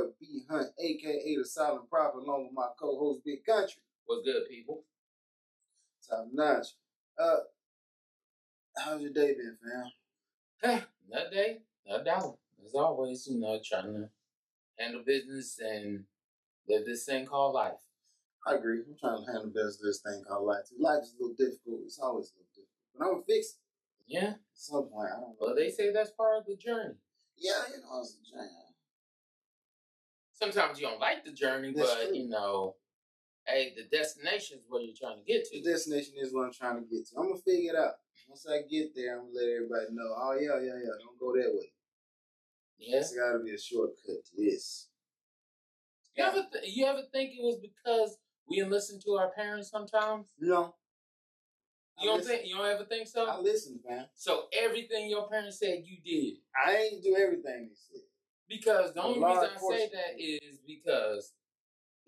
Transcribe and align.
boy 0.00 0.10
B 0.20 0.42
Hunt, 0.48 0.68
aka 0.78 1.36
the 1.36 1.44
Silent 1.44 1.88
Prophet, 1.90 2.18
along 2.18 2.44
with 2.44 2.52
my 2.54 2.68
co-host 2.78 3.20
Big 3.24 3.44
Country. 3.44 3.82
What's 4.06 4.24
good, 4.24 4.48
people? 4.48 4.84
Top 6.08 6.26
notch. 6.32 6.66
Uh, 7.18 7.36
how's 8.76 9.02
your 9.02 9.12
day 9.12 9.34
been, 9.34 9.56
fam? 10.62 10.82
Another 11.12 11.30
day, 11.30 11.58
another 11.86 12.04
dollar. 12.04 12.34
As 12.64 12.74
always, 12.74 13.26
you 13.26 13.40
know, 13.40 13.58
trying 13.64 13.94
to 13.94 14.08
handle 14.78 15.02
business 15.04 15.58
and 15.60 16.04
live 16.68 16.86
this 16.86 17.04
thing 17.04 17.26
called 17.26 17.54
life. 17.54 17.80
I 18.46 18.54
agree. 18.54 18.80
I'm 18.88 18.96
trying 19.00 19.24
to 19.26 19.32
handle 19.32 19.50
best 19.50 19.80
this 19.82 20.00
thing 20.00 20.22
called 20.26 20.46
life. 20.46 20.64
too. 20.68 20.76
Life 20.78 21.02
is 21.02 21.14
a 21.18 21.22
little 21.22 21.34
difficult. 21.36 21.80
It's 21.84 21.98
always 21.98 22.30
a 22.32 22.38
little 22.38 22.52
difficult, 22.54 22.94
but 22.96 23.04
I'm 23.04 23.12
gonna 23.14 23.24
fix 23.26 23.46
it 23.48 23.60
Yeah. 24.06 24.28
at 24.30 24.40
some 24.54 24.84
point. 24.88 25.10
I 25.10 25.20
don't 25.20 25.30
know. 25.30 25.36
Well, 25.40 25.54
they 25.56 25.70
say 25.70 25.90
that's 25.92 26.10
part 26.12 26.38
of 26.38 26.46
the 26.46 26.56
journey. 26.56 26.94
yeah, 27.36 27.64
you 27.74 27.82
know, 27.82 28.00
it's 28.00 28.16
a 28.16 28.30
jam. 28.30 28.69
Sometimes 30.40 30.80
you 30.80 30.86
don't 30.86 31.00
like 31.00 31.24
the 31.24 31.32
journey, 31.32 31.72
That's 31.74 31.88
but 31.94 32.08
true. 32.08 32.16
you 32.16 32.28
know, 32.28 32.76
hey, 33.46 33.74
the 33.76 33.84
destination 33.94 34.58
is 34.58 34.64
where 34.68 34.80
you're 34.80 34.94
trying 34.98 35.18
to 35.18 35.24
get 35.24 35.44
to. 35.44 35.60
The 35.60 35.70
destination 35.70 36.14
is 36.18 36.32
what 36.32 36.46
I'm 36.46 36.52
trying 36.52 36.76
to 36.82 36.88
get 36.88 37.06
to. 37.08 37.18
I'm 37.18 37.28
gonna 37.28 37.40
figure 37.40 37.72
it 37.74 37.78
out. 37.78 37.94
Once 38.28 38.46
I 38.48 38.62
get 38.70 38.94
there, 38.94 39.18
I'm 39.18 39.26
gonna 39.26 39.34
let 39.34 39.48
everybody 39.48 39.86
know. 39.92 40.14
Oh 40.16 40.36
yeah, 40.40 40.58
yeah, 40.60 40.78
yeah. 40.80 40.96
Don't 40.98 41.18
go 41.18 41.32
that 41.34 41.50
way. 41.52 41.72
Yeah. 42.78 42.96
There's 42.96 43.12
got 43.12 43.32
to 43.36 43.44
be 43.44 43.50
a 43.52 43.58
shortcut 43.58 44.24
to 44.24 44.36
this. 44.38 44.88
You 46.16 46.24
ever 46.24 46.46
th- 46.50 46.74
you 46.74 46.86
ever 46.86 47.02
think 47.12 47.30
it 47.32 47.42
was 47.42 47.58
because 47.60 48.16
we 48.48 48.56
didn't 48.56 48.70
listen 48.72 48.98
to 49.04 49.12
our 49.12 49.30
parents 49.30 49.70
sometimes? 49.70 50.26
No. 50.38 50.74
You 52.00 52.08
don't 52.08 52.18
listen, 52.18 52.32
think 52.36 52.48
you 52.48 52.56
don't 52.56 52.66
ever 52.66 52.84
think 52.84 53.06
so? 53.08 53.26
I 53.26 53.38
listen, 53.38 53.78
man. 53.86 54.06
So 54.14 54.44
everything 54.58 55.10
your 55.10 55.28
parents 55.28 55.58
said 55.58 55.82
you 55.84 55.98
did. 56.02 56.38
I 56.56 56.76
ain't 56.76 57.02
do 57.02 57.14
everything 57.16 57.68
they 57.68 57.74
said. 57.74 58.02
Because 58.50 58.92
the 58.92 59.02
only 59.02 59.24
reason 59.24 59.48
I 59.56 59.76
say 59.76 59.88
that 59.92 60.20
is 60.20 60.58
because 60.66 61.32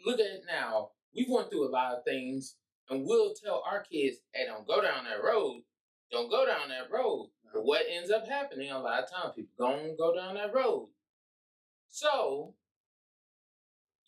look 0.05 0.19
at 0.19 0.27
it 0.27 0.43
now. 0.47 0.91
We've 1.15 1.29
went 1.29 1.51
through 1.51 1.69
a 1.69 1.71
lot 1.71 1.95
of 1.95 2.05
things, 2.05 2.57
and 2.91 3.07
we'll 3.07 3.33
tell 3.33 3.63
our 3.65 3.85
kids, 3.85 4.19
"Hey, 4.35 4.47
don't 4.47 4.67
go 4.67 4.83
down 4.83 5.05
that 5.05 5.23
road. 5.23 5.63
Don't 6.11 6.29
go 6.29 6.45
down 6.45 6.69
that 6.71 6.91
road." 6.91 7.31
Uh-huh. 7.45 7.51
But 7.55 7.65
what 7.65 7.87
ends 7.89 8.11
up 8.11 8.27
happening 8.27 8.73
a 8.73 8.81
lot 8.81 9.05
of 9.05 9.11
times, 9.11 9.37
people 9.37 9.55
don't 9.57 9.97
go 9.97 10.17
down 10.17 10.35
that 10.35 10.53
road. 10.53 10.91
So 11.89 12.57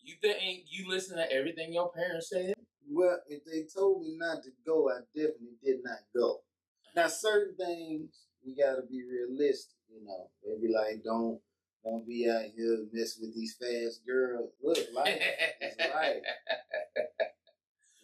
you 0.01 0.15
think 0.21 0.65
you 0.67 0.89
listen 0.89 1.15
to 1.15 1.31
everything 1.31 1.71
your 1.73 1.91
parents 1.91 2.29
said? 2.29 2.55
Well, 2.89 3.21
if 3.27 3.45
they 3.45 3.63
told 3.63 4.01
me 4.01 4.17
not 4.17 4.43
to 4.43 4.49
go, 4.65 4.89
I 4.89 4.99
definitely 5.15 5.57
did 5.63 5.83
not 5.83 5.99
go. 6.13 6.41
Now, 6.95 7.07
certain 7.07 7.55
things 7.55 8.27
we 8.45 8.55
gotta 8.55 8.81
be 8.83 9.03
realistic. 9.03 9.77
You 9.89 10.03
know, 10.03 10.29
they 10.43 10.59
be 10.59 10.73
like, 10.73 11.03
don't 11.03 11.39
don't 11.85 12.07
be 12.07 12.29
out 12.29 12.43
here 12.57 12.79
messing 12.91 13.27
with 13.27 13.35
these 13.35 13.55
fast 13.55 14.01
girls. 14.05 14.49
Look, 14.63 14.77
life 14.93 15.21
is 15.61 15.75
life. 15.79 16.17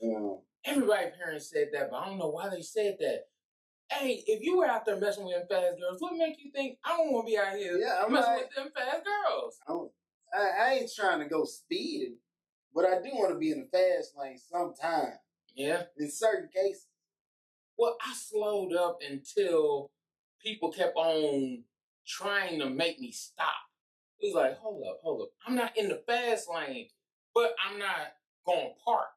Um, 0.03 0.09
you 0.09 0.41
Everybody 0.65 1.07
parents 1.15 1.49
said 1.51 1.67
that, 1.73 1.91
but 1.91 1.97
I 1.97 2.05
don't 2.07 2.17
know 2.17 2.29
why 2.29 2.49
they 2.49 2.61
said 2.63 2.97
that. 3.01 3.25
Hey, 3.91 4.23
if 4.25 4.41
you 4.41 4.57
were 4.57 4.65
out 4.65 4.83
there 4.83 4.99
messing 4.99 5.25
with 5.25 5.35
them 5.35 5.45
fast 5.47 5.79
girls, 5.79 5.97
what 6.01 6.17
make 6.17 6.43
you 6.43 6.51
think 6.51 6.79
I 6.83 6.97
don't 6.97 7.11
want 7.11 7.27
to 7.27 7.31
be 7.31 7.37
out 7.37 7.55
here 7.55 7.77
yeah, 7.77 8.01
I'm 8.03 8.11
messing 8.11 8.33
like, 8.33 8.41
with 8.47 8.55
them 8.55 8.69
fast 8.75 9.05
girls? 9.05 9.59
I, 9.67 10.39
I, 10.39 10.49
I 10.69 10.73
ain't 10.73 10.91
trying 10.95 11.19
to 11.19 11.25
go 11.25 11.45
speeding, 11.45 12.15
but 12.73 12.85
I 12.85 12.95
do 13.01 13.09
want 13.13 13.31
to 13.31 13.37
be 13.37 13.51
in 13.51 13.59
the 13.59 13.67
fast 13.77 14.13
lane 14.19 14.39
sometime 14.39 15.13
Yeah. 15.55 15.83
in 15.99 16.09
certain 16.09 16.49
cases. 16.51 16.87
Well, 17.77 17.95
I 18.03 18.13
slowed 18.15 18.73
up 18.73 18.99
until 19.07 19.91
people 20.43 20.71
kept 20.71 20.95
on 20.95 21.63
trying 22.07 22.57
to 22.59 22.69
make 22.71 22.99
me 22.99 23.11
stop. 23.11 23.53
Was 24.23 24.35
like, 24.35 24.57
hold 24.59 24.83
up, 24.87 24.99
hold 25.01 25.23
up. 25.23 25.29
I'm 25.47 25.55
not 25.55 25.75
in 25.77 25.89
the 25.89 26.01
fast 26.05 26.47
lane, 26.53 26.87
but 27.33 27.55
I'm 27.65 27.79
not 27.79 28.13
going 28.45 28.69
to 28.69 28.83
park. 28.85 29.07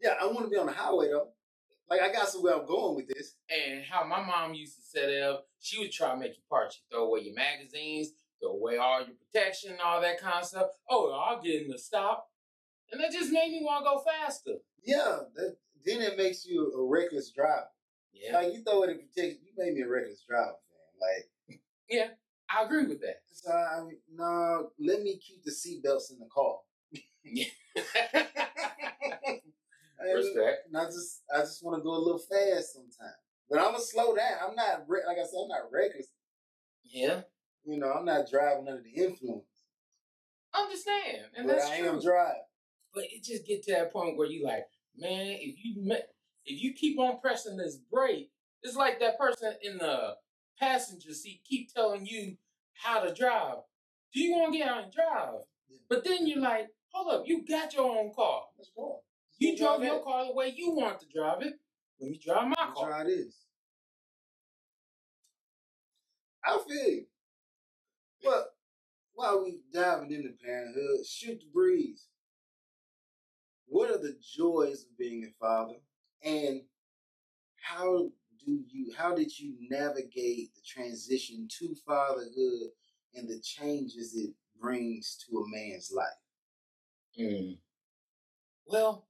Yeah, 0.00 0.14
I 0.20 0.26
want 0.26 0.44
to 0.44 0.48
be 0.48 0.56
on 0.56 0.66
the 0.66 0.72
highway 0.72 1.08
though. 1.08 1.28
Like 1.90 2.00
I 2.00 2.10
got 2.10 2.28
somewhere 2.28 2.54
I'm 2.54 2.66
going 2.66 2.96
with 2.96 3.08
this. 3.08 3.34
And 3.50 3.84
how 3.84 4.04
my 4.04 4.24
mom 4.24 4.54
used 4.54 4.76
to 4.76 4.82
set 4.82 5.10
it 5.10 5.22
up, 5.22 5.46
she 5.60 5.78
would 5.78 5.92
try 5.92 6.12
to 6.12 6.16
make 6.16 6.32
you 6.36 6.42
park. 6.48 6.72
She 6.72 6.80
throw 6.90 7.04
away 7.04 7.20
your 7.20 7.34
magazines, 7.34 8.12
throw 8.40 8.52
away 8.52 8.78
all 8.78 9.00
your 9.00 9.16
protection, 9.16 9.76
all 9.84 10.00
that 10.00 10.20
kind 10.20 10.40
of 10.40 10.46
stuff. 10.46 10.68
Oh, 10.88 11.12
I'll 11.12 11.42
get 11.42 11.62
in 11.62 11.68
the 11.68 11.78
stop. 11.78 12.30
And 12.90 13.02
that 13.02 13.12
just 13.12 13.32
made 13.32 13.50
me 13.50 13.60
want 13.62 13.84
to 13.84 13.90
go 13.90 14.02
faster. 14.02 14.62
Yeah, 14.82 15.18
that, 15.34 15.56
then 15.84 16.00
it 16.00 16.16
makes 16.16 16.46
you 16.46 16.72
a 16.72 16.82
reckless 16.82 17.30
driver. 17.30 17.68
Yeah. 18.12 18.38
Like 18.38 18.54
you 18.54 18.62
throw 18.62 18.84
it 18.84 18.90
in 18.90 18.98
protection, 18.98 19.40
you 19.44 19.52
made 19.56 19.74
me 19.74 19.82
a 19.82 19.88
reckless 19.88 20.24
driver, 20.26 20.56
man. 20.70 21.58
Like, 21.98 22.10
I 22.50 22.64
agree 22.64 22.86
with 22.86 23.00
that. 23.00 23.20
so 23.32 23.50
I 23.52 23.80
mean, 23.84 23.98
no, 24.14 24.70
let 24.78 25.02
me 25.02 25.18
keep 25.18 25.44
the 25.44 25.50
seatbelts 25.50 26.10
in 26.12 26.18
the 26.18 26.28
car. 26.32 26.58
And 30.06 30.16
Respect. 30.18 30.68
I 30.76 30.84
just, 30.86 31.22
I 31.34 31.40
just 31.40 31.64
want 31.64 31.78
to 31.78 31.82
go 31.82 31.94
a 31.94 31.98
little 31.98 32.18
fast 32.18 32.74
sometimes. 32.74 33.16
But 33.48 33.58
I'm 33.58 33.72
gonna 33.72 33.80
slow 33.80 34.14
down. 34.14 34.32
I'm 34.48 34.54
not, 34.54 34.84
re- 34.86 35.00
like 35.06 35.16
I 35.18 35.22
said, 35.22 35.38
I'm 35.42 35.48
not 35.48 35.72
reckless. 35.72 36.08
Yeah. 36.84 37.22
You 37.64 37.78
know, 37.78 37.92
I'm 37.92 38.04
not 38.04 38.30
driving 38.30 38.68
under 38.68 38.82
the 38.82 39.02
influence. 39.02 39.44
Understand. 40.54 41.24
And 41.36 41.46
but 41.46 41.56
that's 41.56 41.70
I 41.70 41.78
true. 41.78 41.88
am 41.88 42.00
driving. 42.02 42.42
But 42.94 43.04
it 43.04 43.24
just 43.24 43.46
get 43.46 43.62
to 43.64 43.72
that 43.72 43.92
point 43.92 44.16
where 44.16 44.28
you 44.28 44.44
like, 44.44 44.64
man, 44.96 45.36
if 45.40 45.56
you 45.64 45.92
if 46.46 46.62
you 46.62 46.74
keep 46.74 46.98
on 46.98 47.20
pressing 47.20 47.56
this 47.56 47.78
brake, 47.90 48.30
it's 48.62 48.76
like 48.76 49.00
that 49.00 49.18
person 49.18 49.54
in 49.62 49.78
the 49.78 50.14
passenger 50.58 51.12
seat 51.12 51.42
keep 51.48 51.72
telling 51.72 52.06
you 52.06 52.36
how 52.74 53.00
to 53.00 53.14
drive. 53.14 53.56
Do 54.12 54.20
you 54.20 54.32
want 54.32 54.52
to 54.52 54.58
get 54.58 54.68
out 54.68 54.84
and 54.84 54.92
drive? 54.92 55.40
Yeah. 55.68 55.78
But 55.88 56.04
then 56.04 56.26
you're 56.26 56.40
like, 56.40 56.68
hold 56.92 57.12
up, 57.14 57.24
you 57.26 57.44
got 57.46 57.74
your 57.74 57.90
own 57.90 58.12
car. 58.14 58.42
Let's 58.56 58.70
go. 58.76 59.00
You 59.38 59.50
Let's 59.50 59.60
drove 59.60 59.78
drive 59.80 59.92
your 59.92 60.02
car 60.02 60.26
the 60.26 60.34
way 60.34 60.52
you 60.56 60.72
want 60.72 61.00
to 61.00 61.06
drive 61.14 61.42
it. 61.42 61.54
Let 62.00 62.10
me 62.10 62.20
drive 62.24 62.48
my 62.48 62.54
Let's 62.58 62.78
car. 62.78 62.88
try 62.88 63.04
this. 63.04 63.36
I 66.44 66.58
feel 66.68 66.88
you. 66.90 67.04
Well, 68.24 68.46
while 69.14 69.42
we 69.44 69.58
diving 69.72 70.12
into 70.12 70.30
parenthood, 70.44 71.06
shoot 71.06 71.40
the 71.40 71.46
breeze. 71.52 72.08
What 73.66 73.90
are 73.90 73.98
the 73.98 74.16
joys 74.36 74.82
of 74.82 74.98
being 74.98 75.24
a 75.24 75.32
father, 75.44 75.74
and 76.22 76.62
how 77.62 78.10
do 78.44 78.62
you? 78.70 78.92
How 78.96 79.14
did 79.14 79.38
you 79.38 79.54
navigate 79.70 80.54
the 80.54 80.62
transition 80.66 81.48
to 81.58 81.74
fatherhood 81.86 82.70
and 83.14 83.28
the 83.28 83.40
changes 83.40 84.14
it 84.14 84.32
brings 84.60 85.16
to 85.28 85.38
a 85.38 85.44
man's 85.48 85.92
life? 85.92 86.06
Mm. 87.18 87.58
Well, 88.66 89.06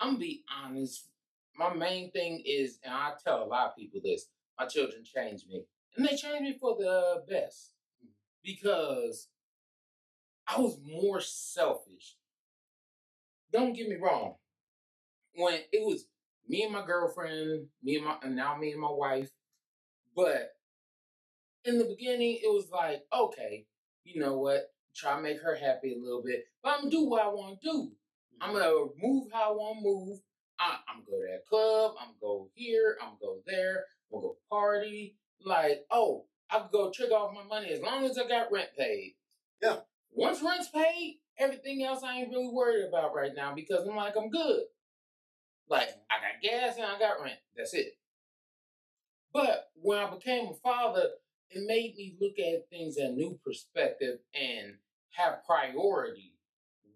I'm 0.00 0.10
gonna 0.10 0.18
be 0.18 0.44
honest. 0.62 1.08
My 1.56 1.74
main 1.74 2.10
thing 2.12 2.42
is, 2.46 2.78
and 2.84 2.94
I 2.94 3.12
tell 3.22 3.42
a 3.42 3.46
lot 3.46 3.68
of 3.68 3.76
people 3.76 4.00
this: 4.02 4.26
my 4.58 4.66
children 4.66 5.02
changed 5.04 5.48
me, 5.48 5.64
and 5.96 6.06
they 6.06 6.16
changed 6.16 6.42
me 6.42 6.56
for 6.60 6.76
the 6.76 7.24
best 7.28 7.72
because 8.42 9.28
I 10.46 10.58
was 10.60 10.78
more 10.82 11.20
selfish. 11.20 12.16
Don't 13.52 13.74
get 13.74 13.88
me 13.88 13.96
wrong. 13.96 14.34
When 15.34 15.54
it 15.72 15.84
was 15.84 16.06
me 16.48 16.62
and 16.62 16.72
my 16.72 16.84
girlfriend, 16.84 17.66
me 17.82 17.96
and 17.96 18.04
my, 18.04 18.16
and 18.22 18.34
now 18.34 18.56
me 18.56 18.72
and 18.72 18.80
my 18.80 18.90
wife, 18.90 19.30
but 20.16 20.50
in 21.64 21.78
the 21.78 21.84
beginning, 21.84 22.38
it 22.42 22.48
was 22.48 22.70
like, 22.72 23.02
okay, 23.14 23.66
you 24.04 24.20
know 24.20 24.38
what? 24.38 24.72
Try 24.96 25.16
to 25.16 25.22
make 25.22 25.40
her 25.42 25.54
happy 25.54 25.94
a 25.94 26.02
little 26.02 26.22
bit, 26.24 26.44
but 26.62 26.70
I'm 26.70 26.78
gonna 26.80 26.90
do 26.90 27.04
what 27.04 27.22
I 27.22 27.28
want 27.28 27.60
to 27.60 27.70
do. 27.70 27.92
I'm 28.40 28.52
gonna 28.52 28.64
mm-hmm. 28.64 29.06
move 29.06 29.28
how 29.32 29.52
I 29.52 29.54
want 29.54 29.78
to 29.78 29.84
move. 29.84 30.18
I, 30.58 30.76
I'm 30.88 31.04
gonna 31.04 31.10
go 31.10 31.20
to 31.20 31.32
that 31.32 31.46
club. 31.46 31.92
I'm 32.00 32.08
gonna 32.08 32.18
go 32.20 32.50
here. 32.54 32.96
I'm 33.00 33.10
gonna 33.10 33.18
go 33.20 33.38
there. 33.46 33.84
I'm 34.10 34.20
gonna 34.20 34.22
go 34.22 34.36
party. 34.50 35.16
Like, 35.44 35.84
oh, 35.90 36.24
I 36.50 36.60
could 36.60 36.72
go 36.72 36.90
trick 36.90 37.12
off 37.12 37.34
my 37.34 37.44
money 37.44 37.70
as 37.70 37.80
long 37.80 38.04
as 38.04 38.18
I 38.18 38.26
got 38.26 38.50
rent 38.50 38.70
paid. 38.76 39.14
Yeah. 39.62 39.76
Once 40.12 40.42
rent's 40.42 40.68
paid, 40.68 41.20
everything 41.38 41.84
else 41.84 42.02
I 42.02 42.16
ain't 42.16 42.30
really 42.30 42.50
worried 42.52 42.86
about 42.88 43.14
right 43.14 43.32
now 43.36 43.54
because 43.54 43.86
I'm 43.86 43.96
like, 43.96 44.14
I'm 44.16 44.30
good. 44.30 44.62
Like, 45.68 45.88
I 46.10 46.16
got 46.20 46.42
gas 46.42 46.76
and 46.76 46.86
I 46.86 46.98
got 46.98 47.22
rent. 47.22 47.38
That's 47.56 47.74
it. 47.74 47.98
But 49.32 49.70
when 49.74 49.98
I 49.98 50.10
became 50.10 50.48
a 50.48 50.54
father, 50.54 51.10
it 51.50 51.66
made 51.66 51.96
me 51.96 52.16
look 52.20 52.38
at 52.38 52.68
things 52.70 52.96
at 52.96 53.10
a 53.10 53.12
new 53.12 53.38
perspective 53.44 54.18
and 54.34 54.74
have 55.10 55.44
priority. 55.46 56.34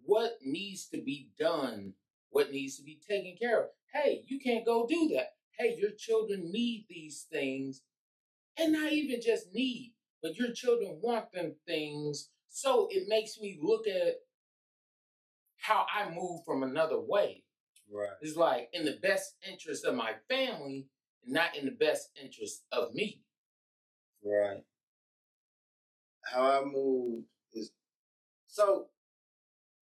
What 0.05 0.39
needs 0.45 0.87
to 0.89 1.03
be 1.03 1.31
done? 1.39 1.95
What 2.31 2.51
needs 2.51 2.77
to 2.79 2.83
be 2.83 2.99
taken 3.07 3.37
care 3.41 3.63
of? 3.63 3.69
Hey, 3.93 4.23
you 4.27 4.41
can't 4.41 4.65
go 4.65 4.87
do 4.87 5.11
that. 5.15 5.35
Hey, 5.59 5.77
your 5.79 5.91
children 5.91 6.51
need 6.51 6.87
these 6.89 7.27
things. 7.31 7.83
And 8.59 8.73
not 8.73 8.93
even 8.93 9.21
just 9.21 9.53
need, 9.55 9.95
but 10.23 10.37
your 10.37 10.53
children 10.53 10.99
want 11.03 11.33
them 11.33 11.55
things. 11.67 12.31
So 12.49 12.89
it 12.91 13.09
makes 13.09 13.39
me 13.41 13.59
look 13.63 13.87
at 13.87 14.17
how 15.57 15.87
I 15.95 16.11
move 16.11 16.45
from 16.45 16.63
another 16.63 17.01
way. 17.01 17.45
Right. 17.93 18.09
It's 18.23 18.37
like 18.37 18.71
in 18.73 18.85
the 18.85 18.99
best 19.03 19.37
interest 19.51 19.85
of 19.85 19.95
my 19.95 20.13
family, 20.29 20.87
not 21.27 21.57
in 21.57 21.67
the 21.67 21.73
best 21.73 22.11
interest 22.23 22.65
of 22.73 22.95
me. 22.95 23.23
Right. 24.25 24.63
how 26.25 26.43
I 26.43 26.65
moved 26.65 27.27
is 27.55 27.73
so 28.47 28.87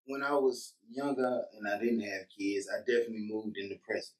when 0.06 0.22
I 0.22 0.32
was 0.34 0.74
younger 0.90 1.42
and 1.56 1.68
I 1.68 1.78
didn't 1.78 2.00
have 2.00 2.22
kids, 2.36 2.68
I 2.72 2.80
definitely 2.80 3.28
moved 3.30 3.56
in 3.58 3.68
the 3.68 3.78
present, 3.86 4.16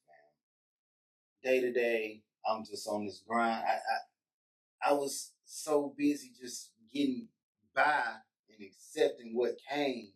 man. 1.43 1.53
Day 1.53 1.61
to 1.61 1.73
day, 1.73 2.23
I'm 2.49 2.65
just 2.65 2.87
on 2.87 3.07
this 3.07 3.23
grind. 3.27 3.65
I, 3.67 3.73
I 3.73 4.91
I 4.91 4.93
was 4.93 5.33
so 5.45 5.95
busy 5.97 6.33
just 6.41 6.73
getting 6.93 7.29
by 7.75 8.03
and 8.49 8.67
accepting 8.67 9.35
what 9.35 9.57
came 9.69 10.13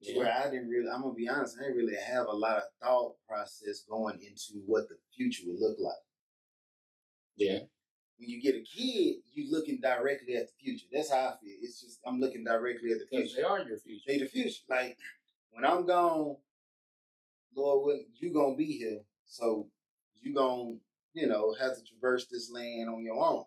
Yeah. 0.00 0.18
where 0.18 0.32
I 0.32 0.50
didn't 0.50 0.68
really 0.68 0.88
I'm 0.92 1.02
gonna 1.02 1.14
be 1.14 1.28
honest, 1.28 1.56
I 1.58 1.64
didn't 1.64 1.78
really 1.78 1.96
have 1.96 2.26
a 2.26 2.36
lot 2.36 2.58
of 2.58 2.64
thought 2.82 3.14
process 3.28 3.82
going 3.88 4.20
into 4.20 4.62
what 4.66 4.88
the 4.88 4.96
future 5.16 5.44
would 5.46 5.58
look 5.58 5.78
like. 5.80 5.94
Yeah. 7.36 7.60
When 8.18 8.28
you 8.30 8.40
get 8.40 8.54
a 8.54 8.62
kid, 8.62 9.16
you 9.32 9.50
looking 9.50 9.80
directly 9.80 10.36
at 10.36 10.46
the 10.46 10.52
future. 10.62 10.86
That's 10.92 11.10
how 11.10 11.18
I 11.18 11.34
feel. 11.40 11.56
It's 11.60 11.80
just 11.80 12.00
I'm 12.06 12.20
looking 12.20 12.44
directly 12.44 12.92
at 12.92 12.98
the 12.98 13.06
future. 13.10 13.36
they 13.36 13.42
are 13.42 13.60
your 13.60 13.78
future. 13.78 14.04
They 14.06 14.18
the 14.18 14.26
future. 14.26 14.60
Like 14.68 14.96
when 15.52 15.64
I'm 15.64 15.86
gone, 15.86 16.36
Lord 17.54 17.84
willing, 17.86 18.06
you 18.18 18.32
gonna 18.32 18.56
be 18.56 18.78
here. 18.78 19.00
So 19.26 19.68
you 20.22 20.34
gonna, 20.34 20.76
you 21.14 21.26
know, 21.26 21.54
have 21.58 21.74
to 21.74 21.82
traverse 21.84 22.26
this 22.26 22.50
land 22.52 22.88
on 22.88 23.02
your 23.02 23.22
own. 23.22 23.44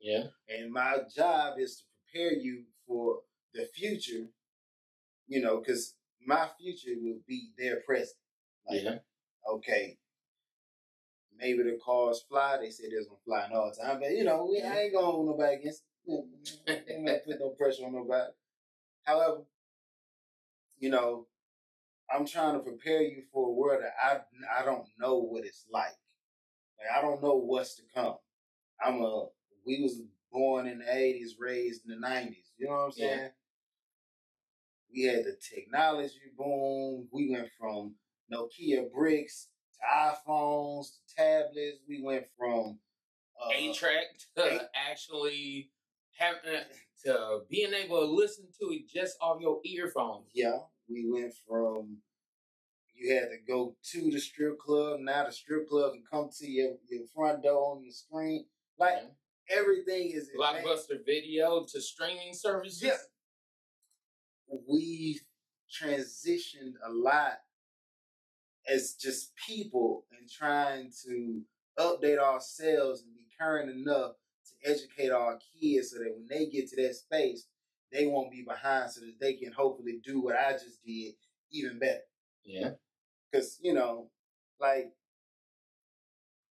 Yeah. 0.00 0.24
And 0.48 0.72
my 0.72 0.98
job 1.14 1.54
is 1.58 1.76
to 1.76 1.82
prepare 2.12 2.32
you 2.32 2.64
for 2.86 3.20
the 3.54 3.66
future, 3.74 4.26
you 5.32 5.40
know, 5.40 5.58
because 5.58 5.94
my 6.26 6.46
future 6.60 6.90
will 7.00 7.20
be 7.26 7.52
their 7.56 7.80
present. 7.86 8.18
Like, 8.68 8.82
Yeah. 8.82 8.98
okay, 9.48 9.98
maybe 11.34 11.62
the 11.62 11.78
cars 11.82 12.22
fly. 12.28 12.58
They 12.58 12.70
say 12.70 12.90
there's 12.90 13.06
gonna 13.06 13.18
fly 13.24 13.48
all 13.52 13.70
the 13.70 13.82
time, 13.82 13.98
but 13.98 14.10
you 14.10 14.24
know, 14.24 14.44
we, 14.44 14.60
I 14.60 14.66
mm-hmm. 14.66 14.78
ain't 14.78 14.92
gonna 14.92 15.06
hold 15.06 15.26
nobody 15.26 15.56
against. 15.56 15.84
Ain't 16.06 17.06
gonna 17.06 17.18
put 17.26 17.40
no 17.40 17.50
pressure 17.50 17.86
on 17.86 17.94
nobody. 17.94 18.30
However, 19.04 19.42
you 20.78 20.90
know, 20.90 21.28
I'm 22.12 22.26
trying 22.26 22.54
to 22.54 22.60
prepare 22.60 23.00
you 23.02 23.22
for 23.32 23.48
a 23.48 23.52
world 23.52 23.82
that 23.82 23.94
I 24.02 24.60
I 24.60 24.64
don't 24.66 24.86
know 24.98 25.18
what 25.18 25.44
it's 25.44 25.64
like. 25.72 25.96
Like 26.78 26.98
I 26.98 27.00
don't 27.00 27.22
know 27.22 27.36
what's 27.36 27.76
to 27.76 27.82
come. 27.94 28.16
I'm 28.84 29.00
a 29.00 29.28
we 29.64 29.80
was 29.80 30.02
born 30.30 30.66
in 30.66 30.80
the 30.80 30.84
80s, 30.84 31.30
raised 31.38 31.82
in 31.88 31.98
the 31.98 32.06
90s. 32.06 32.50
You 32.58 32.66
know 32.68 32.72
what 32.72 32.84
I'm 32.84 32.92
Yeah. 32.96 33.28
We 34.94 35.04
had 35.04 35.24
the 35.24 35.36
technology 35.54 36.20
boom. 36.36 37.08
We 37.12 37.30
went 37.30 37.48
from 37.58 37.94
Nokia 38.32 38.90
bricks 38.92 39.48
to 39.76 39.80
iPhones 40.30 40.86
to 40.92 41.14
tablets. 41.16 41.78
We 41.88 42.02
went 42.02 42.24
from 42.38 42.78
uh, 43.42 43.50
eight 43.56 43.74
track 43.74 44.04
to 44.36 44.54
eight- 44.54 44.60
actually 44.90 45.70
having 46.18 46.60
to 47.04 47.40
being 47.50 47.72
able 47.72 48.00
to 48.00 48.06
listen 48.06 48.46
to 48.60 48.66
it 48.74 48.88
just 48.88 49.16
off 49.20 49.40
your 49.40 49.60
earphones. 49.64 50.28
Yeah, 50.34 50.58
we 50.88 51.10
went 51.10 51.32
from 51.48 51.98
you 52.94 53.14
had 53.14 53.30
to 53.30 53.38
go 53.48 53.74
to 53.92 54.10
the 54.10 54.20
strip 54.20 54.58
club. 54.58 55.00
Now 55.00 55.24
the 55.26 55.32
strip 55.32 55.68
club 55.68 55.92
can 55.94 56.04
come 56.08 56.28
to 56.38 56.46
your, 56.46 56.74
your 56.88 57.02
front 57.14 57.42
door 57.42 57.76
on 57.76 57.82
your 57.82 57.92
screen. 57.92 58.44
Like 58.78 58.98
Yeah. 59.02 59.56
everything 59.58 60.12
is. 60.14 60.28
Blockbuster 60.38 61.04
video 61.04 61.64
to 61.72 61.80
streaming 61.80 62.32
services. 62.34 62.82
Yeah. 62.82 62.96
We 64.68 65.20
transitioned 65.70 66.74
a 66.86 66.90
lot 66.90 67.38
as 68.68 68.94
just 68.94 69.32
people 69.36 70.04
and 70.18 70.30
trying 70.30 70.90
to 71.06 71.42
update 71.78 72.18
ourselves 72.18 73.02
and 73.02 73.14
be 73.14 73.26
current 73.38 73.70
enough 73.70 74.12
to 74.46 74.70
educate 74.70 75.10
our 75.10 75.38
kids 75.60 75.90
so 75.90 75.98
that 75.98 76.12
when 76.14 76.26
they 76.28 76.46
get 76.46 76.68
to 76.68 76.76
that 76.76 76.94
space, 76.94 77.46
they 77.90 78.06
won't 78.06 78.30
be 78.30 78.44
behind 78.46 78.90
so 78.90 79.00
that 79.00 79.18
they 79.20 79.34
can 79.34 79.52
hopefully 79.52 80.00
do 80.04 80.22
what 80.22 80.36
I 80.36 80.52
just 80.52 80.84
did 80.84 81.14
even 81.50 81.78
better. 81.78 82.00
Yeah. 82.44 82.70
Because, 83.30 83.58
you 83.62 83.74
know, 83.74 84.08
like, 84.60 84.92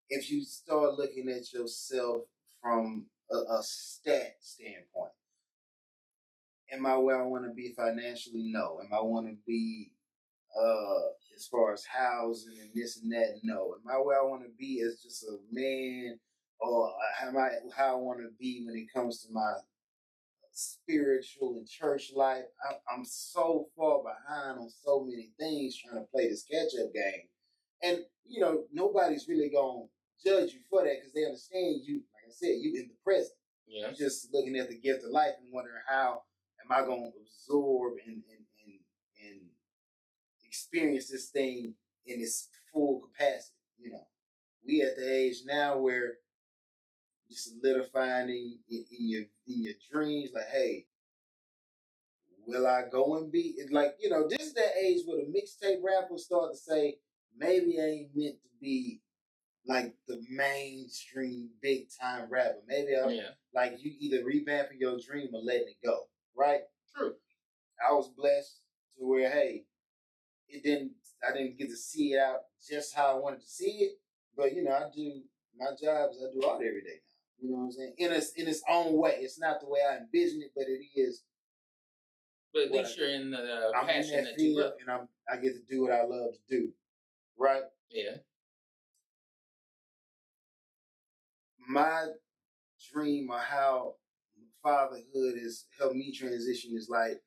if 0.09 0.29
you 0.29 0.43
start 0.43 0.95
looking 0.95 1.29
at 1.29 1.51
yourself 1.53 2.23
from 2.61 3.05
a, 3.31 3.35
a 3.35 3.59
stat 3.63 4.35
standpoint, 4.41 5.11
am 6.71 6.85
I 6.85 6.97
where 6.97 7.21
I 7.21 7.25
want 7.25 7.45
to 7.45 7.53
be 7.53 7.73
financially? 7.75 8.43
No. 8.51 8.79
Am 8.81 8.93
I 8.93 9.01
want 9.01 9.27
to 9.27 9.35
be 9.45 9.91
uh 10.57 11.11
as 11.35 11.47
far 11.47 11.73
as 11.73 11.85
housing 11.85 12.57
and 12.61 12.69
this 12.73 13.01
and 13.01 13.11
that? 13.11 13.39
No. 13.43 13.75
Am 13.75 13.91
I 13.91 13.97
where 13.97 14.19
I 14.19 14.25
want 14.25 14.43
to 14.43 14.49
be 14.57 14.81
as 14.85 15.01
just 15.01 15.23
a 15.23 15.37
man, 15.51 16.19
or 16.59 16.91
am 17.21 17.37
I 17.37 17.49
how 17.75 17.93
I 17.97 18.01
want 18.01 18.19
to 18.19 18.29
be 18.39 18.63
when 18.65 18.75
it 18.75 18.93
comes 18.93 19.23
to 19.23 19.33
my 19.33 19.53
spiritual 20.53 21.55
and 21.57 21.67
church 21.67 22.11
life? 22.15 22.45
I, 22.69 22.75
I'm 22.93 23.05
so 23.05 23.67
far 23.77 24.01
behind 24.03 24.59
on 24.59 24.69
so 24.69 25.05
many 25.05 25.31
things 25.39 25.77
trying 25.77 26.01
to 26.01 26.07
play 26.11 26.27
this 26.27 26.45
catch 26.49 26.79
up 26.81 26.93
game, 26.93 27.27
and 27.83 27.99
you 28.25 28.41
know 28.41 28.63
nobody's 28.71 29.27
really 29.27 29.49
gonna 29.49 29.85
judge 30.25 30.53
you 30.53 30.59
for 30.69 30.83
that 30.83 30.95
because 30.99 31.13
they 31.13 31.25
understand 31.25 31.81
you. 31.83 31.95
Like 32.13 32.29
I 32.29 32.31
said, 32.31 32.55
you 32.59 32.79
in 32.79 32.89
the 32.89 32.95
present. 33.03 33.35
Yeah. 33.67 33.87
You're 33.87 34.09
just 34.09 34.33
looking 34.33 34.57
at 34.57 34.67
the 34.67 34.77
gift 34.77 35.05
of 35.05 35.11
life 35.11 35.31
and 35.39 35.53
wondering 35.53 35.81
how 35.87 36.09
am 36.09 36.30
I 36.71 36.81
to 36.85 37.11
absorb 37.21 37.93
and, 38.05 38.15
and, 38.15 38.45
and, 38.65 38.79
and 39.29 39.41
experience 40.45 41.09
this 41.09 41.29
thing 41.29 41.73
in 42.05 42.21
its 42.21 42.49
full 42.73 43.01
capacity. 43.01 43.55
You 43.79 43.91
know, 43.91 44.07
we 44.65 44.81
at 44.81 44.95
the 44.95 45.11
age 45.11 45.43
now 45.45 45.77
where 45.77 46.13
you're 47.27 47.37
solidifying 47.37 48.29
in, 48.29 48.59
in, 48.69 48.85
in 48.99 49.09
your 49.09 49.23
in 49.47 49.63
your 49.63 49.73
dreams, 49.91 50.31
like, 50.33 50.49
hey, 50.51 50.85
will 52.45 52.67
I 52.67 52.83
go 52.91 53.17
and 53.17 53.31
be 53.31 53.55
it's 53.57 53.71
like 53.71 53.95
you 53.99 54.09
know 54.09 54.27
this 54.27 54.47
is 54.47 54.53
that 54.53 54.77
age 54.81 55.01
where 55.05 55.17
the 55.17 55.31
mixtape 55.31 55.81
rappers 55.83 56.25
start 56.25 56.51
to 56.51 56.57
say 56.57 56.97
maybe 57.37 57.79
I 57.79 57.85
ain't 57.85 58.09
meant 58.15 58.41
to 58.41 58.49
be 58.59 59.01
like 59.65 59.93
the 60.07 60.21
mainstream 60.29 61.49
big 61.61 61.87
time 61.99 62.27
rapper. 62.29 62.61
Maybe 62.67 62.95
I 62.95 63.09
Yeah. 63.09 63.29
like 63.53 63.77
you 63.79 63.93
either 63.99 64.23
revamping 64.23 64.79
your 64.79 64.97
dream 64.99 65.29
or 65.33 65.41
letting 65.41 65.67
it 65.69 65.85
go, 65.85 66.07
right? 66.35 66.61
True. 66.95 67.13
I 67.87 67.93
was 67.93 68.09
blessed 68.15 68.61
to 68.97 69.05
where 69.05 69.29
hey, 69.31 69.65
it 70.47 70.63
didn't 70.63 70.91
I 71.27 71.33
didn't 71.35 71.57
get 71.57 71.69
to 71.69 71.75
see 71.77 72.13
it 72.13 72.19
out 72.19 72.39
just 72.67 72.95
how 72.95 73.15
I 73.15 73.19
wanted 73.19 73.41
to 73.41 73.47
see 73.47 73.71
it, 73.85 73.93
but 74.35 74.53
you 74.53 74.63
know 74.63 74.71
I 74.71 74.83
do 74.95 75.21
my 75.57 75.71
jobs 75.71 76.17
I 76.21 76.31
do 76.33 76.45
art 76.47 76.57
every 76.61 76.81
day 76.81 76.99
now. 76.99 77.07
You 77.39 77.51
know 77.51 77.57
what 77.57 77.63
I'm 77.65 77.71
saying? 77.71 77.93
In 77.97 78.11
its 78.11 78.31
in 78.33 78.47
its 78.47 78.61
own 78.69 78.97
way, 78.97 79.17
it's 79.19 79.39
not 79.39 79.59
the 79.61 79.67
way 79.67 79.79
I 79.89 79.97
envision 79.97 80.41
it, 80.41 80.51
but 80.55 80.65
it 80.67 80.81
is. 80.99 81.23
But 82.53 82.63
at 82.63 82.71
least 82.71 82.95
I- 82.97 83.01
you're 83.01 83.09
in 83.15 83.31
the 83.31 83.37
uh, 83.37 83.71
I'm 83.75 83.89
in 83.89 83.95
passion 83.95 84.23
that 84.25 84.35
that 84.37 84.43
you 84.43 84.59
love. 84.59 84.73
and 84.81 84.89
I'm 84.91 85.07
I 85.31 85.37
get 85.37 85.53
to 85.53 85.61
do 85.73 85.81
what 85.81 85.91
I 85.91 86.03
love 86.03 86.33
to 86.33 86.39
do, 86.49 86.69
right? 87.37 87.63
Yeah. 87.89 88.17
my 91.67 92.05
dream 92.91 93.29
or 93.29 93.39
how 93.39 93.95
fatherhood 94.63 95.37
has 95.41 95.65
helped 95.77 95.95
me 95.95 96.13
transition 96.13 96.71
is 96.75 96.89
like 96.89 97.21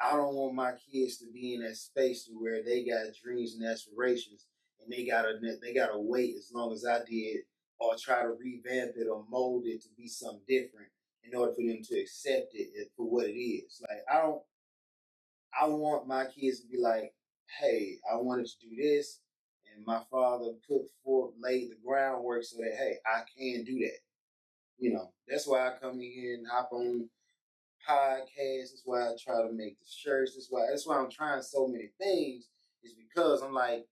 I 0.00 0.12
don't 0.12 0.34
want 0.34 0.54
my 0.54 0.72
kids 0.90 1.18
to 1.18 1.26
be 1.32 1.54
in 1.54 1.62
that 1.62 1.76
space 1.76 2.28
where 2.32 2.62
they 2.64 2.84
got 2.84 3.14
dreams 3.22 3.54
and 3.54 3.68
aspirations 3.68 4.46
and 4.80 4.90
they 4.90 5.06
gotta 5.06 5.38
they 5.62 5.74
gotta 5.74 5.98
wait 5.98 6.34
as 6.36 6.50
long 6.54 6.72
as 6.72 6.84
I 6.86 7.00
did 7.08 7.38
or 7.78 7.94
try 8.00 8.22
to 8.22 8.30
revamp 8.38 8.92
it 8.96 9.08
or 9.08 9.24
mold 9.28 9.64
it 9.66 9.82
to 9.82 9.88
be 9.96 10.08
something 10.08 10.40
different 10.48 10.88
in 11.24 11.36
order 11.36 11.52
for 11.52 11.62
them 11.62 11.80
to 11.82 12.00
accept 12.00 12.52
it 12.54 12.88
for 12.96 13.10
what 13.10 13.26
it 13.26 13.38
is. 13.38 13.82
Like 13.88 14.00
I 14.10 14.22
don't 14.22 14.42
I 15.58 15.66
want 15.66 16.06
my 16.06 16.26
kids 16.26 16.60
to 16.60 16.68
be 16.68 16.78
like, 16.78 17.12
hey, 17.58 17.96
I 18.10 18.16
wanted 18.16 18.46
to 18.46 18.68
do 18.68 18.76
this 18.76 19.20
and 19.74 19.84
my 19.84 20.00
father 20.10 20.52
put 20.68 20.82
forth, 21.04 21.34
laid 21.40 21.70
the 21.70 21.76
groundwork 21.84 22.44
so 22.44 22.56
that 22.58 22.76
hey, 22.76 22.96
I 23.06 23.22
can 23.36 23.64
do 23.64 23.78
that. 23.80 23.98
You 24.80 24.94
know, 24.94 25.12
that's 25.28 25.46
why 25.48 25.68
I 25.68 25.72
come 25.80 25.96
in 25.96 26.12
here 26.12 26.34
and 26.36 26.46
hop 26.50 26.70
on 26.72 27.08
podcasts. 27.88 28.70
That's 28.72 28.82
why 28.84 29.02
I 29.08 29.12
try 29.22 29.42
to 29.42 29.52
make 29.52 29.78
the 29.80 29.86
shirts. 29.88 30.34
That's 30.34 30.48
why 30.50 30.66
that's 30.70 30.86
why 30.86 30.98
I'm 30.98 31.10
trying 31.10 31.42
so 31.42 31.68
many 31.68 31.90
things. 32.00 32.48
Is 32.84 32.94
because 32.94 33.42
I'm 33.42 33.54
like, 33.54 33.86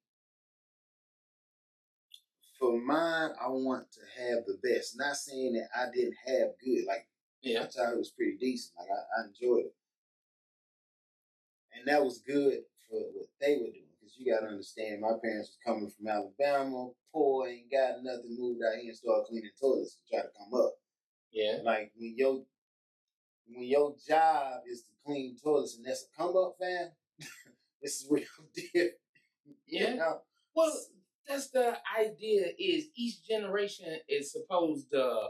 for 2.59 2.79
mine, 2.81 3.31
I 3.41 3.49
want 3.49 3.87
to 3.93 4.01
have 4.23 4.45
the 4.47 4.59
best. 4.63 4.99
Not 4.99 5.17
saying 5.17 5.55
that 5.55 5.69
I 5.77 5.91
didn't 5.95 6.17
have 6.27 6.51
good. 6.65 6.87
Like 6.87 7.07
Yeah. 7.43 7.61
my 7.63 7.67
childhood 7.67 7.99
was 7.99 8.11
pretty 8.11 8.37
decent. 8.39 8.75
Like 8.79 8.89
I, 8.91 9.23
I 9.23 9.27
enjoyed 9.29 9.67
it, 9.67 9.75
and 11.77 11.87
that 11.89 12.03
was 12.05 12.19
good 12.27 12.61
for 12.89 13.01
what 13.15 13.27
they 13.41 13.55
were 13.57 13.71
doing. 13.73 13.85
Because 14.01 14.17
you 14.19 14.33
got 14.33 14.41
to 14.41 14.47
understand, 14.49 15.01
my 15.01 15.13
parents 15.23 15.51
was 15.51 15.59
coming 15.65 15.91
from 15.91 16.09
Alabama, 16.09 16.91
poor, 17.13 17.49
ain't 17.49 17.71
got 17.71 18.03
nothing, 18.03 18.37
moved 18.39 18.61
out 18.63 18.79
here 18.81 18.91
and 18.91 18.97
started 18.97 19.27
cleaning 19.29 19.51
toilets 19.61 19.99
and 19.99 20.21
try 20.21 20.27
to 20.27 20.33
come 20.39 20.61
up. 20.61 20.75
Yeah. 21.33 21.59
Like 21.65 21.93
when 21.97 22.15
your 22.17 22.43
when 23.47 23.65
your 23.65 23.95
job 24.07 24.61
is 24.71 24.83
to 24.83 24.91
clean 25.05 25.37
toilets 25.43 25.77
and 25.77 25.87
that's 25.87 26.05
a 26.05 26.17
come 26.17 26.37
up, 26.37 26.57
fam. 26.61 26.89
this 27.83 28.03
is 28.03 28.09
real 28.11 28.25
deal. 28.55 28.89
Yeah. 29.67 29.91
You 29.91 29.97
know? 29.97 30.19
Well, 30.55 30.73
that's 31.27 31.51
the 31.51 31.77
idea. 31.99 32.49
Is 32.59 32.87
each 32.97 33.27
generation 33.27 33.99
is 34.09 34.33
supposed 34.33 34.91
to 34.93 35.29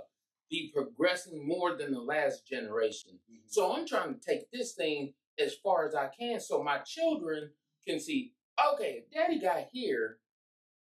be 0.51 0.73
progressing 0.75 1.47
more 1.47 1.77
than 1.77 1.93
the 1.93 2.01
last 2.01 2.47
generation. 2.47 3.19
Mhm. 3.31 3.43
So 3.47 3.73
I'm 3.73 3.87
trying 3.87 4.15
to 4.15 4.21
take 4.21 4.51
this 4.51 4.75
thing 4.75 5.15
as 5.39 5.55
far 5.57 5.87
as 5.87 5.95
I 5.95 6.09
can 6.09 6.41
so 6.41 6.63
my 6.63 6.79
children 6.79 7.51
can 7.87 8.01
see, 8.01 8.33
okay, 8.75 9.03
if 9.05 9.11
daddy 9.11 9.39
got 9.41 9.67
here, 9.73 10.19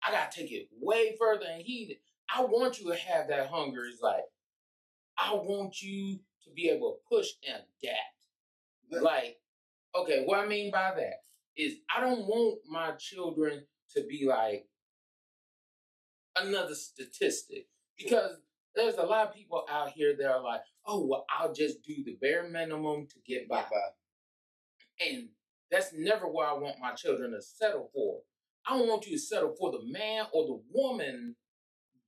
I 0.06 0.10
gotta 0.10 0.30
take 0.30 0.52
it 0.52 0.68
way 0.80 1.16
further. 1.18 1.46
And 1.50 1.62
he 1.62 1.98
I 2.34 2.42
want 2.42 2.80
you 2.80 2.90
to 2.90 2.96
have 2.96 3.28
that 3.28 3.48
hunger. 3.48 3.84
It's 3.84 4.02
like, 4.02 4.24
I 5.18 5.34
want 5.34 5.82
you 5.82 6.18
to 6.44 6.50
be 6.54 6.68
able 6.68 6.92
to 6.92 7.16
push 7.16 7.28
and 7.46 7.62
adapt. 7.82 9.02
Like, 9.02 9.36
okay, 9.94 10.22
what 10.24 10.40
I 10.40 10.46
mean 10.46 10.70
by 10.70 10.92
that 10.96 11.22
is 11.56 11.74
I 11.94 12.00
don't 12.00 12.26
want 12.26 12.60
my 12.68 12.92
children 12.92 13.64
to 13.94 14.04
be 14.08 14.26
like 14.26 14.66
another 16.36 16.74
statistic 16.74 17.68
because 17.96 18.36
there's 18.74 18.96
a 18.96 19.02
lot 19.02 19.28
of 19.28 19.34
people 19.34 19.64
out 19.70 19.90
here 19.90 20.16
that 20.18 20.30
are 20.30 20.42
like, 20.42 20.62
oh, 20.86 21.06
well, 21.06 21.24
I'll 21.30 21.52
just 21.52 21.82
do 21.84 22.02
the 22.04 22.16
bare 22.20 22.48
minimum 22.48 23.06
to 23.06 23.16
get 23.26 23.48
by. 23.48 23.64
And 25.00 25.28
that's 25.70 25.92
never 25.92 26.26
what 26.26 26.48
I 26.48 26.54
want 26.54 26.80
my 26.80 26.92
children 26.92 27.32
to 27.32 27.42
settle 27.42 27.90
for. 27.94 28.20
I 28.66 28.78
don't 28.78 28.88
want 28.88 29.06
you 29.06 29.16
to 29.16 29.22
settle 29.22 29.54
for 29.58 29.72
the 29.72 29.84
man 29.84 30.26
or 30.32 30.46
the 30.46 30.60
woman 30.72 31.36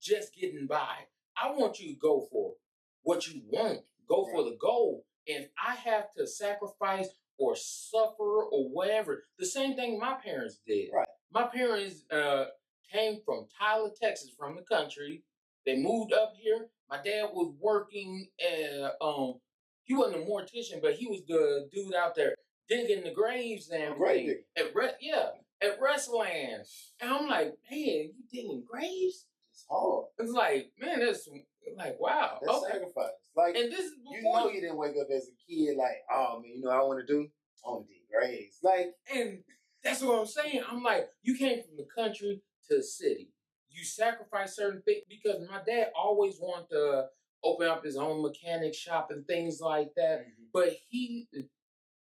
just 0.02 0.34
getting 0.34 0.66
by. 0.66 0.94
I 1.40 1.50
want 1.50 1.78
you 1.80 1.92
to 1.92 1.98
go 2.00 2.26
for 2.30 2.54
what 3.02 3.26
you 3.26 3.42
want, 3.48 3.80
go 4.08 4.26
for 4.32 4.42
the 4.42 4.56
goal. 4.60 5.04
And 5.28 5.46
I 5.62 5.75
have 5.75 6.06
to 6.16 6.26
sacrifice 6.26 7.08
or 7.38 7.56
suffer 7.56 8.44
or 8.44 8.68
whatever. 8.70 9.25
The 9.38 9.46
same 9.46 9.75
thing 9.75 9.98
my 9.98 10.14
parents 10.14 10.60
did. 10.66 10.90
Right. 10.94 11.08
My 11.32 11.44
parents 11.44 12.04
uh, 12.10 12.46
came 12.92 13.18
from 13.25 13.46
Tyler, 13.58 13.90
Texas, 14.00 14.30
from 14.38 14.56
the 14.56 14.62
country. 14.62 15.22
They 15.66 15.76
moved 15.76 16.12
up 16.12 16.32
here. 16.40 16.68
My 16.88 16.98
dad 17.02 17.30
was 17.32 17.52
working 17.60 18.28
at, 18.40 18.92
um, 19.00 19.34
he 19.82 19.94
wasn't 19.94 20.22
a 20.22 20.26
mortician, 20.26 20.80
but 20.80 20.94
he 20.94 21.06
was 21.06 21.22
the 21.26 21.68
dude 21.72 21.94
out 21.94 22.14
there 22.14 22.36
digging 22.68 23.04
the 23.04 23.10
graves 23.10 23.68
and 23.70 23.96
grave. 23.96 24.36
At 24.56 24.72
yeah, 25.00 25.30
at 25.62 25.80
Restland. 25.80 26.64
And 27.00 27.10
I'm 27.10 27.28
like, 27.28 27.54
man, 27.70 28.10
you 28.12 28.14
digging 28.30 28.64
graves? 28.68 29.26
It's 29.52 29.64
hard. 29.70 30.06
It's 30.18 30.32
like, 30.32 30.70
man, 30.80 31.00
that's 31.00 31.28
like, 31.76 31.96
wow. 31.98 32.38
That's 32.42 32.58
okay. 32.58 32.72
sacrifice. 32.72 33.10
Like 33.36 33.56
And 33.56 33.72
this 33.72 33.80
is 33.80 33.92
you 34.10 34.22
know 34.22 34.48
you 34.48 34.60
didn't 34.60 34.76
wake 34.78 34.96
up 35.00 35.08
as 35.14 35.28
a 35.28 35.36
kid 35.52 35.76
like, 35.76 36.02
oh 36.12 36.40
man, 36.40 36.52
you 36.56 36.62
know 36.62 36.70
what 36.70 36.78
I 36.78 36.82
want 36.82 37.06
to 37.06 37.12
do? 37.12 37.28
I 37.66 37.70
want 37.70 37.86
to 37.86 37.92
dig 37.92 38.02
graves. 38.12 38.58
Like 38.62 38.86
And 39.12 39.38
that's 39.82 40.02
what 40.02 40.18
I'm 40.18 40.26
saying. 40.26 40.62
I'm 40.68 40.82
like, 40.82 41.08
you 41.22 41.36
came 41.36 41.62
from 41.62 41.76
the 41.76 41.86
country 41.94 42.42
to 42.68 42.76
the 42.76 42.82
city. 42.82 43.30
You 43.70 43.84
sacrifice 43.84 44.56
certain 44.56 44.82
things 44.82 45.02
because 45.08 45.46
my 45.48 45.60
dad 45.66 45.90
always 45.94 46.38
wanted 46.40 46.70
to 46.70 47.06
open 47.44 47.68
up 47.68 47.84
his 47.84 47.96
own 47.96 48.22
mechanic 48.22 48.75
shop 48.75 49.08
and 49.10 49.26
things 49.26 49.60
like 49.60 49.88
that. 49.96 50.20
Mm-hmm. 50.20 50.44
But 50.52 50.70
he 50.88 51.28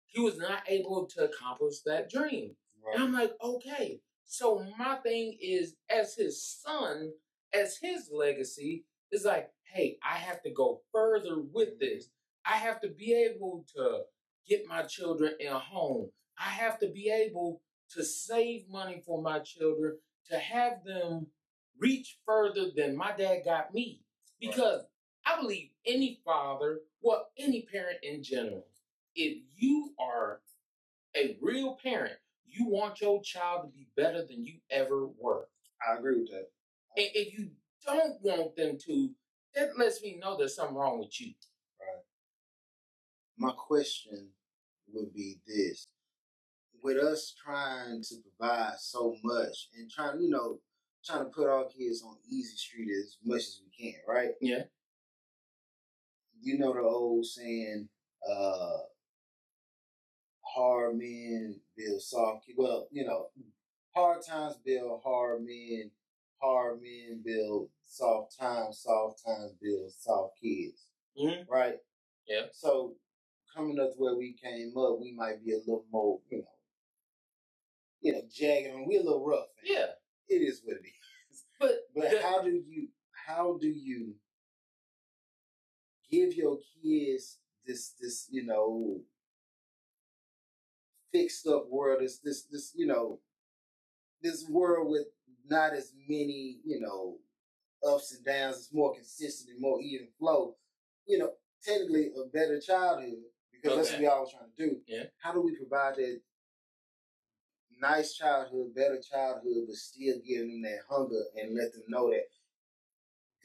he 0.08 0.22
was 0.22 0.38
not 0.38 0.64
able 0.68 1.08
to 1.16 1.26
accomplish 1.26 1.82
that 1.86 2.10
dream. 2.10 2.56
And 2.94 3.02
Right. 3.02 3.08
I'm 3.08 3.14
like, 3.14 3.34
okay. 3.42 4.02
So 4.26 4.66
my 4.78 4.96
thing 4.96 5.38
is, 5.42 5.76
as 5.90 6.16
his 6.16 6.44
son, 6.44 7.12
as 7.54 7.78
his 7.82 8.10
legacy, 8.12 8.86
is 9.12 9.26
like, 9.26 9.50
hey, 9.64 9.98
I 10.04 10.18
have 10.18 10.42
to 10.44 10.52
go 10.52 10.82
further 10.92 11.42
with 11.42 11.70
mm-hmm. 11.70 11.80
this. 11.80 12.10
I 12.46 12.58
have 12.58 12.82
to 12.82 12.90
be 12.90 13.14
able 13.14 13.66
to 13.76 14.02
get 14.48 14.68
my 14.68 14.84
children 14.84 15.34
in 15.40 15.48
a 15.48 15.60
home. 15.60 16.10
I 16.38 16.50
have 16.50 16.80
to 16.80 16.90
be 16.90 17.10
able 17.10 17.62
to 17.92 18.04
save 18.04 18.70
money 18.70 19.02
for 19.06 19.22
my 19.22 19.40
children, 19.40 19.98
to 20.30 20.38
have 20.38 20.84
them 20.84 21.28
reach 21.80 22.18
further 22.26 22.66
than 22.76 22.98
my 22.98 23.14
dad 23.16 23.42
got 23.46 23.74
me. 23.74 24.02
Because 24.40 24.82
I 25.26 25.40
believe 25.40 25.70
any 25.86 26.20
father, 26.26 26.80
well, 27.02 27.28
any 27.38 27.68
parent 27.72 27.98
in 28.04 28.24
general, 28.24 28.66
if 29.16 29.38
you 29.56 29.94
are 30.00 30.42
a 31.16 31.38
real 31.42 31.78
parent, 31.82 32.18
you 32.48 32.68
want 32.68 33.02
your 33.02 33.22
child 33.22 33.64
to 33.64 33.78
be 33.78 33.88
better 33.96 34.26
than 34.26 34.46
you 34.46 34.56
ever 34.72 35.08
were. 35.20 35.48
I 35.88 35.98
agree 35.98 36.20
with 36.20 36.32
that. 36.32 36.48
And 36.96 37.08
if 37.14 37.38
you 37.38 37.50
don't 37.86 38.16
want 38.22 38.56
them 38.56 38.78
to, 38.86 39.10
that 39.56 39.78
lets 39.78 40.02
me 40.02 40.18
know 40.22 40.38
there's 40.38 40.56
something 40.56 40.76
wrong 40.76 41.00
with 41.00 41.20
you. 41.20 41.34
Right. 41.80 42.04
My 43.38 43.52
question 43.56 44.30
would 44.94 45.14
be 45.14 45.38
this. 45.46 45.88
With 46.84 46.98
us 46.98 47.36
trying 47.44 48.02
to 48.04 48.16
provide 48.38 48.76
so 48.80 49.16
much 49.24 49.70
and 49.78 49.90
trying, 49.90 50.22
you 50.22 50.30
know, 50.30 50.60
trying 51.06 51.26
to 51.26 51.32
put 51.32 51.48
our 51.48 51.66
kids 51.66 52.04
on 52.06 52.18
easy 52.30 52.56
street 52.56 52.90
as 52.92 53.18
much 53.24 53.42
as 53.42 53.62
we 53.64 53.92
can, 53.92 54.00
right? 54.08 54.32
Yeah. 54.42 54.64
You 56.42 56.60
know 56.60 56.74
the 56.74 56.82
old 56.82 57.26
saying, 57.26 57.90
uh, 58.30 58.78
hard 60.58 60.98
men 60.98 61.60
build 61.78 62.02
soft 62.02 62.46
well, 62.58 62.88
you 62.92 63.06
know, 63.06 63.28
hard 63.96 64.22
times 64.24 64.56
build 64.66 65.02
hard 65.04 65.42
men, 65.46 65.92
hard 66.42 66.82
men 66.82 67.22
build 67.24 67.70
soft 67.86 68.38
times, 68.40 68.80
soft 68.80 69.24
times 69.26 69.54
build 69.62 69.92
soft 69.94 70.34
kids. 70.42 70.88
Mhm. 71.20 71.48
Right? 71.50 71.78
Yeah. 72.28 72.48
So 72.54 72.96
coming 73.56 73.80
up 73.80 73.94
to 73.94 73.98
where 74.00 74.16
we 74.16 74.34
came 74.34 74.74
up, 74.78 75.00
we 75.00 75.14
might 75.14 75.44
be 75.46 75.54
a 75.54 75.58
little 75.60 75.86
more, 75.92 76.20
you 76.32 76.40
know, 76.40 76.58
you 78.02 78.14
know, 78.14 78.22
jagged 78.32 78.68
and 78.68 78.88
we're 78.88 79.02
a 79.02 79.04
little 79.04 79.26
rough. 79.26 79.48
man. 79.64 79.76
Yeah. 79.78 79.92
It 80.30 80.42
is 80.42 80.62
what 80.64 80.78
it 80.78 80.86
is. 80.86 81.44
But, 81.60 81.72
But 81.96 82.12
the- 82.12 82.22
how 82.30 82.42
do 82.44 82.52
you 82.52 82.90
how 83.26 83.58
do 83.60 83.68
you 83.68 84.16
give 86.10 86.34
your 86.36 86.58
kids 86.82 87.38
this 87.66 87.94
this, 88.00 88.28
you 88.32 88.44
know, 88.46 89.02
fixed 91.12 91.48
up 91.48 91.66
world, 91.70 92.02
this 92.02 92.20
this 92.20 92.44
this, 92.52 92.74
you 92.76 92.86
know, 92.86 93.20
this 94.22 94.46
world 94.50 94.90
with 94.90 95.08
not 95.50 95.74
as 95.74 95.94
many, 96.08 96.58
you 96.66 96.80
know, 96.80 97.18
ups 97.88 98.16
and 98.16 98.26
downs, 98.26 98.58
it's 98.58 98.74
more 98.74 98.94
consistent 98.94 99.52
and 99.52 99.62
more 99.62 99.80
even 99.82 100.08
flow. 100.20 100.56
You 101.08 101.20
know, 101.20 101.32
technically 101.64 102.08
a 102.08 102.28
better 102.30 102.60
childhood, 102.60 103.14
because 103.52 103.78
that's 103.78 103.92
what 103.92 104.02
we 104.02 104.08
always 104.08 104.32
trying 104.32 104.52
to 104.58 104.70
do. 104.70 104.78
Yeah. 104.88 105.04
How 105.22 105.34
do 105.34 105.42
we 105.42 105.56
provide 105.56 105.96
that 105.96 106.20
nice 107.80 108.16
childhood, 108.16 108.76
better 108.76 109.00
childhood, 109.00 109.66
but 109.68 109.76
still 109.76 110.16
giving 110.28 110.62
them 110.62 110.72
that 110.72 110.80
hunger 110.90 111.24
and 111.42 111.56
let 111.56 111.74
them 111.74 111.84
know 111.88 112.10
that 112.10 112.26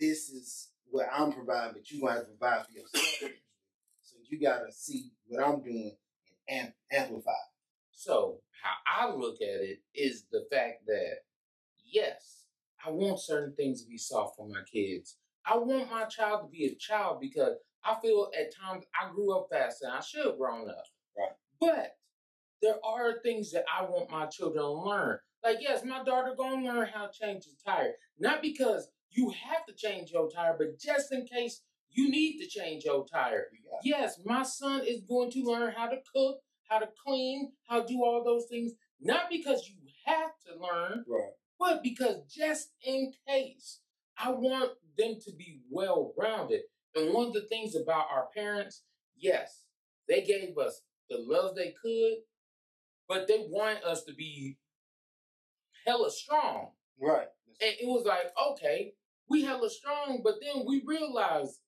this 0.01 0.31
is 0.31 0.71
what 0.91 1.07
I'm 1.13 1.33
providing, 1.33 1.75
but 1.75 1.91
you 1.91 2.07
have 2.07 2.21
to 2.21 2.25
provide 2.25 2.67
for 2.67 2.73
yourself. 2.73 3.33
so 4.03 4.17
you 4.29 4.41
gotta 4.41 4.73
see 4.73 5.13
what 5.27 5.47
I'm 5.47 5.63
doing 5.63 5.97
and 6.49 6.67
amp- 6.69 6.75
amplify. 6.93 7.31
So, 7.93 8.41
how 8.63 9.07
I 9.07 9.13
look 9.15 9.37
at 9.43 9.61
it 9.61 9.81
is 9.95 10.25
the 10.31 10.47
fact 10.51 10.87
that, 10.87 11.19
yes, 11.85 12.45
I 12.85 12.91
want 12.91 13.21
certain 13.21 13.55
things 13.55 13.83
to 13.83 13.89
be 13.89 13.99
soft 13.99 14.37
for 14.37 14.49
my 14.49 14.63
kids. 14.73 15.19
I 15.45 15.57
want 15.57 15.91
my 15.91 16.05
child 16.05 16.43
to 16.43 16.49
be 16.49 16.67
a 16.67 16.75
child 16.77 17.21
because 17.21 17.57
I 17.85 17.97
feel 18.01 18.31
at 18.39 18.55
times 18.55 18.85
I 19.01 19.13
grew 19.13 19.37
up 19.37 19.49
fast 19.51 19.83
and 19.83 19.93
I 19.93 20.01
should 20.01 20.27
have 20.27 20.39
grown 20.39 20.69
up. 20.69 20.85
Right. 21.17 21.33
But 21.61 21.97
there 22.63 22.77
are 22.85 23.21
things 23.23 23.51
that 23.53 23.65
I 23.73 23.83
want 23.83 24.11
my 24.11 24.27
children 24.27 24.63
to 24.63 24.71
learn. 24.71 25.19
Like, 25.45 25.59
yes, 25.61 25.85
my 25.85 26.05
daughter 26.05 26.35
gonna 26.37 26.65
learn 26.65 26.89
how 26.93 27.07
to 27.07 27.13
change 27.13 27.45
the 27.45 27.53
tire. 27.65 27.95
Not 28.19 28.41
because 28.41 28.89
you 29.11 29.31
have 29.31 29.67
to 29.67 29.75
change 29.75 30.13
your 30.13 30.31
tire, 30.31 30.55
but 30.57 30.79
just 30.79 31.13
in 31.13 31.27
case 31.27 31.63
you 31.93 32.11
need 32.11 32.39
to 32.39 32.47
change 32.47 32.85
your 32.85 33.07
tire. 33.07 33.47
Got 33.71 33.81
Yes, 33.85 34.19
my 34.25 34.43
son 34.43 34.83
is 34.87 35.03
going 35.03 35.31
to 35.33 35.43
learn 35.43 35.73
how 35.77 35.87
to 35.89 35.99
cook, 36.15 36.39
how 36.69 36.79
to 36.79 36.89
clean, 37.05 37.53
how 37.69 37.83
to 37.83 37.87
do 37.87 38.03
all 38.03 38.25
those 38.25 38.47
things, 38.51 38.73
not 39.01 39.31
because 39.31 39.69
you 39.69 39.77
have 40.07 40.31
to 40.47 40.61
learn, 40.61 41.05
right. 41.09 41.31
but 41.59 41.83
because 41.83 42.23
just 42.31 42.73
in 42.85 43.13
case, 43.29 43.81
I 44.19 44.31
want 44.31 44.73
them 44.99 45.17
to 45.25 45.33
be 45.37 45.61
well 45.71 46.13
rounded. 46.19 46.63
And 46.95 47.13
one 47.13 47.29
of 47.29 47.33
the 47.33 47.47
things 47.49 47.75
about 47.75 48.07
our 48.11 48.29
parents, 48.35 48.83
yes, 49.17 49.65
they 50.09 50.23
gave 50.23 50.57
us 50.59 50.83
the 51.09 51.19
love 51.19 51.57
they 51.57 51.75
could, 51.83 52.15
but 53.09 53.29
they 53.29 53.47
want 53.49 53.83
us 53.85 54.05
to 54.05 54.15
be 54.15 54.59
hella 55.87 56.11
strong. 56.11 56.71
Right. 57.01 57.27
And 57.61 57.75
it 57.81 57.87
was 57.87 58.05
like, 58.07 58.33
okay, 58.51 58.93
we 59.29 59.43
hella 59.43 59.71
strong, 59.71 60.21
but 60.23 60.35
then 60.43 60.65
we 60.67 60.83
realized 60.87 61.59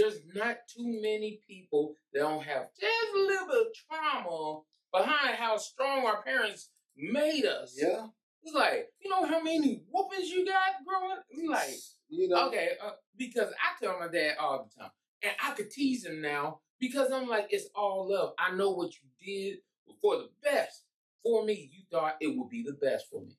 there's 0.00 0.20
not 0.34 0.56
too 0.68 0.84
many 1.02 1.40
people 1.46 1.94
that 2.12 2.20
don't 2.20 2.42
have 2.42 2.68
just 2.80 3.14
a 3.14 3.18
little 3.18 3.46
bit 3.46 3.66
of 3.66 3.66
trauma 3.88 4.60
behind 4.92 5.36
how 5.36 5.56
strong 5.56 6.06
our 6.06 6.22
parents 6.22 6.70
made 6.96 7.44
us. 7.44 7.76
Yeah. 7.80 8.06
It's 8.42 8.54
like, 8.54 8.88
you 9.02 9.10
know 9.10 9.26
how 9.26 9.42
many 9.42 9.82
whoopings 9.90 10.30
you 10.30 10.46
got 10.46 10.72
growing? 10.86 11.18
It's 11.30 11.48
like, 11.48 11.74
You 12.08 12.28
know. 12.28 12.48
okay, 12.48 12.70
uh, 12.82 12.92
because 13.16 13.48
I 13.50 13.84
tell 13.84 13.98
my 13.98 14.08
dad 14.08 14.36
all 14.40 14.64
the 14.68 14.82
time, 14.82 14.90
and 15.22 15.32
I 15.42 15.52
could 15.52 15.70
tease 15.70 16.06
him 16.06 16.22
now 16.22 16.60
because 16.78 17.12
I'm 17.12 17.28
like, 17.28 17.48
it's 17.50 17.68
all 17.74 18.10
love. 18.10 18.32
I 18.38 18.54
know 18.56 18.70
what 18.70 18.92
you 18.94 19.10
did 19.52 19.58
for 20.00 20.16
the 20.16 20.30
best 20.42 20.84
for 21.22 21.44
me. 21.44 21.70
You 21.72 21.82
thought 21.92 22.16
it 22.20 22.34
would 22.34 22.48
be 22.48 22.62
the 22.62 22.72
best 22.72 23.06
for 23.10 23.20
me. 23.20 23.36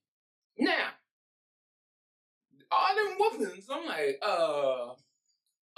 Now, 0.60 0.90
all 2.72 2.96
them 2.96 3.16
whoopings. 3.20 3.66
I'm 3.70 3.86
like, 3.86 4.20
uh, 4.22 4.90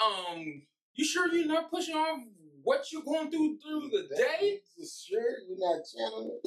um, 0.03 0.61
you 0.95 1.05
sure 1.05 1.33
you're 1.33 1.47
not 1.47 1.69
pushing 1.71 1.95
off 1.95 2.19
what 2.63 2.91
you're 2.91 3.03
going 3.03 3.29
through 3.29 3.57
through 3.59 3.89
the 3.89 4.15
day? 4.15 4.59
Sure, 4.77 5.21
you're 5.47 5.57
not 5.59 5.81
channeling. 5.85 6.39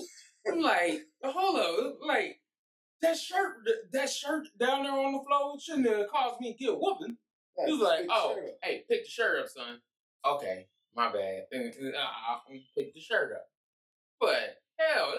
I'm 0.47 0.61
like, 0.61 1.03
hold 1.25 1.59
up, 1.59 1.99
like 2.07 2.41
that 3.03 3.17
shirt, 3.17 3.57
that 3.93 4.09
shirt 4.09 4.47
down 4.59 4.85
there 4.85 4.93
on 4.93 5.13
the 5.13 5.23
floor 5.27 5.59
shouldn't 5.61 5.89
have 5.89 6.09
caused 6.09 6.41
me 6.41 6.53
to 6.53 6.59
get 6.59 6.79
whooping. 6.79 7.17
He 7.65 7.73
was 7.73 7.81
like, 7.81 8.07
oh, 8.11 8.37
hey, 8.63 8.85
pick 8.89 9.05
the 9.05 9.11
shirt 9.11 9.41
up, 9.41 9.49
son. 9.49 9.81
Okay, 10.25 10.67
my 10.95 11.11
bad. 11.11 11.45
I'll 11.53 12.43
pick 12.77 12.95
the 12.95 13.01
shirt 13.01 13.33
up. 13.33 13.47
But 14.21 14.59
hell, 14.79 15.15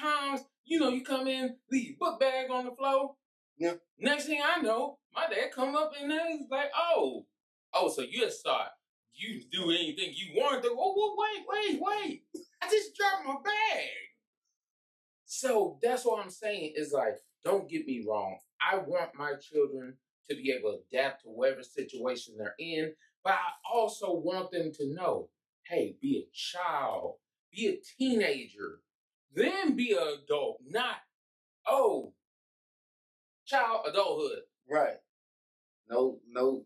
times, 0.00 0.40
you 0.64 0.78
know, 0.78 0.88
you 0.88 1.02
come 1.04 1.26
in, 1.26 1.56
leave 1.70 1.88
your 1.88 1.96
book 1.98 2.20
bag 2.20 2.50
on 2.50 2.64
the 2.64 2.70
floor. 2.72 3.14
Yeah. 3.58 3.74
Next 3.98 4.26
thing 4.26 4.40
I 4.42 4.62
know, 4.62 4.98
my 5.14 5.26
dad 5.26 5.50
come 5.54 5.76
up 5.76 5.92
and 6.00 6.10
then 6.10 6.38
he's 6.38 6.50
like, 6.50 6.70
oh, 6.76 7.26
oh, 7.74 7.88
so 7.90 8.02
you 8.02 8.20
just 8.20 8.40
start, 8.40 8.68
you 9.12 9.42
do 9.50 9.70
anything 9.70 10.12
you 10.14 10.40
want 10.40 10.62
to. 10.62 10.70
Oh, 10.70 10.94
well, 10.96 11.16
wait, 11.18 11.44
wait, 11.48 11.80
wait. 11.80 12.22
I 12.62 12.68
just 12.68 12.96
dropped 12.96 13.26
my 13.26 13.34
bag. 13.44 13.88
So 15.24 15.78
that's 15.82 16.04
what 16.04 16.22
I'm 16.22 16.30
saying 16.30 16.74
is 16.76 16.92
like, 16.92 17.16
don't 17.44 17.68
get 17.68 17.86
me 17.86 18.04
wrong. 18.06 18.38
I 18.60 18.78
want 18.78 19.10
my 19.16 19.34
children 19.40 19.94
to 20.28 20.36
be 20.36 20.52
able 20.52 20.72
to 20.72 20.96
adapt 20.96 21.22
to 21.22 21.28
whatever 21.28 21.62
situation 21.62 22.34
they're 22.36 22.54
in, 22.58 22.92
but 23.24 23.34
I 23.34 23.72
also 23.72 24.12
want 24.12 24.50
them 24.50 24.72
to 24.74 24.94
know, 24.94 25.28
hey, 25.66 25.96
be 26.00 26.24
a 26.26 26.30
child, 26.32 27.16
be 27.52 27.68
a 27.68 27.76
teenager, 27.98 28.80
then 29.34 29.76
be 29.76 29.92
an 29.92 30.18
adult, 30.24 30.58
not, 30.66 30.96
oh, 31.66 32.12
child 33.46 33.86
adulthood. 33.88 34.42
Right. 34.70 34.96
No, 35.88 36.18
no, 36.30 36.64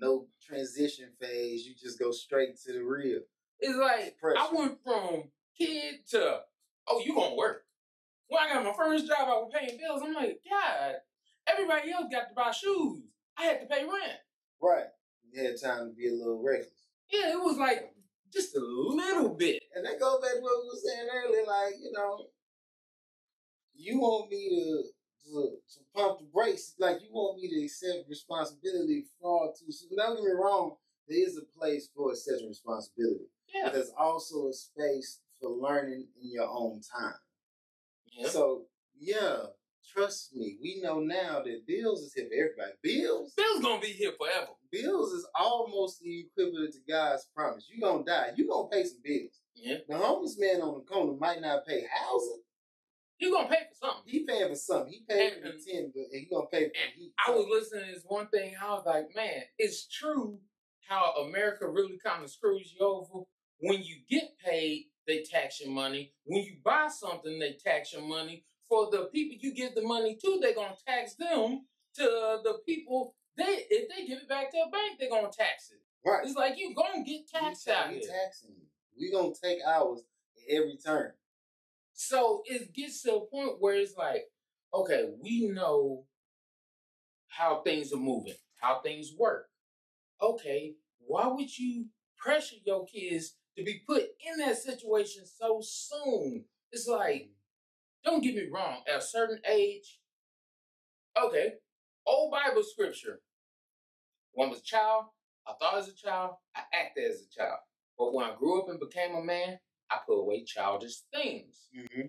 no 0.00 0.26
transition 0.42 1.08
phase. 1.20 1.66
You 1.66 1.74
just 1.80 1.98
go 1.98 2.10
straight 2.10 2.56
to 2.66 2.72
the 2.72 2.82
real. 2.82 3.20
It's 3.58 3.78
like 3.78 4.16
I 4.36 4.48
went 4.52 4.78
from 4.82 5.24
kid 5.56 6.06
to, 6.10 6.40
oh, 6.88 7.02
you 7.04 7.14
gonna 7.14 7.34
work. 7.34 7.64
When 8.28 8.42
I 8.42 8.54
got 8.54 8.64
my 8.64 8.72
first 8.72 9.06
job, 9.06 9.18
I 9.22 9.32
was 9.32 9.52
paying 9.52 9.78
bills. 9.78 10.02
I'm 10.04 10.14
like, 10.14 10.40
God, 10.48 10.94
everybody 11.46 11.92
else 11.92 12.06
got 12.10 12.28
to 12.28 12.34
buy 12.34 12.52
shoes. 12.52 13.02
I 13.36 13.44
had 13.44 13.60
to 13.60 13.66
pay 13.66 13.82
rent. 13.82 14.18
Right. 14.62 14.86
You 15.32 15.42
had 15.44 15.60
time 15.60 15.90
to 15.90 15.94
be 15.94 16.08
a 16.08 16.12
little 16.12 16.42
reckless. 16.42 16.68
Yeah, 17.10 17.32
it 17.32 17.40
was 17.40 17.56
like 17.56 17.92
just 18.32 18.56
a 18.56 18.60
little 18.60 19.34
bit. 19.34 19.62
And 19.74 19.84
that 19.84 19.98
goes 19.98 20.20
back 20.20 20.34
to 20.34 20.40
what 20.40 20.62
we 20.62 20.68
were 20.68 20.80
saying 20.84 21.08
earlier, 21.12 21.46
like, 21.46 21.74
you 21.82 21.92
know, 21.92 22.26
you 23.74 23.98
want 23.98 24.30
me 24.30 24.48
to, 24.48 24.84
to, 25.26 25.56
to 25.74 25.80
pump 25.94 26.18
the 26.20 26.26
brakes, 26.32 26.74
like 26.78 27.02
you 27.02 27.08
want 27.12 27.40
me 27.40 27.48
to 27.48 27.64
accept 27.64 28.08
responsibility 28.08 29.06
far 29.20 29.48
too 29.48 29.72
soon. 29.72 29.96
Don't 29.96 30.16
get 30.16 30.24
me 30.24 30.32
wrong, 30.32 30.76
there 31.08 31.18
is 31.18 31.38
a 31.38 31.58
place 31.58 31.88
for 31.94 32.12
accepting 32.12 32.48
responsibility. 32.48 33.26
Yeah. 33.54 33.64
But 33.64 33.72
there's 33.74 33.92
also 33.98 34.48
a 34.48 34.52
space 34.52 35.20
for 35.40 35.50
learning 35.50 36.06
in 36.22 36.32
your 36.32 36.48
own 36.48 36.80
time. 36.96 37.14
Yeah. 38.12 38.28
So 38.28 38.66
yeah, 38.98 39.36
trust 39.92 40.34
me, 40.34 40.58
we 40.62 40.80
know 40.82 41.00
now 41.00 41.42
that 41.44 41.66
bills 41.66 42.02
is 42.02 42.14
here 42.14 42.26
for 42.28 42.34
everybody. 42.34 42.76
Bills, 42.82 43.34
Bill's 43.36 43.62
gonna 43.62 43.80
be 43.80 43.88
here 43.88 44.12
forever. 44.18 44.52
bills 44.70 45.12
is 45.12 45.26
almost 45.34 46.00
the 46.00 46.26
equivalent 46.26 46.74
to 46.74 46.80
God's 46.88 47.26
promise. 47.34 47.66
You 47.68 47.80
gonna 47.80 48.04
die. 48.04 48.32
You 48.36 48.48
gonna 48.48 48.68
pay 48.68 48.84
some 48.84 49.00
bills. 49.02 49.40
Yeah. 49.54 49.78
The 49.88 49.96
homeless 49.96 50.38
man 50.38 50.62
on 50.62 50.74
the 50.74 50.84
corner 50.84 51.14
might 51.18 51.40
not 51.40 51.66
pay 51.66 51.84
housing. 51.92 52.42
You 53.20 53.30
gonna 53.32 53.48
pay 53.48 53.64
for 53.68 53.86
something. 53.86 54.02
He 54.06 54.20
paying 54.20 54.48
for 54.48 54.54
something. 54.54 54.92
He 54.92 55.04
paying 55.06 55.34
for 55.42 55.48
the 55.48 55.62
ten, 55.62 55.92
but 55.94 56.04
he 56.10 56.26
gonna 56.30 56.46
pay 56.46 56.64
for 56.64 56.74
heat. 56.96 57.12
I 57.26 57.30
was 57.30 57.46
listening 57.50 57.88
to 57.88 57.92
this 57.92 58.04
one 58.06 58.28
thing. 58.28 58.54
I 58.60 58.70
was 58.70 58.84
like, 58.86 59.14
man, 59.14 59.42
it's 59.58 59.86
true 59.86 60.38
how 60.88 61.12
America 61.28 61.68
really 61.68 61.98
kind 62.04 62.24
of 62.24 62.30
screws 62.30 62.74
you 62.78 62.84
over. 62.84 63.24
When 63.60 63.82
you 63.82 63.96
get 64.08 64.30
paid, 64.42 64.86
they 65.06 65.22
tax 65.22 65.60
your 65.60 65.70
money. 65.70 66.14
When 66.24 66.42
you 66.42 66.56
buy 66.64 66.88
something, 66.88 67.38
they 67.38 67.58
tax 67.62 67.92
your 67.92 68.02
money. 68.02 68.44
For 68.70 68.90
the 68.90 69.10
people 69.12 69.36
you 69.38 69.52
give 69.54 69.74
the 69.74 69.82
money 69.82 70.16
to, 70.16 70.38
they're 70.40 70.54
gonna 70.54 70.74
tax 70.86 71.14
them. 71.14 71.66
To 71.96 72.04
the 72.42 72.58
people, 72.64 73.14
they 73.36 73.66
if 73.68 73.88
they 73.94 74.06
give 74.06 74.18
it 74.18 74.28
back 74.28 74.50
to 74.52 74.56
a 74.66 74.70
bank, 74.70 74.98
they're 74.98 75.10
gonna 75.10 75.26
tax 75.26 75.72
it. 75.72 75.80
right. 76.08 76.24
It's 76.24 76.36
like 76.36 76.56
you 76.56 76.74
gonna 76.74 77.04
get 77.04 77.28
taxed 77.28 77.66
we, 77.66 77.72
out 77.72 77.88
we 77.88 77.94
here. 77.96 78.08
taxing 78.24 78.54
you. 78.56 78.66
We 78.98 79.12
gonna 79.12 79.34
take 79.42 79.58
ours 79.66 80.02
every 80.48 80.78
turn. 80.84 81.12
So 82.02 82.40
it 82.46 82.72
gets 82.72 83.02
to 83.02 83.16
a 83.16 83.26
point 83.26 83.56
where 83.60 83.74
it's 83.74 83.94
like, 83.94 84.22
okay, 84.72 85.10
we 85.22 85.48
know 85.48 86.06
how 87.28 87.60
things 87.60 87.92
are 87.92 87.98
moving, 87.98 88.36
how 88.58 88.80
things 88.80 89.10
work. 89.18 89.48
Okay, 90.22 90.76
why 91.06 91.26
would 91.26 91.58
you 91.58 91.88
pressure 92.16 92.56
your 92.64 92.86
kids 92.86 93.36
to 93.54 93.62
be 93.62 93.82
put 93.86 94.04
in 94.26 94.38
that 94.38 94.56
situation 94.56 95.24
so 95.26 95.60
soon? 95.62 96.46
It's 96.72 96.88
like, 96.88 97.32
don't 98.02 98.24
get 98.24 98.34
me 98.34 98.48
wrong, 98.50 98.78
at 98.88 99.00
a 99.00 99.02
certain 99.02 99.40
age, 99.46 100.00
okay, 101.22 101.52
old 102.06 102.32
Bible 102.32 102.62
scripture. 102.62 103.20
When 104.32 104.48
I 104.48 104.52
was 104.52 104.60
a 104.60 104.64
child, 104.64 105.04
I 105.46 105.52
thought 105.60 105.76
as 105.76 105.88
a 105.88 105.94
child, 105.94 106.36
I 106.56 106.62
acted 106.72 107.10
as 107.10 107.20
a 107.20 107.38
child. 107.38 107.58
But 107.98 108.14
when 108.14 108.24
I 108.24 108.34
grew 108.36 108.62
up 108.62 108.70
and 108.70 108.80
became 108.80 109.14
a 109.16 109.22
man, 109.22 109.58
I 109.90 109.98
put 110.06 110.18
away 110.20 110.44
childish 110.44 110.96
things 111.12 111.68
Mm-hmm. 111.76 112.08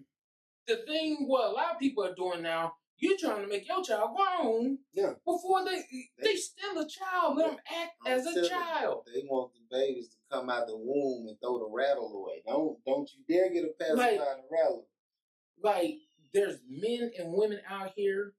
the 0.67 0.78
thing 0.88 1.26
what 1.28 1.50
a 1.50 1.52
lot 1.52 1.74
of 1.74 1.80
people 1.80 2.04
are 2.04 2.15
doing 2.15 2.41
now, 2.41 2.74
you're 2.98 3.17
trying 3.17 3.41
to 3.41 3.48
make 3.48 3.67
your 3.67 3.84
child 3.84 4.15
grown 4.15 4.78
Yeah. 4.94 5.13
before 5.26 5.63
they 5.65 5.84
they 6.24 6.36
still 6.36 6.80
a 6.80 6.88
child. 6.88 7.38
Let 7.38 7.50
them 7.52 7.60
act 7.82 7.91
I'm 8.06 8.13
as 8.20 8.26
a 8.28 8.41
you, 8.41 8.50
child. 8.50 9.08
They 9.13 9.22
want 9.30 9.52
the 9.54 9.60
babies 9.76 10.10
to 10.10 10.17
come 10.32 10.50
out 10.50 10.67
the 10.67 10.78
womb 10.78 11.28
and 11.28 11.38
throw 11.41 11.60
the 11.60 11.70
rattle 11.72 12.12
away. 12.15 12.41
Don't 12.46 12.78
don't 12.86 13.10
you 13.13 13.24
dare 13.28 13.52
get 13.54 13.65
a 13.65 13.74
pacifier 13.80 14.17
Like- 14.17 14.38
to 14.38 14.44
rattle. 14.52 14.88
Like 15.63 15.96
there's 16.34 16.60
men 16.70 17.12
and 17.20 17.34
women 17.34 17.60
out 17.70 17.91
here 17.96 18.34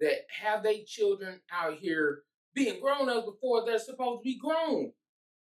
that 0.00 0.26
have 0.42 0.62
their 0.62 0.82
children 0.86 1.40
out 1.50 1.74
here 1.78 2.22
being 2.54 2.80
grown 2.80 3.08
ups 3.08 3.26
before 3.26 3.64
they're 3.64 3.78
supposed 3.78 4.20
to 4.20 4.24
be 4.24 4.38
grown. 4.38 4.92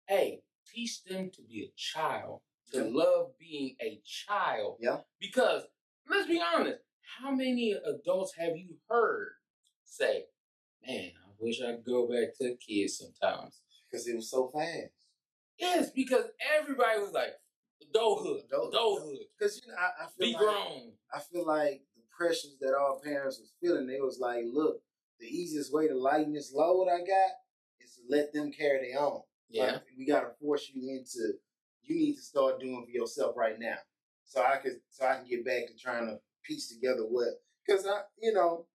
Hey, 0.07 0.41
teach 0.73 1.03
them 1.03 1.29
to 1.35 1.41
be 1.43 1.63
a 1.65 1.71
child, 1.75 2.41
to 2.71 2.83
Yeah. 2.85 2.89
love 2.91 3.37
being 3.39 3.75
a 3.81 4.01
child. 4.05 4.77
Yeah. 4.79 5.01
Because 5.19 5.63
let's 6.07 6.27
be 6.27 6.41
honest, 6.41 6.79
how 7.19 7.31
many 7.31 7.71
adults 7.73 8.33
have 8.35 8.57
you 8.57 8.77
heard 8.87 9.33
say, 9.83 10.27
"Man, 10.85 11.11
I 11.25 11.29
wish 11.39 11.61
I 11.61 11.73
could 11.75 11.85
go 11.85 12.07
back 12.07 12.35
to 12.39 12.55
kids 12.57 12.97
sometimes." 12.97 13.61
Because 13.89 14.07
it 14.07 14.15
was 14.15 14.29
so 14.29 14.49
fast. 14.49 14.93
Yes, 15.57 15.89
because 15.91 16.25
everybody 16.57 16.99
was 16.99 17.11
like, 17.11 17.33
"Adulthood, 17.81 18.45
Adult- 18.45 18.69
adulthood, 18.73 19.17
Because 19.37 19.61
you 19.65 19.71
know, 19.71 19.77
I, 19.77 20.03
I 20.05 20.07
feel 20.07 20.27
be 20.27 20.33
like 20.33 20.41
grown." 20.41 20.97
I 21.13 21.19
feel 21.19 21.45
like 21.45 21.83
the 21.95 22.01
pressures 22.15 22.57
that 22.61 22.75
all 22.75 22.99
parents 23.03 23.39
was 23.39 23.51
feeling, 23.59 23.87
they 23.87 23.99
was 23.99 24.19
like, 24.19 24.45
look, 24.45 24.83
the 25.19 25.27
easiest 25.27 25.73
way 25.73 25.87
to 25.87 25.95
lighten 25.97 26.33
this 26.33 26.53
load 26.53 26.87
I 26.87 26.99
got 26.99 27.31
is 27.81 27.95
to 27.95 28.01
let 28.09 28.31
them 28.31 28.51
carry 28.51 28.91
their 28.91 29.01
own. 29.01 29.23
Yeah, 29.49 29.73
Like, 29.73 29.83
we 29.97 30.05
gotta 30.05 30.31
force 30.39 30.69
you 30.69 30.87
into 30.95 31.39
you 31.83 31.95
need 31.95 32.15
to 32.15 32.21
start 32.21 32.59
doing 32.59 32.83
for 32.85 32.91
yourself 32.91 33.35
right 33.35 33.59
now. 33.59 33.77
So 34.25 34.43
I 34.43 34.57
could 34.57 34.79
so 34.89 35.05
I 35.07 35.15
can 35.15 35.27
get 35.27 35.45
back 35.45 35.67
to 35.67 35.75
trying 35.77 36.07
to 36.07 36.19
piece 36.43 36.69
together 36.69 37.01
what 37.03 37.27
because 37.65 37.85
I 37.85 38.01
you 38.21 38.33
know 38.33 38.65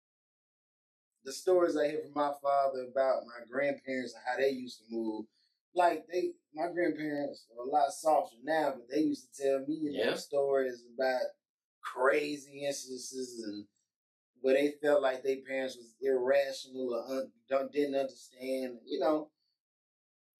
the 1.24 1.32
stories 1.32 1.76
I 1.76 1.88
hear 1.88 2.00
from 2.02 2.12
my 2.14 2.32
father 2.42 2.86
about 2.90 3.24
my 3.26 3.44
grandparents 3.50 4.14
and 4.14 4.22
how 4.26 4.36
they 4.36 4.50
used 4.50 4.78
to 4.80 4.84
move. 4.94 5.26
Like 5.74 6.04
they 6.12 6.32
my 6.54 6.68
grandparents 6.72 7.46
are 7.58 7.66
a 7.66 7.68
lot 7.70 7.90
softer 7.92 8.36
now, 8.44 8.74
but 8.76 8.88
they 8.90 9.00
used 9.00 9.34
to 9.34 9.42
tell 9.42 9.58
me 9.66 9.74
you 9.82 9.92
know, 9.92 10.14
stories 10.14 10.84
about 10.94 11.22
crazy 11.82 12.64
instances 12.66 13.42
and 13.44 13.64
where 14.40 14.54
they 14.54 14.74
felt 14.82 15.02
like 15.02 15.22
their 15.22 15.38
parents 15.46 15.76
was 15.76 15.94
irrational 16.00 16.94
or 16.94 17.16
un- 17.18 17.32
don't, 17.48 17.72
didn't 17.72 17.94
understand, 17.96 18.78
you 18.86 19.00
know. 19.00 19.30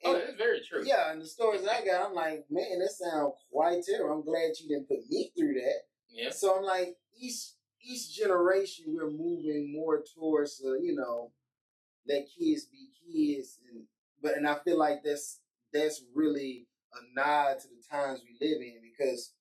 Oh, 0.05 0.15
And- 0.15 0.23
that's 0.23 0.37
very 0.37 0.61
true. 0.61 0.85
yeah, 0.85 1.11
and 1.13 1.21
the 1.21 1.27
stories 1.27 1.67
I 1.67 1.85
got, 1.85 2.07
I'm 2.07 2.15
like, 2.15 2.45
man, 2.51 2.79
that 2.81 2.91
sounds 2.91 3.35
quite 3.51 3.83
terrible. 3.85 4.15
I'm 4.17 4.25
glad 4.25 4.53
you 4.61 4.69
didn't 4.69 4.89
put 4.89 5.09
me 5.09 5.33
through 5.37 5.55
that. 5.55 5.81
yeah, 6.11 6.31
So 6.31 6.57
I'm 6.57 6.65
like, 6.65 6.97
each 7.19 7.53
each 7.87 8.15
generation 8.17 8.87
we're 8.89 9.11
moving 9.11 9.71
more 9.73 10.03
towards, 10.17 10.63
uh, 10.65 10.73
you 10.75 10.95
know, 10.95 11.33
let 12.07 12.27
kids 12.39 12.65
be 12.67 12.89
kids, 13.05 13.59
and 13.71 13.85
but 14.23 14.37
and 14.37 14.47
I 14.49 14.57
feel 14.65 14.79
like 14.79 15.03
that's 15.05 15.41
that's 15.73 16.03
really 16.15 16.67
a 16.95 16.99
nod 17.21 17.59
to 17.61 17.69
the 17.69 17.83
times 17.91 18.23
we 18.25 18.39
live 18.47 18.61
in 18.63 18.81
because 18.83 19.35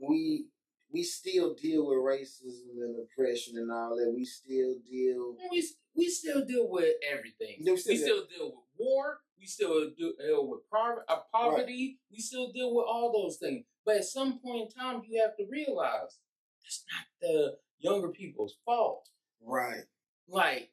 we 0.00 0.46
we 0.92 1.04
still 1.04 1.54
deal 1.54 1.86
with 1.86 1.98
racism 1.98 2.74
and 2.80 2.96
oppression 3.04 3.56
and 3.56 3.70
all 3.70 3.94
that. 3.96 4.12
We 4.14 4.24
still 4.24 4.74
deal. 4.90 5.36
we 5.50 5.64
we 5.94 6.08
still 6.08 6.44
deal 6.44 6.68
with 6.68 6.94
everything. 7.08 7.62
We 7.64 7.70
we 7.72 7.76
still 7.76 7.96
still, 7.96 8.16
deal- 8.16 8.26
deal 8.26 8.46
with 8.46 8.64
war. 8.80 9.20
We 9.38 9.46
still 9.46 9.90
deal 9.98 10.48
with 10.48 10.60
uh, 10.72 11.16
poverty. 11.32 12.00
We 12.12 12.20
still 12.20 12.52
deal 12.52 12.74
with 12.74 12.86
all 12.88 13.12
those 13.12 13.38
things. 13.38 13.64
But 13.86 13.96
at 13.98 14.04
some 14.04 14.40
point 14.40 14.62
in 14.62 14.68
time, 14.70 15.02
you 15.08 15.20
have 15.22 15.36
to 15.38 15.46
realize 15.50 16.18
it's 16.66 16.84
not 16.92 17.06
the 17.22 17.56
younger 17.78 18.08
people's 18.08 18.56
fault. 18.64 19.08
Right. 19.44 19.84
Like 20.28 20.70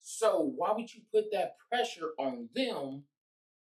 So 0.00 0.52
why 0.56 0.72
would 0.72 0.92
you 0.94 1.02
put 1.12 1.32
that 1.32 1.56
pressure 1.70 2.10
on 2.18 2.48
them 2.54 3.04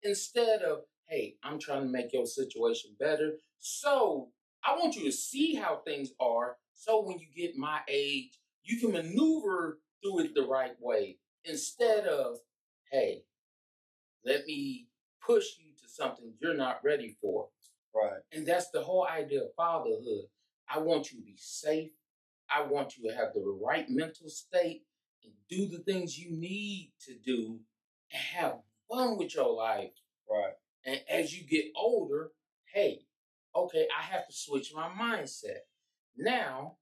instead 0.03 0.61
of, 0.63 0.79
hey, 1.07 1.35
I'm 1.43 1.59
trying 1.59 1.83
to 1.83 1.89
make 1.89 2.13
your 2.13 2.25
situation 2.25 2.91
better. 2.99 3.35
So 3.59 4.29
I 4.63 4.75
want 4.77 4.95
you 4.95 5.05
to 5.05 5.11
see 5.11 5.55
how 5.55 5.81
things 5.85 6.09
are. 6.19 6.57
So 6.73 7.03
when 7.03 7.19
you 7.19 7.27
get 7.35 7.57
my 7.57 7.79
age, 7.87 8.39
you 8.63 8.79
can 8.79 8.91
maneuver 8.91 9.79
through 10.03 10.21
it 10.21 10.35
the 10.35 10.45
right 10.45 10.75
way 10.79 11.19
instead 11.45 12.05
of, 12.05 12.37
hey, 12.91 13.23
let 14.25 14.45
me 14.45 14.87
push 15.25 15.45
you 15.59 15.71
to 15.81 15.89
something 15.89 16.33
you're 16.41 16.57
not 16.57 16.81
ready 16.83 17.15
for. 17.21 17.49
Right. 17.93 18.21
And 18.33 18.45
that's 18.45 18.69
the 18.71 18.81
whole 18.81 19.07
idea 19.07 19.41
of 19.41 19.53
fatherhood. 19.55 20.25
I 20.69 20.79
want 20.79 21.11
you 21.11 21.19
to 21.19 21.25
be 21.25 21.37
safe. 21.37 21.91
I 22.49 22.63
want 22.63 22.97
you 22.97 23.09
to 23.09 23.15
have 23.15 23.33
the 23.33 23.43
right 23.63 23.85
mental 23.89 24.29
state 24.29 24.83
and 25.23 25.33
do 25.49 25.67
the 25.67 25.83
things 25.83 26.17
you 26.17 26.31
need 26.31 26.91
to 27.05 27.13
do 27.25 27.59
and 28.11 28.21
have 28.21 28.55
fun 28.89 29.17
with 29.17 29.35
your 29.35 29.55
life. 29.55 29.91
Right. 30.29 30.53
And 30.85 30.99
as 31.09 31.33
you 31.33 31.47
get 31.47 31.71
older, 31.75 32.31
hey, 32.73 33.05
okay, 33.55 33.87
I 33.97 34.03
have 34.03 34.27
to 34.27 34.33
switch 34.33 34.73
my 34.75 34.89
mindset. 34.89 35.59
Now, 36.17 36.77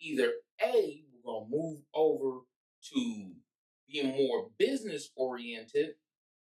either 0.00 0.32
A, 0.62 1.02
we're 1.12 1.32
going 1.32 1.44
to 1.44 1.56
move 1.56 1.80
over 1.94 2.40
to 2.92 3.32
being 3.88 4.16
more 4.16 4.48
business 4.58 5.10
oriented, 5.16 5.94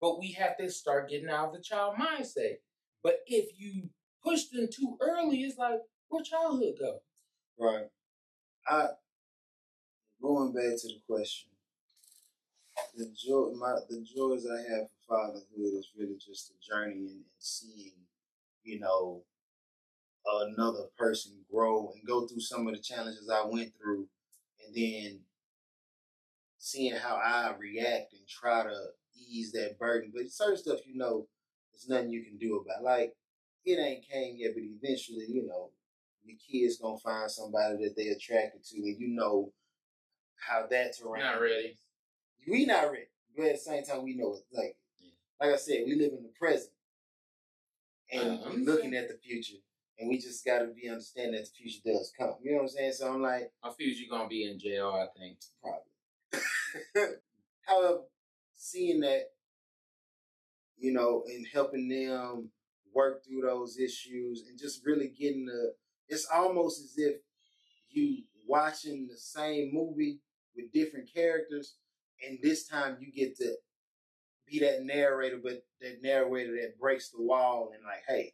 but 0.00 0.18
we 0.18 0.32
have 0.32 0.56
to 0.58 0.70
start 0.70 1.10
getting 1.10 1.28
out 1.28 1.48
of 1.48 1.54
the 1.54 1.60
child 1.60 1.96
mindset. 1.96 2.56
But 3.02 3.20
if 3.26 3.50
you 3.58 3.90
push 4.24 4.46
them 4.46 4.68
too 4.72 4.96
early, 5.00 5.38
it's 5.38 5.58
like, 5.58 5.80
where 6.08 6.22
childhood 6.22 6.74
go? 6.78 6.98
Right. 7.58 7.86
I 8.68 8.88
going 10.20 10.52
back 10.52 10.76
to 10.78 10.88
the 10.88 11.00
question. 11.08 11.50
The 12.96 13.12
joy, 13.16 13.50
my 13.58 13.74
the 13.88 14.04
joys 14.04 14.46
I 14.46 14.58
have 14.72 14.88
for 15.06 15.16
fatherhood 15.16 15.74
is 15.74 15.88
really 15.98 16.16
just 16.16 16.50
a 16.50 16.54
journey 16.66 16.94
and, 16.94 17.08
and 17.08 17.24
seeing, 17.38 17.92
you 18.64 18.80
know, 18.80 19.22
another 20.26 20.86
person 20.98 21.32
grow 21.52 21.92
and 21.94 22.06
go 22.06 22.26
through 22.26 22.40
some 22.40 22.66
of 22.66 22.74
the 22.74 22.80
challenges 22.80 23.30
I 23.30 23.44
went 23.46 23.72
through, 23.76 24.08
and 24.64 24.74
then 24.74 25.20
seeing 26.58 26.96
how 26.96 27.16
I 27.16 27.54
react 27.58 28.12
and 28.12 28.26
try 28.28 28.62
to 28.62 28.86
ease 29.30 29.52
that 29.52 29.78
burden. 29.78 30.10
But 30.14 30.30
certain 30.30 30.56
stuff, 30.56 30.80
you 30.86 30.96
know, 30.96 31.26
there's 31.72 31.88
nothing 31.88 32.10
you 32.10 32.24
can 32.24 32.36
do 32.38 32.56
about. 32.56 32.82
Like 32.82 33.14
it 33.64 33.78
ain't 33.78 34.08
came 34.08 34.36
yet, 34.38 34.52
but 34.54 34.62
eventually, 34.64 35.26
you 35.28 35.46
know, 35.46 35.70
the 36.24 36.34
kids 36.36 36.78
gonna 36.78 36.98
find 36.98 37.30
somebody 37.30 37.76
that 37.84 37.94
they 37.96 38.08
attracted 38.08 38.64
to, 38.64 38.76
and 38.78 38.98
you 39.00 39.08
know 39.08 39.52
how 40.36 40.66
that's 40.70 41.00
around. 41.02 41.20
Not 41.22 41.40
ready. 41.40 41.76
We 42.48 42.64
not 42.66 42.90
ready, 42.90 43.04
but 43.36 43.46
at 43.46 43.52
the 43.54 43.58
same 43.58 43.84
time, 43.84 44.02
we 44.02 44.16
know 44.16 44.34
it. 44.34 44.44
Like, 44.52 44.76
Yeah. 44.98 45.10
like 45.40 45.54
I 45.54 45.56
said, 45.58 45.84
we 45.86 45.94
live 45.94 46.12
in 46.12 46.22
the 46.22 46.30
present, 46.38 46.72
and 48.10 48.40
Uh-huh. 48.40 48.50
we 48.54 48.64
looking 48.64 48.94
at 48.94 49.08
the 49.08 49.18
future, 49.18 49.58
and 49.98 50.08
we 50.08 50.18
just 50.18 50.44
got 50.44 50.60
to 50.60 50.66
be 50.68 50.88
understanding 50.88 51.34
that 51.34 51.44
the 51.44 51.50
future 51.50 51.80
does 51.84 52.12
come. 52.18 52.36
You 52.42 52.52
know 52.52 52.56
what 52.58 52.62
I'm 52.64 52.68
saying? 52.68 52.92
So 52.94 53.12
I'm 53.12 53.20
like, 53.22 53.52
I 53.62 53.70
feel 53.72 53.88
you're 53.88 54.08
gonna 54.10 54.28
be 54.28 54.44
in 54.50 54.58
jail. 54.58 54.88
I 54.90 55.06
think. 55.18 55.38
probably. 55.62 55.90
However, 57.66 58.00
seeing 58.70 59.00
that, 59.00 59.24
you 60.78 60.92
know, 60.92 61.24
and 61.26 61.46
helping 61.52 61.88
them 61.88 62.50
work 62.94 63.24
through 63.24 63.42
those 63.42 63.78
issues 63.78 64.44
and 64.48 64.58
just 64.58 64.84
really 64.84 65.08
getting 65.08 65.46
the, 65.46 65.72
it's 66.08 66.26
almost 66.32 66.82
as 66.82 66.94
if 66.96 67.16
you 67.90 68.24
watching 68.46 69.06
the 69.06 69.16
same 69.16 69.70
movie 69.72 70.20
with 70.56 70.72
different 70.72 71.08
characters, 71.12 71.76
and 72.26 72.38
this 72.42 72.66
time 72.66 72.96
you 73.00 73.12
get 73.12 73.36
to 73.36 73.54
be 74.46 74.58
that 74.58 74.82
narrator, 74.82 75.38
but 75.42 75.62
that 75.80 76.02
narrator 76.02 76.52
that 76.60 76.78
breaks 76.78 77.10
the 77.10 77.22
wall 77.22 77.70
and 77.74 77.84
like, 77.84 78.02
hey, 78.08 78.32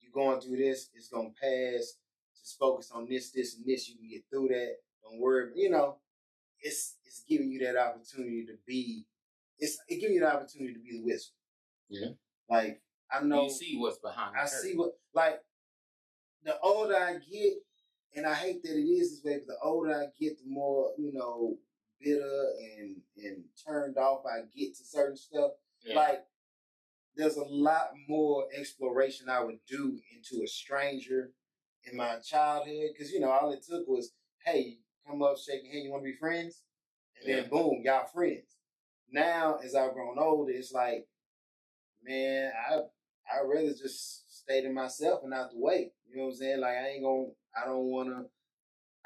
you're 0.00 0.12
going 0.12 0.40
through 0.40 0.56
this, 0.56 0.90
it's 0.94 1.08
gonna 1.08 1.28
pass. 1.40 1.94
Just 2.38 2.58
focus 2.58 2.90
on 2.92 3.06
this, 3.08 3.30
this, 3.30 3.56
and 3.56 3.64
this. 3.64 3.88
You 3.88 3.96
can 3.96 4.08
get 4.10 4.22
through 4.30 4.48
that. 4.48 4.74
Don't 5.02 5.20
worry. 5.20 5.52
You 5.54 5.70
know, 5.70 5.96
it's 6.60 6.96
it's 7.06 7.24
giving 7.28 7.50
you 7.50 7.60
that 7.64 7.76
opportunity 7.76 8.44
to 8.46 8.54
be 8.66 9.06
it's 9.58 9.78
it 9.88 10.00
giving 10.00 10.16
you 10.16 10.20
the 10.20 10.32
opportunity 10.34 10.74
to 10.74 10.80
be 10.80 10.98
the 10.98 11.04
whisper. 11.04 11.34
Yeah. 11.88 12.08
Like 12.48 12.82
I 13.10 13.22
know 13.22 13.44
You 13.44 13.50
see 13.50 13.76
what's 13.78 13.98
behind. 13.98 14.36
I 14.36 14.44
curtain. 14.44 14.58
see 14.62 14.76
what 14.76 14.92
like 15.14 15.40
the 16.44 16.58
older 16.60 16.96
I 16.96 17.14
get, 17.14 17.54
and 18.14 18.26
I 18.26 18.34
hate 18.34 18.62
that 18.62 18.76
it 18.76 18.82
is 18.82 19.10
this 19.10 19.24
way, 19.24 19.38
but 19.38 19.54
the 19.54 19.58
older 19.62 19.94
I 19.94 20.06
get, 20.20 20.38
the 20.38 20.44
more, 20.46 20.90
you 20.98 21.12
know, 21.12 21.56
bitter 22.00 22.44
and 22.78 22.96
and 23.16 23.44
turned 23.66 23.96
off 23.96 24.24
I 24.26 24.40
get 24.56 24.76
to 24.76 24.84
certain 24.84 25.16
stuff. 25.16 25.52
Yeah. 25.84 25.96
Like 25.96 26.24
there's 27.16 27.36
a 27.36 27.44
lot 27.44 27.90
more 28.08 28.46
exploration 28.56 29.28
I 29.28 29.42
would 29.42 29.60
do 29.68 29.98
into 30.14 30.42
a 30.42 30.48
stranger 30.48 31.30
in 31.90 31.96
my 31.96 32.16
childhood. 32.18 32.90
Cause 32.98 33.10
you 33.10 33.20
know, 33.20 33.30
all 33.30 33.52
it 33.52 33.64
took 33.68 33.86
was, 33.86 34.12
hey, 34.44 34.78
come 35.06 35.22
up, 35.22 35.36
shake 35.38 35.62
your 35.64 35.72
hand, 35.72 35.84
you 35.84 35.92
wanna 35.92 36.02
be 36.02 36.16
friends? 36.18 36.62
And 37.20 37.32
then 37.32 37.48
boom, 37.50 37.82
y'all 37.84 38.06
friends. 38.06 38.53
Now 39.10 39.58
as 39.64 39.74
I've 39.74 39.94
grown 39.94 40.18
older, 40.18 40.52
it's 40.52 40.72
like, 40.72 41.06
man, 42.02 42.52
I 42.70 42.76
I'd 42.76 43.46
rather 43.46 43.72
just 43.72 44.40
stay 44.42 44.60
to 44.62 44.70
myself 44.70 45.20
and 45.24 45.32
out 45.32 45.50
the 45.52 45.58
way. 45.58 45.92
You 46.08 46.16
know 46.16 46.24
what 46.24 46.30
I'm 46.30 46.36
saying? 46.36 46.60
Like 46.60 46.76
I 46.76 46.88
ain't 46.88 47.04
gonna 47.04 47.26
I 47.56 47.66
don't 47.66 47.90
wanna 47.90 48.24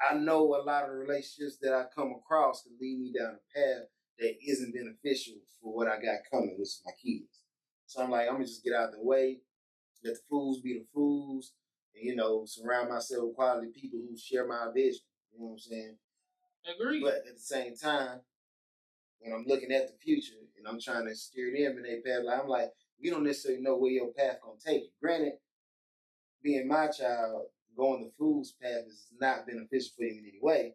I 0.01 0.15
know 0.15 0.55
a 0.55 0.63
lot 0.63 0.85
of 0.85 0.95
relationships 0.95 1.57
that 1.61 1.73
I 1.73 1.85
come 1.93 2.13
across 2.17 2.63
can 2.63 2.73
lead 2.79 2.99
me 2.99 3.13
down 3.17 3.35
a 3.35 3.59
path 3.59 3.87
that 4.19 4.35
isn't 4.47 4.73
beneficial 4.73 5.35
for 5.61 5.73
what 5.73 5.87
I 5.87 5.95
got 5.95 6.19
coming, 6.31 6.55
which 6.57 6.67
is 6.67 6.81
my 6.85 6.91
kids. 7.03 7.43
So 7.85 8.03
I'm 8.03 8.11
like, 8.11 8.27
I'm 8.27 8.35
gonna 8.35 8.45
just 8.45 8.63
get 8.63 8.73
out 8.73 8.89
of 8.89 8.95
the 8.95 9.03
way, 9.03 9.39
let 10.03 10.13
the 10.13 10.19
fools 10.29 10.61
be 10.61 10.73
the 10.73 10.85
fools, 10.93 11.53
and 11.95 12.05
you 12.05 12.15
know, 12.15 12.43
surround 12.45 12.89
myself 12.89 13.25
with 13.25 13.35
quality 13.35 13.67
people 13.73 13.99
who 13.99 14.17
share 14.17 14.47
my 14.47 14.67
vision. 14.73 15.01
You 15.33 15.39
know 15.39 15.45
what 15.47 15.51
I'm 15.53 15.59
saying? 15.59 15.97
Agree. 16.75 17.01
But 17.01 17.15
at 17.27 17.35
the 17.35 17.39
same 17.39 17.75
time, 17.75 18.21
when 19.19 19.33
I'm 19.33 19.45
looking 19.47 19.71
at 19.71 19.87
the 19.87 19.93
future 19.97 20.33
and 20.57 20.67
I'm 20.67 20.79
trying 20.79 21.07
to 21.07 21.15
steer 21.15 21.51
them 21.51 21.77
in 21.77 21.83
their 21.83 22.01
path, 22.01 22.25
like, 22.25 22.41
I'm 22.41 22.47
like, 22.47 22.71
you 22.99 23.11
don't 23.11 23.23
necessarily 23.23 23.61
know 23.61 23.77
where 23.77 23.91
your 23.91 24.13
path 24.13 24.37
gonna 24.43 24.57
take 24.65 24.83
you. 24.83 24.89
Granted, 25.01 25.33
being 26.43 26.67
my 26.67 26.87
child, 26.87 27.47
going 27.77 28.03
the 28.03 28.11
fool's 28.17 28.53
path 28.61 28.83
is 28.87 29.07
not 29.19 29.45
beneficial 29.47 29.91
for 29.97 30.03
him 30.03 30.19
in 30.19 30.29
any 30.29 30.39
way. 30.41 30.73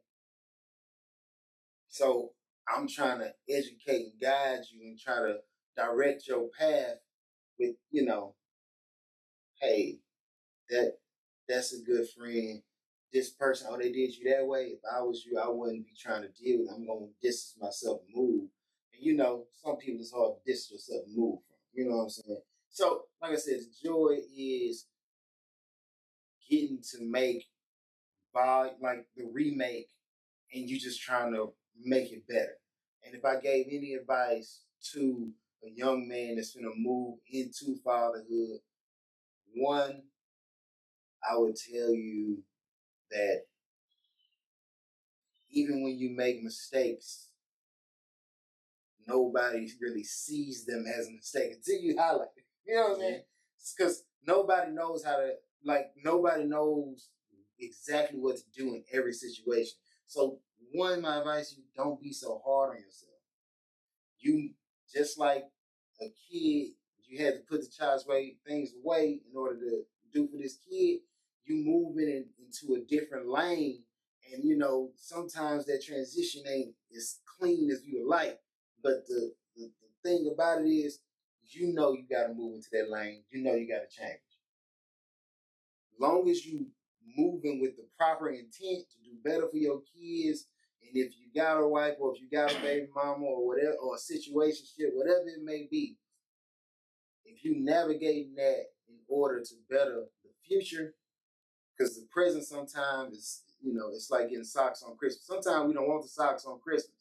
So 1.89 2.33
I'm 2.69 2.89
trying 2.89 3.21
to 3.21 3.33
educate 3.49 4.07
and 4.13 4.21
guide 4.21 4.61
you 4.73 4.89
and 4.89 4.99
try 4.99 5.17
to 5.17 5.37
direct 5.77 6.27
your 6.27 6.49
path 6.59 6.97
with, 7.59 7.77
you 7.91 8.05
know, 8.05 8.35
hey, 9.61 9.99
that 10.71 10.95
that's 11.49 11.75
a 11.75 11.83
good 11.83 12.09
friend. 12.09 12.63
This 13.15 13.31
person, 13.31 13.69
oh, 13.71 13.79
they 13.79 13.93
did 13.93 14.17
you 14.17 14.29
that 14.31 14.45
way. 14.45 14.75
If 14.75 14.81
I 14.93 15.01
was 15.01 15.25
you, 15.25 15.39
I 15.39 15.49
wouldn't 15.49 15.87
be 15.87 15.93
trying 15.97 16.23
to 16.23 16.29
deal 16.29 16.59
with. 16.63 16.71
It. 16.71 16.75
I'm 16.75 16.85
gonna 16.85 17.13
distance 17.23 17.55
myself 17.63 18.01
and 18.09 18.17
move. 18.17 18.49
And 18.93 19.01
you 19.03 19.17
know, 19.17 19.45
some 19.63 19.77
people 19.77 20.01
it's 20.01 20.13
hard 20.13 20.35
to 20.35 20.53
distance 20.53 20.89
yourself 20.89 21.07
and 21.07 21.17
move 21.17 21.39
from. 21.47 21.57
You 21.73 21.89
know 21.89 21.99
what 21.99 22.03
I'm 22.03 22.11
saying? 22.11 22.41
So, 22.71 23.03
like 23.23 23.31
I 23.31 23.37
said, 23.37 23.61
joy 23.85 24.19
is 24.37 24.89
getting 26.51 26.81
to 26.91 26.99
make 27.09 27.45
by 28.35 28.71
like 28.83 29.07
the 29.17 29.27
remake, 29.33 29.91
and 30.53 30.69
you 30.69 30.81
just 30.81 31.01
trying 31.01 31.33
to 31.35 31.53
make 31.81 32.11
it 32.13 32.27
better. 32.29 32.59
And 33.07 33.15
if 33.15 33.25
I 33.25 33.39
gave 33.41 33.67
any 33.69 33.95
advice 33.95 34.63
to 34.93 35.31
a 35.65 35.71
young 35.71 36.09
man 36.09 36.35
that's 36.35 36.57
gonna 36.57 36.75
move 36.77 37.19
into 37.31 37.77
fatherhood, 37.85 38.59
one, 39.55 40.03
I 41.23 41.37
would 41.37 41.55
tell 41.55 41.95
you 41.95 42.43
that 43.15 43.43
even 45.51 45.83
when 45.83 45.97
you 45.97 46.11
make 46.15 46.43
mistakes, 46.43 47.29
nobody 49.07 49.69
really 49.81 50.03
sees 50.03 50.67
them 50.67 50.85
as 50.87 51.07
a 51.07 51.13
mistake 51.13 51.53
until 51.53 51.81
you 51.81 51.97
highlight 51.99 52.29
it. 52.37 52.45
You 52.67 52.75
know 52.75 52.83
what 52.83 52.89
I'm 52.89 52.95
mm-hmm. 52.95 53.01
saying? 53.03 53.23
Because 53.79 54.05
nobody 54.27 54.73
knows 54.73 55.05
how 55.05 55.17
to, 55.17 55.33
like, 55.65 55.87
nobody 56.05 56.45
knows 56.45 57.09
exactly 57.59 58.19
what 58.19 58.37
to 58.37 58.43
do 58.55 58.75
in 58.75 58.85
every 58.93 59.13
situation. 59.13 59.75
So, 60.07 60.39
one, 60.73 61.03
my 61.03 61.19
advice 61.19 61.55
you 61.57 61.63
don't 61.77 62.01
be 62.01 62.13
so 62.13 62.43
hard 62.45 62.71
on 62.71 62.83
yourself. 62.83 63.13
You, 64.19 64.51
just 64.93 65.19
like 65.19 65.45
a 66.01 66.07
kid, 66.31 66.73
you 67.07 67.25
had 67.25 67.35
to 67.35 67.41
put 67.49 67.61
the 67.61 67.69
child's 67.69 68.07
way 68.07 68.37
things 68.47 68.71
away 68.83 69.21
in 69.31 69.37
order 69.37 69.61
to 69.61 69.83
do 70.13 70.27
for 70.27 70.39
this 70.39 70.59
kid. 70.69 71.01
You 71.47 71.57
moving 71.65 72.09
in, 72.09 72.27
into 72.45 72.75
a 72.75 72.85
different 72.87 73.29
lane, 73.29 73.83
and 74.33 74.45
you 74.45 74.57
know 74.57 74.91
sometimes 74.97 75.67
that 75.67 75.85
transition 75.85 76.43
ain't 76.49 76.75
as 76.97 77.21
clean 77.39 77.71
as 77.71 77.83
you 77.85 78.01
would 78.01 78.09
like. 78.11 78.39
But 78.83 79.07
the, 79.09 79.33
the 79.57 79.71
the 79.81 80.09
thing 80.09 80.31
about 80.33 80.63
it 80.63 80.69
is, 80.69 81.01
you 81.51 81.73
know 81.75 81.93
you 81.93 82.05
got 82.11 82.29
to 82.29 82.35
move 82.35 82.57
into 82.57 82.69
that 82.73 82.91
lane. 82.91 83.25
You 83.31 83.43
know 83.43 83.55
you 83.55 83.69
got 83.69 83.89
to 83.89 83.97
change. 83.97 84.21
Long 86.01 86.29
as 86.29 86.45
you 86.45 86.67
moving 87.17 87.61
with 87.61 87.77
the 87.77 87.87
proper 87.99 88.29
intent 88.31 88.51
to 88.91 88.99
do 89.05 89.17
better 89.25 89.49
for 89.49 89.57
your 89.57 89.81
kids 89.95 90.47
And 90.83 90.97
if 90.97 91.15
you 91.19 91.29
got 91.35 91.59
a 91.61 91.67
wife 91.69 91.95
or 92.01 92.15
if 92.15 92.21
you 92.21 92.29
got 92.31 92.53
a 92.55 92.61
baby 92.61 92.89
mama 92.95 93.25
or 93.25 93.47
whatever 93.47 93.77
or 93.83 93.95
a 93.95 93.99
situation 93.99 94.67
ship, 94.67 94.91
whatever 94.95 95.29
it 95.29 95.43
may 95.43 95.67
be, 95.71 95.97
if 97.25 97.45
you 97.45 97.57
navigating 97.59 98.35
that 98.37 98.65
in 98.89 98.97
order 99.09 99.41
to 99.41 99.55
better 99.71 100.05
the 100.25 100.31
future, 100.47 100.95
because 101.77 101.97
the 101.97 102.07
present 102.11 102.45
sometimes 102.45 103.17
is 103.17 103.43
you 103.63 103.73
know 103.75 103.89
it's 103.89 104.11
like 104.11 104.29
getting 104.29 104.45
socks 104.45 104.83
on 104.87 104.97
Christmas. 104.97 105.27
Sometimes 105.27 105.69
we 105.69 105.75
don't 105.75 105.89
want 105.89 106.03
the 106.03 106.09
socks 106.09 106.45
on 106.47 106.61
Christmas, 106.61 106.97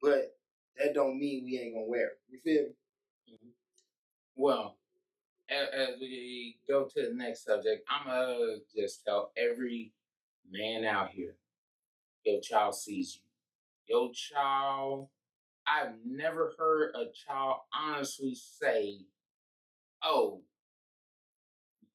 but 0.00 0.36
that 0.78 0.94
don't 0.94 1.18
mean 1.18 1.44
we 1.44 1.58
ain't 1.58 1.74
gonna 1.74 1.86
wear 1.86 2.06
it. 2.08 2.20
You 2.28 2.38
feel 2.38 2.62
me? 2.64 2.74
Mm-hmm. 3.32 3.48
Well, 4.36 4.76
as, 5.48 5.68
as 5.72 6.00
we 6.00 6.58
go 6.68 6.84
to 6.84 7.08
the 7.08 7.14
next 7.14 7.44
subject, 7.44 7.86
I'm 7.88 8.06
gonna 8.06 8.56
just 8.76 9.04
tell 9.04 9.32
every 9.36 9.92
man 10.50 10.84
out 10.84 11.10
here, 11.10 11.36
your 12.24 12.40
child 12.40 12.74
sees 12.74 13.16
you. 13.16 13.22
Your 13.94 14.12
child, 14.12 15.08
I've 15.66 15.94
never 16.04 16.54
heard 16.58 16.94
a 16.94 17.06
child 17.12 17.58
honestly 17.72 18.34
say, 18.34 19.06
"Oh, 20.02 20.42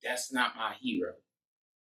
that's 0.03 0.31
not 0.31 0.55
my 0.55 0.73
hero," 0.81 1.13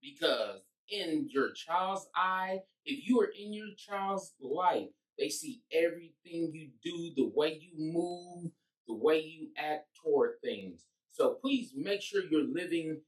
because 0.01 0.61
in 0.89 1.27
your 1.29 1.51
child's 1.51 2.07
eye, 2.15 2.59
if 2.85 3.07
you 3.07 3.19
are 3.21 3.31
in 3.37 3.53
your 3.53 3.73
child's 3.77 4.33
life, 4.41 4.87
they 5.17 5.29
see 5.29 5.61
everything 5.71 6.51
you 6.53 6.69
do, 6.83 7.11
the 7.15 7.31
way 7.35 7.59
you 7.61 7.71
move, 7.75 8.51
the 8.87 8.95
way 8.95 9.19
you 9.19 9.49
act 9.57 9.87
toward 10.03 10.35
things. 10.43 10.85
So 11.11 11.37
please 11.41 11.73
make 11.75 12.01
sure 12.01 12.21
you're 12.29 12.47
living 12.47 13.01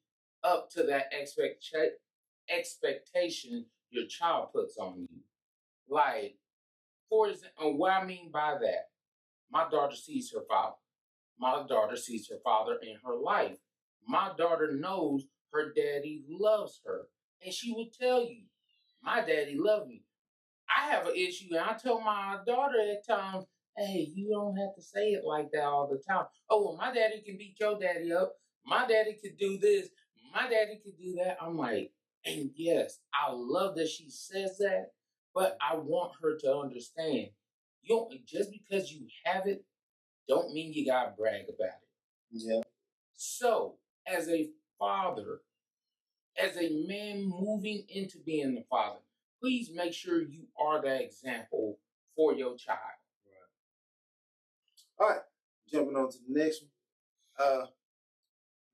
up 0.43 0.69
to 0.71 0.84
that 0.84 1.06
expect 1.12 1.65
expectation 2.49 3.65
your 3.91 4.08
child 4.08 4.49
puts 4.54 4.78
on 4.78 5.08
you. 5.10 5.19
Like, 5.88 6.36
for 7.10 7.30
example, 7.30 7.67
uh, 7.67 7.71
what 7.71 7.91
I 7.91 8.06
mean 8.06 8.32
by 8.32 8.56
that, 8.62 8.89
my 9.52 9.69
daughter 9.69 9.95
sees 9.95 10.32
her 10.34 10.43
father. 10.47 10.75
My 11.39 11.63
daughter 11.67 11.95
sees 11.95 12.28
her 12.30 12.38
father 12.43 12.78
in 12.82 12.95
her 13.06 13.15
life. 13.15 13.58
My 14.08 14.32
daughter 14.38 14.71
knows 14.71 15.25
her 15.51 15.73
daddy 15.73 16.23
loves 16.27 16.81
her. 16.85 17.07
And 17.43 17.53
she 17.53 17.71
will 17.71 17.89
tell 17.99 18.21
you, 18.23 18.43
my 19.01 19.21
daddy 19.21 19.55
loved 19.57 19.88
me. 19.88 20.03
I 20.69 20.91
have 20.91 21.07
an 21.07 21.15
issue, 21.15 21.47
and 21.51 21.59
I 21.59 21.73
tell 21.73 21.99
my 22.01 22.38
daughter 22.45 22.77
at 22.91 23.07
times, 23.07 23.45
hey, 23.77 24.12
you 24.13 24.29
don't 24.29 24.57
have 24.57 24.75
to 24.75 24.81
say 24.81 25.12
it 25.12 25.23
like 25.25 25.49
that 25.51 25.63
all 25.63 25.88
the 25.88 26.01
time. 26.07 26.25
Oh, 26.49 26.63
well, 26.63 26.77
my 26.77 26.93
daddy 26.93 27.21
can 27.25 27.38
beat 27.38 27.57
your 27.59 27.79
daddy 27.79 28.12
up. 28.13 28.33
My 28.65 28.85
daddy 28.88 29.17
could 29.21 29.38
do 29.38 29.57
this. 29.57 29.89
My 30.33 30.43
daddy 30.43 30.79
could 30.83 30.97
do 30.97 31.15
that. 31.23 31.38
I'm 31.41 31.57
like, 31.57 31.91
and 32.25 32.51
yes, 32.55 32.99
I 33.13 33.31
love 33.31 33.75
that 33.75 33.88
she 33.88 34.09
says 34.09 34.57
that, 34.59 34.91
but 35.33 35.57
I 35.62 35.77
want 35.77 36.13
her 36.21 36.38
to 36.38 36.57
understand. 36.57 37.29
You 37.81 37.95
don't 37.95 38.25
just 38.25 38.51
because 38.51 38.91
you 38.91 39.07
have 39.23 39.47
it, 39.47 39.63
don't 40.27 40.53
mean 40.53 40.73
you 40.73 40.85
gotta 40.85 41.13
brag 41.17 41.45
about 41.47 41.67
it. 41.67 41.88
Yeah. 42.31 42.62
So, 43.15 43.75
as 44.05 44.27
a 44.29 44.49
father, 44.79 45.41
as 46.41 46.55
a 46.57 46.85
man 46.87 47.29
moving 47.29 47.83
into 47.89 48.17
being 48.25 48.55
the 48.55 48.63
father, 48.69 48.99
please 49.41 49.69
make 49.73 49.93
sure 49.93 50.21
you 50.21 50.45
are 50.59 50.81
that 50.81 51.01
example 51.01 51.77
for 52.15 52.33
your 52.33 52.55
child. 52.55 52.79
Right. 54.99 55.05
All 55.05 55.09
right, 55.09 55.21
jumping 55.71 55.95
on 55.95 56.09
to 56.09 56.17
the 56.27 56.39
next 56.39 56.63
one. 56.63 57.47
Uh, 57.47 57.65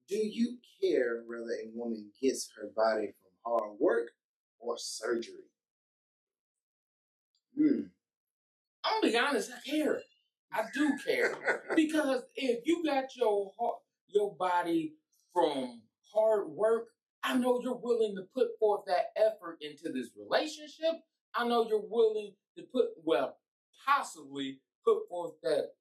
do 0.07 0.17
you 0.17 0.57
care 0.81 1.23
whether 1.25 1.51
a 1.51 1.69
woman 1.73 2.11
gets 2.21 2.49
her 2.55 2.69
body 2.75 3.07
from 3.07 3.31
hard 3.53 3.79
work 3.79 4.09
or 4.59 4.77
surgery? 4.77 5.49
Hmm. 7.57 7.81
I'm 8.83 9.01
gonna 9.01 9.11
be 9.13 9.17
honest, 9.17 9.51
I 9.51 9.69
care. 9.69 10.01
I 10.51 10.63
do 10.73 10.97
care 11.05 11.63
because 11.75 12.21
if 12.35 12.65
you 12.65 12.83
got 12.83 13.15
your 13.15 13.51
heart, 13.59 13.77
your 14.07 14.35
body 14.35 14.93
from 15.33 15.81
hard 16.15 16.49
work, 16.49 16.88
I 17.23 17.36
know 17.38 17.60
you're 17.62 17.80
willing 17.82 18.15
to 18.15 18.23
put 18.34 18.49
forth 18.60 18.86
that 18.88 19.08
effort 19.17 19.58
into 19.62 19.91
this 19.91 20.10
relationship. 20.17 21.01
I 21.36 21.47
know 21.47 21.67
you're 21.67 21.82
willing 21.89 22.34
to 22.58 22.63
put, 22.71 22.86
well, 23.04 23.38
possibly 23.86 24.60
put 24.86 25.08
forth 25.10 25.34
that 25.43 25.71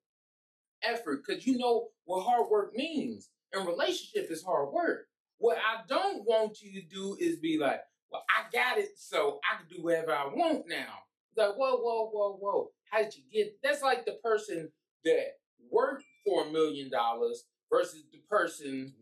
effort 0.82 1.22
because 1.26 1.46
you 1.46 1.58
know 1.58 1.88
what 2.04 2.24
hard 2.24 2.50
work 2.50 2.74
means. 2.74 3.30
And 3.52 3.66
relationship 3.66 4.30
is 4.30 4.42
hard 4.42 4.72
work. 4.72 5.06
What 5.38 5.58
I 5.58 5.82
don't 5.88 6.24
want 6.24 6.60
you 6.60 6.80
to 6.80 6.86
do 6.88 7.16
is 7.20 7.36
be 7.36 7.58
like, 7.58 7.80
well, 8.10 8.24
I 8.28 8.50
got 8.52 8.78
it, 8.78 8.90
so 8.96 9.40
I 9.44 9.58
can 9.58 9.76
do 9.76 9.82
whatever 9.82 10.12
I 10.14 10.26
want 10.26 10.68
now. 10.68 10.94
Like, 11.36 11.56
whoa, 11.56 11.76
whoa, 11.76 12.10
whoa, 12.12 12.38
whoa. 12.40 12.70
How 12.90 13.02
did 13.02 13.14
you 13.16 13.22
get? 13.32 13.56
That's 13.62 13.82
like 13.82 14.06
the 14.06 14.18
person 14.22 14.70
that 15.04 15.32
worked 15.70 16.04
for 16.24 16.46
a 16.46 16.50
million 16.50 16.90
dollars 16.90 17.44
versus 17.70 18.04
the 18.12 18.18
person 18.30 18.94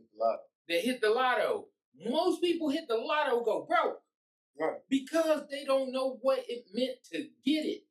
that 0.69 0.81
hit 0.81 1.01
the 1.01 1.11
lotto. 1.11 1.67
Most 2.05 2.41
people 2.41 2.69
hit 2.69 2.89
the 2.89 2.97
lotto 2.97 3.43
go 3.45 3.67
broke. 3.69 4.01
Right. 4.59 4.79
Because 4.89 5.43
they 5.51 5.65
don't 5.65 5.93
know 5.93 6.19
what 6.21 6.41
it 6.49 6.65
meant 6.75 6.99
to 7.13 7.19
get 7.45 7.65
it. 7.65 7.83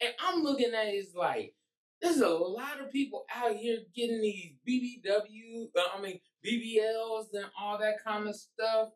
And 0.00 0.12
I'm 0.20 0.42
looking 0.42 0.72
at 0.74 0.86
it 0.88 1.06
like, 1.16 1.54
there's 2.00 2.20
a 2.20 2.28
lot 2.28 2.80
of 2.80 2.90
people 2.90 3.24
out 3.32 3.54
here 3.54 3.78
getting 3.94 4.20
these 4.20 4.54
BBW, 4.68 5.66
uh, 5.76 5.96
I 5.96 6.00
mean, 6.02 6.18
BBLs 6.44 7.26
and 7.32 7.46
all 7.60 7.78
that 7.78 8.02
kind 8.04 8.28
of 8.28 8.34
stuff. 8.34 8.88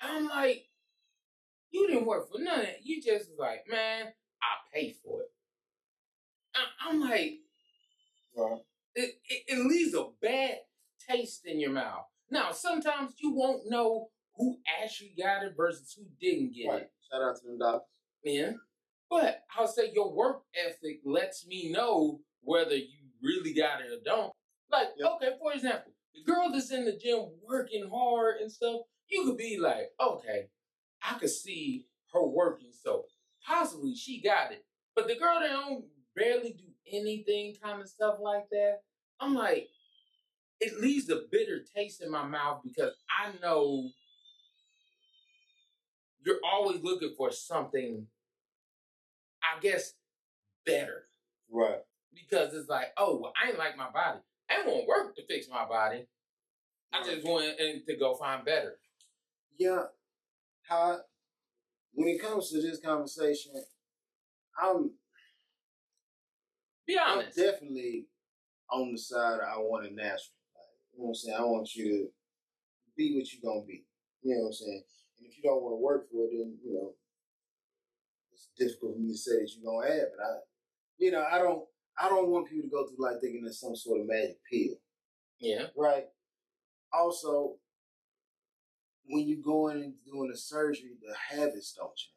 I'm 0.00 0.28
like, 0.28 0.64
you 1.70 1.88
didn't 1.88 2.06
work 2.06 2.30
for 2.30 2.38
none 2.38 2.60
of 2.60 2.66
it. 2.66 2.80
You 2.82 3.02
just 3.02 3.30
like, 3.38 3.64
man, 3.70 4.08
I 4.42 4.74
pay 4.74 4.94
for 5.02 5.22
it. 5.22 5.30
I'm 6.84 7.00
like, 7.00 7.38
right. 8.36 8.58
it, 8.94 9.14
it, 9.24 9.42
it 9.48 9.66
leaves 9.66 9.94
a 9.94 10.06
bad 10.20 10.58
taste 11.08 11.42
in 11.46 11.60
your 11.60 11.70
mouth. 11.70 12.06
Now, 12.30 12.52
sometimes 12.52 13.14
you 13.18 13.32
won't 13.32 13.68
know 13.68 14.08
who 14.36 14.56
actually 14.82 15.14
got 15.20 15.42
it 15.42 15.54
versus 15.56 15.94
who 15.96 16.04
didn't 16.20 16.54
get 16.54 16.68
right. 16.68 16.82
it. 16.82 16.92
Shout 17.10 17.22
out 17.22 17.36
to 17.36 17.46
them 17.46 17.58
doctors. 17.58 17.88
Yeah. 18.24 18.52
But 19.10 19.42
I'll 19.56 19.66
say 19.66 19.90
your 19.92 20.14
work 20.14 20.42
ethic 20.54 21.00
lets 21.04 21.46
me 21.46 21.72
know 21.72 22.20
whether 22.42 22.76
you 22.76 23.10
really 23.22 23.52
got 23.52 23.80
it 23.80 23.92
or 23.92 24.02
don't. 24.04 24.32
Like, 24.70 24.88
yep. 24.96 25.12
okay, 25.16 25.30
for 25.40 25.52
example, 25.52 25.92
the 26.14 26.22
girl 26.22 26.50
that's 26.52 26.70
in 26.70 26.84
the 26.84 26.96
gym 26.96 27.26
working 27.46 27.88
hard 27.92 28.36
and 28.40 28.50
stuff, 28.50 28.82
you 29.08 29.24
could 29.24 29.36
be 29.36 29.58
like, 29.58 29.90
okay, 30.00 30.46
I 31.02 31.18
could 31.18 31.30
see 31.30 31.86
her 32.12 32.24
working, 32.24 32.70
so 32.72 33.04
possibly 33.44 33.94
she 33.94 34.22
got 34.22 34.52
it. 34.52 34.64
But 34.94 35.08
the 35.08 35.16
girl 35.16 35.40
that 35.40 35.48
don't 35.48 35.84
barely 36.16 36.52
do 36.52 36.64
anything 36.92 37.56
kind 37.62 37.80
of 37.80 37.88
stuff 37.88 38.16
like 38.20 38.48
that, 38.50 38.78
I'm 39.18 39.34
like, 39.34 39.68
it 40.60 40.80
leaves 40.80 41.08
a 41.08 41.22
bitter 41.30 41.60
taste 41.74 42.02
in 42.02 42.10
my 42.10 42.26
mouth 42.26 42.60
because 42.62 42.92
I 43.08 43.32
know 43.42 43.88
you're 46.24 46.40
always 46.44 46.82
looking 46.82 47.14
for 47.16 47.30
something, 47.30 48.06
I 49.42 49.60
guess, 49.60 49.94
better. 50.66 51.06
Right. 51.50 51.80
Because 52.14 52.52
it's 52.52 52.68
like, 52.68 52.88
oh, 52.98 53.18
well, 53.20 53.32
I 53.42 53.48
ain't 53.48 53.58
like 53.58 53.76
my 53.76 53.90
body. 53.90 54.18
I 54.50 54.58
ain't 54.58 54.66
want 54.66 54.86
work 54.86 55.16
to 55.16 55.22
fix 55.26 55.48
my 55.48 55.64
body. 55.66 56.06
I 56.92 57.04
just 57.04 57.24
want 57.24 57.56
to 57.56 57.96
go 57.96 58.14
find 58.16 58.44
better. 58.44 58.76
Yeah. 59.58 59.84
How, 60.68 60.98
when 61.92 62.08
it 62.08 62.20
comes 62.20 62.50
to 62.50 62.60
this 62.60 62.80
conversation, 62.80 63.52
I'm. 64.60 64.90
Be 66.86 66.98
honest. 66.98 67.38
I'm 67.38 67.44
definitely 67.44 68.06
on 68.70 68.92
the 68.92 68.98
side 68.98 69.40
I 69.40 69.58
want 69.58 69.86
it 69.86 69.94
natural. 69.94 70.39
You 71.00 71.06
know 71.06 71.08
what 71.08 71.12
I'm 71.12 71.14
saying? 71.14 71.36
I 71.38 71.44
want 71.44 71.74
you 71.74 71.84
to 71.88 72.08
be 72.94 73.16
what 73.16 73.32
you're 73.32 73.40
gonna 73.40 73.64
be. 73.64 73.86
You 74.20 74.34
know 74.34 74.42
what 74.42 74.46
I'm 74.48 74.52
saying? 74.52 74.82
And 75.16 75.26
if 75.26 75.36
you 75.38 75.42
don't 75.42 75.62
want 75.62 75.72
to 75.72 75.82
work 75.82 76.10
for 76.12 76.24
it, 76.24 76.30
then 76.36 76.58
you 76.62 76.74
know 76.74 76.92
it's 78.30 78.50
difficult 78.58 78.96
for 78.96 79.00
me 79.00 79.12
to 79.12 79.16
say 79.16 79.40
that 79.40 79.50
you're 79.56 79.64
gonna 79.64 79.88
have 79.88 80.12
it. 80.12 80.20
I, 80.22 80.36
you 80.98 81.10
know, 81.10 81.24
I 81.24 81.38
don't, 81.38 81.64
I 81.98 82.10
don't 82.10 82.28
want 82.28 82.50
people 82.50 82.68
to 82.68 82.70
go 82.70 82.86
through 82.86 83.02
like 83.02 83.18
thinking 83.18 83.40
there's 83.42 83.58
some 83.58 83.74
sort 83.74 84.02
of 84.02 84.08
magic 84.08 84.36
pill. 84.52 84.76
Yeah. 85.38 85.68
Right. 85.74 86.04
Also, 86.92 87.56
when 89.06 89.26
you 89.26 89.42
go 89.42 89.68
in 89.68 89.78
and 89.78 89.94
doing 90.04 90.30
a 90.30 90.36
surgery, 90.36 90.98
the 91.00 91.14
habits 91.16 91.72
don't 91.72 91.96
change. 91.96 92.12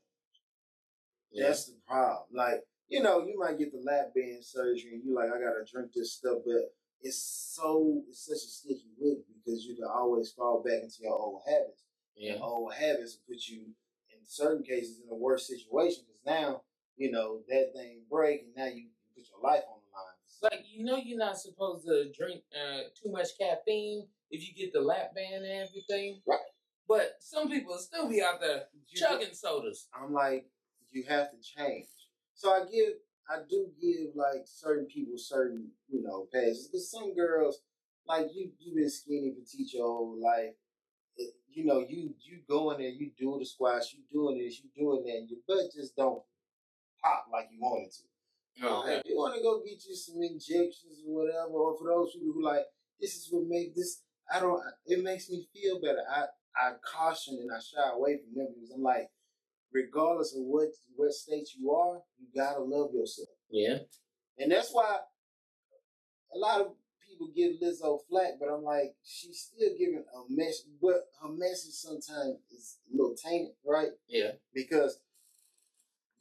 Yeah. 1.31 1.47
That's 1.47 1.67
the 1.67 1.77
problem. 1.87 2.27
Like, 2.33 2.63
you 2.89 3.01
know, 3.01 3.25
you 3.25 3.39
might 3.39 3.57
get 3.57 3.71
the 3.71 3.81
lap 3.89 4.13
band 4.13 4.43
surgery 4.43 4.95
and 4.95 5.03
you 5.05 5.15
like, 5.15 5.29
I 5.29 5.39
gotta 5.39 5.63
drink 5.71 5.91
this 5.95 6.15
stuff, 6.15 6.39
but 6.45 6.73
it's 7.03 7.53
so 7.55 8.01
it's 8.07 8.25
such 8.25 8.37
a 8.37 8.51
sticky 8.51 8.91
wicket 8.99 9.25
because 9.43 9.65
you 9.65 9.75
can 9.75 9.85
always 9.85 10.31
fall 10.31 10.63
back 10.63 10.81
into 10.81 11.01
your 11.01 11.13
old 11.13 11.41
habits. 11.45 11.83
Yeah. 12.15 12.33
And 12.33 12.41
old 12.41 12.73
habits 12.73 13.17
put 13.27 13.47
you 13.47 13.61
in 14.09 14.19
certain 14.25 14.63
cases 14.63 15.01
in 15.03 15.11
a 15.11 15.15
worse 15.15 15.47
situation 15.47 16.03
because 16.07 16.25
now 16.25 16.61
you 16.95 17.11
know 17.11 17.39
that 17.49 17.71
thing 17.75 18.01
break 18.09 18.43
and 18.43 18.55
now 18.55 18.73
you 18.73 18.87
put 19.15 19.25
your 19.29 19.41
life 19.43 19.63
on 19.69 19.79
the 19.83 19.91
line. 19.93 20.51
Like 20.51 20.65
you 20.71 20.83
know, 20.83 20.97
you're 20.97 21.17
not 21.17 21.37
supposed 21.37 21.85
to 21.85 22.11
drink 22.17 22.43
uh, 22.53 22.83
too 23.01 23.11
much 23.11 23.29
caffeine 23.39 24.07
if 24.31 24.47
you 24.47 24.53
get 24.55 24.73
the 24.73 24.81
lap 24.81 25.13
band 25.13 25.43
and 25.45 25.67
everything. 25.67 26.21
Right. 26.27 26.39
But 26.87 27.15
some 27.19 27.49
people 27.49 27.77
still 27.77 28.09
be 28.09 28.21
out 28.21 28.41
there 28.41 28.63
you 28.89 28.99
chugging 28.99 29.33
sodas. 29.33 29.87
I'm 29.93 30.13
like, 30.13 30.45
you 30.91 31.03
have 31.07 31.31
to 31.31 31.37
change. 31.41 31.87
So 32.35 32.51
I 32.51 32.59
give, 32.71 32.93
I 33.29 33.37
do 33.49 33.69
give 33.81 34.15
like 34.15 34.43
certain 34.45 34.85
people 34.85 35.17
certain, 35.17 35.69
you 35.89 36.03
know, 36.03 36.27
passes. 36.33 36.67
Because 36.67 36.89
some 36.89 37.15
girls, 37.15 37.59
like 38.07 38.27
you, 38.33 38.51
you've 38.59 38.75
been 38.75 38.89
skinny 38.89 39.31
petite 39.31 39.73
your 39.73 39.87
whole 39.87 40.19
life. 40.21 40.53
It, 41.15 41.33
you 41.49 41.65
know, 41.65 41.85
you 41.87 42.13
you 42.21 42.39
go 42.49 42.71
in 42.71 42.79
there, 42.79 42.89
you 42.89 43.11
do 43.17 43.37
the 43.39 43.45
squats, 43.45 43.93
you 43.93 43.99
doing 44.11 44.39
this, 44.39 44.59
you 44.59 44.69
doing 44.75 45.03
that, 45.05 45.27
your 45.29 45.39
butt 45.47 45.71
just 45.73 45.95
don't 45.95 46.21
pop 47.01 47.25
like 47.31 47.47
you 47.51 47.59
wanted 47.61 47.87
it 47.87 47.93
to. 47.93 48.03
Okay. 48.61 48.67
Oh, 48.67 48.85
if 48.87 49.01
you 49.05 49.15
want 49.15 49.35
to 49.35 49.41
go 49.41 49.61
get 49.65 49.83
you 49.87 49.95
some 49.95 50.21
injections 50.21 51.01
or 51.07 51.23
whatever, 51.23 51.53
or 51.53 51.77
for 51.77 51.87
those 51.87 52.13
people 52.13 52.33
who 52.33 52.43
like, 52.43 52.65
this 52.99 53.15
is 53.15 53.27
what 53.31 53.47
make 53.47 53.75
this. 53.75 54.01
I 54.31 54.39
don't. 54.39 54.61
It 54.85 55.03
makes 55.03 55.29
me 55.29 55.47
feel 55.53 55.81
better. 55.81 56.03
I 56.09 56.25
I 56.55 56.73
caution 56.85 57.39
and 57.41 57.49
I 57.51 57.59
shy 57.59 57.89
away 57.91 58.19
from 58.21 58.35
them 58.35 58.53
because 58.53 58.71
I'm 58.71 58.83
like, 58.83 59.09
regardless 59.73 60.35
of 60.35 60.43
what 60.43 60.69
what 60.95 61.11
state 61.11 61.49
you 61.57 61.71
are, 61.71 62.01
you 62.19 62.27
gotta 62.35 62.61
love 62.61 62.93
yourself, 62.93 63.29
Yeah. 63.49 63.79
and 64.37 64.51
that's 64.51 64.71
why 64.71 64.99
a 66.33 66.37
lot 66.37 66.61
of 66.61 66.73
people 67.07 67.27
give 67.35 67.53
Lizzo 67.61 67.99
flack, 68.09 68.33
but 68.39 68.49
I'm 68.49 68.63
like, 68.63 68.95
she's 69.03 69.51
still 69.53 69.69
giving 69.77 70.03
a 70.13 70.19
message, 70.29 70.65
but 70.81 71.09
her 71.21 71.29
message 71.29 71.73
sometimes 71.73 72.37
is 72.51 72.79
a 72.91 72.95
little 72.97 73.15
tainted, 73.15 73.53
right? 73.65 73.91
Yeah. 74.07 74.31
because 74.53 74.99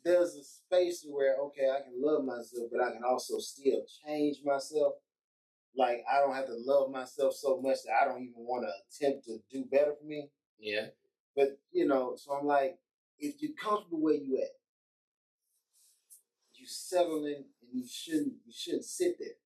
there's 0.05 0.35
a 0.35 0.43
space 0.43 1.07
where 1.09 1.37
okay, 1.39 1.71
I 1.71 1.81
can 1.83 1.95
love 2.03 2.25
myself, 2.25 2.69
but 2.73 2.83
I 2.83 2.91
can 2.91 3.03
also 3.05 3.39
still 3.39 3.85
change 4.05 4.39
myself. 4.45 4.95
Like 5.77 6.03
I 6.11 6.19
don't 6.19 6.35
have 6.35 6.47
to 6.47 6.57
love 6.67 6.91
myself 6.91 7.35
so 7.35 7.61
much 7.61 7.79
that 7.87 7.95
I 8.03 8.05
don't 8.07 8.23
even 8.23 8.35
want 8.37 8.65
to 8.67 8.73
attempt 9.07 9.25
to 9.27 9.39
do 9.51 9.65
better 9.71 9.95
for 9.99 10.05
me. 10.05 10.29
Yeah. 10.59 10.89
But 11.37 11.59
you 11.71 11.87
know, 11.87 12.17
so 12.17 12.33
I'm 12.33 12.47
like, 12.47 12.79
if 13.19 13.41
you're 13.41 13.57
comfortable 13.61 14.01
where 14.01 14.15
you 14.15 14.39
at, 14.39 14.51
you 16.55 16.67
settle 16.67 17.25
in, 17.27 17.45
and 17.63 17.71
you 17.73 17.85
shouldn't 17.89 18.35
you 18.45 18.53
shouldn't 18.53 18.85
sit 18.85 19.17
there. 19.19 19.37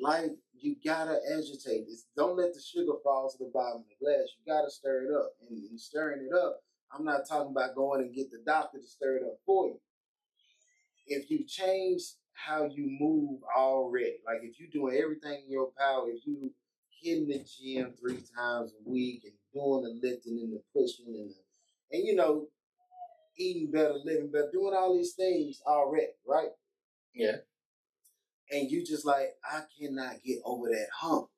Life, 0.00 0.30
you 0.58 0.76
gotta 0.84 1.18
agitate. 1.36 1.86
this. 1.86 2.06
don't 2.16 2.36
let 2.36 2.54
the 2.54 2.60
sugar 2.60 2.92
fall 3.02 3.30
to 3.30 3.38
the 3.38 3.50
bottom 3.52 3.82
of 3.82 3.86
the 3.88 4.04
glass. 4.04 4.28
You 4.38 4.52
gotta 4.52 4.70
stir 4.70 5.04
it 5.04 5.14
up, 5.14 5.32
and 5.40 5.58
in 5.70 5.78
stirring 5.78 6.26
it 6.30 6.34
up, 6.34 6.60
I'm 6.92 7.04
not 7.04 7.28
talking 7.28 7.52
about 7.52 7.74
going 7.74 8.02
and 8.02 8.14
get 8.14 8.30
the 8.30 8.42
doctor 8.44 8.78
to 8.78 8.86
stir 8.86 9.18
it 9.18 9.22
up 9.24 9.38
for 9.44 9.68
you. 9.68 9.80
If 11.06 11.30
you 11.30 11.44
change 11.44 12.02
how 12.32 12.64
you 12.64 12.96
move 12.98 13.40
already, 13.56 14.16
like 14.24 14.40
if 14.42 14.58
you're 14.58 14.70
doing 14.72 15.00
everything 15.02 15.42
in 15.44 15.50
your 15.50 15.70
power, 15.78 16.08
if 16.08 16.26
you 16.26 16.52
hitting 17.02 17.28
the 17.28 17.44
gym 17.44 17.92
three 17.98 18.22
times 18.36 18.72
a 18.72 18.90
week 18.90 19.22
and 19.24 19.32
doing 19.52 19.82
the 19.82 20.08
lifting 20.08 20.38
and 20.40 20.52
the 20.52 20.62
pushing 20.74 21.06
and 21.06 21.30
the, 21.30 21.96
and 21.96 22.06
you 22.06 22.14
know, 22.14 22.46
eating 23.40 23.70
better, 23.70 23.94
living 24.04 24.30
better, 24.30 24.50
doing 24.52 24.74
all 24.74 24.94
these 24.94 25.14
things 25.14 25.60
already, 25.66 26.12
right? 26.26 26.50
Yeah. 27.14 27.36
And 28.52 28.70
you 28.70 28.84
just 28.84 29.06
like, 29.06 29.30
I 29.44 29.62
cannot 29.78 30.22
get 30.24 30.38
over 30.44 30.68
that 30.68 30.88
hump. 30.94 31.28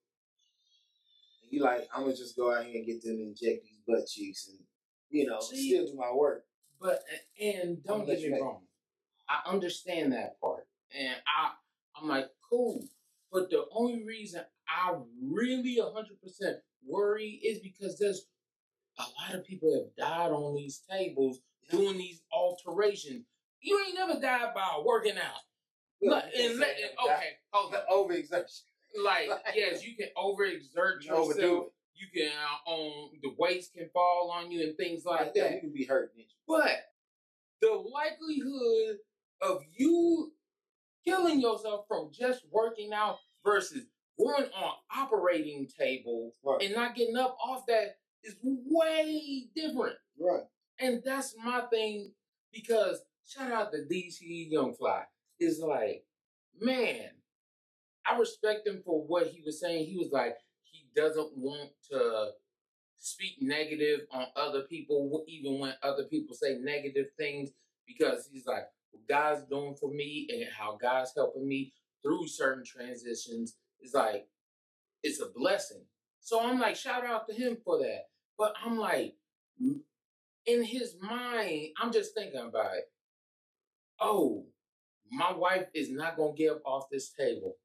And 1.43 1.53
you 1.53 1.63
like, 1.63 1.87
I'm 1.95 2.03
gonna 2.03 2.17
just 2.17 2.37
go 2.37 2.53
out 2.53 2.65
here 2.65 2.77
and 2.77 2.87
get 2.87 3.03
them 3.03 3.17
to 3.17 3.23
inject 3.23 3.65
these 3.65 3.81
butt 3.87 4.07
cheeks 4.07 4.49
and 4.49 4.59
you 5.13 5.27
know, 5.27 5.41
See, 5.41 5.69
still 5.69 5.87
do 5.87 5.95
my 5.97 6.13
work. 6.13 6.45
But 6.81 7.01
and 7.41 7.83
don't 7.85 8.07
get 8.07 8.21
me 8.21 8.41
wrong, 8.41 8.63
I 9.29 9.49
understand 9.49 10.13
that 10.13 10.41
part, 10.41 10.67
and 10.99 11.15
I 11.15 11.51
I'm 12.01 12.09
like 12.09 12.29
cool. 12.51 12.83
But 13.31 13.51
the 13.51 13.65
only 13.73 14.05
reason 14.05 14.43
I 14.69 14.95
really 15.23 15.79
hundred 15.81 16.21
percent 16.21 16.57
worry 16.85 17.41
is 17.45 17.61
because 17.61 17.99
there's 17.99 18.27
a 18.99 19.03
lot 19.03 19.35
of 19.39 19.47
people 19.47 19.73
have 19.75 19.95
died 19.97 20.33
on 20.33 20.57
these 20.57 20.83
tables 20.91 21.41
doing 21.71 21.99
these 21.99 22.21
alterations. 22.33 23.25
You 23.61 23.81
ain't 23.87 23.95
never 23.95 24.21
died 24.21 24.55
by 24.55 24.81
working 24.85 25.17
out. 25.17 25.41
Like, 26.05 26.25
and 26.37 26.59
let, 26.59 26.77
okay, 27.05 27.29
hold 27.53 27.75
on. 27.75 27.81
Overexertion. 27.91 28.61
Like 29.03 29.31
yes, 29.55 29.83
you 29.87 29.97
can 29.97 30.09
overexert 30.19 31.03
You 31.03 31.13
overdo 31.13 31.41
yourself. 31.41 31.65
it. 31.69 31.73
You 31.95 32.07
can 32.13 32.31
uh, 32.67 32.71
um 32.71 33.11
the 33.23 33.31
weights 33.39 33.71
can 33.75 33.89
fall 33.91 34.31
on 34.31 34.51
you 34.51 34.65
and 34.65 34.77
things 34.77 35.07
like 35.07 35.21
Like 35.21 35.35
that, 35.35 35.41
that. 35.45 35.55
you 35.55 35.61
can 35.61 35.73
be 35.73 35.87
hurt. 35.87 36.13
But 36.47 36.77
the 37.63 37.71
likelihood 37.73 38.99
of 39.41 39.63
you 39.75 40.33
killing 41.07 41.41
yourself 41.41 41.87
from 41.89 42.11
just 42.13 42.43
working 42.51 42.93
out 42.93 43.17
versus 43.47 43.85
going 44.19 44.45
on 44.55 44.75
operating 44.95 45.67
table 45.79 46.35
Right. 46.45 46.61
and 46.67 46.75
not 46.75 46.95
getting 46.95 47.17
up 47.17 47.39
off 47.43 47.65
that 47.69 47.97
is 48.23 48.37
way 48.43 49.45
different. 49.57 49.97
Right. 50.21 50.43
And 50.83 51.01
that's 51.05 51.35
my 51.43 51.63
thing 51.71 52.13
because 52.53 53.03
shout 53.27 53.53
out 53.53 53.73
to 53.73 53.79
DC 53.79 54.51
Young 54.51 54.75
Fly. 54.75 55.05
Is 55.41 55.61
like, 55.61 56.05
man, 56.61 57.09
I 58.07 58.17
respect 58.17 58.67
him 58.67 58.83
for 58.85 59.03
what 59.03 59.29
he 59.29 59.43
was 59.45 59.61
saying. 59.61 59.87
He 59.87 59.97
was 59.97 60.11
like, 60.13 60.37
he 60.63 60.87
doesn't 60.95 61.37
want 61.37 61.71
to 61.91 62.31
speak 62.99 63.39
negative 63.41 64.01
on 64.13 64.27
other 64.37 64.63
people, 64.63 65.25
even 65.27 65.59
when 65.59 65.75
other 65.83 66.05
people 66.05 66.35
say 66.35 66.59
negative 66.61 67.07
things, 67.19 67.51
because 67.87 68.29
he's 68.31 68.47
like, 68.47 68.65
God's 69.09 69.43
doing 69.49 69.75
for 69.75 69.91
me 69.91 70.29
and 70.31 70.45
how 70.57 70.79
God's 70.81 71.13
helping 71.17 71.49
me 71.49 71.73
through 72.03 72.29
certain 72.29 72.65
transitions 72.65 73.57
is 73.81 73.95
like, 73.95 74.29
it's 75.03 75.21
a 75.21 75.27
blessing. 75.35 75.85
So 76.21 76.41
I'm 76.41 76.61
like, 76.61 76.77
shout 76.77 77.05
out 77.05 77.27
to 77.29 77.35
him 77.35 77.57
for 77.65 77.79
that. 77.79 78.05
But 78.39 78.55
I'm 78.65 78.79
like, 78.79 79.17
in 80.47 80.65
his 80.65 80.97
mind, 81.01 81.69
I'm 81.81 81.93
just 81.93 82.15
thinking 82.15 82.41
about 82.41 82.75
it. 82.75 82.85
Oh, 84.01 84.47
my 85.11 85.33
wife 85.33 85.67
is 85.75 85.91
not 85.91 86.17
gonna 86.17 86.33
get 86.35 86.53
up 86.53 86.63
off 86.65 86.91
this 86.91 87.11
table. 87.13 87.57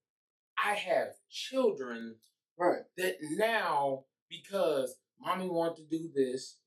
I 0.64 0.74
have 0.74 1.10
children 1.30 2.16
Right. 2.58 2.84
that 2.98 3.18
now 3.22 4.06
because 4.30 4.96
mommy 5.20 5.48
want 5.48 5.76
to 5.78 5.84
do 5.84 6.10
this. 6.14 6.58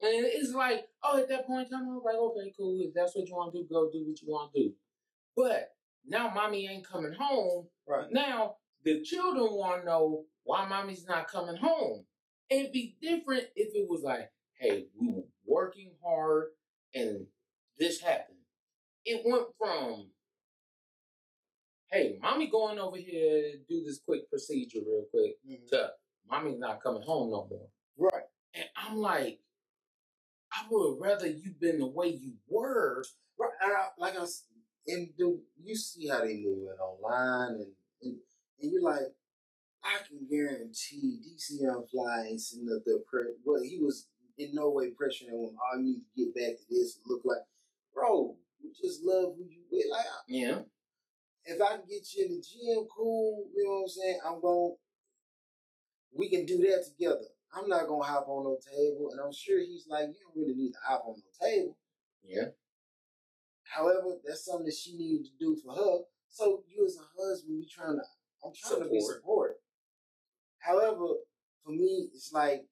And 0.00 0.24
it's 0.26 0.52
like, 0.52 0.86
oh, 1.02 1.18
at 1.18 1.28
that 1.28 1.46
point 1.46 1.66
in 1.66 1.72
time, 1.72 1.88
I 1.88 1.94
was 1.94 2.02
like, 2.04 2.16
okay, 2.16 2.52
cool. 2.56 2.78
If 2.80 2.94
that's 2.94 3.16
what 3.16 3.26
you 3.26 3.34
want 3.34 3.52
to 3.54 3.62
do, 3.62 3.68
go 3.68 3.90
do 3.90 4.04
what 4.06 4.20
you 4.20 4.28
want 4.28 4.52
to 4.52 4.62
do. 4.62 4.74
But 5.36 5.70
now 6.06 6.30
mommy 6.32 6.68
ain't 6.68 6.86
coming 6.86 7.12
home. 7.12 7.68
Right. 7.88 8.06
Now 8.10 8.56
the 8.84 9.02
children 9.02 9.46
want 9.52 9.82
to 9.82 9.86
know 9.86 10.24
why 10.44 10.66
mommy's 10.68 11.06
not 11.06 11.28
coming 11.28 11.56
home. 11.56 12.04
It'd 12.48 12.72
be 12.72 12.96
different 13.02 13.44
if 13.56 13.74
it 13.74 13.88
was 13.88 14.02
like, 14.02 14.30
hey, 14.58 14.86
we 14.98 15.12
were 15.12 15.22
working 15.46 15.92
hard 16.04 16.46
and 16.94 17.26
this 17.78 18.00
happened. 18.00 18.38
It 19.04 19.22
went 19.24 19.46
from, 19.58 20.10
hey, 21.90 22.18
mommy 22.20 22.48
going 22.48 22.78
over 22.78 22.96
here 22.96 23.54
do 23.68 23.84
this 23.84 24.00
quick 24.04 24.28
procedure 24.30 24.80
real 24.80 25.04
quick 25.10 25.36
Mhm. 25.46 25.68
to 25.68 25.92
mommy's 26.28 26.58
not 26.58 26.82
coming 26.82 27.02
home 27.02 27.30
no 27.30 27.46
more. 27.46 27.70
Right. 27.96 28.28
And 28.54 28.68
I'm 28.76 28.96
like, 28.96 29.40
I 30.52 30.66
would 30.70 30.98
rather 31.00 31.26
you 31.26 31.52
been 31.52 31.78
the 31.78 31.86
way 31.86 32.08
you 32.08 32.34
were. 32.48 33.04
Right. 33.38 33.50
And 33.60 33.72
I, 33.72 33.88
like 33.98 34.16
I 34.16 34.26
and 34.88 35.16
do 35.16 35.42
you 35.62 35.74
see 35.76 36.06
how 36.08 36.20
they 36.20 36.36
move 36.36 36.68
it 36.68 36.80
online 36.80 37.54
and, 37.56 37.72
and 38.02 38.18
and 38.60 38.72
you're 38.72 38.82
like, 38.82 39.14
I 39.84 39.98
can 40.08 40.26
guarantee 40.28 41.20
DC 41.22 41.60
Young 41.60 41.86
Fly 41.86 42.28
ain't 42.30 42.40
sitting 42.40 42.68
up 42.74 42.82
there. 42.86 42.98
Pre- 43.06 43.34
well, 43.44 43.62
he 43.62 43.78
was 43.78 44.08
in 44.38 44.54
no 44.54 44.70
way 44.70 44.86
pressuring 44.90 45.44
him. 45.48 45.56
Oh, 45.56 45.78
you 45.78 45.84
need 45.84 46.00
to 46.00 46.24
get 46.24 46.34
back 46.34 46.58
to 46.58 46.64
this. 46.70 46.96
And 46.96 47.04
look 47.06 47.22
like, 47.24 47.42
bro, 47.94 48.36
you 48.60 48.70
just 48.72 49.02
love 49.02 49.34
who 49.36 49.44
you 49.44 49.62
with. 49.70 49.86
Like, 49.90 50.06
Yeah. 50.28 50.62
if 51.44 51.60
I 51.60 51.76
can 51.76 51.86
get 51.88 52.02
you 52.14 52.24
in 52.26 52.30
the 52.36 52.42
gym, 52.42 52.86
cool. 52.94 53.48
You 53.54 53.64
know 53.64 53.70
what 53.74 53.82
I'm 53.82 53.88
saying? 53.88 54.20
I'm 54.24 54.40
going. 54.40 54.76
We 56.12 56.30
can 56.30 56.46
do 56.46 56.58
that 56.58 56.84
together. 56.86 57.28
I'm 57.52 57.68
not 57.68 57.86
gonna 57.88 58.04
hop 58.04 58.28
on 58.28 58.44
no 58.44 58.58
table, 58.58 59.10
and 59.12 59.20
I'm 59.20 59.32
sure 59.32 59.58
he's 59.60 59.86
like, 59.88 60.08
you 60.08 60.14
don't 60.22 60.36
really 60.36 60.54
need 60.54 60.72
to 60.72 60.78
hop 60.86 61.04
on 61.06 61.16
no 61.16 61.46
table. 61.48 61.78
Yeah. 62.22 62.48
However, 63.62 64.18
that's 64.24 64.44
something 64.44 64.66
that 64.66 64.74
she 64.74 64.96
needed 64.96 65.26
to 65.26 65.32
do 65.38 65.56
for 65.56 65.74
her. 65.74 65.98
So 66.28 66.64
you 66.68 66.84
as 66.84 66.96
a 66.96 67.06
husband, 67.20 67.58
you 67.58 67.66
trying 67.68 67.96
to, 67.96 68.04
I'm 68.44 68.52
trying 68.54 68.82
to 68.82 68.88
be 68.90 69.00
Support. 69.00 69.16
support. 69.16 69.56
However, 70.58 71.06
for 71.64 71.70
me, 71.70 72.10
it's 72.14 72.32
like 72.32 72.66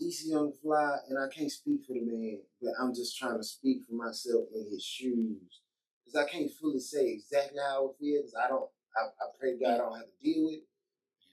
DC 0.00 0.26
Young 0.26 0.52
Fly, 0.62 0.96
and 1.08 1.18
I 1.18 1.28
can't 1.34 1.50
speak 1.50 1.80
for 1.86 1.94
the 1.94 2.02
man, 2.04 2.40
but 2.62 2.72
I'm 2.80 2.94
just 2.94 3.18
trying 3.18 3.36
to 3.36 3.44
speak 3.44 3.82
for 3.88 3.94
myself 3.94 4.44
in 4.54 4.70
his 4.70 4.84
shoes. 4.84 5.60
Because 6.04 6.24
I 6.26 6.30
can't 6.30 6.50
fully 6.60 6.80
say 6.80 7.08
exactly 7.08 7.58
how 7.60 7.88
it 7.90 7.96
feels, 8.00 8.30
because 8.30 8.34
I 8.44 8.48
don't, 8.48 8.70
I, 8.96 9.06
I 9.06 9.26
pray 9.38 9.58
God 9.58 9.74
I 9.74 9.78
don't 9.78 9.96
have 9.96 10.06
to 10.06 10.22
deal 10.22 10.44
with 10.44 10.54
it, 10.54 10.64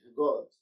regardless. 0.05 0.57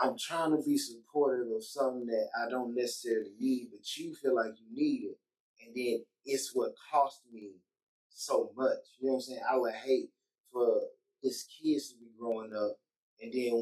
I'm 0.00 0.16
trying 0.16 0.56
to 0.56 0.62
be 0.62 0.78
supportive 0.78 1.48
of 1.54 1.64
something 1.64 2.06
that 2.06 2.28
I 2.40 2.48
don't 2.48 2.74
necessarily 2.74 3.32
need, 3.40 3.68
but 3.72 3.96
you 3.96 4.14
feel 4.14 4.36
like 4.36 4.52
you 4.60 4.66
need 4.70 5.10
it. 5.10 5.18
And 5.64 5.74
then 5.74 6.04
it's 6.24 6.52
what 6.54 6.72
cost 6.92 7.22
me 7.32 7.54
so 8.08 8.52
much. 8.56 8.78
You 9.00 9.08
know 9.08 9.14
what 9.14 9.16
I'm 9.16 9.20
saying? 9.22 9.40
I 9.50 9.56
would 9.56 9.74
hate 9.74 10.10
for 10.52 10.82
his 11.22 11.44
kids 11.60 11.90
to 11.90 11.96
be 11.98 12.06
growing 12.18 12.52
up 12.54 12.76
and 13.20 13.32
then 13.32 13.52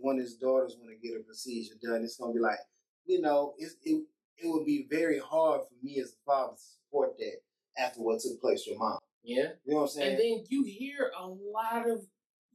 one 0.00 0.16
of 0.16 0.22
his 0.22 0.36
daughters 0.36 0.76
want 0.80 0.90
to 0.90 1.08
get 1.08 1.18
a 1.18 1.22
procedure 1.22 1.74
done, 1.82 2.02
it's 2.02 2.16
gonna 2.16 2.32
be 2.34 2.40
like, 2.40 2.58
you 3.06 3.20
know, 3.20 3.54
it's 3.58 3.76
it, 3.84 4.02
it 4.38 4.46
would 4.48 4.64
be 4.66 4.86
very 4.90 5.18
hard 5.18 5.62
for 5.62 5.74
me 5.84 5.98
as 6.00 6.12
a 6.12 6.24
father 6.26 6.54
to 6.54 6.62
support 6.62 7.16
that 7.18 7.38
after 7.82 8.00
what 8.00 8.20
took 8.20 8.40
place 8.40 8.64
with 8.68 8.78
mom. 8.78 8.98
Yeah. 9.22 9.50
You 9.64 9.74
know 9.74 9.76
what 9.78 9.82
I'm 9.82 9.88
saying? 9.88 10.10
And 10.12 10.18
then 10.18 10.44
you 10.48 10.64
hear 10.64 11.10
a 11.18 11.26
lot 11.26 11.88
of 11.88 12.04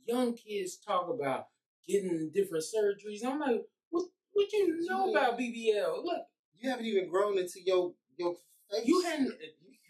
young 0.06 0.36
kids 0.36 0.78
talk 0.78 1.10
about 1.10 1.48
getting 1.88 2.32
different 2.34 2.64
surgeries. 2.64 3.26
I'm 3.26 3.40
like, 3.40 3.64
what 3.90 4.06
what 4.34 4.52
you 4.54 4.86
know 4.88 5.06
You- 5.08 5.12
about 5.12 5.38
BBL? 5.38 6.04
Look, 6.04 6.24
you 6.60 6.70
haven't 6.70 6.86
even 6.86 7.10
grown 7.10 7.38
into 7.38 7.60
your 7.66 7.94
your 8.18 8.36
face. 8.72 8.86
you 8.86 9.02
hadn't 9.02 9.34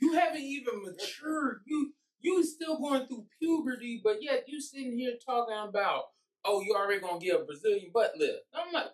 you 0.02 0.14
haven't 0.14 0.42
even 0.42 0.84
matured. 0.84 1.62
You 1.66 1.94
you 2.22 2.44
still 2.44 2.78
going 2.80 3.06
through 3.06 3.26
puberty, 3.40 4.00
but 4.04 4.24
yet 4.24 4.46
you 4.48 4.62
sitting 4.62 4.98
here 4.98 5.14
talking 5.26 5.58
about, 5.58 6.04
oh, 6.46 6.62
you 6.62 6.74
already 6.76 7.02
gonna 7.02 7.20
get 7.20 7.40
a 7.40 7.44
Brazilian 7.44 7.92
butt 7.94 8.14
lift. 8.18 8.40
I'm 8.54 8.72
like, 8.74 8.92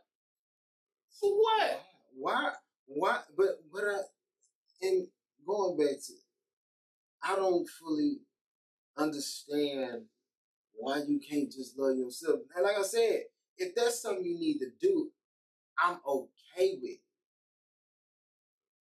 for 1.20 1.32
what? 1.36 1.82
Why? 2.16 2.52
Why? 2.88 3.20
But 3.38 3.60
but 3.72 3.84
I 3.84 3.98
and 4.82 5.08
going 5.46 5.78
back 5.78 5.98
to, 6.08 6.14
I 7.24 7.36
don't 7.36 7.68
fully 7.68 8.20
understand 8.98 10.04
why 10.74 11.02
you 11.08 11.20
can't 11.20 11.52
just 11.52 11.78
love 11.78 11.98
yourself. 11.98 12.40
And 12.56 12.64
like 12.64 12.78
I 12.78 12.84
said, 12.84 13.24
if 13.58 13.76
that's 13.76 14.02
something 14.02 14.24
you 14.26 14.40
need 14.40 14.60
to 14.60 14.70
do, 14.80 15.10
I'm 15.78 15.98
okay 16.08 16.78
with. 16.82 17.00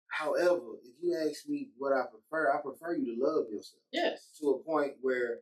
However, 0.09 0.79
if 0.85 0.95
you 1.03 1.17
ask 1.29 1.49
me 1.49 1.71
what 1.77 1.93
I 1.93 2.05
prefer, 2.07 2.53
I 2.53 2.61
prefer 2.63 2.97
you 2.97 3.17
to 3.17 3.25
love 3.25 3.47
yourself 3.51 3.83
Yes. 3.93 4.31
to 4.41 4.51
a 4.51 4.59
point 4.63 4.93
where 5.01 5.41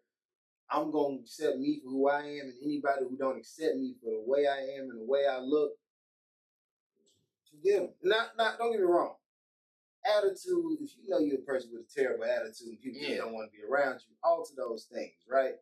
I'm 0.73 0.91
gonna 0.91 1.17
accept 1.21 1.59
me 1.59 1.81
for 1.85 1.91
who 1.91 2.09
I 2.09 2.21
am, 2.21 2.47
and 2.47 2.55
anybody 2.65 3.03
who 3.09 3.17
don't 3.17 3.39
accept 3.39 3.77
me 3.77 3.95
for 4.03 4.11
the 4.11 4.25
way 4.27 4.47
I 4.47 4.79
am 4.79 4.91
and 4.91 5.01
the 5.01 5.05
way 5.07 5.27
I 5.31 5.39
look, 5.39 5.73
forgive 7.51 7.81
them. 7.83 7.91
Not, 8.03 8.29
not. 8.39 8.59
Don't 8.59 8.73
get 8.73 8.81
me 8.81 8.87
wrong. 8.87 9.15
Attitude. 10.17 10.79
If 10.81 10.91
you 11.01 11.09
know 11.11 11.19
you're 11.19 11.39
a 11.41 11.43
person 11.43 11.71
with 11.73 11.87
a 11.87 12.01
terrible 12.01 12.25
attitude 12.25 12.69
and 12.69 12.81
people 12.81 12.99
just 13.01 13.11
Yeah. 13.11 13.19
don't 13.19 13.35
want 13.35 13.53
to 13.53 13.57
be 13.57 13.63
around 13.65 14.01
you, 14.09 14.17
alter 14.25 14.55
those 14.57 14.87
things, 14.93 15.15
right? 15.31 15.55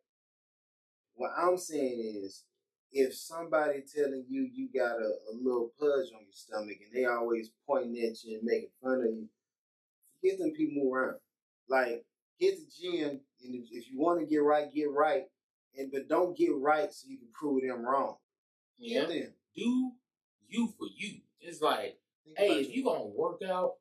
What 1.14 1.32
I'm 1.36 1.58
saying 1.58 2.22
is, 2.24 2.44
if 2.92 3.14
somebody 3.14 3.82
telling 3.94 4.24
you 4.28 4.48
you 4.52 4.68
got 4.72 4.96
a, 4.96 5.10
a 5.30 5.34
little 5.34 5.72
pudge 5.78 6.08
on 6.14 6.22
your 6.24 6.32
stomach 6.32 6.78
and 6.84 6.92
they 6.94 7.04
always 7.04 7.50
pointing 7.66 7.96
at 8.02 8.22
you 8.24 8.38
and 8.38 8.44
making 8.44 8.70
fun 8.82 9.00
of 9.00 9.14
you, 9.14 9.28
forget 10.20 10.38
them 10.38 10.52
people 10.52 10.90
around. 10.92 11.16
Like 11.68 12.04
hit 12.38 12.56
the 12.58 12.66
gym, 12.80 13.20
and 13.42 13.54
if, 13.54 13.90
you 13.90 13.98
want 13.98 14.20
to 14.20 14.26
get 14.26 14.42
right, 14.42 14.72
get 14.72 14.90
right, 14.90 15.24
and 15.76 15.90
but 15.92 16.08
don't 16.08 16.36
get 16.36 16.50
right 16.56 16.92
so 16.92 17.06
you 17.08 17.18
can 17.18 17.28
prove 17.32 17.62
them 17.62 17.84
wrong. 17.84 18.16
Yeah. 18.78 19.06
Them. 19.06 19.32
Do 19.54 19.92
you 20.48 20.68
for 20.78 20.88
you. 20.96 21.20
It's 21.40 21.60
like, 21.60 21.98
Think 22.24 22.38
hey, 22.38 22.60
if 22.60 22.74
you 22.74 22.84
gonna 22.84 23.06
work 23.06 23.40
out, 23.46 23.74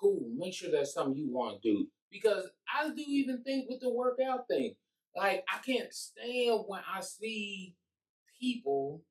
cool. 0.00 0.30
Make 0.36 0.54
sure 0.54 0.70
that's 0.70 0.92
something 0.92 1.16
you 1.16 1.32
want 1.32 1.62
to 1.62 1.72
do. 1.72 1.86
Because 2.10 2.48
I 2.72 2.88
do 2.88 3.04
even 3.08 3.42
think 3.42 3.68
with 3.68 3.80
the 3.80 3.92
workout 3.92 4.46
thing, 4.48 4.74
like 5.16 5.44
I 5.52 5.58
can't 5.58 5.92
stand 5.92 6.64
when 6.66 6.80
I 6.94 7.00
see 7.00 7.74
people, 8.40 9.02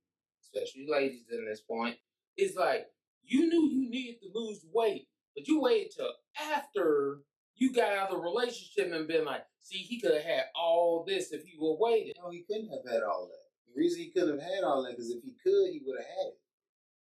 especially 0.42 0.88
ladies 0.90 1.24
at 1.32 1.40
this 1.46 1.62
point, 1.62 1.98
it's 2.38 2.56
like 2.56 2.88
you 3.24 3.48
knew 3.48 3.70
you 3.70 3.90
needed 3.90 4.22
to 4.22 4.30
lose 4.34 4.66
weight, 4.72 5.08
but 5.36 5.48
you 5.48 5.62
waited 5.62 5.92
till 5.96 6.12
after 6.54 7.20
you 7.56 7.74
got 7.74 7.94
out 7.94 8.10
of 8.10 8.16
the 8.16 8.22
relationship 8.22 8.92
and 8.92 9.08
been 9.08 9.26
like, 9.26 9.44
see, 9.66 9.80
he 9.80 10.00
could 10.00 10.14
have 10.14 10.24
had 10.24 10.44
all 10.56 11.04
this 11.08 11.32
if 11.32 11.44
he 11.44 11.56
would 11.60 11.78
waited. 11.80 12.16
no, 12.22 12.30
he 12.30 12.44
couldn't 12.48 12.70
have 12.70 12.86
had 12.92 13.04
all 13.04 13.28
that. 13.28 13.74
The 13.74 13.80
reason 13.82 14.02
he 14.02 14.12
couldn't 14.12 14.40
have 14.40 14.50
had 14.56 14.64
all 14.64 14.84
that 14.84 14.98
is 15.00 15.10
if 15.12 15.24
he 15.24 15.34
could, 15.44 15.72
he 15.72 15.82
would 15.86 15.98
have 15.98 16.06
had 16.08 16.28
it. 16.28 16.40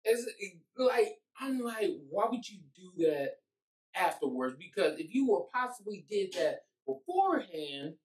It's 0.06 0.26
like 0.78 1.18
I'm 1.40 1.60
like, 1.62 1.92
why 2.10 2.26
would 2.30 2.48
you 2.50 2.60
do 2.76 3.06
that 3.06 3.38
afterwards? 3.96 4.56
Because 4.58 5.00
if 5.00 5.14
you 5.14 5.28
would 5.28 5.48
possibly 5.54 6.06
did 6.10 6.34
that 6.34 6.62
beforehand, 6.86 7.96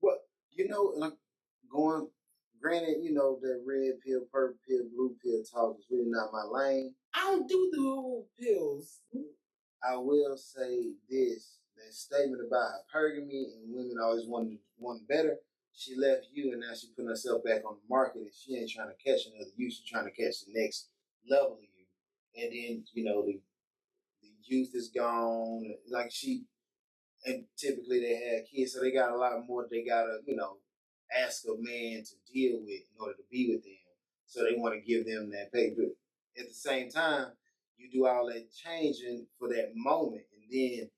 well, 0.00 0.18
You 0.52 0.68
know, 0.68 0.92
like 0.96 1.14
going. 1.72 2.08
Granted, 2.60 2.96
you 3.04 3.14
know 3.14 3.38
that 3.42 3.62
red 3.64 4.00
pill, 4.04 4.22
purple 4.32 4.58
pill, 4.68 4.82
blue 4.94 5.14
pill 5.22 5.44
talk 5.44 5.76
is 5.78 5.86
really 5.90 6.08
not 6.10 6.32
my 6.32 6.42
lane. 6.42 6.94
I 7.14 7.20
don't 7.20 7.48
do 7.48 7.70
the 7.72 7.80
whole 7.80 8.28
pills. 8.40 8.98
I 9.82 9.96
will 9.96 10.36
say 10.36 10.94
this: 11.08 11.58
that 11.84 11.94
statement 11.94 12.42
about 12.46 12.86
hypergamy 12.94 13.54
and 13.54 13.74
women 13.74 13.96
always 14.02 14.26
wanting 14.26 14.58
want 14.78 15.06
better. 15.08 15.36
She 15.74 15.94
left 15.96 16.26
you, 16.32 16.52
and 16.52 16.60
now 16.60 16.74
she 16.74 16.88
putting 16.88 17.08
herself 17.08 17.44
back 17.44 17.62
on 17.64 17.76
the 17.76 17.88
market, 17.88 18.22
and 18.22 18.30
she 18.34 18.56
ain't 18.56 18.70
trying 18.70 18.90
to 18.90 19.04
catch 19.04 19.26
another 19.26 19.50
you. 19.56 19.70
She's 19.70 19.86
trying 19.86 20.06
to 20.06 20.10
catch 20.10 20.44
the 20.44 20.52
next 20.60 20.88
level 21.28 21.52
of 21.52 21.62
you. 21.62 22.42
And 22.42 22.52
then 22.52 22.84
you 22.94 23.04
know 23.04 23.24
the 23.24 23.40
the 24.22 24.28
youth 24.42 24.74
is 24.74 24.88
gone. 24.88 25.74
Like 25.88 26.10
she, 26.10 26.44
and 27.24 27.44
typically 27.56 28.00
they 28.00 28.14
had 28.14 28.46
kids, 28.50 28.72
so 28.72 28.80
they 28.80 28.92
got 28.92 29.12
a 29.12 29.16
lot 29.16 29.46
more. 29.46 29.66
They 29.70 29.84
gotta 29.84 30.18
you 30.26 30.36
know 30.36 30.56
ask 31.16 31.44
a 31.46 31.54
man 31.58 32.02
to 32.04 32.32
deal 32.32 32.58
with 32.60 32.70
in 32.70 33.00
order 33.00 33.14
to 33.14 33.22
be 33.30 33.48
with 33.50 33.62
them. 33.62 33.72
So 34.26 34.44
they 34.44 34.56
want 34.56 34.74
to 34.74 34.80
give 34.80 35.06
them 35.06 35.30
that. 35.30 35.50
But 35.52 35.60
at 36.40 36.48
the 36.48 36.54
same 36.54 36.90
time, 36.90 37.28
you 37.76 37.88
do 37.90 38.06
all 38.06 38.26
that 38.26 38.52
changing 38.52 39.26
for 39.38 39.48
that 39.48 39.72
moment, 39.74 40.24
and 40.34 40.42
then 40.50 40.90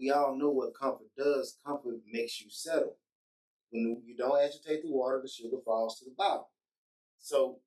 we 0.00 0.10
all 0.10 0.36
know 0.36 0.50
what 0.50 0.78
comfort 0.78 1.08
does. 1.16 1.58
Comfort 1.64 1.96
makes 2.10 2.40
you 2.40 2.48
settle. 2.50 2.96
When 3.70 4.02
you 4.04 4.16
don't 4.16 4.42
agitate 4.42 4.82
the 4.82 4.90
water, 4.90 5.20
the 5.22 5.28
sugar 5.28 5.58
falls 5.64 5.98
to 5.98 6.06
the 6.06 6.14
bottom. 6.16 6.44
So 7.18 7.58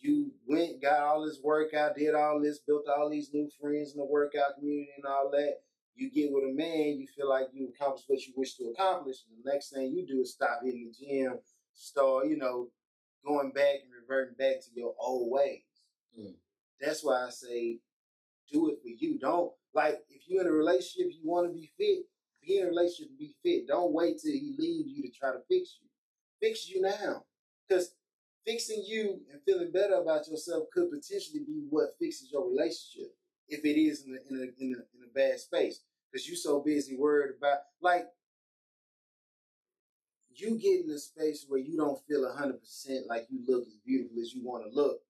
you 0.00 0.32
went, 0.46 0.82
got 0.82 1.00
all 1.00 1.24
this 1.24 1.40
workout, 1.42 1.96
did 1.96 2.14
all 2.14 2.40
this, 2.40 2.60
built 2.60 2.84
all 2.88 3.10
these 3.10 3.30
new 3.32 3.48
friends 3.60 3.92
in 3.92 3.98
the 3.98 4.04
workout 4.04 4.56
community 4.58 4.90
and 4.96 5.06
all 5.06 5.30
that. 5.32 5.54
You 5.94 6.10
get 6.10 6.30
with 6.30 6.44
a 6.44 6.52
man, 6.52 7.00
you 7.00 7.06
feel 7.16 7.28
like 7.28 7.46
you 7.54 7.72
accomplished 7.74 8.04
what 8.08 8.24
you 8.26 8.34
wish 8.36 8.54
to 8.56 8.64
accomplish, 8.64 9.16
and 9.28 9.42
the 9.42 9.50
next 9.50 9.70
thing 9.70 9.94
you 9.96 10.06
do 10.06 10.20
is 10.20 10.34
stop 10.34 10.60
hitting 10.62 10.92
the 10.92 11.06
gym, 11.06 11.38
start, 11.72 12.28
you 12.28 12.36
know, 12.36 12.68
going 13.26 13.50
back 13.50 13.76
and 13.82 13.90
reverting 14.02 14.34
back 14.34 14.60
to 14.60 14.68
your 14.74 14.94
old 15.00 15.32
ways. 15.32 15.62
Mm. 16.20 16.34
That's 16.80 17.02
why 17.02 17.26
I 17.26 17.30
say 17.30 17.78
do 18.52 18.68
it 18.68 18.78
for 18.82 18.88
you. 18.88 19.18
Don't 19.18 19.52
like 19.76 19.98
if 20.08 20.22
you're 20.26 20.40
in 20.40 20.48
a 20.48 20.52
relationship, 20.52 21.12
you 21.12 21.20
want 21.22 21.46
to 21.46 21.52
be 21.52 21.70
fit, 21.76 22.06
be 22.42 22.58
in 22.58 22.64
a 22.64 22.68
relationship 22.68 23.12
to 23.12 23.18
be 23.18 23.36
fit. 23.42 23.68
Don't 23.68 23.92
wait 23.92 24.18
till 24.18 24.32
he 24.32 24.54
leaves 24.58 24.88
you 24.88 25.02
to 25.02 25.10
try 25.10 25.32
to 25.32 25.40
fix 25.50 25.76
you. 25.80 25.88
Fix 26.40 26.66
you 26.66 26.80
now. 26.80 27.24
Because 27.68 27.94
fixing 28.46 28.82
you 28.86 29.20
and 29.30 29.40
feeling 29.44 29.70
better 29.70 29.94
about 29.94 30.26
yourself 30.28 30.64
could 30.72 30.90
potentially 30.90 31.44
be 31.46 31.66
what 31.68 31.90
fixes 32.00 32.30
your 32.32 32.48
relationship 32.48 33.12
if 33.48 33.64
it 33.64 33.78
is 33.78 34.04
in 34.06 34.14
a, 34.16 34.32
in 34.32 34.40
a, 34.40 34.64
in 34.64 34.74
a, 34.74 34.96
in 34.96 35.04
a 35.04 35.12
bad 35.14 35.38
space. 35.38 35.80
Because 36.10 36.26
you're 36.26 36.36
so 36.36 36.60
busy 36.60 36.96
worried 36.96 37.34
about, 37.36 37.58
like, 37.82 38.06
you 40.34 40.58
get 40.58 40.84
in 40.84 40.90
a 40.90 40.98
space 40.98 41.44
where 41.48 41.60
you 41.60 41.76
don't 41.76 41.98
feel 42.06 42.22
100% 42.22 43.06
like 43.08 43.26
you 43.28 43.40
look 43.46 43.66
as 43.66 43.76
beautiful 43.84 44.20
as 44.20 44.32
you 44.32 44.42
want 44.42 44.64
to 44.64 44.74
look. 44.74 45.00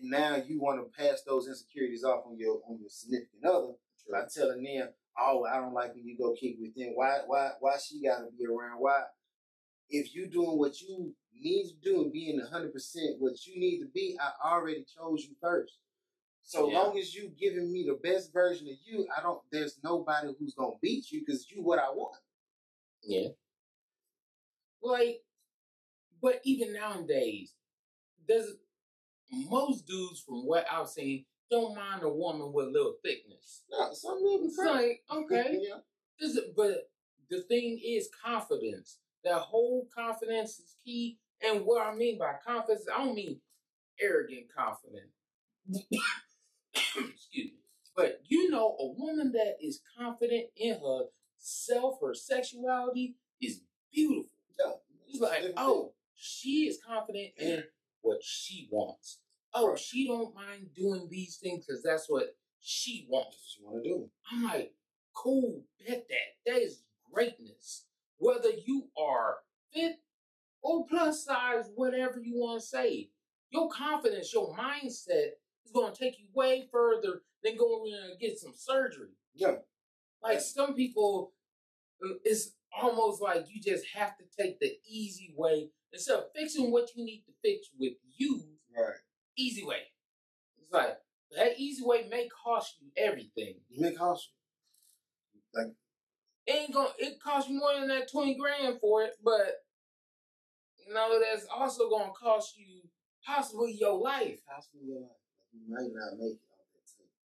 And 0.00 0.10
now 0.10 0.36
you 0.36 0.60
want 0.60 0.80
to 0.80 1.02
pass 1.02 1.22
those 1.22 1.48
insecurities 1.48 2.04
off 2.04 2.24
on 2.26 2.36
your 2.36 2.60
on 2.68 2.78
your 2.80 2.88
significant 2.88 3.44
other 3.44 3.74
by 4.10 4.24
telling 4.32 4.62
them, 4.62 4.88
"Oh, 5.18 5.44
I 5.44 5.56
don't 5.60 5.74
like 5.74 5.94
when 5.94 6.06
you 6.06 6.16
go 6.16 6.34
kick 6.34 6.56
with 6.60 6.74
them. 6.74 6.92
Why, 6.94 7.20
why, 7.26 7.52
why 7.60 7.76
she 7.78 8.02
got 8.02 8.18
to 8.18 8.30
be 8.38 8.46
around? 8.46 8.78
Why? 8.80 9.04
If 9.90 10.14
you 10.14 10.28
doing 10.28 10.58
what 10.58 10.80
you 10.80 11.14
need 11.34 11.68
to 11.70 11.76
do 11.82 12.02
and 12.02 12.12
being 12.12 12.40
hundred 12.40 12.72
percent 12.72 13.20
what 13.20 13.46
you 13.46 13.58
need 13.58 13.80
to 13.80 13.86
be, 13.88 14.18
I 14.20 14.32
already 14.50 14.84
chose 14.84 15.24
you 15.24 15.36
first. 15.40 15.78
So 16.42 16.68
Yeah. 16.70 16.80
long 16.80 16.98
as 16.98 17.14
you 17.14 17.30
giving 17.38 17.72
me 17.72 17.84
the 17.84 17.94
best 18.02 18.32
version 18.32 18.68
of 18.68 18.76
you, 18.84 19.06
I 19.16 19.22
don't. 19.22 19.42
There's 19.50 19.78
nobody 19.82 20.34
who's 20.38 20.54
gonna 20.54 20.76
beat 20.80 21.10
you 21.10 21.20
because 21.20 21.50
you 21.50 21.62
what 21.62 21.78
I 21.78 21.90
want. 21.90 22.20
Yeah. 23.02 23.28
Like, 24.82 25.22
but 26.20 26.40
even 26.44 26.72
nowadays, 26.72 27.52
there's 28.26 28.54
most 29.32 29.86
dudes 29.86 30.20
from 30.20 30.46
what 30.46 30.66
I've 30.70 30.88
seen 30.88 31.26
don't 31.50 31.76
mind 31.76 32.02
a 32.02 32.08
woman 32.08 32.52
with 32.52 32.66
a 32.66 32.70
little 32.70 32.96
thickness. 33.04 33.62
No, 33.70 33.92
some 33.92 34.18
It's 34.22 34.58
like, 34.58 35.02
okay. 35.10 35.58
yeah. 35.60 35.78
This 36.18 36.32
is, 36.36 36.40
but 36.56 36.90
the 37.30 37.42
thing 37.42 37.80
is 37.84 38.08
confidence. 38.24 38.98
That 39.24 39.38
whole 39.38 39.88
confidence 39.94 40.58
is 40.58 40.76
key. 40.84 41.18
And 41.42 41.64
what 41.64 41.86
I 41.86 41.94
mean 41.94 42.18
by 42.18 42.34
confidence, 42.46 42.86
I 42.92 43.04
don't 43.04 43.14
mean 43.14 43.40
arrogant 44.00 44.46
confidence. 44.56 45.12
Excuse 46.74 47.52
me. 47.52 47.58
But 47.96 48.20
you 48.26 48.50
know, 48.50 48.76
a 48.78 48.88
woman 48.88 49.32
that 49.32 49.56
is 49.62 49.80
confident 49.98 50.46
in 50.56 50.74
her 50.74 51.04
self, 51.38 52.00
her 52.00 52.14
sexuality 52.14 53.16
is 53.40 53.60
beautiful. 53.92 54.30
Yeah. 54.58 54.72
It's 55.08 55.20
like, 55.20 55.52
oh, 55.56 55.92
she 56.14 56.66
is 56.66 56.78
confident 56.86 57.32
in 57.38 57.64
what 58.02 58.22
she 58.22 58.68
wants. 58.70 59.18
Oh, 59.54 59.68
Right. 59.70 59.78
she 59.78 60.06
don't 60.06 60.34
mind 60.34 60.74
doing 60.74 61.08
these 61.08 61.36
things 61.36 61.64
because 61.66 61.82
that's 61.82 62.08
what 62.08 62.36
she 62.60 63.06
wants. 63.08 63.56
You 63.58 63.66
want 63.66 63.84
to 63.84 63.88
do. 63.90 64.10
I'm 64.30 64.44
like, 64.44 64.74
cool, 65.14 65.64
bet 65.86 66.06
that. 66.08 66.36
That 66.52 66.60
is 66.62 66.82
greatness. 67.12 67.86
Whether 68.18 68.50
you 68.50 68.90
are 68.98 69.38
fit 69.72 69.96
or 70.62 70.86
plus 70.86 71.24
size, 71.24 71.70
whatever 71.74 72.20
you 72.20 72.36
want 72.36 72.60
to 72.62 72.66
say, 72.66 73.10
your 73.50 73.68
confidence, 73.70 74.32
your 74.32 74.54
mindset 74.56 75.32
is 75.64 75.72
gonna 75.72 75.94
take 75.94 76.18
you 76.18 76.26
way 76.34 76.68
further 76.72 77.22
than 77.42 77.56
going 77.56 77.92
in 77.92 78.10
and 78.10 78.18
get 78.18 78.38
some 78.38 78.54
surgery. 78.54 79.10
Yeah. 79.34 79.56
Like 80.22 80.40
some 80.40 80.74
people, 80.74 81.34
uh, 82.04 82.14
it's 82.24 82.52
almost 82.76 83.20
like 83.22 83.46
you 83.48 83.60
just 83.60 83.84
have 83.94 84.16
to 84.18 84.24
take 84.36 84.58
the 84.58 84.76
easy 84.88 85.34
way 85.36 85.70
instead 85.92 86.18
of 86.18 86.32
fixing 86.34 86.72
what 86.72 86.90
you 86.96 87.04
need 87.04 87.22
to 87.26 87.32
fix 87.42 87.68
with 87.78 87.92
you. 88.16 88.42
Right. 88.76 88.94
Easy 89.36 89.64
way. 89.64 89.82
It's 90.62 90.72
like 90.72 90.96
that 91.36 91.58
easy 91.58 91.82
way 91.84 92.06
may 92.10 92.28
cost 92.44 92.76
you 92.80 92.88
everything. 92.96 93.56
You 93.68 93.82
may 93.82 93.92
cost 93.94 94.30
you. 94.30 95.60
Like 95.60 95.72
It 96.46 96.52
ain't 96.52 96.74
gonna 96.74 96.90
it 96.98 97.20
costs 97.22 97.50
you 97.50 97.58
more 97.58 97.74
than 97.74 97.88
that 97.88 98.10
twenty 98.10 98.36
grand 98.36 98.78
for 98.80 99.02
it, 99.02 99.14
but 99.24 99.64
you 100.86 100.92
know 100.94 101.18
that's 101.20 101.46
also 101.54 101.90
gonna 101.90 102.12
cost 102.12 102.56
you 102.56 102.82
possibly 103.24 103.76
your 103.78 103.98
life. 103.98 104.38
possibly 104.46 104.88
your 104.88 105.00
life. 105.00 105.10
You 105.52 105.60
might 105.68 105.90
not 105.92 106.18
make 106.18 106.34
it 106.34 106.40
off 106.52 106.66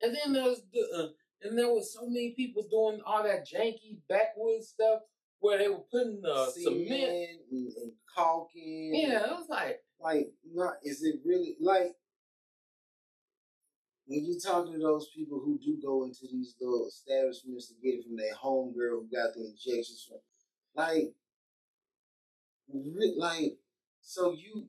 that. 0.01 0.07
And 0.07 0.15
then 0.15 0.33
there's 0.33 0.61
the 0.73 0.81
uh, 0.97 1.07
and 1.41 1.57
there 1.57 1.69
was 1.69 1.93
so 1.93 2.05
many 2.07 2.33
people 2.35 2.67
doing 2.69 3.01
all 3.05 3.23
that 3.23 3.47
janky 3.47 3.97
backwoods 4.09 4.69
stuff 4.69 5.01
where 5.39 5.57
they 5.57 5.67
were 5.67 5.83
putting 5.91 6.21
the 6.21 6.51
cement. 6.51 6.87
Cement 6.87 7.29
and, 7.51 7.67
and 7.67 7.91
caulking. 8.15 8.91
Yeah, 8.95 9.25
it 9.25 9.31
was 9.31 9.47
like 9.49 9.81
Like, 9.99 10.31
not 10.53 10.75
is 10.83 11.03
it 11.03 11.15
really 11.25 11.55
like 11.59 11.95
when 14.07 14.23
you 14.23 14.39
talking 14.39 14.73
to 14.73 14.79
those 14.79 15.09
people 15.15 15.41
who 15.43 15.57
do 15.57 15.79
go 15.83 16.03
into 16.03 16.27
these 16.31 16.55
little 16.61 16.87
establishments 16.87 17.67
to 17.67 17.73
get 17.83 17.95
it 17.99 18.05
from 18.05 18.15
their 18.15 18.35
home 18.35 18.73
girl 18.73 18.99
who 19.01 19.07
got 19.11 19.33
the 19.33 19.41
injections 19.41 20.07
from, 20.07 20.19
like, 20.75 21.13
like, 23.17 23.57
so 24.01 24.31
you, 24.33 24.67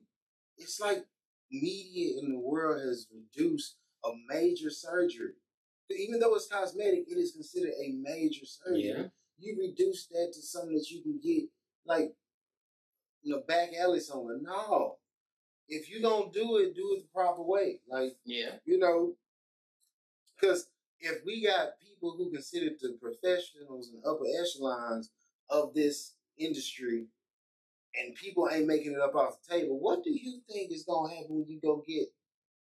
it's 0.57 0.79
like 0.79 1.05
media 1.51 2.19
in 2.19 2.31
the 2.31 2.39
world 2.39 2.81
has 2.81 3.07
reduced 3.13 3.75
a 4.03 4.09
major 4.27 4.69
surgery. 4.71 5.33
Even 5.91 6.19
though 6.19 6.35
it's 6.35 6.47
cosmetic, 6.47 7.05
it 7.07 7.17
is 7.17 7.31
considered 7.31 7.73
a 7.79 7.93
major 8.01 8.45
surgery. 8.45 8.93
Yeah. 8.97 9.03
You 9.39 9.55
reduce 9.59 10.07
that 10.07 10.31
to 10.33 10.41
something 10.41 10.75
that 10.75 10.89
you 10.89 11.01
can 11.01 11.19
get, 11.23 11.43
like, 11.85 12.13
in 13.23 13.33
a 13.33 13.39
back 13.39 13.69
alley 13.79 13.99
somewhere. 13.99 14.37
No. 14.41 14.97
If 15.67 15.89
you 15.89 16.01
don't 16.01 16.31
do 16.33 16.57
it, 16.57 16.75
do 16.75 16.95
it 16.95 17.01
the 17.01 17.07
proper 17.13 17.41
way. 17.41 17.81
Like, 17.89 18.15
yeah, 18.25 18.51
you 18.65 18.79
know, 18.79 19.15
because 20.39 20.67
if 20.99 21.23
we 21.25 21.45
got 21.45 21.79
people 21.79 22.15
who 22.17 22.31
consider 22.31 22.69
the 22.81 22.97
professionals 23.01 23.89
and 23.89 24.03
upper 24.05 24.25
echelons 24.41 25.11
of 25.49 25.73
this 25.73 26.13
industry 26.37 27.07
and 27.95 28.15
people 28.15 28.47
ain't 28.51 28.67
making 28.67 28.93
it 28.93 28.99
up 29.01 29.15
off 29.15 29.41
the 29.41 29.55
table, 29.59 29.79
what 29.79 30.03
do 30.03 30.11
you 30.11 30.39
think 30.49 30.71
is 30.71 30.83
going 30.83 31.09
to 31.09 31.15
happen 31.17 31.35
when 31.35 31.47
you 31.47 31.59
go 31.61 31.83
get 31.85 32.07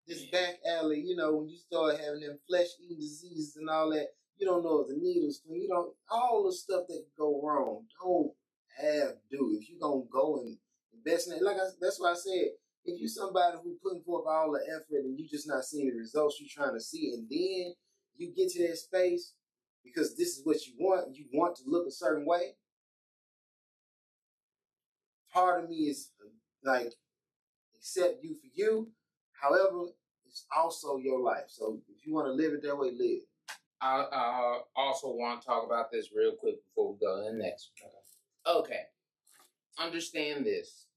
this 0.08 0.24
Yeah. 0.24 0.32
back 0.32 0.60
alley? 0.66 1.02
You 1.02 1.16
know, 1.16 1.36
when 1.36 1.50
you 1.50 1.58
start 1.58 2.00
having 2.00 2.22
them 2.22 2.40
flesh 2.48 2.68
eating 2.80 3.00
diseases 3.00 3.58
and 3.58 3.70
all 3.70 3.90
that, 3.92 4.16
you 4.38 4.48
don't 4.48 4.64
know 4.64 4.82
if 4.82 4.88
the 4.88 4.96
needles 5.00 5.42
clean. 5.46 5.64
You 5.64 5.70
don't, 5.70 5.94
all 6.10 6.46
the 6.46 6.54
stuff 6.54 6.84
that 6.88 6.96
can 6.96 7.14
go 7.18 7.42
wrong. 7.42 7.86
Don't 8.02 8.32
have 8.78 9.16
do. 9.30 9.58
If 9.60 9.70
you 9.70 9.78
to 9.80 10.08
go 10.12 10.40
and 10.40 10.58
invest 10.94 11.28
in 11.28 11.38
it, 11.38 11.44
like 11.44 11.58
I, 11.58 11.70
that's 11.80 12.00
why 12.00 12.12
I 12.12 12.16
said, 12.16 12.50
if 12.86 13.00
you're 13.00 13.08
somebody 13.08 13.58
who 13.64 13.78
putting 13.82 14.04
forth 14.04 14.26
all 14.28 14.52
the 14.52 14.60
effort 14.74 15.06
and 15.06 15.18
you 15.18 15.28
just 15.28 15.48
not 15.48 15.64
seeing 15.64 15.90
the 15.90 15.98
results 15.98 16.38
you're 16.40 16.50
trying 16.52 16.76
to 16.76 16.82
see, 16.82 17.12
and 17.14 17.28
then 17.30 17.74
you 18.18 18.34
get 18.36 18.50
to 18.52 18.68
that 18.68 18.78
space 18.78 19.34
because 19.84 20.16
this 20.16 20.38
is 20.38 20.42
what 20.44 20.66
you 20.66 20.74
want, 20.80 21.16
you 21.16 21.26
want 21.34 21.56
to 21.58 21.64
look 21.68 21.88
a 21.88 21.92
certain 21.92 22.26
way. 22.26 22.56
Part 25.32 25.64
of 25.64 25.70
me 25.70 25.76
is 25.88 26.12
uh, 26.22 26.70
like 26.70 26.94
accept 27.76 28.24
you 28.24 28.36
for 28.36 28.50
you. 28.54 28.90
However, 29.42 29.88
it's 30.28 30.46
also 30.56 30.98
your 30.98 31.20
life. 31.20 31.46
So 31.48 31.80
if 31.90 32.06
you 32.06 32.14
want 32.14 32.28
to 32.28 32.32
live 32.32 32.54
it 32.54 32.64
that 32.64 32.78
way, 32.78 32.92
live. 32.92 33.22
I, 33.84 34.06
I 34.12 34.60
also 34.78 35.10
want 35.10 35.42
to 35.42 35.48
talk 35.48 35.66
about 35.66 35.92
this 35.92 36.10
real 36.16 36.32
quick 36.32 36.56
before 36.64 36.94
we 36.94 37.00
go 37.00 37.18
to 37.18 37.32
the 37.32 37.38
next. 37.38 37.72
one. 37.82 38.58
Okay, 38.58 38.82
understand 39.78 40.46
this. 40.46 40.88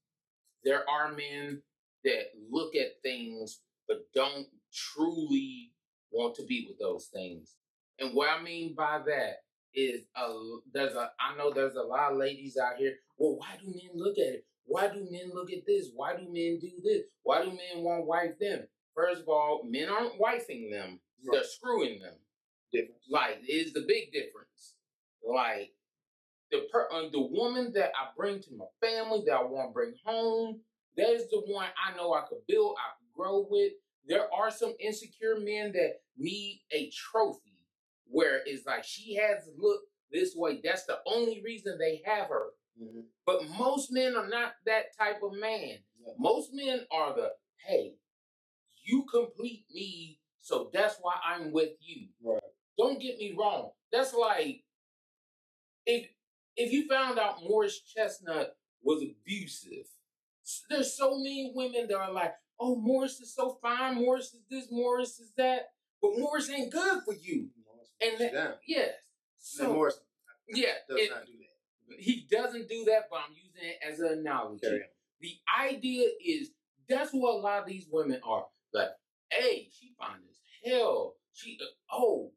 There 0.63 0.83
are 0.89 1.11
men 1.11 1.61
that 2.05 2.27
look 2.49 2.75
at 2.75 3.01
things 3.03 3.59
but 3.87 3.99
don't 4.13 4.47
truly 4.73 5.71
want 6.11 6.35
to 6.35 6.45
be 6.45 6.65
with 6.67 6.79
those 6.79 7.09
things. 7.13 7.55
And 7.99 8.13
what 8.13 8.29
I 8.29 8.41
mean 8.41 8.73
by 8.75 8.99
that 9.05 9.37
is 9.73 10.01
a 10.15 10.33
there's 10.73 10.95
a 10.95 11.11
I 11.19 11.37
know 11.37 11.51
there's 11.51 11.75
a 11.75 11.81
lot 11.81 12.13
of 12.13 12.17
ladies 12.17 12.57
out 12.57 12.77
here. 12.77 12.95
Well, 13.17 13.37
why 13.37 13.57
do 13.61 13.67
men 13.67 13.91
look 13.95 14.17
at 14.17 14.33
it? 14.33 14.45
Why 14.65 14.87
do 14.87 15.07
men 15.09 15.31
look 15.33 15.51
at 15.51 15.65
this? 15.65 15.89
Why 15.93 16.15
do 16.15 16.23
men 16.23 16.59
do 16.59 16.71
this? 16.83 17.03
Why 17.23 17.41
do 17.43 17.49
men 17.49 17.83
want 17.83 18.01
to 18.01 18.05
wife 18.05 18.39
them? 18.39 18.67
First 18.95 19.21
of 19.21 19.29
all, 19.29 19.61
men 19.63 19.89
aren't 19.89 20.19
wifing 20.19 20.71
them; 20.71 20.99
they're 21.31 21.43
screwing 21.43 21.99
them. 21.99 22.15
Difference. 22.71 23.05
Like, 23.09 23.39
is 23.47 23.73
the 23.73 23.85
big 23.87 24.11
difference. 24.11 24.75
Like 25.25 25.73
the 26.51 26.67
per 26.71 26.87
uh, 26.91 27.09
the 27.11 27.21
woman 27.21 27.71
that 27.73 27.91
I 27.95 28.09
bring 28.15 28.41
to 28.41 28.49
my 28.55 28.65
family 28.81 29.23
that 29.25 29.35
I 29.35 29.43
want 29.43 29.69
to 29.69 29.73
bring 29.73 29.93
home, 30.05 30.61
that 30.95 31.09
is 31.09 31.29
the 31.29 31.41
one 31.47 31.67
I 31.77 31.95
know 31.95 32.13
I 32.13 32.21
could 32.29 32.45
build, 32.47 32.75
I 32.77 32.95
could 32.99 33.13
grow 33.15 33.47
with. 33.49 33.73
There 34.07 34.33
are 34.33 34.51
some 34.51 34.73
insecure 34.79 35.39
men 35.39 35.73
that 35.73 36.01
need 36.17 36.61
a 36.71 36.89
trophy 36.91 37.65
where 38.09 38.41
it's 38.45 38.65
like 38.65 38.83
she 38.85 39.15
has 39.15 39.45
to 39.45 39.51
look 39.57 39.81
this 40.11 40.33
way. 40.35 40.61
That's 40.63 40.85
the 40.85 40.99
only 41.05 41.41
reason 41.43 41.77
they 41.77 42.01
have 42.05 42.27
her. 42.29 42.51
Mhm. 42.81 43.05
But 43.25 43.47
most 43.49 43.91
men 43.91 44.15
are 44.15 44.27
not 44.29 44.55
that 44.65 44.95
type 44.97 45.21
of 45.23 45.33
man. 45.33 45.83
Yeah. 45.99 46.13
Most 46.17 46.53
men 46.53 46.87
are 46.91 47.13
the 47.13 47.33
hey, 47.65 47.95
you 48.85 49.05
complete 49.11 49.65
me, 49.71 50.19
so 50.39 50.69
that's 50.73 50.97
why 51.01 51.15
I'm 51.23 51.51
with 51.51 51.73
you. 51.81 52.07
Right. 52.21 52.41
Don't 52.77 53.01
get 53.01 53.17
me 53.17 53.35
wrong. 53.37 53.71
That's 53.91 54.13
like 54.13 54.63
if 55.85 56.07
if 56.55 56.71
you 56.71 56.87
found 56.87 57.19
out 57.19 57.43
Morris 57.43 57.79
Chestnut 57.81 58.55
was 58.81 59.01
abusive. 59.03 59.85
There's 60.69 60.93
so 60.95 61.17
many 61.17 61.51
women 61.53 61.87
that 61.89 61.97
are 61.97 62.11
like, 62.11 62.33
oh, 62.59 62.75
Morris 62.77 63.19
is 63.19 63.33
so 63.35 63.57
fine, 63.61 63.95
Morris 63.95 64.33
is 64.33 64.41
this, 64.49 64.67
Morris 64.71 65.19
is 65.19 65.31
that, 65.37 65.71
but 66.01 66.17
Morris 66.17 66.49
ain't 66.49 66.71
good 66.71 67.01
for 67.03 67.13
you. 67.13 67.49
And 68.01 68.17
that- 68.19 68.33
down. 68.33 68.53
Yes. 68.65 68.93
So, 69.39 69.63
So 69.65 69.73
Morris 69.73 69.99
yeah, 70.47 70.67
does 70.89 70.99
it- 70.99 71.09
not 71.09 71.25
do 71.25 71.33
that. 71.33 71.99
he 71.99 72.27
doesn't 72.31 72.69
do 72.69 72.85
that, 72.85 73.07
but 73.11 73.17
I'm 73.27 73.33
using 73.35 73.69
it 73.69 73.77
as 73.85 73.99
an 73.99 74.19
analogy. 74.19 74.67
The 75.19 75.33
idea 75.59 76.07
is 76.25 76.51
that's 76.87 77.11
what 77.11 77.35
a 77.35 77.37
lot 77.39 77.61
of 77.63 77.67
these 77.67 77.87
women 77.91 78.21
are. 78.23 78.45
Like, 78.73 78.89
hey, 79.31 79.67
she 79.77 79.93
fine 79.99 80.19
as 80.29 80.71
hell. 80.71 81.15
She, 81.33 81.57
uh, 81.61 81.65
oh, 81.95 82.31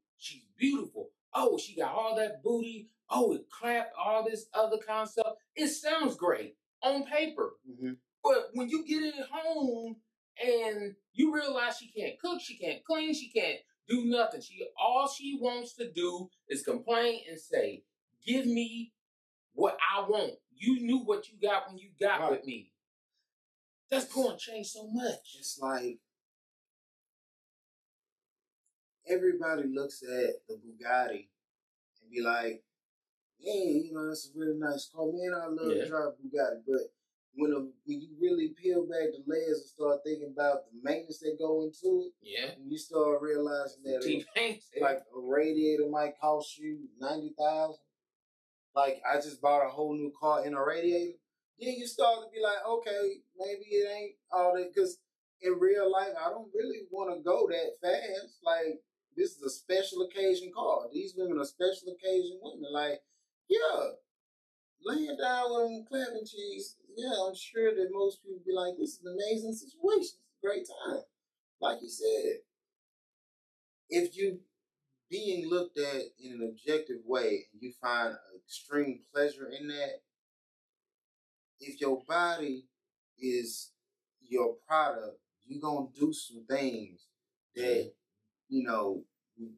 beautiful. 0.61 1.11
Oh, 1.35 1.59
she 1.59 1.75
got 1.75 1.93
all 1.95 2.15
that 2.17 2.43
booty. 2.45 2.91
Oh, 3.09 3.33
it 3.33 3.49
clapped, 3.51 3.93
all 3.99 4.25
this 4.25 4.47
other 4.55 4.79
kind 4.79 5.03
of 5.03 5.09
stuff. 5.09 5.35
It 5.57 5.69
sounds 5.69 6.17
great 6.17 6.57
on 6.83 7.05
paper. 7.05 7.59
Mhm. 7.69 7.99
But 8.23 8.51
when 8.53 8.69
you 8.69 8.85
get 8.87 9.03
it 9.03 9.27
home 9.33 9.97
and 10.43 10.95
you 11.13 11.35
realize 11.35 11.79
she 11.79 11.89
can't 11.91 12.19
cook, 12.21 12.41
she 12.41 12.57
can't 12.59 12.85
clean, 12.85 13.15
she 13.15 13.31
can't 13.31 13.61
do 13.89 14.05
nothing. 14.05 14.41
She 14.41 14.65
all 14.77 15.09
she 15.09 15.39
wants 15.41 15.75
to 15.75 15.91
do 15.91 16.31
is 16.49 16.63
complain 16.63 17.25
and 17.29 17.41
say, 17.41 17.85
"Give 18.25 18.47
me 18.47 18.93
what 19.55 19.77
I 19.93 20.03
want." 20.03 20.39
You 20.55 20.81
knew 20.81 20.99
what 20.99 21.29
you 21.29 21.39
got 21.39 21.69
when 21.69 21.79
you 21.79 21.91
got 21.99 22.21
Right. 22.21 22.31
with 22.33 22.45
me. 22.45 22.73
That's 23.89 24.13
going 24.13 24.37
to 24.39 24.45
change 24.45 24.69
so 24.69 24.87
much. 24.87 25.37
It's 25.39 25.59
like 25.59 25.99
everybody 29.11 29.65
looks 29.69 30.03
at 30.03 30.47
the 30.49 30.55
Bugatti 30.55 31.29
and 32.03 32.11
be 32.11 32.21
like, 32.23 32.63
"Yeah, 33.39 33.55
you 33.55 33.93
know, 33.93 34.07
that's 34.09 34.31
a 34.35 34.39
really 34.39 34.59
nice 34.59 34.89
car, 34.95 35.07
man. 35.13 35.33
I 35.35 35.47
love 35.49 35.73
Yeah. 35.77 35.85
to 35.85 35.89
drive 35.89 36.13
Bugatti." 36.19 36.63
But 36.67 36.93
when 37.35 37.53
a, 37.53 37.61
when 37.61 37.73
you 38.01 38.09
really 38.21 38.49
peel 38.49 38.87
back 38.87 39.13
the 39.13 39.23
layers 39.27 39.59
and 39.61 39.67
start 39.69 40.01
thinking 40.05 40.33
about 40.33 40.71
the 40.71 40.79
maintenance 40.83 41.19
that 41.21 41.39
go 41.39 41.63
into 41.63 42.07
it, 42.07 42.13
Yeah. 42.23 42.51
and 42.53 42.71
you 42.71 42.79
start 42.79 43.21
realizing 43.23 43.83
that 43.85 44.03
T 44.03 44.21
a, 44.21 44.39
Pain 44.39 44.61
said, 44.61 44.83
like 44.83 44.99
a 44.99 45.21
radiator 45.21 45.89
might 45.89 46.19
cost 46.21 46.59
you 46.59 46.89
ninety 46.99 47.35
thousand. 47.39 47.83
Like 48.75 49.03
I 49.09 49.17
just 49.17 49.41
bought 49.41 49.67
a 49.67 49.69
whole 49.71 49.95
new 49.95 50.13
car 50.19 50.45
in 50.45 50.55
a 50.55 50.65
radiator. 50.65 51.19
Then 51.59 51.75
you 51.75 51.87
start 51.87 52.21
to 52.25 52.31
be 52.31 52.41
like, 52.43 52.65
okay, 52.67 53.21
maybe 53.37 53.65
it 53.67 53.91
ain't 53.91 54.15
all 54.33 54.55
that. 54.57 54.73
Because 54.73 54.99
in 55.43 55.59
real 55.59 55.91
life, 55.91 56.15
I 56.19 56.31
don't 56.31 56.51
really 56.55 56.87
want 56.91 57.15
to 57.15 57.23
go 57.23 57.49
that 57.49 57.73
fast. 57.83 58.39
Like 58.43 58.81
this 59.17 59.37
is 59.37 59.43
a 59.43 59.51
special 59.51 60.03
occasion 60.03 60.53
car. 60.55 60.87
These 60.93 61.15
women 61.17 61.39
are 61.39 61.45
special 61.45 61.93
occasion 61.93 62.39
women. 62.43 62.73
Like, 62.73 63.01
yeah, 63.49 63.91
laying 64.85 65.17
down 65.21 65.51
with 65.51 65.71
them 65.71 65.85
clapping 65.89 66.27
cheeks. 66.27 66.77
Yeah, 66.97 67.13
I'm 67.27 67.35
sure 67.35 67.75
that 67.75 67.89
most 67.93 68.23
people 68.23 68.41
be 68.45 68.53
like, 68.53 68.75
this 68.79 68.95
is 68.95 69.01
an 69.05 69.15
amazing 69.15 69.55
situation. 69.55 70.19
It's 70.21 70.39
a 70.43 70.47
great 70.47 70.67
time. 70.67 71.03
Like 71.61 71.79
you 71.83 71.89
said, 71.89 72.41
if 73.91 74.17
you 74.17 74.41
being 75.11 75.49
looked 75.49 75.79
at 75.79 76.03
in 76.23 76.33
an 76.33 76.49
objective 76.49 77.01
way 77.05 77.47
and 77.53 77.61
you 77.61 77.73
find 77.81 78.15
extreme 78.37 79.01
pleasure 79.13 79.51
in 79.59 79.69
that, 79.69 80.03
if 81.61 81.81
your 81.81 82.03
body 82.09 82.65
is 83.19 83.73
your 84.27 84.55
product, 84.67 85.19
you're 85.45 85.61
gonna 85.61 85.89
do 85.99 86.13
some 86.13 86.45
things 86.49 87.07
that 87.57 87.63
mm-hmm. 87.63 87.89
You 88.51 88.65
know 88.65 89.05
you, 89.37 89.53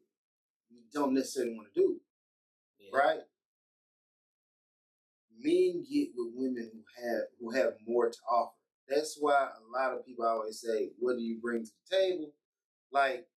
you 0.69 0.79
don't 0.93 1.13
necessarily 1.13 1.55
want 1.55 1.73
to 1.73 1.79
do, 1.79 2.01
Yeah. 2.79 2.97
right? 2.97 3.19
Men 5.37 5.83
get 5.91 6.09
with 6.15 6.33
women 6.35 6.71
who 6.71 7.03
have 7.03 7.23
who 7.39 7.51
have 7.51 7.73
more 7.85 8.09
to 8.09 8.17
offer. 8.29 8.53
That's 8.87 9.17
why 9.19 9.49
a 9.49 9.71
lot 9.71 9.93
of 9.97 10.05
people 10.05 10.25
always 10.25 10.61
say, 10.61 10.91
"What 10.99 11.15
do 11.17 11.21
you 11.23 11.39
bring 11.41 11.65
to 11.65 11.71
the 11.89 11.95
table?" 11.97 12.33
Like, 12.91 13.27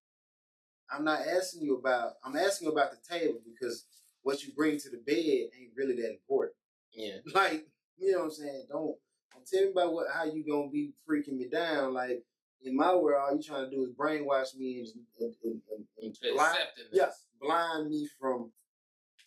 I'm 0.91 1.05
not 1.05 1.21
asking 1.27 1.63
you 1.63 1.77
about. 1.79 2.15
I'm 2.25 2.37
asking 2.37 2.67
you 2.69 2.73
about 2.73 2.93
the 2.93 3.19
table 3.19 3.41
because 3.45 3.87
what 4.23 4.43
you 4.45 4.53
bring 4.55 4.79
to 4.79 4.91
the 4.91 4.99
bed 4.99 5.17
ain't 5.59 5.73
really 5.77 5.97
that 5.97 6.11
important. 6.13 6.57
Yeah. 6.93 7.19
Like, 7.35 7.67
you 7.99 8.13
know 8.13 8.19
what 8.19 8.25
I'm 8.27 8.31
saying? 8.33 8.67
Don't 8.69 8.97
don't 9.33 9.47
tell 9.47 9.63
me 9.63 9.71
about 9.73 9.93
what 9.95 10.07
how 10.13 10.25
you 10.25 10.45
gonna 10.45 10.71
be 10.71 10.93
freaking 11.09 11.39
me 11.39 11.49
down. 11.49 11.95
Like 11.95 12.25
in 12.67 12.77
my 12.77 12.95
world, 12.95 13.23
all 13.23 13.33
you're 13.33 13.43
trying 13.43 13.71
to 13.71 13.77
do 13.77 13.83
is 13.83 13.91
brainwash 13.91 14.57
me 14.57 14.81
and 14.81 14.89
and, 15.21 15.35
and, 15.45 15.61
and, 16.03 16.17
and 16.23 16.35
blind, 16.35 16.59
yeah, 16.93 17.11
blind 17.41 17.89
me 17.89 18.09
from 18.21 18.51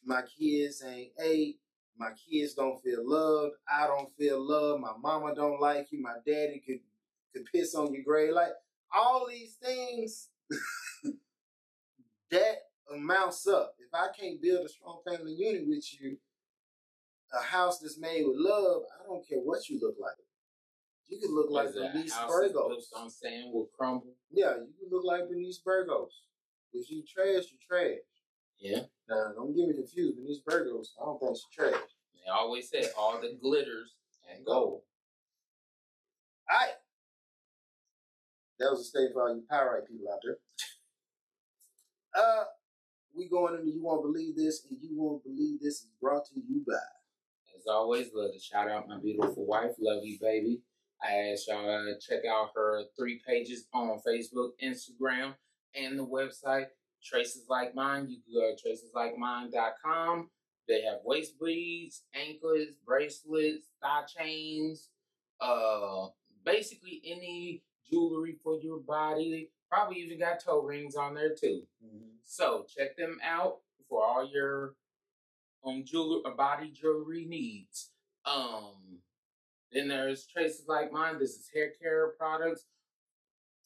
my 0.06 0.22
kids 0.38 0.80
saying, 0.80 1.12
"Hey, 1.18 1.56
my 1.98 2.12
kids 2.30 2.54
don't 2.54 2.82
feel 2.82 3.02
loved. 3.08 3.56
I 3.72 3.88
don't 3.88 4.10
feel 4.18 4.40
loved. 4.40 4.82
My 4.82 4.94
mama 5.02 5.36
don't 5.36 5.60
like 5.60 5.92
you. 5.92 6.02
My 6.02 6.16
daddy 6.26 6.62
could 6.66 6.80
could 7.34 7.46
piss 7.52 7.76
on 7.76 7.94
your 7.94 8.04
grave. 8.04 8.34
Like 8.34 8.54
all 8.94 9.28
these 9.30 9.56
things 9.62 10.30
that 12.32 12.56
amounts 12.94 13.48
up. 13.48 13.76
If 13.80 13.94
I 13.94 14.08
can't 14.18 14.42
build 14.42 14.66
a 14.66 14.70
strong 14.70 15.02
family 15.08 15.34
unit 15.34 15.68
with 15.68 15.86
you, 16.00 16.18
a 17.34 17.44
house 17.44 17.80
that's 17.80 18.00
made 18.00 18.26
with 18.26 18.38
love, 18.38 18.84
I 19.00 19.06
don't 19.06 19.28
care 19.28 19.40
what 19.40 19.70
you 19.70 19.80
look 19.82 19.96
like. 20.02 20.16
You 21.10 21.20
could 21.20 21.32
look 21.32 21.50
like 21.50 21.74
that? 21.74 21.94
Bernice 21.94 22.14
House 22.14 22.32
is 22.32 22.52
built 22.52 22.70
Burgos. 22.70 22.92
on 22.96 23.10
sand 23.10 23.52
will 23.52 23.68
crumble. 23.78 24.14
Yeah, 24.32 24.54
you 24.58 24.74
could 24.80 24.96
look 24.96 25.04
like 25.06 25.28
Bernice 25.28 25.58
Burgos. 25.58 26.22
If 26.72 26.90
you 26.92 27.04
trash, 27.04 27.46
you 27.52 27.58
trash. 27.68 27.98
Yeah. 28.60 28.82
Now, 29.10 29.32
don't 29.36 29.56
get 29.56 29.68
me 29.68 29.74
confused. 29.74 30.18
Bernice 30.18 30.42
Burgos, 30.46 30.94
I 31.02 31.06
don't 31.06 31.20
think 31.20 31.36
she's 31.36 31.46
trash. 31.52 31.90
They 32.14 32.30
always 32.32 32.70
say 32.70 32.84
all 32.98 33.20
the 33.20 33.38
glitters 33.42 33.96
and 34.32 34.46
gold. 34.46 34.82
All 36.50 36.58
right. 36.58 36.76
That 38.60 38.70
was 38.72 38.82
a 38.82 38.84
state 38.84 39.10
for 39.14 39.24
all 39.24 39.36
you 39.36 39.44
pyrite 39.50 39.88
people 39.88 40.08
out 40.12 40.20
there. 40.24 40.38
Uh, 42.18 42.44
we 43.16 43.30
going 43.30 43.54
into 43.54 43.68
You 43.70 43.84
Won't 43.84 44.02
Believe 44.02 44.36
This, 44.36 44.66
and 44.68 44.80
You 44.82 44.90
Won't 44.94 45.24
Believe 45.24 45.60
This 45.62 45.76
is 45.76 45.90
brought 46.02 46.26
to 46.26 46.34
you 46.36 46.64
by. 46.68 46.74
As 47.56 47.68
always, 47.68 48.10
love 48.16 48.34
to 48.34 48.40
shout 48.40 48.68
out 48.68 48.88
my 48.88 48.98
beautiful 49.00 49.46
wife, 49.46 49.72
love 49.80 50.04
you, 50.04 50.18
baby. 50.20 50.60
I 51.04 51.32
asked 51.32 51.48
y'all 51.48 51.66
to 51.66 51.96
check 52.00 52.24
out 52.30 52.50
her 52.56 52.84
three 52.98 53.22
pages 53.26 53.68
on 53.74 54.00
Facebook, 54.06 54.52
Instagram, 54.64 55.34
and 55.76 55.98
the 55.98 56.06
website 56.06 56.68
Traces 57.04 57.46
Like 57.50 57.74
Mine. 57.74 58.08
You 58.10 58.18
can 58.22 58.34
go 58.34 58.54
to 58.54 58.62
traceslikeMine.com. 58.62 60.30
They 60.68 60.82
have 60.84 61.00
waist 61.04 61.34
beads, 61.44 62.04
anklets, 62.14 62.76
bracelets, 62.86 63.68
thigh 63.82 64.04
chains, 64.06 64.90
uh, 65.42 66.08
basically 66.46 67.02
any 67.06 67.64
jewelry 67.90 68.36
for 68.44 68.60
your 68.60 68.80
body. 68.80 69.50
Probably 69.70 69.98
even 69.98 70.20
got 70.20 70.44
toe 70.44 70.62
rings 70.62 70.96
on 70.96 71.16
there 71.16 71.34
too. 71.34 71.64
So 72.24 72.66
check 72.76 72.96
them 72.98 73.18
out 73.24 73.58
for 73.88 74.04
all 74.04 74.30
your 74.32 74.76
um 75.66 75.84
jewelry 75.86 76.22
uh, 76.26 76.32
body 76.32 76.72
jewelry 76.72 77.26
needs. 77.26 77.92
Um 78.26 79.00
then 79.72 79.88
there's 79.88 80.28
traces 80.28 80.66
like 80.68 80.92
mine. 80.92 81.20
This 81.20 81.32
is 81.32 81.50
hair 81.54 81.72
care 81.82 82.14
products 82.18 82.66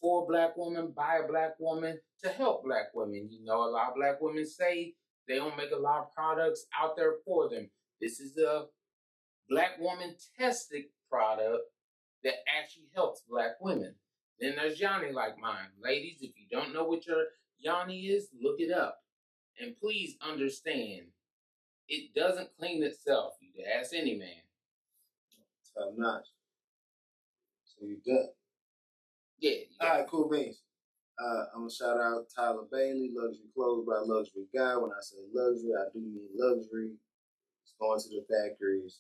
for 0.02 0.28
black 0.28 0.58
woman 0.58 0.94
by 0.96 1.20
a 1.24 1.28
black 1.28 1.54
woman 1.60 2.00
to 2.24 2.30
help 2.30 2.66
black 2.66 2.88
women. 2.94 3.30
You 3.32 3.46
know, 3.46 3.64
a 3.64 3.72
lot 3.72 3.90
of 3.90 3.96
black 3.96 4.22
women 4.22 4.46
say 4.46 4.96
they 5.28 5.36
don't 5.36 5.58
make 5.58 5.72
a 5.72 5.80
lot 5.80 6.02
of 6.02 6.14
products 6.14 6.66
out 6.80 6.98
there 6.98 7.16
for 7.26 7.50
them. 7.50 7.70
This 8.02 8.20
is 8.20 8.38
a 8.38 8.66
black 9.50 9.80
woman 9.80 10.16
tested 10.38 10.84
product 11.10 11.64
that 12.24 12.36
actually 12.60 12.90
helps 12.94 13.24
black 13.30 13.52
women. 13.62 13.96
Then 14.40 14.56
there's 14.58 14.80
Yanni 14.80 15.12
like 15.14 15.40
mine. 15.40 15.70
Ladies, 15.82 16.18
if 16.22 16.32
you 16.36 16.48
don't 16.52 16.74
know 16.74 16.84
what 16.84 17.06
your 17.06 17.24
Yanni 17.60 18.08
is, 18.08 18.28
look 18.42 18.60
it 18.60 18.74
up. 18.74 18.98
And 19.60 19.76
please 19.80 20.18
understand, 20.22 21.08
it 21.88 22.14
doesn't 22.14 22.50
clean 22.60 22.84
itself. 22.84 23.34
You 23.40 23.52
can 23.54 23.72
ask 23.80 23.94
any 23.94 24.18
man. 24.18 24.43
Top 25.76 25.94
notch. 25.98 26.28
So 27.66 27.86
you 27.86 27.98
done. 28.06 28.30
Yeah. 29.40 29.52
you 29.52 29.66
All 29.82 29.90
right, 29.90 30.08
cool 30.08 30.30
beans. 30.30 30.62
Uh, 31.20 31.46
I'm 31.54 31.62
gonna 31.62 31.72
shout 31.72 31.98
out 31.98 32.26
Tyler 32.36 32.66
Bailey, 32.72 33.12
Luxury 33.14 33.46
Clothes 33.54 33.86
by 33.86 34.02
Luxury 34.02 34.46
Guy. 34.54 34.76
When 34.78 34.92
I 34.92 35.02
say 35.02 35.18
luxury, 35.34 35.72
I 35.78 35.86
do 35.94 36.00
mean 36.00 36.30
luxury. 36.36 36.92
He's 37.62 37.74
going 37.80 38.00
to 38.02 38.10
the 38.10 38.26
factories. 38.26 39.00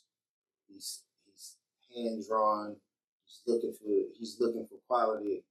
He's 0.68 1.04
he's 1.26 1.58
hand 1.96 2.24
drawn. 2.28 2.76
He's 3.26 3.42
looking 3.48 3.74
for 3.74 3.90
he's 4.18 4.38
looking 4.40 4.68
for 4.68 4.78
quality 4.88 5.44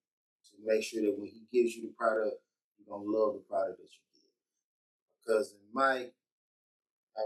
to 0.44 0.52
make 0.64 0.84
sure 0.84 1.02
that 1.02 1.18
when 1.18 1.28
he 1.28 1.42
gives 1.52 1.74
you 1.74 1.82
the 1.82 1.94
product, 1.98 2.36
you're 2.78 2.96
gonna 2.96 3.10
love 3.10 3.34
the 3.34 3.44
product 3.48 3.78
that 3.78 3.90
you 3.90 4.02
get. 4.14 5.34
Cousin 5.34 5.58
Mike, 5.72 6.14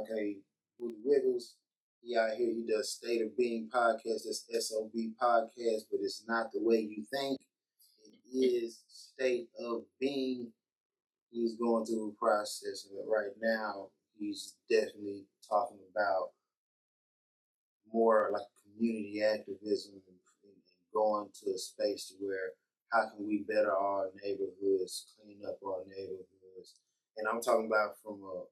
okay, 0.02 0.36
Booty 0.80 0.96
Wiggles, 1.04 1.56
he 2.06 2.16
out 2.16 2.36
here, 2.36 2.54
he 2.54 2.64
does 2.68 2.92
State 2.92 3.22
of 3.22 3.36
Being 3.36 3.68
podcast. 3.72 4.22
That's 4.24 4.46
SOB 4.68 4.92
podcast, 5.20 5.86
but 5.90 6.00
it's 6.02 6.24
not 6.28 6.52
the 6.52 6.60
way 6.62 6.78
you 6.78 7.04
think. 7.12 7.40
It 8.32 8.38
is 8.38 8.80
State 8.88 9.48
of 9.58 9.82
Being. 9.98 10.52
He's 11.30 11.56
going 11.56 11.84
through 11.84 12.14
a 12.14 12.24
process 12.24 12.86
it 12.92 13.04
right 13.08 13.34
now. 13.42 13.88
He's 14.18 14.54
definitely 14.70 15.24
talking 15.48 15.80
about 15.90 16.30
more 17.92 18.30
like 18.32 18.46
community 18.62 19.22
activism 19.22 19.94
and, 19.94 20.16
and 20.44 20.54
going 20.94 21.28
to 21.42 21.50
a 21.50 21.58
space 21.58 22.14
where 22.20 22.52
how 22.92 23.10
can 23.10 23.26
we 23.26 23.44
better 23.48 23.76
our 23.76 24.10
neighborhoods, 24.22 25.06
clean 25.20 25.40
up 25.46 25.58
our 25.66 25.82
neighborhoods, 25.88 26.76
and 27.16 27.26
I'm 27.26 27.42
talking 27.42 27.66
about 27.66 27.96
from 28.02 28.22
a 28.22 28.44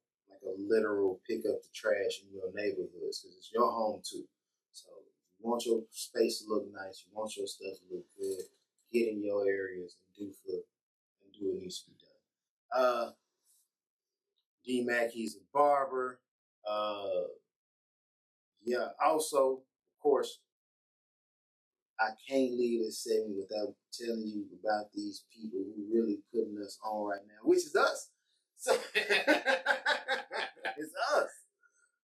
a 0.45 0.55
literal 0.59 1.21
pick 1.29 1.41
up 1.47 1.63
the 1.63 1.73
trash 1.75 2.23
in 2.23 2.33
your 2.33 2.53
neighborhoods 2.55 3.21
because 3.21 3.37
it's 3.37 3.51
your 3.53 3.71
home 3.71 4.01
too. 4.05 4.25
So 4.73 4.89
if 5.01 5.41
you 5.41 5.49
want 5.49 5.67
your 5.67 5.83
space 5.91 6.43
to 6.43 6.49
look 6.49 6.67
nice, 6.73 7.05
you 7.07 7.17
want 7.17 7.37
your 7.37 7.47
stuff 7.47 7.75
to 7.75 7.95
look 7.95 8.05
good, 8.19 8.45
get 8.93 9.09
in 9.09 9.23
your 9.23 9.47
areas 9.47 9.97
and 9.99 10.29
do 10.29 10.33
for 10.45 10.53
and 10.55 11.33
do 11.33 11.49
what 11.49 11.63
needs 11.63 11.83
to 11.83 11.91
be 11.91 11.97
done. 11.97 12.83
Uh, 12.83 13.11
D 14.65 14.85
Mac, 14.85 15.11
he's 15.11 15.37
a 15.37 15.45
barber. 15.53 16.21
Uh, 16.69 17.29
yeah. 18.65 18.89
Also, 19.05 19.63
of 19.63 20.03
course, 20.03 20.41
I 22.01 22.11
can't 22.29 22.59
leave 22.59 22.83
this 22.83 23.05
segment 23.05 23.37
without 23.37 23.75
telling 23.93 24.27
you 24.27 24.47
about 24.61 24.93
these 24.93 25.25
people 25.33 25.61
who 25.61 25.95
really 25.95 26.19
putting 26.33 26.59
us 26.65 26.79
on 26.85 27.09
right 27.09 27.21
now, 27.27 27.41
which 27.43 27.59
is 27.59 27.77
us. 27.77 28.11
It's 30.77 30.93
us. 31.15 31.31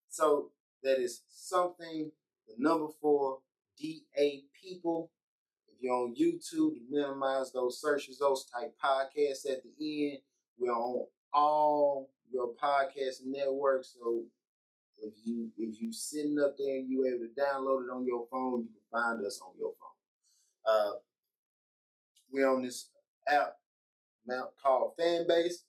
So 0.09 0.51
that 0.83 0.99
is 0.99 1.23
something. 1.29 2.11
The 2.47 2.55
number 2.57 2.87
four 3.01 3.39
DA 3.77 4.43
people. 4.61 5.11
If 5.67 5.81
you're 5.81 5.93
on 5.93 6.15
YouTube, 6.15 6.75
minimize 6.89 7.51
those 7.51 7.81
search 7.81 8.07
results, 8.07 8.49
type 8.49 8.73
podcast 8.83 9.49
at 9.49 9.63
the 9.63 10.11
end. 10.11 10.19
We're 10.57 10.71
on 10.71 11.05
all 11.33 12.09
your 12.31 12.49
podcast 12.61 13.25
networks. 13.25 13.95
So 13.99 14.23
if 15.01 15.13
you 15.23 15.49
if 15.57 15.81
you 15.81 15.91
sitting 15.91 16.39
up 16.39 16.55
there 16.57 16.77
and 16.77 16.89
you 16.89 17.05
able 17.05 17.25
to 17.25 17.41
download 17.41 17.85
it 17.85 17.91
on 17.93 18.05
your 18.05 18.27
phone, 18.31 18.61
you 18.61 18.69
can 18.69 18.91
find 18.91 19.25
us 19.25 19.41
on 19.45 19.53
your 19.59 19.73
phone. 19.79 20.73
Uh, 20.73 20.91
we're 22.31 22.49
on 22.49 22.61
this 22.61 22.89
app 23.27 23.55
now 24.25 24.49
called 24.61 24.93
Fanbase. 24.99 25.63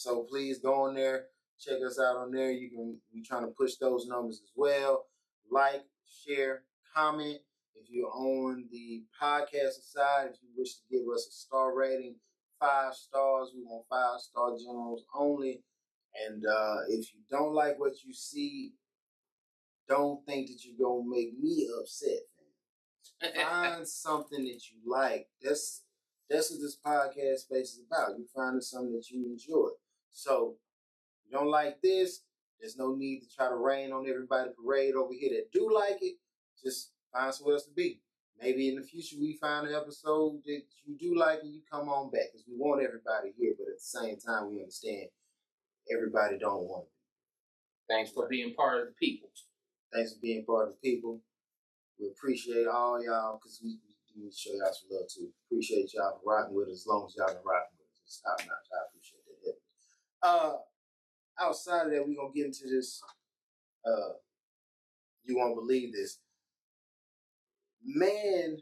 So 0.00 0.24
please 0.30 0.58
go 0.60 0.86
on 0.86 0.94
there, 0.94 1.26
check 1.60 1.76
us 1.86 2.00
out 2.00 2.16
on 2.16 2.30
there. 2.32 2.50
You 2.50 2.70
can 2.70 2.96
we 3.12 3.22
trying 3.22 3.42
to 3.42 3.52
push 3.52 3.74
those 3.74 4.06
numbers 4.06 4.40
as 4.42 4.50
well. 4.56 5.04
Like, 5.50 5.82
share, 6.08 6.62
comment. 6.96 7.40
If 7.74 7.90
you're 7.90 8.08
on 8.08 8.64
the 8.72 9.02
podcast 9.20 9.92
side, 9.92 10.28
if 10.32 10.38
you 10.40 10.48
wish 10.56 10.76
to 10.76 10.80
give 10.90 11.02
us 11.14 11.26
a 11.28 11.32
star 11.32 11.76
rating, 11.76 12.14
five 12.58 12.94
stars. 12.94 13.52
We 13.54 13.62
want 13.62 13.84
five 13.90 14.20
star 14.20 14.52
generals 14.56 15.04
only. 15.14 15.60
And 16.26 16.46
uh, 16.46 16.76
if 16.88 17.12
you 17.12 17.20
don't 17.30 17.52
like 17.52 17.78
what 17.78 18.02
you 18.02 18.14
see, 18.14 18.72
don't 19.86 20.24
think 20.24 20.46
that 20.46 20.64
you're 20.64 20.80
gonna 20.80 21.06
make 21.06 21.38
me 21.38 21.68
upset. 21.78 22.20
Man. 23.20 23.34
Find 23.44 23.86
something 23.86 24.44
that 24.44 24.62
you 24.70 24.90
like. 24.90 25.26
That's 25.42 25.82
that's 26.30 26.50
what 26.50 26.60
this 26.62 26.78
podcast 26.82 27.40
space 27.40 27.74
is 27.74 27.82
about. 27.86 28.16
You 28.16 28.24
finding 28.34 28.62
something 28.62 28.94
that 28.94 29.10
you 29.10 29.26
enjoy. 29.26 29.68
So 30.12 30.56
you 31.26 31.32
don't 31.32 31.50
like 31.50 31.80
this, 31.82 32.22
there's 32.60 32.76
no 32.76 32.94
need 32.94 33.20
to 33.20 33.34
try 33.34 33.48
to 33.48 33.56
rain 33.56 33.92
on 33.92 34.06
everybody 34.08 34.50
parade 34.56 34.94
over 34.94 35.12
here 35.18 35.30
that 35.30 35.52
do 35.52 35.70
like 35.72 35.98
it. 36.02 36.16
Just 36.62 36.92
find 37.12 37.32
somewhere 37.34 37.54
else 37.56 37.64
to 37.66 37.72
be. 37.72 38.00
maybe 38.40 38.68
in 38.68 38.76
the 38.76 38.82
future 38.82 39.16
we 39.20 39.36
find 39.40 39.66
an 39.66 39.74
episode 39.74 40.40
that 40.44 40.62
you 40.84 40.96
do 40.98 41.18
like 41.18 41.40
and 41.42 41.52
you 41.54 41.60
come 41.70 41.88
on 41.88 42.10
back 42.10 42.32
because 42.32 42.44
we 42.48 42.56
want 42.56 42.82
everybody 42.82 43.32
here, 43.38 43.54
but 43.58 43.68
at 43.68 43.78
the 43.78 43.98
same 44.00 44.16
time 44.18 44.50
we 44.50 44.60
understand 44.60 45.08
everybody 45.92 46.38
don't 46.38 46.64
want 46.64 46.86
it. 46.86 47.92
Thanks 47.92 48.10
for 48.12 48.28
being 48.28 48.54
part 48.54 48.80
of 48.82 48.88
the 48.88 48.94
people. 48.94 49.28
Thanks 49.92 50.12
for 50.14 50.20
being 50.20 50.44
part 50.44 50.68
of 50.68 50.74
the 50.74 50.90
people. 50.90 51.20
We 51.98 52.08
appreciate 52.08 52.66
all 52.66 53.02
y'all 53.02 53.38
because 53.38 53.60
we, 53.62 53.78
we 54.16 54.22
need 54.24 54.30
to 54.30 54.36
show 54.38 54.52
y'all 54.52 54.72
some 54.72 54.88
love 54.90 55.08
too. 55.08 55.28
Appreciate 55.48 55.92
y'all 55.94 56.20
for 56.22 56.30
rocking 56.32 56.56
with 56.56 56.68
us 56.68 56.82
as 56.82 56.86
long 56.86 57.06
as 57.06 57.16
y'all 57.16 57.28
been 57.28 57.44
rocking 57.44 57.76
with 57.76 57.88
us. 57.90 58.00
It's 58.06 58.20
top 58.22 58.40
notch. 58.40 58.68
I. 60.22 60.28
Uh, 60.28 60.52
outside 61.40 61.86
of 61.86 61.92
that, 61.92 62.06
we're 62.06 62.16
gonna 62.16 62.32
get 62.34 62.46
into 62.46 62.68
this. 62.68 63.02
Uh, 63.84 64.14
you 65.24 65.36
won't 65.36 65.56
believe 65.56 65.92
this. 65.92 66.18
Man 67.84 68.58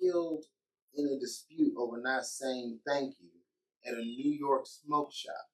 killed 0.00 0.44
in 0.94 1.06
a 1.06 1.18
dispute 1.18 1.72
over 1.78 2.00
not 2.00 2.24
saying 2.24 2.78
thank 2.86 3.14
you 3.20 3.30
at 3.86 3.94
a 3.94 4.02
New 4.02 4.32
York 4.32 4.66
smoke 4.66 5.12
shop. 5.12 5.48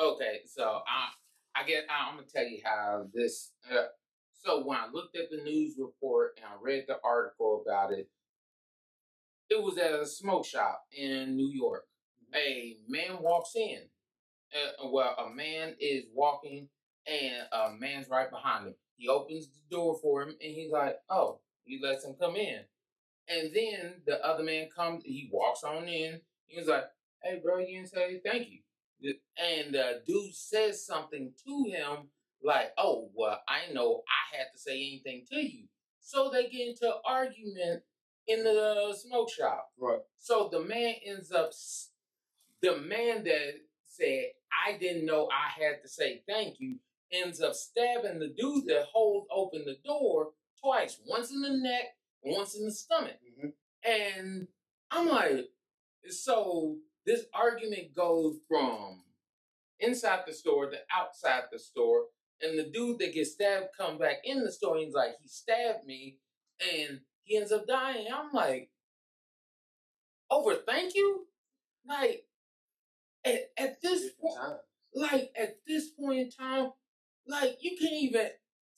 Okay, 0.00 0.40
so 0.46 0.80
I 0.86 1.60
I 1.60 1.66
get 1.66 1.84
I'm 1.90 2.16
gonna 2.16 2.26
tell 2.26 2.46
you 2.46 2.60
how 2.64 3.06
this. 3.12 3.52
Uh, 3.70 3.86
so 4.32 4.64
when 4.64 4.78
I 4.78 4.86
looked 4.92 5.16
at 5.16 5.30
the 5.30 5.42
news 5.42 5.74
report 5.78 6.32
and 6.36 6.46
I 6.46 6.54
read 6.60 6.84
the 6.86 6.98
article 7.04 7.64
about 7.66 7.92
it, 7.92 8.08
it 9.50 9.62
was 9.62 9.78
at 9.78 9.92
a 9.92 10.06
smoke 10.06 10.46
shop 10.46 10.84
in 10.96 11.36
New 11.36 11.50
York. 11.50 11.84
A 12.34 12.76
man 12.88 13.18
walks 13.20 13.52
in. 13.56 13.80
Uh, 14.54 14.88
well, 14.88 15.14
a 15.18 15.34
man 15.34 15.74
is 15.80 16.04
walking, 16.14 16.68
and 17.06 17.46
a 17.52 17.70
man's 17.78 18.08
right 18.08 18.30
behind 18.30 18.66
him. 18.66 18.74
He 18.96 19.08
opens 19.08 19.48
the 19.48 19.60
door 19.76 19.98
for 20.00 20.22
him, 20.22 20.30
and 20.30 20.54
he's 20.54 20.72
like, 20.72 20.96
"Oh, 21.10 21.40
he 21.64 21.80
lets 21.82 22.04
him 22.04 22.14
come 22.18 22.36
in." 22.36 22.64
And 23.28 23.54
then 23.54 24.02
the 24.06 24.24
other 24.24 24.42
man 24.42 24.68
comes. 24.74 25.04
He 25.04 25.28
walks 25.32 25.64
on 25.64 25.88
in. 25.88 26.20
He's 26.46 26.66
like, 26.68 26.84
"Hey, 27.22 27.40
bro, 27.44 27.58
you 27.58 27.78
didn't 27.78 27.90
say 27.90 28.20
thank 28.24 28.48
you." 28.48 28.60
And 29.36 29.74
the 29.74 30.02
dude 30.06 30.34
says 30.34 30.84
something 30.84 31.32
to 31.46 31.64
him 31.70 32.10
like, 32.42 32.72
"Oh, 32.78 33.10
well, 33.14 33.40
I 33.48 33.72
know 33.72 34.02
I 34.08 34.36
had 34.36 34.46
to 34.52 34.58
say 34.58 34.76
anything 34.76 35.26
to 35.30 35.36
you." 35.36 35.68
So 36.00 36.30
they 36.30 36.48
get 36.48 36.68
into 36.68 36.86
an 36.86 37.00
argument 37.04 37.84
in 38.26 38.44
the 38.44 38.94
smoke 38.98 39.30
shop. 39.30 39.70
Right. 39.78 40.00
So 40.18 40.48
the 40.50 40.60
man 40.60 40.94
ends 41.04 41.32
up, 41.32 41.52
the 42.62 42.76
man 42.78 43.24
that 43.24 43.54
said, 43.98 44.24
I 44.66 44.78
didn't 44.78 45.06
know 45.06 45.28
I 45.32 45.60
had 45.62 45.82
to 45.82 45.88
say 45.88 46.22
thank 46.28 46.60
you, 46.60 46.78
ends 47.12 47.40
up 47.40 47.54
stabbing 47.54 48.18
the 48.18 48.34
dude 48.36 48.66
that 48.66 48.86
holds 48.92 49.26
open 49.34 49.64
the 49.64 49.76
door 49.84 50.30
twice, 50.62 51.00
once 51.06 51.30
in 51.30 51.40
the 51.40 51.50
neck, 51.50 51.96
once 52.22 52.54
in 52.56 52.64
the 52.64 52.72
stomach. 52.72 53.18
Mhm. 53.38 53.52
And 53.84 54.48
I'm 54.90 55.08
like, 55.08 55.46
so 56.08 56.78
this 57.06 57.26
argument 57.32 57.94
goes 57.94 58.38
from 58.48 59.04
inside 59.80 60.24
the 60.26 60.32
store 60.32 60.70
to 60.70 60.78
outside 60.92 61.44
the 61.52 61.58
store. 61.58 62.06
And 62.40 62.58
the 62.58 62.70
dude 62.70 62.98
that 63.00 63.14
gets 63.14 63.32
stabbed 63.32 63.68
come 63.76 63.98
back 63.98 64.18
in 64.24 64.44
the 64.44 64.52
store 64.52 64.76
and 64.76 64.84
he's 64.84 64.94
like, 64.94 65.16
he 65.20 65.28
stabbed 65.28 65.84
me 65.84 66.18
and 66.60 67.00
he 67.24 67.36
ends 67.36 67.50
up 67.52 67.66
dying. 67.66 68.06
I'm 68.12 68.32
like, 68.32 68.70
over 70.30 70.54
thank 70.54 70.94
you? 70.94 71.26
Like 71.86 72.27
at, 73.28 73.50
at 73.56 73.82
this 73.82 74.10
point, 74.20 74.58
like 74.94 75.30
at 75.38 75.58
this 75.66 75.88
point 75.90 76.18
in 76.18 76.30
time, 76.30 76.70
like 77.26 77.58
you 77.60 77.76
can't 77.78 78.02
even 78.02 78.28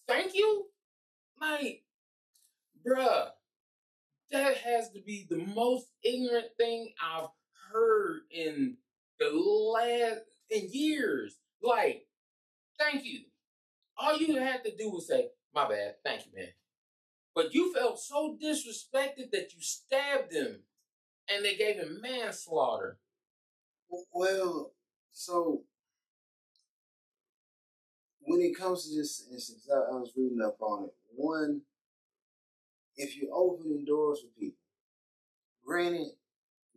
thank 0.08 0.34
you? 0.34 0.66
Like, 1.40 1.84
bruh, 2.86 3.28
that 4.30 4.56
has 4.58 4.90
to 4.90 5.00
be 5.00 5.26
the 5.28 5.38
most 5.38 5.86
ignorant 6.02 6.48
thing 6.58 6.92
I've 7.02 7.28
heard 7.72 8.20
in 8.30 8.76
the 9.18 9.30
last 9.30 10.20
in 10.50 10.68
years. 10.70 11.38
Like, 11.62 12.06
thank 12.78 13.04
you. 13.04 13.20
All 13.96 14.16
you 14.16 14.36
had 14.36 14.64
to 14.64 14.76
do 14.76 14.90
was 14.90 15.08
say, 15.08 15.28
my 15.54 15.68
bad, 15.68 15.96
thank 16.04 16.26
you, 16.26 16.32
man. 16.34 16.48
But 17.34 17.54
you 17.54 17.72
felt 17.72 18.00
so 18.00 18.36
disrespected 18.42 19.30
that 19.32 19.52
you 19.54 19.60
stabbed 19.60 20.32
him 20.32 20.60
and 21.28 21.44
they 21.44 21.56
gave 21.56 21.76
him 21.76 22.00
manslaughter. 22.02 22.98
Well, 24.12 24.72
so 25.12 25.62
when 28.22 28.40
it 28.40 28.56
comes 28.58 28.88
to 28.88 28.96
this 28.96 29.26
instance, 29.32 29.68
I, 29.72 29.78
I 29.78 29.98
was 29.98 30.12
reading 30.16 30.42
up 30.42 30.60
on 30.60 30.84
it. 30.84 30.94
One, 31.14 31.62
if 32.96 33.16
you're 33.16 33.34
opening 33.34 33.84
doors 33.84 34.20
for 34.20 34.40
people, 34.40 34.58
granted, 35.64 36.08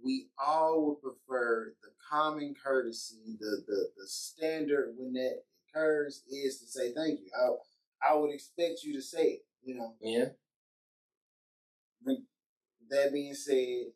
we 0.04 0.28
all 0.44 0.86
would 0.88 1.02
prefer 1.02 1.74
the 1.82 1.90
common 2.10 2.56
courtesy, 2.62 3.38
the 3.40 3.64
the, 3.68 3.90
the 3.98 4.08
standard 4.08 4.96
when 4.98 5.14
that 5.14 5.44
occurs 5.70 6.24
is 6.32 6.60
to 6.60 6.68
say 6.68 6.94
thank 6.94 7.20
you. 7.22 7.28
I 7.40 8.12
I 8.12 8.16
would 8.16 8.34
expect 8.34 8.84
you 8.84 8.94
to 8.96 9.02
say 9.02 9.24
it, 9.26 9.46
you 9.64 9.76
know. 9.76 9.96
Yeah. 10.02 10.26
That 12.90 13.14
being 13.14 13.34
said, 13.34 13.92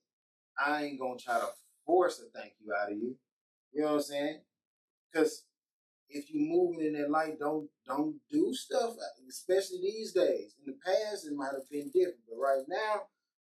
I 0.60 0.84
ain't 0.86 1.00
gonna 1.00 1.20
try 1.20 1.40
to 1.40 1.50
force 1.88 2.22
a 2.22 2.38
thank 2.38 2.54
you 2.64 2.72
out 2.80 2.92
of 2.92 2.98
you. 2.98 3.16
You 3.74 3.82
know 3.82 3.88
what 3.88 3.94
I'm 3.96 4.02
saying? 4.02 4.42
Because 5.12 5.46
if 6.10 6.32
you 6.32 6.42
moving 6.42 6.86
in 6.86 6.94
that 7.02 7.10
light, 7.10 7.40
don't 7.40 7.68
don't 7.88 8.18
do 8.32 8.54
stuff. 8.54 8.92
Uh, 8.92 9.28
especially 9.30 9.80
these 9.82 10.12
days. 10.12 10.54
In 10.64 10.74
the 10.74 10.78
past, 10.86 11.26
it 11.26 11.34
might 11.34 11.54
have 11.54 11.70
been 11.72 11.90
different, 11.90 12.28
but 12.30 12.38
right 12.38 12.64
now, 12.68 13.04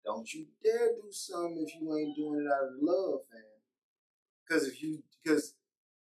don't 0.05 0.31
you 0.33 0.45
dare 0.63 0.89
do 0.95 1.11
something 1.11 1.65
if 1.67 1.75
you 1.75 1.95
ain't 1.97 2.15
doing 2.15 2.45
it 2.45 2.51
out 2.51 2.69
of 2.69 2.81
love, 2.81 3.21
fam. 3.31 3.41
Because 4.47 4.67
if 4.67 4.81
you 4.81 5.03
because 5.23 5.55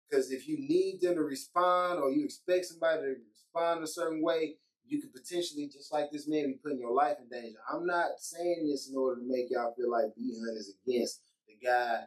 because 0.09 0.31
if 0.31 0.49
you 0.49 0.57
need 0.59 1.01
them 1.03 1.17
to 1.17 1.23
respond 1.23 2.01
or 2.01 2.11
you 2.11 2.25
expect 2.25 2.67
somebody 2.67 3.03
to 3.03 3.15
respond 3.29 3.83
a 3.83 3.87
certain 3.87 4.23
way, 4.23 4.57
you 4.87 5.03
could 5.03 5.13
potentially, 5.13 5.69
just 5.69 5.93
like 5.93 6.11
this 6.11 6.27
man, 6.27 6.47
be 6.47 6.59
putting 6.63 6.79
your 6.79 6.95
life 6.95 7.17
in 7.21 7.29
danger. 7.29 7.59
I'm 7.71 7.85
not 7.85 8.19
saying 8.19 8.67
this 8.67 8.89
in 8.89 8.97
order 8.97 9.21
to 9.21 9.27
make 9.27 9.51
y'all 9.51 9.75
feel 9.77 9.91
like 9.91 10.15
B 10.17 10.35
Hunt 10.35 10.57
is 10.57 10.75
against 10.87 11.21
the 11.47 11.55
guy 11.63 12.05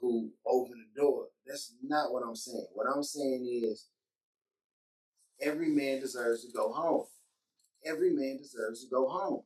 who 0.00 0.30
opened 0.46 0.82
the 0.94 1.00
door. 1.00 1.26
That's 1.46 1.74
not 1.82 2.12
what 2.12 2.22
I'm 2.26 2.36
saying. 2.36 2.66
What 2.74 2.86
I'm 2.94 3.02
saying 3.02 3.46
is 3.64 3.86
every 5.40 5.68
man 5.68 6.00
deserves 6.00 6.44
to 6.44 6.52
go 6.52 6.72
home. 6.72 7.06
Every 7.84 8.10
man 8.10 8.38
deserves 8.38 8.84
to 8.84 8.90
go 8.90 9.08
home. 9.08 9.42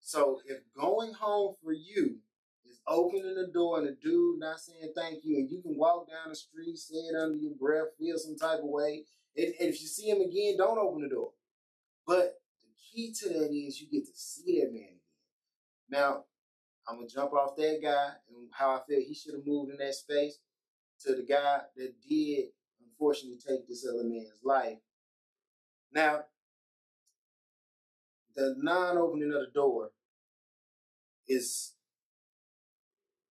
So 0.00 0.40
if 0.46 0.58
going 0.78 1.12
home 1.12 1.54
for 1.62 1.72
you 1.72 2.18
is 2.64 2.80
opening 2.86 3.34
the 3.34 3.50
door 3.52 3.78
and 3.78 3.86
the 3.86 3.96
dude 4.02 4.40
not 4.40 4.60
saying 4.60 4.92
thank 4.96 5.24
you, 5.24 5.36
and 5.36 5.50
you 5.50 5.60
can 5.62 5.76
walk 5.76 6.08
down 6.08 6.30
the 6.30 6.34
street, 6.34 6.76
say 6.78 6.96
it 6.96 7.16
under 7.20 7.36
your 7.36 7.54
breath, 7.54 7.96
feel 7.98 8.18
some 8.18 8.36
type 8.36 8.58
of 8.58 8.68
way, 8.68 9.04
and, 9.36 9.46
and 9.60 9.68
if 9.68 9.80
you 9.80 9.86
see 9.86 10.08
him 10.08 10.20
again, 10.20 10.56
don't 10.56 10.78
open 10.78 11.02
the 11.02 11.08
door. 11.08 11.30
But 12.06 12.40
the 12.62 12.68
key 12.92 13.14
to 13.20 13.28
that 13.28 13.52
is 13.52 13.80
you 13.80 13.88
get 13.90 14.06
to 14.06 14.12
see 14.14 14.60
that 14.60 14.72
man 14.72 14.82
again. 14.82 15.00
Now, 15.90 16.24
I'm 16.88 16.96
gonna 16.96 17.08
jump 17.08 17.32
off 17.32 17.56
that 17.56 17.80
guy 17.82 18.10
and 18.28 18.48
how 18.52 18.70
I 18.76 18.80
feel 18.88 19.00
he 19.00 19.14
should 19.14 19.34
have 19.34 19.46
moved 19.46 19.70
in 19.70 19.78
that 19.78 19.94
space 19.94 20.38
to 21.04 21.14
the 21.14 21.22
guy 21.22 21.60
that 21.76 21.94
did 22.08 22.46
unfortunately 22.82 23.38
take 23.38 23.66
this 23.68 23.86
other 23.86 24.04
man's 24.04 24.40
life. 24.44 24.78
Now, 25.92 26.24
the 28.36 28.54
non-opening 28.58 29.32
of 29.32 29.40
the 29.40 29.50
door 29.52 29.90
is 31.28 31.74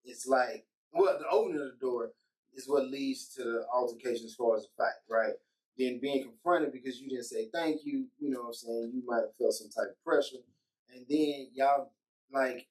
it's 0.04 0.26
like 0.26 0.66
well, 0.92 1.18
the 1.18 1.28
opening 1.28 1.60
of 1.60 1.68
the 1.68 1.78
door 1.80 2.10
is 2.54 2.68
what 2.68 2.90
leads 2.90 3.28
to 3.34 3.44
the 3.44 3.66
altercation 3.72 4.26
as 4.26 4.34
far 4.34 4.56
as 4.56 4.62
the 4.62 4.68
fight, 4.76 4.98
right? 5.08 5.34
Then 5.78 6.00
being 6.02 6.24
confronted 6.24 6.72
because 6.72 7.00
you 7.00 7.08
didn't 7.08 7.24
say 7.24 7.48
thank 7.52 7.82
you, 7.84 8.06
you 8.18 8.30
know 8.30 8.40
what 8.40 8.48
I'm 8.48 8.54
saying? 8.54 8.92
You 8.94 9.02
might 9.06 9.22
have 9.22 9.36
felt 9.38 9.54
some 9.54 9.70
type 9.70 9.92
of 9.92 10.04
pressure. 10.04 10.42
And 10.92 11.06
then 11.08 11.48
y'all 11.54 11.92
like 12.32 12.66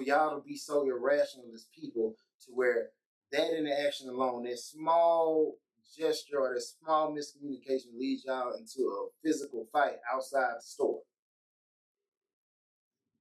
for 0.00 0.06
y'all 0.06 0.40
to 0.40 0.46
be 0.46 0.56
so 0.56 0.82
irrational 0.86 1.46
as 1.54 1.66
people 1.78 2.14
to 2.46 2.52
where 2.52 2.88
that 3.32 3.56
interaction 3.56 4.08
alone, 4.08 4.44
that 4.44 4.58
small 4.58 5.56
gesture 5.96 6.38
or 6.40 6.54
that 6.54 6.62
small 6.62 7.12
miscommunication 7.12 7.98
leads 7.98 8.24
y'all 8.24 8.54
into 8.54 8.88
a 8.88 9.08
physical 9.22 9.66
fight 9.72 9.96
outside 10.12 10.54
the 10.56 10.62
store. 10.62 11.00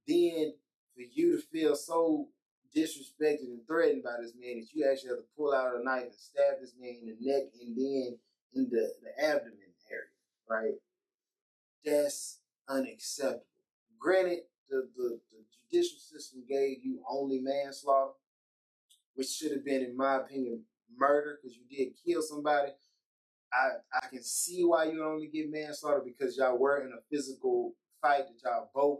Then 0.07 0.53
for 0.95 1.01
you 1.13 1.35
to 1.35 1.43
feel 1.51 1.75
so 1.75 2.27
disrespected 2.75 3.47
and 3.47 3.67
threatened 3.67 4.03
by 4.03 4.15
this 4.21 4.33
man 4.39 4.59
that 4.59 4.67
you 4.73 4.87
actually 4.89 5.09
have 5.09 5.17
to 5.17 5.25
pull 5.35 5.53
out 5.53 5.75
a 5.75 5.83
knife 5.83 6.03
and 6.03 6.13
stab 6.13 6.61
this 6.61 6.73
man 6.79 6.95
in 7.01 7.07
the 7.07 7.17
neck 7.19 7.43
and 7.61 7.75
then 7.75 8.17
in 8.55 8.69
the, 8.69 8.93
the 9.03 9.23
abdomen 9.23 9.57
area, 9.91 10.05
right? 10.49 10.75
That's 11.83 12.39
unacceptable. 12.69 13.43
Granted, 13.99 14.39
the, 14.69 14.87
the, 14.95 15.19
the 15.31 15.39
judicial 15.71 15.99
system 15.99 16.43
gave 16.47 16.83
you 16.83 17.01
only 17.09 17.39
manslaughter, 17.39 18.13
which 19.15 19.29
should 19.29 19.51
have 19.51 19.65
been, 19.65 19.83
in 19.83 19.95
my 19.95 20.17
opinion, 20.17 20.63
murder 20.97 21.39
because 21.41 21.57
you 21.57 21.63
did 21.69 21.93
kill 22.05 22.21
somebody. 22.21 22.71
I 23.51 23.69
I 23.93 24.07
can 24.07 24.23
see 24.23 24.63
why 24.63 24.85
you 24.85 25.03
only 25.03 25.27
get 25.27 25.51
manslaughter 25.51 26.03
because 26.05 26.37
y'all 26.37 26.57
were 26.57 26.81
in 26.81 26.91
a 26.91 27.01
physical 27.09 27.73
fight 28.01 28.25
that 28.27 28.41
y'all 28.43 28.69
both 28.73 28.99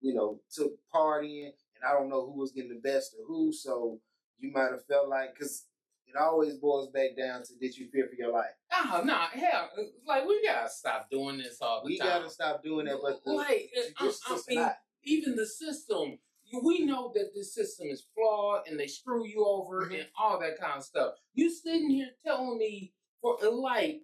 you 0.00 0.14
know, 0.14 0.40
took 0.52 0.72
part 0.92 1.24
in, 1.24 1.52
and 1.74 1.84
I 1.88 1.92
don't 1.92 2.08
know 2.08 2.26
who 2.26 2.38
was 2.38 2.52
getting 2.52 2.70
the 2.70 2.80
best 2.80 3.14
of 3.14 3.26
who. 3.26 3.52
So 3.52 4.00
you 4.38 4.52
might 4.52 4.70
have 4.70 4.84
felt 4.86 5.08
like, 5.08 5.34
because 5.34 5.66
it 6.06 6.16
always 6.16 6.54
boils 6.54 6.88
back 6.90 7.16
down 7.16 7.42
to 7.44 7.54
did 7.60 7.76
you 7.76 7.88
fear 7.92 8.08
for 8.08 8.14
your 8.14 8.32
life? 8.32 8.46
Oh 8.72 9.02
no, 9.04 9.14
hell, 9.14 9.70
like 10.06 10.26
we 10.26 10.42
gotta 10.44 10.70
stop 10.70 11.10
doing 11.10 11.38
this 11.38 11.58
all 11.60 11.82
the 11.82 11.86
we 11.86 11.98
time. 11.98 12.08
gotta 12.08 12.30
stop 12.30 12.62
doing 12.62 12.86
that. 12.86 12.98
But 13.02 13.22
the, 13.24 13.32
like, 13.32 13.70
uh, 13.76 13.80
I, 13.80 14.04
judicial 14.04 14.08
I 14.08 14.36
system 14.36 14.54
mean, 14.54 14.64
not. 14.64 14.76
Even 15.08 15.36
the 15.36 15.46
system, 15.46 16.18
we 16.62 16.84
know 16.84 17.12
that 17.14 17.34
this 17.34 17.54
system 17.54 17.88
is 17.88 18.06
flawed 18.14 18.66
and 18.66 18.78
they 18.78 18.86
screw 18.86 19.26
you 19.26 19.44
over 19.44 19.86
Mhm. 19.86 20.00
and 20.00 20.08
all 20.18 20.38
that 20.38 20.58
kind 20.58 20.78
of 20.78 20.84
stuff. 20.84 21.18
You 21.34 21.50
sitting 21.50 21.90
here 21.90 22.10
telling 22.24 22.58
me 22.58 22.94
for 23.20 23.38
like, 23.50 24.02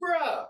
bruh, 0.00 0.48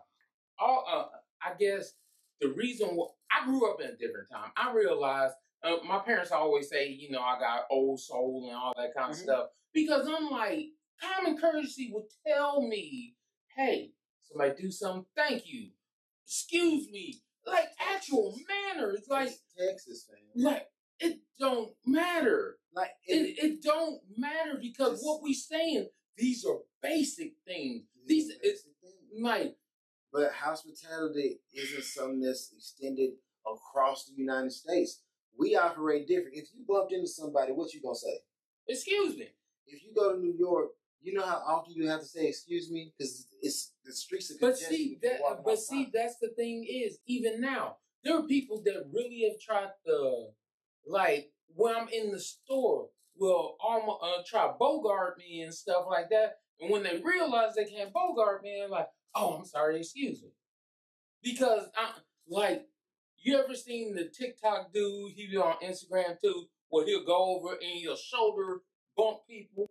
all 0.59 0.85
uh, 0.87 1.19
I 1.43 1.55
guess 1.55 1.95
the 2.41 2.49
reason 2.53 2.97
wh- 2.99 3.13
I 3.31 3.45
grew 3.47 3.71
up 3.71 3.81
in 3.81 3.89
a 3.91 3.97
different 3.97 4.29
time. 4.31 4.53
I 4.57 4.73
realized 4.73 5.35
uh, 5.63 5.77
my 5.85 5.99
parents 5.99 6.31
always 6.31 6.69
say, 6.69 6.89
you 6.89 7.11
know, 7.11 7.23
I 7.23 7.39
got 7.39 7.67
old 7.71 7.99
soul 8.01 8.45
and 8.47 8.55
all 8.57 8.75
that 8.77 8.95
kind 8.95 9.11
of 9.13 9.17
Mhm. 9.17 9.23
stuff 9.23 9.51
because 9.73 10.07
I'm 10.07 10.31
like, 10.31 10.73
common 11.01 11.39
courtesy 11.39 11.91
would 11.93 12.09
tell 12.27 12.61
me, 12.63 13.17
hey, 13.57 13.95
somebody 14.23 14.55
do 14.63 14.71
something, 14.71 15.07
thank 15.15 15.47
you, 15.47 15.73
excuse 16.25 16.89
me, 16.91 17.23
like 17.47 17.69
actual 17.79 18.39
manners, 18.49 19.09
like 19.09 19.39
Texas, 19.59 20.07
fam. 20.09 20.19
like 20.35 20.67
it 21.01 21.21
don't 21.39 21.73
matter. 21.87 22.59
Like 22.75 22.91
It 23.07 23.39
it 23.43 23.63
don't 23.63 24.01
matter 24.17 24.59
because 24.61 24.93
Just- 24.95 25.05
what 25.05 25.23
we 25.23 25.35
saying, 25.35 25.89
these 26.17 26.45
are 26.45 26.59
basic 26.83 27.35
things. 27.47 27.85
these 28.07 28.29
These 28.29 28.37
are 28.37 28.41
it's 28.43 28.63
things. 28.81 29.21
like 29.21 29.57
But 30.13 30.33
hospitality 30.33 31.41
isn't 31.53 31.85
something 31.85 32.21
that's 32.21 32.53
extended 32.53 33.11
across 33.47 34.07
the 34.07 34.15
United 34.15 34.53
States. 34.53 35.03
We 35.37 35.57
operate 35.57 36.07
different. 36.07 36.37
If 36.37 36.55
you 36.55 36.65
bumped 36.67 36.93
into 36.93 37.09
somebody, 37.09 37.53
what 37.53 37.73
you 37.75 37.83
gonna 37.83 37.97
say? 37.97 38.21
excuse 38.69 39.17
me. 39.17 39.29
If 39.67 39.83
you 39.85 39.93
go 39.95 40.13
to 40.13 40.19
New 40.19 40.35
York, 40.39 40.71
you 41.01 41.13
know 41.15 41.23
how 41.27 41.43
often 41.47 41.75
you 41.75 41.89
have 41.89 42.01
to 42.01 42.07
say 42.07 42.29
"excuse 42.29 42.71
me" 42.71 42.93
because 42.97 43.27
it's 43.43 43.73
the 43.85 43.93
streets 43.93 44.31
are 44.31 44.39
But 44.41 44.57
see 44.57 44.99
that 45.03 45.21
but 45.45 45.59
see 45.59 45.91
that's 45.93 46.19
the 46.19 46.29
thing 46.29 46.65
is 46.65 46.99
even 47.07 47.41
now 47.41 47.79
there 48.05 48.19
are 48.19 48.27
people 48.27 48.63
that 48.65 48.87
really 48.93 49.29
have 49.29 49.41
tried 49.41 49.71
to 49.87 50.27
like 50.87 51.31
when 51.55 51.75
I'm 51.75 51.89
in 51.89 52.11
the 52.11 52.21
store 52.21 52.89
will 53.17 53.57
almost 53.61 54.03
uh, 54.03 54.23
try 54.27 54.53
bogart 54.59 55.19
me 55.19 55.43
and 55.43 55.55
stuff 55.55 55.85
like 55.89 56.11
that. 56.11 56.39
And 56.61 56.71
when 56.71 56.83
they 56.83 57.01
realize 57.03 57.55
they 57.55 57.65
can't 57.65 57.93
bogart 57.93 58.43
me, 58.43 58.57
they're 58.59 58.69
like, 58.69 58.89
oh, 59.15 59.35
I'm 59.35 59.45
sorry, 59.45 59.79
excuse 59.79 60.23
me. 60.23 60.31
Because 61.23 61.69
I 61.77 61.93
like 62.29 62.67
you 63.25 63.39
ever 63.39 63.55
seen 63.55 63.95
the 63.95 64.05
TikTok 64.05 64.73
dude, 64.73 65.13
he 65.15 65.29
be 65.29 65.37
on 65.37 65.57
Instagram 65.65 66.21
too, 66.23 66.47
where 66.69 66.85
he'll 66.85 67.05
go 67.07 67.37
over 67.37 67.53
and 67.55 67.63
he'll 67.63 67.97
shoulder 67.97 68.61
bump 68.97 69.21
people. 69.29 69.71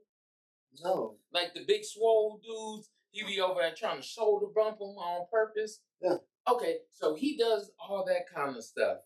no, 0.84 1.18
Like 1.32 1.54
the 1.54 1.64
big 1.68 1.84
swole 1.84 2.42
dudes, 2.44 2.90
he 3.12 3.24
be 3.24 3.40
over 3.40 3.62
there 3.62 3.74
trying 3.78 4.02
to 4.02 4.08
shoulder 4.08 4.48
bump 4.54 4.80
them 4.80 4.90
on 4.98 5.28
purpose. 5.32 5.82
Yeah. 6.02 6.18
Okay, 6.48 6.78
so 6.92 7.16
he 7.16 7.38
does 7.38 7.72
all 7.80 8.04
that 8.06 8.26
kind 8.34 8.56
of 8.58 8.64
stuff, 8.64 8.98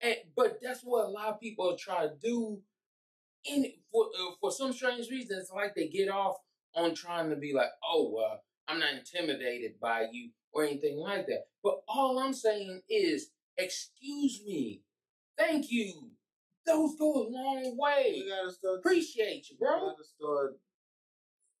and 0.00 0.16
but 0.36 0.58
that's 0.62 0.82
what 0.82 1.06
a 1.06 1.08
lot 1.10 1.28
of 1.28 1.40
people 1.40 1.76
try 1.78 2.06
to 2.06 2.12
do. 2.22 2.60
In 3.44 3.64
for 3.92 4.06
uh, 4.06 4.32
for 4.40 4.50
some 4.50 4.72
strange 4.72 5.08
reason, 5.10 5.38
it's 5.40 5.50
like 5.50 5.74
they 5.74 5.88
get 5.88 6.08
off 6.08 6.36
on 6.74 6.94
trying 6.94 7.30
to 7.30 7.36
be 7.36 7.52
like, 7.52 7.70
oh, 7.88 8.16
uh, 8.16 8.36
I'm 8.68 8.78
not 8.78 8.94
intimidated 8.94 9.80
by 9.80 10.06
you 10.12 10.30
or 10.52 10.64
anything 10.64 10.98
like 10.98 11.26
that. 11.26 11.44
But 11.62 11.82
all 11.88 12.18
I'm 12.18 12.34
saying 12.34 12.82
is, 12.88 13.30
excuse 13.56 14.42
me, 14.46 14.82
thank 15.38 15.70
you. 15.70 16.10
Those 16.66 16.96
go 16.98 17.12
a 17.14 17.26
long 17.30 17.76
way. 17.78 18.22
we 18.24 18.28
gotta 18.28 18.52
start. 18.52 18.78
Appreciate 18.80 19.48
you, 19.50 19.56
we 19.60 19.66
bro. 19.66 19.90
gotta 19.90 20.04
start. 20.04 20.58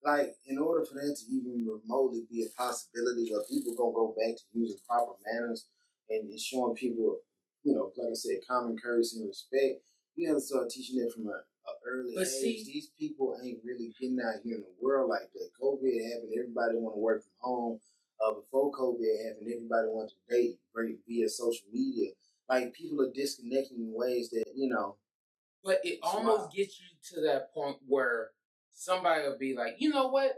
Like, 0.06 0.36
in 0.46 0.58
order 0.58 0.84
for 0.86 0.94
that 0.94 1.16
to 1.18 1.24
even 1.34 1.66
remotely 1.66 2.22
be 2.30 2.44
a 2.46 2.48
possibility, 2.56 3.28
where 3.32 3.42
people 3.50 3.74
gonna 3.74 3.92
go 3.92 4.14
back 4.16 4.36
to 4.36 4.42
using 4.54 4.78
proper 4.88 5.14
manners 5.26 5.66
and, 6.08 6.30
and 6.30 6.38
showing 6.38 6.76
people, 6.76 7.18
you 7.64 7.74
know, 7.74 7.90
like 7.96 8.12
I 8.12 8.14
said, 8.14 8.38
common 8.46 8.76
courtesy 8.78 9.18
and 9.18 9.26
respect, 9.28 9.82
you 10.14 10.28
gotta 10.28 10.40
start 10.40 10.70
teaching 10.70 11.00
that 11.02 11.12
from 11.12 11.26
a, 11.26 11.42
a 11.42 11.72
early 11.90 12.14
But 12.14 12.22
age. 12.22 12.28
see- 12.28 12.64
These 12.72 12.90
people 12.96 13.36
ain't 13.42 13.58
really 13.64 13.92
getting 14.00 14.20
out 14.20 14.38
here 14.44 14.54
in 14.54 14.60
the 14.62 14.74
world 14.80 15.10
like 15.10 15.32
that. 15.34 15.50
COVID 15.60 15.82
happened, 16.12 16.32
everybody 16.38 16.76
want 16.78 16.94
to 16.94 17.00
work 17.00 17.22
from 17.24 17.32
home. 17.40 17.80
Uh, 18.24 18.32
before 18.32 18.70
COVID 18.70 19.26
happened, 19.26 19.48
everybody 19.52 19.88
wanted 19.88 20.14
to 20.14 20.34
date 20.36 20.58
via 21.08 21.28
social 21.28 21.66
media. 21.72 22.12
Like 22.48 22.72
people 22.74 23.02
are 23.02 23.10
disconnecting 23.12 23.78
in 23.78 23.92
ways 23.92 24.30
that 24.30 24.44
you 24.54 24.68
know. 24.68 24.96
But 25.64 25.80
it 25.82 25.98
almost 26.02 26.54
gets 26.54 26.78
you 26.80 26.86
to 27.14 27.20
that 27.22 27.52
point 27.52 27.78
where 27.88 28.30
somebody 28.76 29.22
will 29.22 29.38
be 29.38 29.56
like, 29.56 29.76
you 29.78 29.88
know 29.88 30.08
what? 30.08 30.34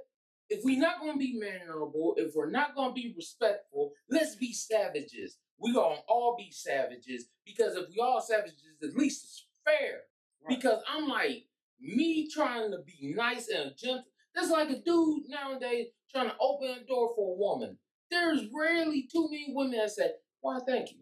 If 0.48 0.64
we're 0.64 0.80
not 0.80 1.00
going 1.00 1.12
to 1.12 1.18
be 1.18 1.38
mannerable, 1.38 2.14
if 2.16 2.34
we're 2.34 2.50
not 2.50 2.74
going 2.74 2.90
to 2.90 2.94
be 2.94 3.12
respectful, 3.14 3.92
let's 4.08 4.36
be 4.36 4.52
savages. 4.52 5.36
We're 5.58 5.74
going 5.74 5.96
to 5.96 6.02
all 6.08 6.36
be 6.38 6.50
savages 6.50 7.26
because 7.44 7.76
if 7.76 7.88
we 7.90 8.00
all 8.00 8.22
savages, 8.22 8.54
at 8.82 8.96
least 8.96 9.24
it's 9.24 9.46
fair. 9.64 10.00
Because 10.48 10.80
I'm 10.88 11.06
like, 11.08 11.44
me 11.80 12.28
trying 12.30 12.70
to 12.70 12.78
be 12.78 13.12
nice 13.14 13.48
and 13.48 13.76
gentle, 13.76 14.04
that's 14.34 14.50
like 14.50 14.70
a 14.70 14.80
dude 14.80 15.24
nowadays 15.28 15.88
trying 16.10 16.30
to 16.30 16.36
open 16.40 16.68
a 16.68 16.86
door 16.86 17.12
for 17.14 17.34
a 17.34 17.38
woman. 17.38 17.76
There's 18.10 18.46
rarely 18.54 19.06
too 19.12 19.28
many 19.30 19.48
women 19.50 19.78
that 19.78 19.90
say, 19.90 20.12
why, 20.40 20.60
thank 20.66 20.90
you. 20.92 20.98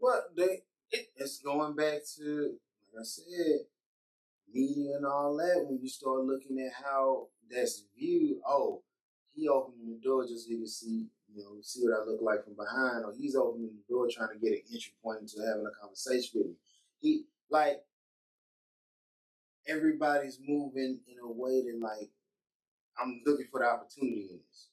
Well, 0.00 0.24
they 0.36 0.62
it, 0.90 1.08
it's 1.16 1.38
going 1.40 1.76
back 1.76 2.00
to 2.16 2.58
like 2.94 3.02
I 3.02 3.04
said, 3.04 3.58
media 4.52 4.96
and 4.96 5.06
all 5.06 5.36
that. 5.36 5.64
When 5.66 5.78
you 5.80 5.88
start 5.88 6.24
looking 6.24 6.58
at 6.60 6.72
how 6.84 7.28
that's 7.50 7.84
viewed, 7.98 8.38
oh, 8.46 8.82
he 9.34 9.48
opening 9.48 9.90
the 9.94 10.00
door 10.02 10.26
just 10.26 10.46
so 10.46 10.50
you 10.52 10.58
can 10.58 10.66
see, 10.66 11.06
you 11.34 11.42
know, 11.42 11.56
see 11.62 11.82
what 11.84 11.94
I 12.00 12.04
look 12.04 12.20
like 12.22 12.44
from 12.44 12.54
behind, 12.54 13.04
or 13.04 13.12
he's 13.16 13.36
opening 13.36 13.70
the 13.74 13.92
door 13.94 14.08
trying 14.10 14.30
to 14.32 14.38
get 14.38 14.52
an 14.52 14.62
entry 14.72 14.94
point 15.02 15.20
into 15.20 15.46
having 15.46 15.66
a 15.66 15.80
conversation 15.80 16.30
with 16.40 16.46
me. 16.48 16.54
He 17.00 17.24
like 17.50 17.82
everybody's 19.68 20.38
moving 20.44 21.00
in 21.06 21.16
a 21.22 21.30
way 21.30 21.62
that 21.62 21.78
like 21.80 22.10
I'm 23.00 23.20
looking 23.26 23.46
for 23.50 23.60
the 23.60 23.66
opportunity 23.66 24.28
in 24.30 24.38
this. 24.48 24.68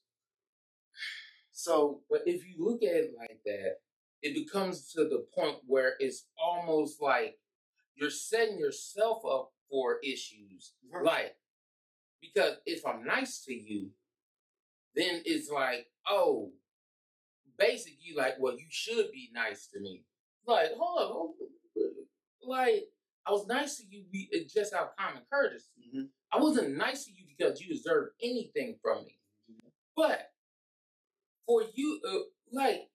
So 1.52 2.02
But 2.10 2.22
if 2.26 2.44
you 2.46 2.54
look 2.58 2.82
at 2.82 2.94
it 2.96 3.14
like 3.18 3.40
that, 3.44 3.76
it 4.22 4.34
becomes 4.34 4.92
to 4.92 5.04
the 5.04 5.26
point 5.34 5.58
where 5.66 5.94
it's 5.98 6.26
almost 6.42 7.00
like 7.00 7.38
you're 7.94 8.10
setting 8.10 8.58
yourself 8.58 9.22
up 9.24 9.52
for 9.70 9.98
issues. 10.02 10.72
Like, 11.02 11.36
because 12.20 12.56
if 12.66 12.84
I'm 12.86 13.04
nice 13.04 13.44
to 13.44 13.54
you, 13.54 13.90
then 14.94 15.22
it's 15.24 15.50
like, 15.50 15.86
oh, 16.08 16.52
basically, 17.58 17.98
you 18.02 18.16
like, 18.16 18.34
well, 18.38 18.54
you 18.54 18.66
should 18.68 19.10
be 19.12 19.30
nice 19.32 19.68
to 19.68 19.80
me. 19.80 20.04
Like, 20.46 20.70
hold 20.78 21.34
up, 21.40 21.82
like, 22.42 22.84
I 23.26 23.32
was 23.32 23.46
nice 23.48 23.78
to 23.78 23.84
you 23.90 24.04
uh, 24.34 24.38
just 24.48 24.72
out 24.72 24.90
of 24.90 24.96
common 24.96 25.22
courtesy. 25.30 25.90
Mhm. 25.94 26.08
I 26.32 26.38
wasn't 26.40 26.76
nice 26.76 27.04
to 27.06 27.10
you 27.12 27.24
because 27.26 27.60
you 27.60 27.68
deserve 27.68 28.10
anything 28.22 28.78
from 28.80 29.04
me. 29.04 29.18
But 29.96 30.30
for 31.46 31.64
you, 31.74 32.00
uh, 32.08 32.18
like 32.52 32.88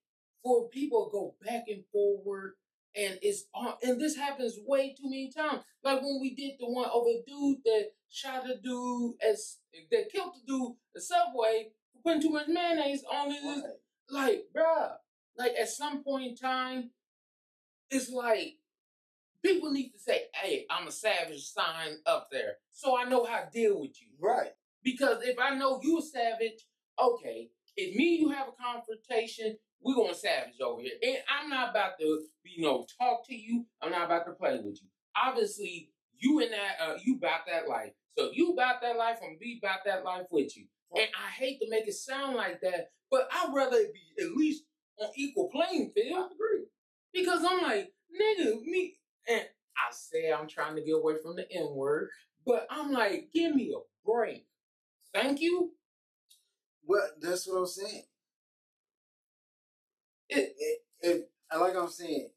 for 0.43 0.69
people 0.69 1.05
to 1.05 1.11
go 1.11 1.35
back 1.43 1.65
and 1.67 1.83
forward, 1.91 2.53
and 2.95 3.19
it's 3.21 3.45
on, 3.53 3.73
and 3.83 3.99
this 3.99 4.15
happens 4.15 4.57
way 4.65 4.93
too 4.93 5.09
many 5.09 5.31
times. 5.31 5.63
Like 5.83 6.01
when 6.01 6.19
we 6.21 6.35
did 6.35 6.53
the 6.59 6.69
one 6.69 6.89
over 6.91 7.09
a 7.09 7.23
dude 7.25 7.57
that 7.65 7.91
shot 8.09 8.49
a 8.49 8.57
dude 8.57 9.15
as 9.27 9.57
that 9.91 10.11
killed 10.11 10.33
the 10.35 10.41
dude 10.45 10.73
the 10.93 11.01
subway 11.01 11.69
for 11.93 12.01
putting 12.03 12.21
too 12.21 12.29
much 12.29 12.47
mayonnaise 12.47 13.03
on 13.11 13.31
his. 13.31 13.43
right. 13.43 13.63
Like, 14.09 14.43
bruh, 14.53 14.91
like 15.37 15.53
at 15.59 15.69
some 15.69 16.03
point 16.03 16.31
in 16.31 16.35
time, 16.35 16.91
it's 17.89 18.09
like 18.09 18.57
people 19.43 19.71
need 19.71 19.91
to 19.91 19.99
say, 19.99 20.23
"Hey, 20.33 20.65
I'm 20.69 20.87
a 20.87 20.91
savage." 20.91 21.45
Sign 21.45 21.97
up 22.05 22.29
there, 22.31 22.57
so 22.71 22.97
I 22.97 23.05
know 23.05 23.23
how 23.25 23.41
to 23.41 23.49
deal 23.51 23.79
with 23.79 24.01
you. 24.01 24.09
right. 24.19 24.51
Because 24.83 25.23
if 25.23 25.37
I 25.39 25.55
know 25.55 25.79
you 25.83 25.99
a 25.99 26.01
savage, 26.01 26.67
okay, 26.99 27.51
if 27.77 27.95
me 27.95 28.15
and 28.15 28.21
you 28.21 28.29
have 28.29 28.47
a 28.47 28.63
confrontation, 28.63 29.57
we're 29.81 29.95
gonna 29.95 30.13
savage 30.13 30.59
over 30.61 30.81
here. 30.81 30.93
And 31.01 31.17
I'm 31.29 31.49
not 31.49 31.71
about 31.71 31.99
to, 31.99 32.23
you 32.55 32.63
know, 32.63 32.85
talk 32.99 33.25
to 33.27 33.35
you. 33.35 33.65
I'm 33.81 33.91
not 33.91 34.05
about 34.05 34.25
to 34.25 34.33
play 34.33 34.55
with 34.55 34.79
you. 34.81 34.87
Obviously, 35.21 35.89
you 36.17 36.39
in 36.39 36.51
that, 36.51 36.75
uh, 36.81 36.97
you 37.03 37.15
about 37.15 37.41
that 37.47 37.67
life. 37.67 37.91
So 38.17 38.29
you 38.33 38.51
about 38.53 38.81
that 38.81 38.97
life, 38.97 39.19
I'm 39.23 39.37
be 39.39 39.59
about 39.63 39.79
that 39.85 40.03
life 40.03 40.25
with 40.31 40.55
you. 40.57 40.65
And 40.93 41.07
I 41.17 41.31
hate 41.31 41.59
to 41.61 41.69
make 41.69 41.87
it 41.87 41.93
sound 41.93 42.35
like 42.35 42.59
that, 42.61 42.89
but 43.09 43.29
I'd 43.31 43.53
rather 43.53 43.77
it 43.77 43.93
be 43.93 44.23
at 44.23 44.31
least 44.35 44.63
on 44.99 45.09
equal 45.15 45.49
playing 45.49 45.91
field. 45.95 46.19
I 46.19 46.25
agree. 46.25 46.65
Because 47.13 47.45
I'm 47.47 47.61
like, 47.61 47.91
nigga, 48.11 48.61
me, 48.63 48.97
and 49.27 49.41
I 49.77 49.91
say 49.91 50.31
I'm 50.31 50.47
trying 50.47 50.75
to 50.75 50.83
get 50.83 50.95
away 50.95 51.15
from 51.21 51.35
the 51.37 51.49
N 51.51 51.69
word, 51.71 52.09
but 52.45 52.67
I'm 52.69 52.91
like, 52.91 53.29
give 53.33 53.55
me 53.55 53.73
a 53.75 53.79
break. 54.05 54.45
Thank 55.13 55.41
you. 55.41 55.71
Well, 56.85 57.07
that's 57.21 57.47
what 57.47 57.59
I'm 57.59 57.65
saying. 57.65 58.03
It, 60.29 60.53
It, 60.57 60.79
it, 61.01 61.29
like 61.57 61.75
I'm 61.75 61.89
saying, 61.89 62.29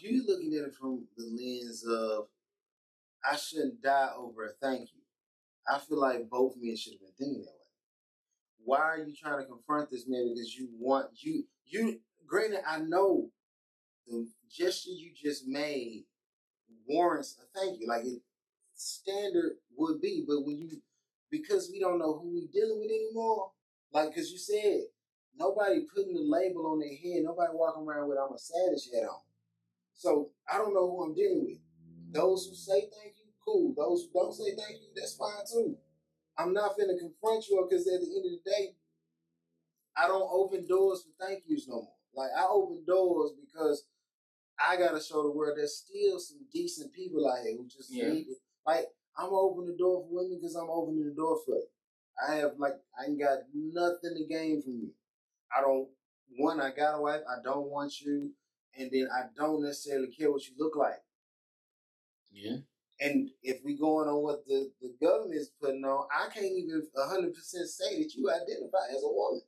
you 0.00 0.24
looking 0.26 0.54
at 0.54 0.68
it 0.68 0.74
from 0.74 1.06
the 1.16 1.24
lens 1.24 1.84
of 1.84 2.26
I 3.24 3.36
shouldn't 3.36 3.82
die 3.82 4.10
over 4.16 4.46
a 4.46 4.52
thank 4.60 4.90
you, 4.94 5.00
I 5.68 5.78
feel 5.78 6.00
like 6.00 6.28
both 6.30 6.54
men 6.58 6.76
should 6.76 6.94
have 6.94 7.00
been 7.00 7.12
thinking 7.18 7.42
that 7.42 7.46
way. 7.46 7.54
Why 8.64 8.78
are 8.78 8.98
you 8.98 9.14
trying 9.14 9.40
to 9.40 9.46
confront 9.46 9.90
this 9.90 10.06
man 10.08 10.32
because 10.32 10.54
you 10.54 10.68
want 10.78 11.08
you 11.22 11.44
you 11.66 12.00
granted 12.26 12.60
I 12.66 12.78
know 12.78 13.30
the 14.06 14.28
gesture 14.50 14.90
you 14.90 15.10
just 15.14 15.46
made 15.46 16.04
warrants 16.86 17.38
a 17.38 17.58
thank 17.58 17.80
you. 17.80 17.88
Like 17.88 18.04
it 18.04 18.20
standard 18.74 19.56
would 19.76 20.00
be, 20.00 20.24
but 20.26 20.44
when 20.44 20.56
you 20.56 20.70
because 21.30 21.70
we 21.70 21.80
don't 21.80 21.98
know 21.98 22.18
who 22.18 22.32
we 22.32 22.46
dealing 22.52 22.78
with 22.80 22.90
anymore, 22.90 23.50
like 23.92 24.10
because 24.10 24.30
you 24.30 24.38
said 24.38 24.82
nobody 25.36 25.80
putting 25.94 26.14
the 26.14 26.20
label 26.20 26.66
on 26.66 26.80
their 26.80 26.88
head, 26.88 27.24
nobody 27.24 27.50
walking 27.52 27.86
around 27.86 28.08
with 28.08 28.18
I'm 28.18 28.34
a 28.34 28.38
savage 28.38 28.88
head 28.92 29.04
on. 29.04 29.20
So 29.98 30.30
I 30.50 30.58
don't 30.58 30.74
know 30.74 30.88
who 30.88 31.02
I'm 31.02 31.14
dealing 31.14 31.44
with. 31.44 31.58
Those 32.12 32.46
who 32.46 32.54
say 32.54 32.86
thank 32.86 33.18
you, 33.18 33.34
cool. 33.44 33.74
Those 33.76 34.06
who 34.06 34.20
don't 34.20 34.32
say 34.32 34.54
thank 34.56 34.80
you, 34.80 34.88
that's 34.94 35.16
fine 35.16 35.44
too. 35.52 35.76
I'm 36.38 36.52
not 36.52 36.78
finna 36.78 36.96
confront 36.96 37.48
you 37.48 37.66
because 37.68 37.86
at 37.88 38.00
the 38.00 38.06
end 38.06 38.24
of 38.24 38.30
the 38.30 38.42
day, 38.46 38.76
I 39.96 40.06
don't 40.06 40.30
open 40.30 40.66
doors 40.68 41.02
for 41.02 41.26
thank 41.26 41.42
yous 41.48 41.66
no 41.68 41.82
more. 41.82 41.98
Like 42.14 42.30
I 42.38 42.46
open 42.46 42.84
doors 42.86 43.32
because 43.44 43.88
I 44.58 44.76
gotta 44.76 45.02
show 45.02 45.24
the 45.24 45.32
world 45.32 45.58
there's 45.58 45.82
still 45.84 46.20
some 46.20 46.46
decent 46.52 46.92
people 46.92 47.28
out 47.28 47.42
here 47.44 47.56
who 47.56 47.66
just 47.66 47.92
yeah. 47.92 48.08
need 48.08 48.28
it. 48.28 48.38
Like 48.64 48.86
I'm 49.18 49.32
open 49.32 49.66
the 49.66 49.76
door 49.76 50.06
for 50.06 50.14
women 50.14 50.38
because 50.40 50.54
I'm 50.54 50.70
opening 50.70 51.08
the 51.08 51.14
door 51.14 51.38
for 51.44 51.56
you. 51.56 51.66
I 52.22 52.36
have 52.36 52.52
like 52.56 52.74
I 52.94 53.10
ain't 53.10 53.18
got 53.18 53.38
nothing 53.52 54.14
to 54.14 54.32
gain 54.32 54.62
from 54.62 54.74
you. 54.74 54.90
I 55.56 55.60
don't 55.60 55.88
one, 56.36 56.60
I 56.60 56.70
got 56.70 56.98
a 56.98 57.02
wife, 57.02 57.22
I 57.28 57.42
don't 57.42 57.68
want 57.68 58.00
you, 58.00 58.30
and 58.76 58.90
then 58.92 59.08
I 59.12 59.26
don't 59.36 59.62
necessarily 59.62 60.08
care 60.08 60.30
what 60.30 60.46
you 60.46 60.54
look 60.58 60.76
like. 60.76 61.02
Yeah. 62.32 62.58
And 63.00 63.30
if 63.42 63.60
we 63.64 63.76
going 63.76 64.08
on 64.08 64.22
what 64.22 64.44
the, 64.46 64.70
the 64.82 64.92
government 65.00 65.34
is 65.34 65.52
putting 65.60 65.84
on, 65.84 66.06
I 66.12 66.32
can't 66.32 66.46
even 66.46 66.82
hundred 66.96 67.34
percent 67.34 67.68
say 67.68 68.02
that 68.02 68.14
you 68.14 68.28
identify 68.28 68.90
as 68.90 69.02
a 69.04 69.08
woman. 69.08 69.42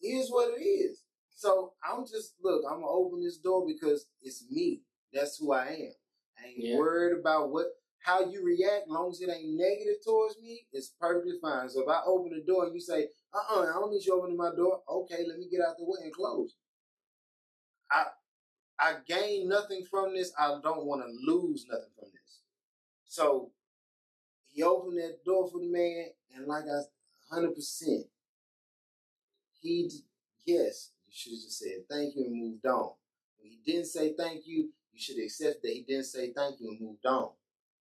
It 0.00 0.08
is 0.08 0.30
what 0.30 0.58
it 0.58 0.62
is. 0.62 1.02
So 1.34 1.74
I'm 1.84 2.06
just 2.06 2.34
look, 2.42 2.62
I'm 2.68 2.80
gonna 2.80 2.88
open 2.88 3.22
this 3.22 3.36
door 3.36 3.66
because 3.66 4.06
it's 4.22 4.44
me. 4.50 4.80
That's 5.12 5.36
who 5.38 5.52
I 5.52 5.66
am. 5.66 5.92
I 6.38 6.48
ain't 6.48 6.56
yeah. 6.58 6.76
worried 6.76 7.18
about 7.18 7.50
what 7.50 7.66
how 8.06 8.20
you 8.30 8.42
react, 8.44 8.88
long 8.88 9.10
as 9.10 9.20
it 9.20 9.28
ain't 9.28 9.58
negative 9.58 9.96
towards 10.04 10.40
me, 10.40 10.66
it's 10.72 10.94
perfectly 11.00 11.34
fine. 11.42 11.68
So 11.68 11.82
if 11.82 11.88
I 11.88 12.02
open 12.06 12.30
the 12.32 12.44
door 12.46 12.64
and 12.64 12.74
you 12.74 12.80
say, 12.80 13.08
uh 13.34 13.38
uh-uh, 13.38 13.62
uh 13.62 13.70
I 13.70 13.72
don't 13.74 13.90
need 13.90 14.04
you 14.06 14.14
opening 14.14 14.36
my 14.36 14.54
door, 14.54 14.80
okay, 14.88 15.24
let 15.26 15.38
me 15.38 15.48
get 15.50 15.60
out 15.60 15.76
the 15.76 15.84
way 15.84 15.98
and 16.04 16.12
close. 16.12 16.54
I 17.90 18.04
I 18.78 18.94
gain 19.06 19.48
nothing 19.48 19.84
from 19.90 20.14
this. 20.14 20.32
I 20.38 20.58
don't 20.62 20.84
want 20.84 21.02
to 21.02 21.32
lose 21.32 21.66
nothing 21.70 21.90
from 21.98 22.08
this. 22.12 22.40
So 23.06 23.50
he 24.48 24.62
opened 24.62 24.98
that 24.98 25.24
door 25.24 25.48
for 25.50 25.60
the 25.60 25.68
man, 25.68 26.06
and 26.34 26.46
like 26.46 26.64
I, 26.64 27.34
hundred 27.34 27.54
percent, 27.54 28.06
he 29.60 29.90
yes, 30.44 30.92
you 31.06 31.12
should 31.14 31.32
have 31.32 31.40
just 31.40 31.58
said 31.58 31.88
thank 31.90 32.16
you 32.16 32.24
and 32.24 32.34
moved 32.36 32.66
on. 32.66 32.92
When 33.38 33.50
he 33.50 33.58
didn't 33.64 33.86
say 33.86 34.14
thank 34.16 34.46
you, 34.46 34.70
you 34.92 35.00
should 35.00 35.18
accept 35.18 35.62
that 35.62 35.72
he 35.72 35.82
didn't 35.82 36.04
say 36.06 36.32
thank 36.32 36.60
you 36.60 36.70
and 36.70 36.80
moved 36.80 37.06
on 37.06 37.30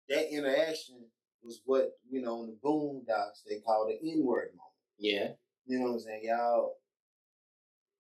that 0.09 0.33
interaction 0.35 0.97
was 1.43 1.61
what, 1.65 1.93
you 2.09 2.21
know, 2.23 2.43
in 2.45 2.49
the 2.51 2.57
boondocks 2.65 3.43
they 3.49 3.59
call 3.61 3.87
the 3.87 3.99
N-word 4.13 4.51
moment. 4.51 4.73
Yeah. 4.99 5.29
You 5.67 5.79
know 5.79 5.87
what 5.87 5.93
I'm 5.95 6.01
saying? 6.01 6.23
Y'all 6.25 6.77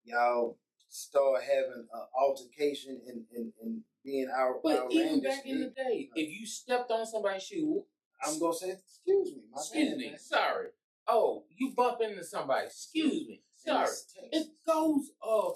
y'all 0.05 0.59
start 0.93 1.43
having 1.43 1.86
an 1.93 2.07
altercation 2.14 3.01
and, 3.09 3.24
and, 3.34 3.53
and 3.62 3.80
being 4.05 4.28
our 4.36 4.61
But 4.62 4.88
even 4.90 5.22
back 5.22 5.47
in 5.47 5.61
the 5.61 5.70
day, 5.70 6.11
if 6.14 6.38
you 6.38 6.47
stepped 6.47 6.90
on 6.90 7.07
somebody's 7.07 7.45
shoe, 7.45 7.84
I'm 8.24 8.38
gonna 8.38 8.55
say, 8.55 8.70
excuse 8.70 9.34
me, 9.34 9.43
excuse 9.57 9.88
bad, 9.88 9.99
me, 9.99 10.11
man. 10.11 10.18
sorry. 10.18 10.68
Oh, 11.09 11.45
you 11.57 11.72
bump 11.74 12.01
into 12.03 12.22
somebody, 12.22 12.66
excuse 12.66 13.26
me, 13.26 13.43
sorry. 13.57 13.88
It 14.32 14.49
goes 14.66 15.11
a 15.22 15.51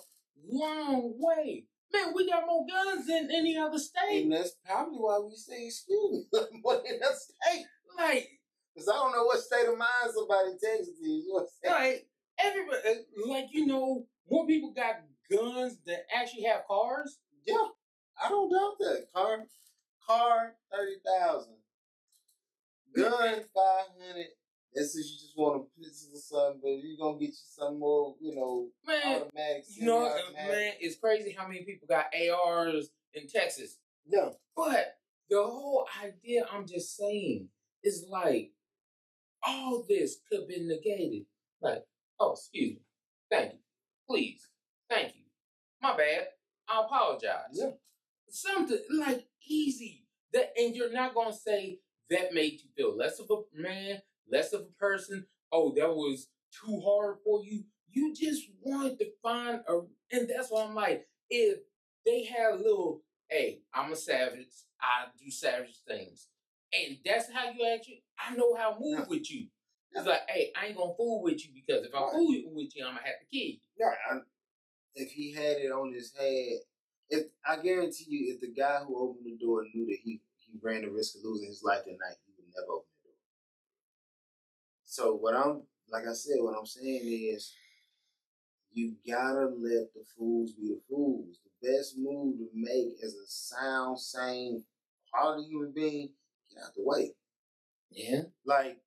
long 0.48 1.14
way. 1.18 1.64
Man, 1.92 2.12
we 2.14 2.28
got 2.28 2.46
more 2.46 2.66
guns 2.66 3.06
than 3.06 3.28
any 3.30 3.56
other 3.58 3.78
state. 3.78 4.22
And 4.24 4.32
that's 4.32 4.56
probably 4.64 4.96
why 4.98 5.18
we 5.18 5.36
say 5.36 5.66
excuse 5.66 6.12
me 6.32 6.40
more 6.64 6.76
than 6.76 6.98
a 7.02 7.14
state. 7.14 7.66
Like, 7.96 8.28
because 8.74 8.88
I 8.88 8.94
don't 8.94 9.12
know 9.12 9.24
what 9.24 9.38
state 9.40 9.68
of 9.68 9.76
mind 9.78 10.12
somebody 10.14 10.52
takes 10.52 10.88
to 10.88 11.06
you. 11.06 11.46
Like, 11.64 12.06
everybody, 12.38 12.78
like, 13.28 13.46
you 13.52 13.66
know, 13.66 14.06
more 14.30 14.46
people 14.46 14.72
got 14.72 14.96
guns 15.30 15.78
that 15.86 16.06
actually 16.14 16.44
have 16.44 16.66
cars. 16.66 17.18
Yeah, 17.46 17.68
I 18.22 18.28
don't 18.28 18.50
doubt 18.50 18.78
that. 18.80 19.06
Car, 19.14 19.38
car, 20.06 20.54
30000 20.72 21.54
Gun, 22.94 23.10
500 23.54 24.26
that's 24.76 24.94
if 24.94 25.06
you 25.06 25.16
just 25.16 25.32
want 25.36 25.62
a 25.62 25.80
pistol 25.80 26.10
or 26.14 26.20
something, 26.20 26.60
but 26.62 26.84
you're 26.84 26.98
gonna 27.00 27.18
get 27.18 27.28
you 27.28 27.34
some 27.34 27.78
more, 27.78 28.14
you 28.20 28.34
know, 28.34 28.68
man, 28.86 29.22
automatic. 29.22 29.64
You 29.70 29.86
know, 29.86 30.04
uh, 30.04 30.32
man, 30.34 30.72
it's 30.80 30.96
crazy 30.96 31.34
how 31.36 31.48
many 31.48 31.64
people 31.64 31.88
got 31.88 32.12
ARs 32.14 32.90
in 33.14 33.26
Texas. 33.26 33.78
Yeah. 34.06 34.30
But 34.54 34.98
the 35.30 35.42
whole 35.42 35.86
idea, 36.04 36.46
I'm 36.52 36.66
just 36.66 36.94
saying, 36.94 37.48
is 37.82 38.04
like 38.10 38.52
all 39.42 39.84
this 39.88 40.18
could 40.30 40.46
be 40.46 40.60
negated. 40.60 41.26
Like, 41.62 41.84
oh, 42.20 42.32
excuse 42.32 42.74
me, 42.74 42.82
thank 43.30 43.54
you, 43.54 43.58
please, 44.08 44.46
thank 44.90 45.14
you, 45.14 45.22
my 45.82 45.96
bad, 45.96 46.28
I 46.68 46.82
apologize. 46.84 47.52
Yeah. 47.52 47.70
Something 48.28 48.80
like 48.98 49.26
easy 49.48 50.04
that, 50.32 50.52
and 50.56 50.74
you're 50.74 50.92
not 50.92 51.14
gonna 51.14 51.32
say 51.32 51.80
that 52.10 52.34
made 52.34 52.52
you 52.52 52.68
feel 52.76 52.96
less 52.96 53.18
of 53.18 53.30
a 53.30 53.60
man 53.60 54.00
less 54.30 54.52
of 54.52 54.62
a 54.62 54.78
person. 54.78 55.26
Oh, 55.52 55.72
that 55.76 55.88
was 55.88 56.28
too 56.52 56.80
hard 56.84 57.18
for 57.24 57.42
you. 57.44 57.64
You 57.90 58.14
just 58.14 58.42
wanted 58.62 58.98
to 58.98 59.06
find 59.22 59.60
a, 59.68 59.80
and 60.12 60.28
that's 60.28 60.50
why 60.50 60.64
I'm 60.64 60.74
like, 60.74 61.06
if 61.30 61.58
they 62.04 62.24
had 62.24 62.54
a 62.54 62.56
little, 62.56 63.02
hey, 63.28 63.60
I'm 63.74 63.92
a 63.92 63.96
savage, 63.96 64.46
I 64.80 65.06
do 65.18 65.30
savage 65.30 65.80
things, 65.88 66.28
and 66.72 66.98
that's 67.04 67.30
how 67.32 67.50
you 67.50 67.66
actually, 67.74 68.02
I 68.18 68.34
know 68.36 68.54
how 68.54 68.72
to 68.72 68.80
move 68.80 69.08
with 69.08 69.30
you. 69.30 69.46
It's 69.92 70.06
like, 70.06 70.28
hey, 70.28 70.52
I 70.60 70.66
ain't 70.66 70.76
gonna 70.76 70.92
fool 70.96 71.22
with 71.22 71.42
you 71.46 71.52
because 71.54 71.86
if 71.86 71.94
I 71.94 72.10
fool 72.12 72.34
with 72.52 72.76
you, 72.76 72.84
I'm 72.84 72.96
gonna 72.96 73.06
have 73.06 73.20
to 73.20 73.26
kill 73.32 73.46
you. 73.46 73.58
Yeah, 73.78 74.18
if 74.96 75.10
he 75.10 75.32
had 75.32 75.58
it 75.58 75.70
on 75.70 75.92
his 75.92 76.12
head, 76.18 76.60
if 77.08 77.26
I 77.46 77.62
guarantee 77.62 78.06
you, 78.08 78.34
if 78.34 78.40
the 78.40 78.52
guy 78.52 78.80
who 78.86 78.98
opened 78.98 79.26
the 79.26 79.44
door 79.44 79.64
knew 79.72 79.86
that 79.86 79.98
he 80.02 80.20
he 80.38 80.58
ran 80.62 80.82
the 80.82 80.90
risk 80.90 81.16
of 81.16 81.22
losing 81.24 81.48
his 81.48 81.62
life 81.62 81.84
that 81.84 81.90
night, 81.90 82.16
he 82.24 82.32
would 82.36 82.52
never 82.56 82.72
open 82.72 82.86
it. 83.04 83.14
so 84.84 85.14
what 85.14 85.36
I'm 85.36 85.62
like 85.90 86.04
I 86.08 86.12
said, 86.12 86.36
what 86.40 86.56
I'm 86.58 86.66
saying 86.66 87.02
is 87.04 87.52
you 88.72 88.94
gotta 89.06 89.46
let 89.46 89.92
the 89.94 90.04
fools 90.16 90.52
be 90.52 90.68
the 90.68 90.80
fools. 90.88 91.38
The 91.44 91.68
best 91.68 91.94
move 91.96 92.38
to 92.38 92.48
make 92.54 92.96
as 93.02 93.14
a 93.14 93.26
sound, 93.26 93.98
sane, 93.98 94.64
quality 95.12 95.48
human 95.48 95.72
being, 95.74 96.10
get 96.50 96.62
out 96.62 96.74
the 96.76 96.82
way. 96.84 97.12
Yeah. 97.90 98.22
Like, 98.44 98.78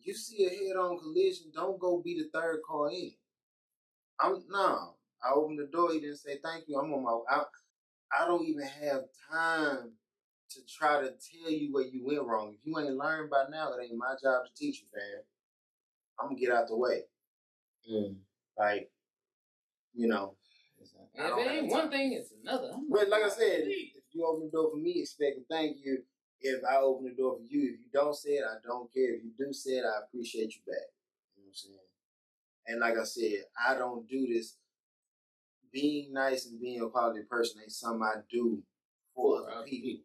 you 0.00 0.14
see 0.14 0.46
a 0.46 0.48
head 0.48 0.76
on 0.76 0.98
collision, 0.98 1.52
don't 1.54 1.78
go 1.78 2.02
be 2.02 2.14
the 2.14 2.28
third 2.36 2.60
car 2.66 2.90
in. 2.90 3.12
I'm 4.20 4.42
no. 4.48 4.97
I 5.22 5.32
opened 5.34 5.58
the 5.58 5.66
door, 5.66 5.92
he 5.92 6.00
didn't 6.00 6.16
say 6.18 6.38
thank 6.42 6.64
you. 6.68 6.78
I'm 6.78 6.92
on 6.92 7.02
my 7.02 7.18
I, 7.28 7.42
I 8.16 8.26
don't 8.26 8.46
even 8.46 8.66
have 8.66 9.02
time 9.30 9.92
to 10.50 10.60
try 10.66 11.00
to 11.00 11.08
tell 11.08 11.50
you 11.50 11.72
where 11.72 11.84
you 11.84 12.04
went 12.04 12.26
wrong. 12.26 12.54
If 12.58 12.64
you 12.64 12.78
ain't 12.78 12.96
learned 12.96 13.30
by 13.30 13.44
now, 13.50 13.72
it 13.72 13.84
ain't 13.84 13.96
my 13.96 14.14
job 14.22 14.46
to 14.46 14.54
teach 14.56 14.80
you, 14.80 14.86
fam. 14.92 15.22
I'm 16.18 16.28
gonna 16.28 16.40
get 16.40 16.52
out 16.52 16.68
the 16.68 16.76
way. 16.76 17.02
Mm. 17.90 18.16
Like, 18.58 18.90
you 19.94 20.08
know. 20.08 20.34
If 21.14 21.46
it 21.46 21.50
ain't 21.50 21.70
one 21.70 21.90
thing, 21.90 22.12
it's 22.12 22.32
another. 22.42 22.72
but 22.88 23.08
like 23.08 23.24
I 23.24 23.28
said, 23.28 23.64
if 23.66 24.04
you 24.12 24.24
open 24.24 24.46
the 24.46 24.50
door 24.50 24.70
for 24.70 24.76
me, 24.76 25.00
expect 25.00 25.38
a 25.38 25.42
thank 25.52 25.78
you. 25.84 25.98
If 26.40 26.62
I 26.64 26.76
open 26.76 27.04
the 27.04 27.14
door 27.20 27.36
for 27.36 27.42
you, 27.42 27.74
if 27.74 27.80
you 27.80 27.90
don't 27.92 28.14
say 28.14 28.30
it, 28.30 28.44
I 28.44 28.56
don't 28.64 28.92
care. 28.94 29.14
If 29.14 29.24
you 29.24 29.32
do 29.36 29.52
say 29.52 29.72
it, 29.72 29.84
I 29.84 30.04
appreciate 30.04 30.54
you 30.54 30.60
back. 30.66 30.86
You 31.34 31.42
know 31.42 31.46
what 31.46 31.48
I'm 31.48 31.54
saying? 31.54 31.78
And 32.68 32.80
like 32.80 32.96
I 32.96 33.04
said, 33.04 33.44
I 33.58 33.74
don't 33.74 34.08
do 34.08 34.26
this. 34.32 34.56
Being 35.72 36.12
nice 36.12 36.46
and 36.46 36.60
being 36.60 36.80
a 36.80 36.88
quality 36.88 37.20
person 37.28 37.60
ain't 37.60 37.72
something 37.72 38.02
I 38.02 38.20
do 38.30 38.62
for 39.14 39.50
other 39.50 39.66
people. 39.66 40.02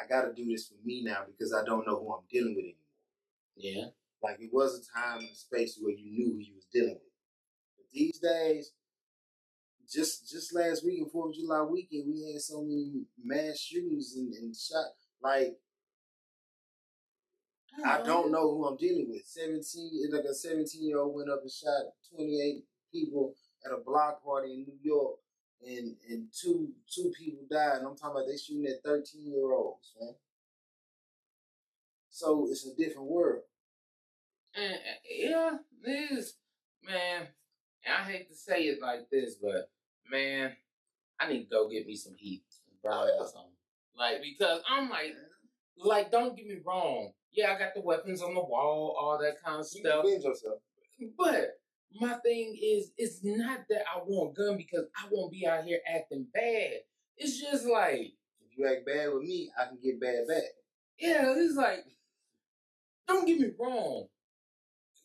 I 0.00 0.06
got 0.06 0.22
to 0.22 0.32
do 0.32 0.48
this 0.50 0.68
for 0.68 0.76
me 0.84 1.02
now 1.04 1.24
because 1.26 1.52
I 1.52 1.64
don't 1.64 1.86
know 1.86 1.98
who 1.98 2.12
I'm 2.12 2.24
dealing 2.30 2.54
with 2.54 2.64
anymore. 2.64 2.76
Yeah. 3.56 3.84
Like 4.22 4.38
it 4.40 4.50
was 4.52 4.78
a 4.78 4.98
time 4.98 5.18
and 5.20 5.36
space 5.36 5.78
where 5.80 5.92
you 5.92 6.12
knew 6.12 6.32
who 6.32 6.38
you 6.38 6.54
was 6.54 6.66
dealing 6.72 6.94
with. 6.94 7.12
But 7.76 7.86
these 7.92 8.18
days, 8.18 8.72
just 9.92 10.30
just 10.30 10.54
last 10.54 10.84
week 10.84 11.00
and 11.00 11.10
Fourth 11.10 11.30
of 11.30 11.42
July 11.42 11.62
weekend, 11.62 12.04
we 12.06 12.32
had 12.32 12.40
so 12.40 12.62
many 12.62 13.04
mass 13.22 13.58
shootings 13.58 14.14
and, 14.16 14.32
and 14.34 14.54
shot. 14.54 14.92
Like 15.22 15.58
I 17.84 17.98
oh. 18.00 18.04
don't 18.04 18.32
know 18.32 18.50
who 18.50 18.66
I'm 18.66 18.76
dealing 18.76 19.08
with. 19.10 19.22
Seventeen, 19.26 20.08
like 20.12 20.24
a 20.24 20.34
seventeen 20.34 20.86
year 20.86 20.98
old 20.98 21.14
went 21.14 21.30
up 21.30 21.40
and 21.42 21.50
shot 21.50 21.92
twenty 22.14 22.40
eight 22.40 22.64
people 22.92 23.34
at 23.64 23.72
a 23.72 23.78
block 23.84 24.24
party 24.24 24.52
in 24.54 24.64
New 24.64 24.78
York, 24.82 25.16
and 25.66 25.96
and 26.08 26.28
two 26.32 26.72
two 26.92 27.12
people 27.18 27.44
died. 27.50 27.78
And 27.78 27.86
I'm 27.86 27.96
talking 27.96 28.16
about 28.16 28.26
they 28.28 28.36
shooting 28.36 28.66
at 28.66 28.82
13 28.84 29.26
year 29.26 29.52
olds, 29.52 29.92
man. 30.00 30.14
So 32.10 32.46
it's 32.50 32.66
a 32.66 32.74
different 32.76 33.08
world. 33.08 33.42
And, 34.54 34.74
uh, 34.74 34.78
yeah, 35.10 35.50
it 35.84 36.12
is, 36.12 36.34
man. 36.84 37.28
I 37.88 38.04
hate 38.04 38.28
to 38.28 38.34
say 38.34 38.64
it 38.64 38.80
like 38.82 39.08
this, 39.10 39.36
but 39.42 39.70
man, 40.10 40.52
I 41.18 41.28
need 41.28 41.44
to 41.44 41.50
go 41.50 41.68
get 41.68 41.86
me 41.86 41.96
some 41.96 42.14
heat, 42.16 42.44
burn 42.82 42.92
Oh, 42.94 43.18
or 43.20 43.26
something. 43.26 43.50
Like 43.96 44.22
because 44.22 44.60
I'm 44.68 44.88
like, 44.90 45.14
like 45.76 46.10
don't 46.12 46.36
get 46.36 46.46
me 46.46 46.58
wrong. 46.64 47.12
Yeah, 47.32 47.52
I 47.54 47.58
got 47.58 47.74
the 47.74 47.80
weapons 47.80 48.20
on 48.22 48.34
the 48.34 48.40
wall, 48.40 48.94
all 49.00 49.18
that 49.18 49.42
kind 49.42 49.60
of 49.60 49.66
You 49.72 49.80
stuff. 49.80 50.04
defend 50.04 50.22
yourself. 50.22 50.58
But 51.18 51.58
my 52.00 52.14
thing 52.24 52.56
is, 52.62 52.90
it's 52.96 53.20
not 53.22 53.60
that 53.70 53.82
I 53.94 53.98
want 54.06 54.36
gun 54.36 54.56
because 54.56 54.86
I 54.96 55.06
won't 55.10 55.32
be 55.32 55.46
out 55.46 55.64
here 55.64 55.80
acting 55.94 56.26
bad. 56.32 56.80
It's 57.16 57.40
just 57.40 57.66
like, 57.66 58.12
If 58.40 58.56
you 58.58 58.66
act 58.66 58.86
bad 58.86 59.12
with 59.12 59.22
me, 59.24 59.50
I 59.60 59.66
can 59.66 59.78
get 59.82 60.00
bad 60.00 60.26
back. 60.28 60.42
yeah, 60.98 61.34
it's 61.36 61.56
like, 61.56 61.84
don't 63.08 63.26
get 63.26 63.38
me 63.40 63.48
wrong. 63.58 64.06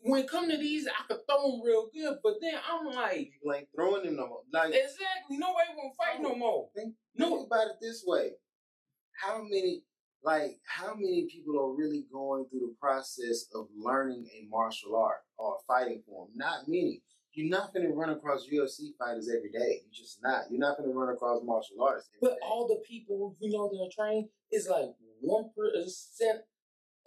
When 0.01 0.21
it 0.23 0.29
come 0.29 0.49
to 0.49 0.57
these, 0.57 0.87
I 0.87 1.03
could 1.07 1.21
throw 1.27 1.51
them 1.51 1.61
real 1.65 1.89
good, 1.93 2.17
but 2.23 2.35
then 2.39 2.53
I'm 2.71 2.85
like, 2.93 3.31
People 3.33 3.53
ain't 3.53 3.67
throwing 3.75 4.05
them 4.05 4.15
no 4.15 4.27
more. 4.27 4.41
Like 4.53 4.69
exactly, 4.69 5.37
nobody 5.37 5.69
won't 5.75 5.95
fight 5.97 6.17
oh, 6.19 6.21
no 6.21 6.35
more. 6.35 6.69
Think, 6.75 6.93
No. 7.15 7.29
think 7.29 7.47
about 7.47 7.67
it 7.67 7.75
this 7.81 8.03
way. 8.05 8.31
How 9.13 9.41
many 9.41 9.83
like 10.27 10.59
how 10.65 10.93
many 10.93 11.25
people 11.31 11.55
are 11.59 11.73
really 11.73 12.05
going 12.11 12.45
through 12.49 12.59
the 12.59 12.75
process 12.79 13.45
of 13.55 13.67
learning 13.77 14.27
a 14.37 14.47
martial 14.49 14.95
art 14.95 15.21
or 15.37 15.57
fighting 15.67 16.03
form? 16.07 16.29
Not 16.35 16.67
many. 16.67 17.01
You're 17.33 17.49
not 17.49 17.73
gonna 17.73 17.89
run 17.93 18.09
across 18.09 18.47
UFC 18.51 18.95
fighters 18.99 19.29
every 19.29 19.51
day. 19.51 19.81
You're 19.83 19.93
just 19.93 20.19
not. 20.23 20.45
You're 20.49 20.59
not 20.59 20.77
gonna 20.77 20.91
run 20.93 21.13
across 21.13 21.41
martial 21.43 21.81
artists. 21.81 22.09
But 22.21 22.31
day. 22.31 22.37
all 22.43 22.67
the 22.67 22.81
people 22.87 23.35
you 23.39 23.51
know 23.55 23.69
that 23.69 23.79
are 23.85 23.93
trained 23.95 24.29
is 24.51 24.67
like 24.67 24.89
one 25.21 25.45
percent 25.55 26.39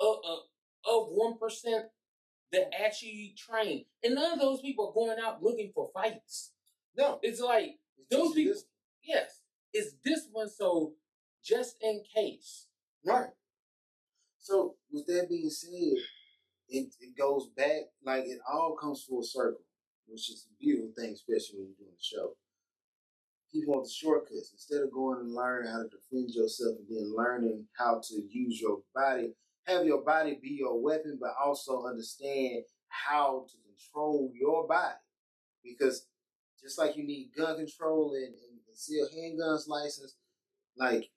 of 0.01 0.17
of 0.25 0.39
of 0.87 1.09
one 1.11 1.37
percent 1.39 1.87
that 2.53 2.71
actually 2.85 3.35
train, 3.37 3.85
and 4.03 4.15
none 4.15 4.33
of 4.33 4.39
those 4.41 4.61
people 4.61 4.89
are 4.89 4.95
going 4.95 5.19
out 5.25 5.43
looking 5.43 5.73
for 5.75 5.91
fights. 5.95 6.53
no, 6.97 7.19
It's 7.23 7.41
like 7.41 7.79
it's 7.99 8.09
those 8.17 8.33
people- 8.35 8.55
this- 8.55 8.67
yes, 9.03 9.41
it's 9.73 9.95
this 10.05 10.27
one. 10.33 10.49
So 10.49 10.95
just 11.45 11.77
in 11.83 12.03
case, 12.15 12.67
Right. 13.05 13.31
So 14.39 14.75
with 14.91 15.07
that 15.07 15.29
being 15.29 15.51
said, 15.51 15.71
it, 16.69 16.95
it 17.01 17.19
goes 17.19 17.49
back 17.57 17.91
like 18.05 18.25
it 18.25 18.39
all 18.51 18.77
comes 18.81 19.05
full 19.09 19.23
circle, 19.23 19.65
which 20.07 20.31
is 20.31 20.47
a 20.51 20.55
beautiful 20.63 20.93
thing, 20.97 21.13
especially 21.13 21.59
when 21.59 21.67
you're 21.69 21.87
doing 21.87 21.97
the 21.97 22.03
show. 22.03 22.33
People 23.53 23.75
want 23.75 23.85
the 23.85 23.91
shortcuts 23.91 24.51
instead 24.53 24.83
of 24.83 24.93
going 24.93 25.21
and 25.21 25.35
learn 25.35 25.67
how 25.67 25.83
to 25.83 25.89
defend 25.89 26.31
yourself 26.31 26.77
and 26.79 26.87
then 26.89 27.15
learning 27.17 27.67
how 27.77 28.01
to 28.03 28.15
use 28.31 28.61
your 28.61 28.79
body, 28.95 29.33
have 29.67 29.85
your 29.85 30.03
body 30.03 30.39
be 30.41 30.51
your 30.61 30.81
weapon, 30.81 31.19
but 31.21 31.33
also 31.45 31.85
understand 31.85 32.63
how 32.89 33.45
to 33.51 33.57
control 33.67 34.31
your 34.35 34.69
body. 34.69 34.95
Because 35.65 36.07
just 36.63 36.79
like 36.79 36.97
you 36.97 37.05
need 37.05 37.31
gun 37.37 37.57
control 37.57 38.15
and, 38.15 38.27
and 38.27 38.65
concealed 38.67 39.11
handguns 39.17 39.69
license, 39.69 40.15
like 40.77 41.11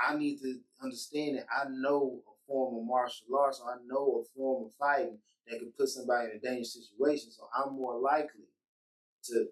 I 0.00 0.16
need 0.16 0.38
to 0.40 0.58
understand 0.82 1.38
that 1.38 1.46
I 1.54 1.68
know 1.70 2.20
a 2.26 2.46
form 2.46 2.76
of 2.76 2.86
martial 2.86 3.26
arts, 3.38 3.60
or 3.64 3.72
I 3.72 3.76
know 3.86 4.22
a 4.22 4.38
form 4.38 4.66
of 4.66 4.74
fighting 4.74 5.18
that 5.46 5.58
could 5.58 5.76
put 5.76 5.88
somebody 5.88 6.30
in 6.30 6.36
a 6.36 6.40
dangerous 6.40 6.74
situation. 6.74 7.30
So 7.30 7.48
I'm 7.54 7.74
more 7.74 7.98
likely 7.98 8.48
to. 9.24 9.46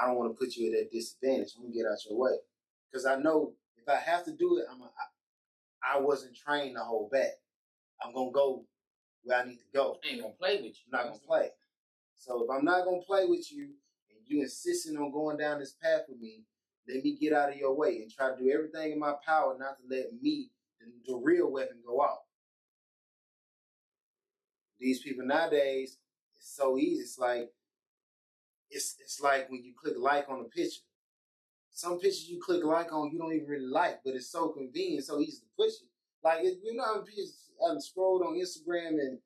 I 0.00 0.06
don't 0.06 0.16
want 0.16 0.32
to 0.32 0.38
put 0.38 0.54
you 0.54 0.70
at 0.72 0.78
that 0.78 0.92
disadvantage. 0.92 1.54
I'm 1.56 1.64
gonna 1.64 1.74
get 1.74 1.86
out 1.86 1.98
your 2.08 2.18
way 2.18 2.36
because 2.90 3.06
I 3.06 3.16
know 3.16 3.54
if 3.76 3.88
I 3.88 3.96
have 3.96 4.24
to 4.26 4.32
do 4.32 4.58
it, 4.58 4.66
I'm. 4.70 4.80
A, 4.82 4.84
I, 4.84 5.96
I 5.96 6.00
wasn't 6.00 6.36
trained 6.36 6.76
to 6.76 6.82
hold 6.82 7.10
back. 7.10 7.32
I'm 8.02 8.12
gonna 8.12 8.30
go 8.32 8.64
where 9.22 9.40
I 9.40 9.44
need 9.44 9.58
to 9.58 9.64
go. 9.74 9.96
I 10.04 10.12
ain't 10.12 10.22
gonna 10.22 10.34
play 10.34 10.56
with 10.56 10.64
you. 10.64 10.84
I'm 10.92 10.98
not 10.98 11.04
gonna 11.04 11.26
play. 11.26 11.48
So 12.16 12.44
if 12.44 12.50
I'm 12.50 12.64
not 12.64 12.84
gonna 12.84 13.02
play 13.06 13.24
with 13.26 13.50
you 13.52 13.64
and 14.10 14.20
you 14.26 14.42
insisting 14.42 14.96
on 14.96 15.12
going 15.12 15.38
down 15.38 15.60
this 15.60 15.74
path 15.82 16.02
with 16.08 16.20
me, 16.20 16.42
let 16.88 17.04
me 17.04 17.16
get 17.20 17.32
out 17.32 17.50
of 17.50 17.56
your 17.56 17.76
way 17.76 18.00
and 18.02 18.10
try 18.10 18.30
to 18.30 18.36
do 18.36 18.50
everything 18.50 18.92
in 18.92 18.98
my 18.98 19.14
power 19.26 19.56
not 19.58 19.76
to 19.78 19.84
let 19.88 20.06
me, 20.20 20.50
the, 20.80 21.12
the 21.12 21.16
real 21.16 21.50
weapon, 21.50 21.76
go 21.86 22.02
out. 22.02 22.18
These 24.78 25.02
people 25.02 25.26
nowadays, 25.26 25.98
it's 26.36 26.56
so 26.56 26.78
easy. 26.78 27.02
It's 27.02 27.18
like 27.18 27.50
it's 28.70 28.96
it's 29.00 29.20
like 29.20 29.50
when 29.50 29.64
you 29.64 29.72
click 29.80 29.94
like 29.98 30.28
on 30.28 30.40
a 30.40 30.44
picture. 30.44 30.82
Some 31.72 31.98
pictures 31.98 32.28
you 32.28 32.40
click 32.40 32.64
like 32.64 32.92
on, 32.92 33.10
you 33.12 33.18
don't 33.18 33.32
even 33.32 33.46
really 33.46 33.66
like, 33.66 34.00
but 34.04 34.14
it's 34.14 34.30
so 34.30 34.48
convenient, 34.48 35.04
so 35.04 35.20
easy 35.20 35.38
to 35.38 35.46
push 35.56 35.74
it. 35.74 35.88
Like 36.24 36.44
it, 36.44 36.58
you 36.62 36.74
know, 36.74 37.02
pictures 37.02 37.50
I'm 37.64 37.80
scrolled 37.80 38.22
on 38.22 38.34
Instagram 38.34 39.00
and 39.00 39.18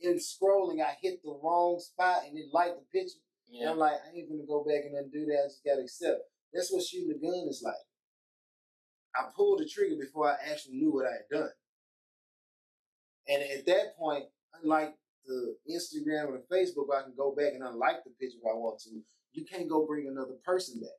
in 0.00 0.18
scrolling, 0.18 0.82
I 0.82 0.96
hit 1.00 1.22
the 1.22 1.38
wrong 1.42 1.78
spot 1.78 2.22
and 2.26 2.36
it 2.36 2.46
liked 2.52 2.76
the 2.78 2.98
picture. 2.98 3.18
And 3.60 3.68
I'm 3.68 3.78
like, 3.78 3.92
I 3.92 4.16
ain't 4.16 4.30
gonna 4.30 4.46
go 4.48 4.64
back 4.64 4.84
and 4.86 4.96
undo 4.96 5.26
that. 5.26 5.42
I 5.44 5.46
just 5.46 5.64
gotta 5.64 5.82
accept. 5.82 6.22
That's 6.52 6.70
what 6.72 6.84
shooting 6.84 7.10
a 7.10 7.18
gun 7.18 7.48
is 7.48 7.62
like. 7.64 7.74
I 9.14 9.28
pulled 9.34 9.60
the 9.60 9.68
trigger 9.68 9.96
before 10.00 10.28
I 10.28 10.36
actually 10.50 10.76
knew 10.76 10.92
what 10.92 11.06
I 11.06 11.12
had 11.12 11.28
done. 11.30 11.50
And 13.28 13.42
at 13.42 13.66
that 13.66 13.96
point, 13.98 14.24
unlike 14.62 14.94
the 15.26 15.56
Instagram 15.70 16.28
or 16.28 16.40
the 16.40 16.54
Facebook, 16.54 16.88
where 16.88 17.00
I 17.00 17.02
can 17.02 17.14
go 17.16 17.34
back 17.34 17.52
and 17.54 17.62
unlike 17.62 18.04
the 18.04 18.10
picture 18.18 18.38
if 18.40 18.46
I 18.46 18.54
want 18.54 18.80
to, 18.80 19.02
you 19.32 19.44
can't 19.44 19.68
go 19.68 19.86
bring 19.86 20.08
another 20.08 20.34
person 20.44 20.80
back. 20.80 20.98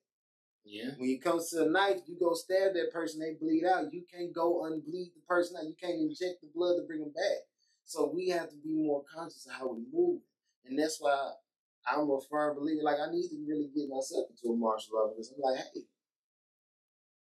Yeah. 0.66 0.92
When 0.98 1.10
it 1.10 1.22
comes 1.22 1.50
to 1.50 1.66
a 1.66 1.70
knife, 1.70 2.02
you 2.08 2.18
go 2.18 2.34
stab 2.34 2.74
that 2.74 2.92
person, 2.94 3.20
they 3.20 3.34
bleed 3.34 3.66
out. 3.66 3.92
You 3.92 4.04
can't 4.12 4.34
go 4.34 4.66
unbleed 4.66 5.12
the 5.14 5.22
person 5.28 5.58
out. 5.58 5.68
You 5.68 5.76
can't 5.80 6.00
inject 6.00 6.42
the 6.42 6.50
blood 6.56 6.78
to 6.78 6.88
bring 6.88 7.02
them 7.02 7.12
back. 7.14 7.44
So 7.86 8.10
we 8.14 8.30
have 8.30 8.50
to 8.50 8.56
be 8.64 8.72
more 8.72 9.04
conscious 9.14 9.46
of 9.46 9.54
how 9.54 9.74
we 9.74 9.84
move. 9.92 10.22
And 10.66 10.80
that's 10.80 11.02
why 11.02 11.34
I'm 11.88 12.10
a 12.10 12.20
firm 12.30 12.56
believer. 12.56 12.84
Like 12.84 13.00
I 13.00 13.12
need 13.12 13.28
to 13.30 13.38
really 13.48 13.70
get 13.76 13.90
myself 13.90 14.28
into 14.30 14.54
a 14.54 14.58
martial 14.58 14.98
art 14.98 15.12
because 15.16 15.34
I'm 15.36 15.42
like, 15.42 15.60
hey, 15.74 15.82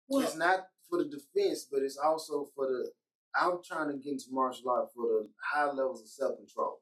Well, 0.09 0.23
it's 0.23 0.37
not 0.37 0.67
for 0.89 0.99
the 1.03 1.11
defense, 1.11 1.67
but 1.71 1.83
it's 1.83 1.97
also 1.99 2.49
for 2.55 2.67
the. 2.67 2.91
I'm 3.35 3.61
trying 3.65 3.89
to 3.89 3.97
get 3.97 4.13
into 4.13 4.27
martial 4.31 4.71
art 4.71 4.89
for 4.95 5.07
the 5.07 5.29
high 5.43 5.71
levels 5.71 6.03
of 6.03 6.09
self 6.09 6.37
control. 6.37 6.81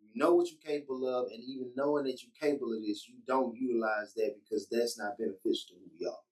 You 0.00 0.20
know 0.20 0.34
what 0.34 0.48
you're 0.50 0.60
capable 0.64 1.06
of, 1.08 1.26
and 1.32 1.42
even 1.42 1.72
knowing 1.76 2.04
that 2.04 2.22
you're 2.22 2.32
capable 2.40 2.72
of 2.72 2.82
this, 2.82 3.06
you 3.08 3.16
don't 3.26 3.54
utilize 3.56 4.14
that 4.14 4.34
because 4.42 4.66
that's 4.70 4.98
not 4.98 5.18
beneficial 5.18 5.68
to 5.68 5.74
who 5.74 5.90
we 5.98 6.06
are. 6.06 6.22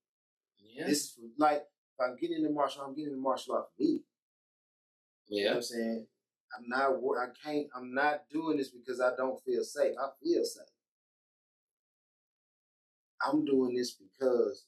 yeah. 0.58 0.86
This 0.86 0.98
is 1.02 1.12
for, 1.16 1.22
like 1.38 1.62
if 1.62 2.00
I'm 2.04 2.16
getting 2.16 2.38
into 2.38 2.50
martial 2.50 2.82
art, 2.82 2.90
I'm 2.90 2.94
getting 2.96 3.12
into 3.12 3.22
martial 3.22 3.54
art 3.54 3.66
for 3.76 3.82
me. 3.82 4.00
You 5.28 5.44
know 5.44 5.50
what 5.50 5.50
yeah. 5.50 5.56
I'm 5.56 5.62
saying? 5.62 6.06
I'm 6.56 6.68
not. 6.68 6.92
I 7.18 7.26
can't. 7.44 7.66
I'm 7.74 7.94
not 7.94 8.22
doing 8.30 8.56
this 8.56 8.70
because 8.70 9.00
I 9.00 9.10
don't 9.16 9.42
feel 9.44 9.64
safe. 9.64 9.94
I 9.98 10.08
feel 10.22 10.44
safe. 10.44 10.64
I'm 13.24 13.44
doing 13.44 13.74
this 13.74 13.92
because 13.92 14.64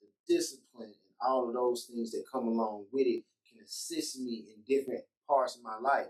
the 0.00 0.34
discipline 0.34 0.88
and 0.88 1.14
all 1.20 1.48
of 1.48 1.54
those 1.54 1.84
things 1.84 2.10
that 2.10 2.24
come 2.30 2.48
along 2.48 2.86
with 2.92 3.06
it 3.06 3.24
can 3.48 3.62
assist 3.64 4.18
me 4.18 4.46
in 4.54 4.62
different 4.66 5.04
parts 5.28 5.56
of 5.56 5.62
my 5.62 5.78
life. 5.78 6.08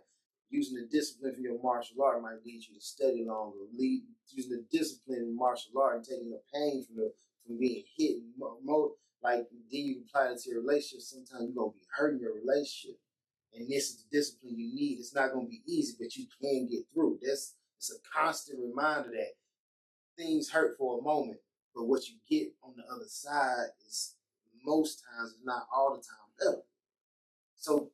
Using 0.51 0.77
the 0.77 0.87
discipline 0.87 1.35
for 1.35 1.41
your 1.41 1.61
martial 1.63 2.03
art 2.03 2.23
might 2.23 2.45
lead 2.45 2.63
you 2.69 2.75
to 2.75 2.81
study 2.81 3.25
longer. 3.27 3.59
Lead 3.77 4.03
using 4.31 4.53
the 4.53 4.65
discipline 4.77 5.19
in 5.19 5.37
martial 5.37 5.73
art 5.81 5.97
and 5.97 6.05
taking 6.05 6.31
the 6.31 6.41
pain 6.53 6.85
from 6.87 6.97
the 6.97 7.13
from 7.47 7.59
being 7.59 7.85
hit 7.97 8.17
like 9.25 9.49
then 9.73 9.81
you 9.81 10.03
apply 10.07 10.33
it 10.33 10.39
to 10.43 10.51
your 10.51 10.61
relationship. 10.61 11.01
Sometimes 11.01 11.49
you're 11.49 11.57
gonna 11.57 11.73
be 11.73 11.87
hurting 11.97 12.21
your 12.21 12.35
relationship, 12.35 13.01
and 13.57 13.69
this 13.69 13.91
is 13.91 14.05
the 14.05 14.19
discipline 14.19 14.59
you 14.59 14.75
need. 14.75 14.99
It's 14.99 15.15
not 15.15 15.33
gonna 15.33 15.47
be 15.47 15.63
easy, 15.67 15.95
but 15.99 16.17
you 16.17 16.27
can 16.41 16.69
get 16.69 16.85
through. 16.93 17.19
That's 17.23 17.55
it's 17.79 17.93
a 17.93 18.19
constant 18.19 18.61
reminder 18.61 19.11
that 19.11 19.35
things 20.17 20.51
hurt 20.51 20.77
for 20.79 20.99
a 20.99 21.03
moment, 21.03 21.39
but 21.75 21.85
what 21.85 22.09
you 22.09 22.15
get 22.29 22.53
on 22.63 22.75
the 22.77 22.85
other 22.95 23.07
side 23.07 23.67
is 23.87 24.17
most 24.65 25.03
times, 25.05 25.35
if 25.39 25.45
not 25.45 25.67
all 25.75 25.91
the 25.91 26.03
time, 26.03 26.53
better. 26.53 26.63
So, 27.57 27.91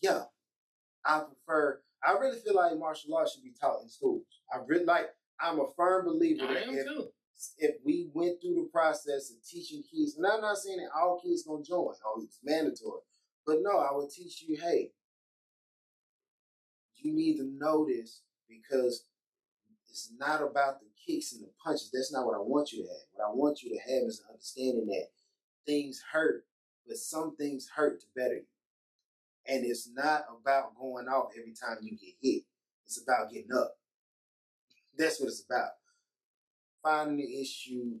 yeah, 0.00 0.22
I 1.04 1.20
prefer. 1.20 1.80
I 2.04 2.12
really 2.18 2.38
feel 2.40 2.56
like 2.56 2.76
martial 2.78 3.14
arts 3.14 3.34
should 3.34 3.44
be 3.44 3.54
taught 3.60 3.82
in 3.82 3.88
schools. 3.88 4.24
I 4.52 4.58
really 4.66 4.84
like. 4.84 5.10
I'm 5.40 5.60
a 5.60 5.66
firm 5.76 6.06
believer 6.06 6.46
that 6.46 6.68
if, 6.68 6.86
too. 6.86 7.08
if 7.58 7.76
we 7.84 8.10
went 8.12 8.40
through 8.40 8.54
the 8.54 8.68
process 8.72 9.30
of 9.30 9.36
teaching 9.44 9.82
kids, 9.82 10.16
and 10.16 10.26
I'm 10.26 10.40
not 10.40 10.58
saying 10.58 10.78
that 10.78 10.90
all 10.96 11.20
kids 11.20 11.44
gonna 11.44 11.64
join, 11.64 11.86
or 11.86 12.22
it's 12.22 12.38
mandatory, 12.44 13.02
but 13.46 13.58
no, 13.62 13.78
I 13.78 13.90
would 13.92 14.10
teach 14.10 14.42
you, 14.46 14.56
hey, 14.56 14.90
you 16.96 17.12
need 17.12 17.36
to 17.38 17.44
know 17.44 17.86
this 17.86 18.22
because 18.48 19.04
it's 19.90 20.12
not 20.18 20.42
about 20.42 20.80
the 20.80 20.86
kicks 21.06 21.32
and 21.32 21.42
the 21.42 21.50
punches. 21.62 21.90
That's 21.92 22.12
not 22.12 22.24
what 22.24 22.36
I 22.36 22.40
want 22.40 22.72
you 22.72 22.82
to 22.82 22.88
have. 22.88 23.06
What 23.12 23.26
I 23.26 23.34
want 23.34 23.62
you 23.62 23.70
to 23.70 23.92
have 23.92 24.04
is 24.04 24.20
an 24.20 24.26
understanding 24.30 24.86
that 24.86 25.08
things 25.66 26.02
hurt, 26.12 26.44
but 26.86 26.96
some 26.96 27.36
things 27.36 27.68
hurt 27.74 28.00
to 28.00 28.06
better 28.14 28.36
you. 28.36 28.46
And 29.46 29.64
it's 29.64 29.88
not 29.92 30.22
about 30.40 30.76
going 30.78 31.08
off 31.08 31.32
every 31.36 31.52
time 31.52 31.78
you 31.82 31.90
get 31.90 32.14
hit. 32.20 32.44
It's 32.86 33.02
about 33.02 33.32
getting 33.32 33.52
up. 33.52 33.76
That's 34.96 35.20
what 35.20 35.28
it's 35.28 35.44
about. 35.44 35.70
Finding 36.82 37.16
the 37.16 37.40
issue, 37.40 37.96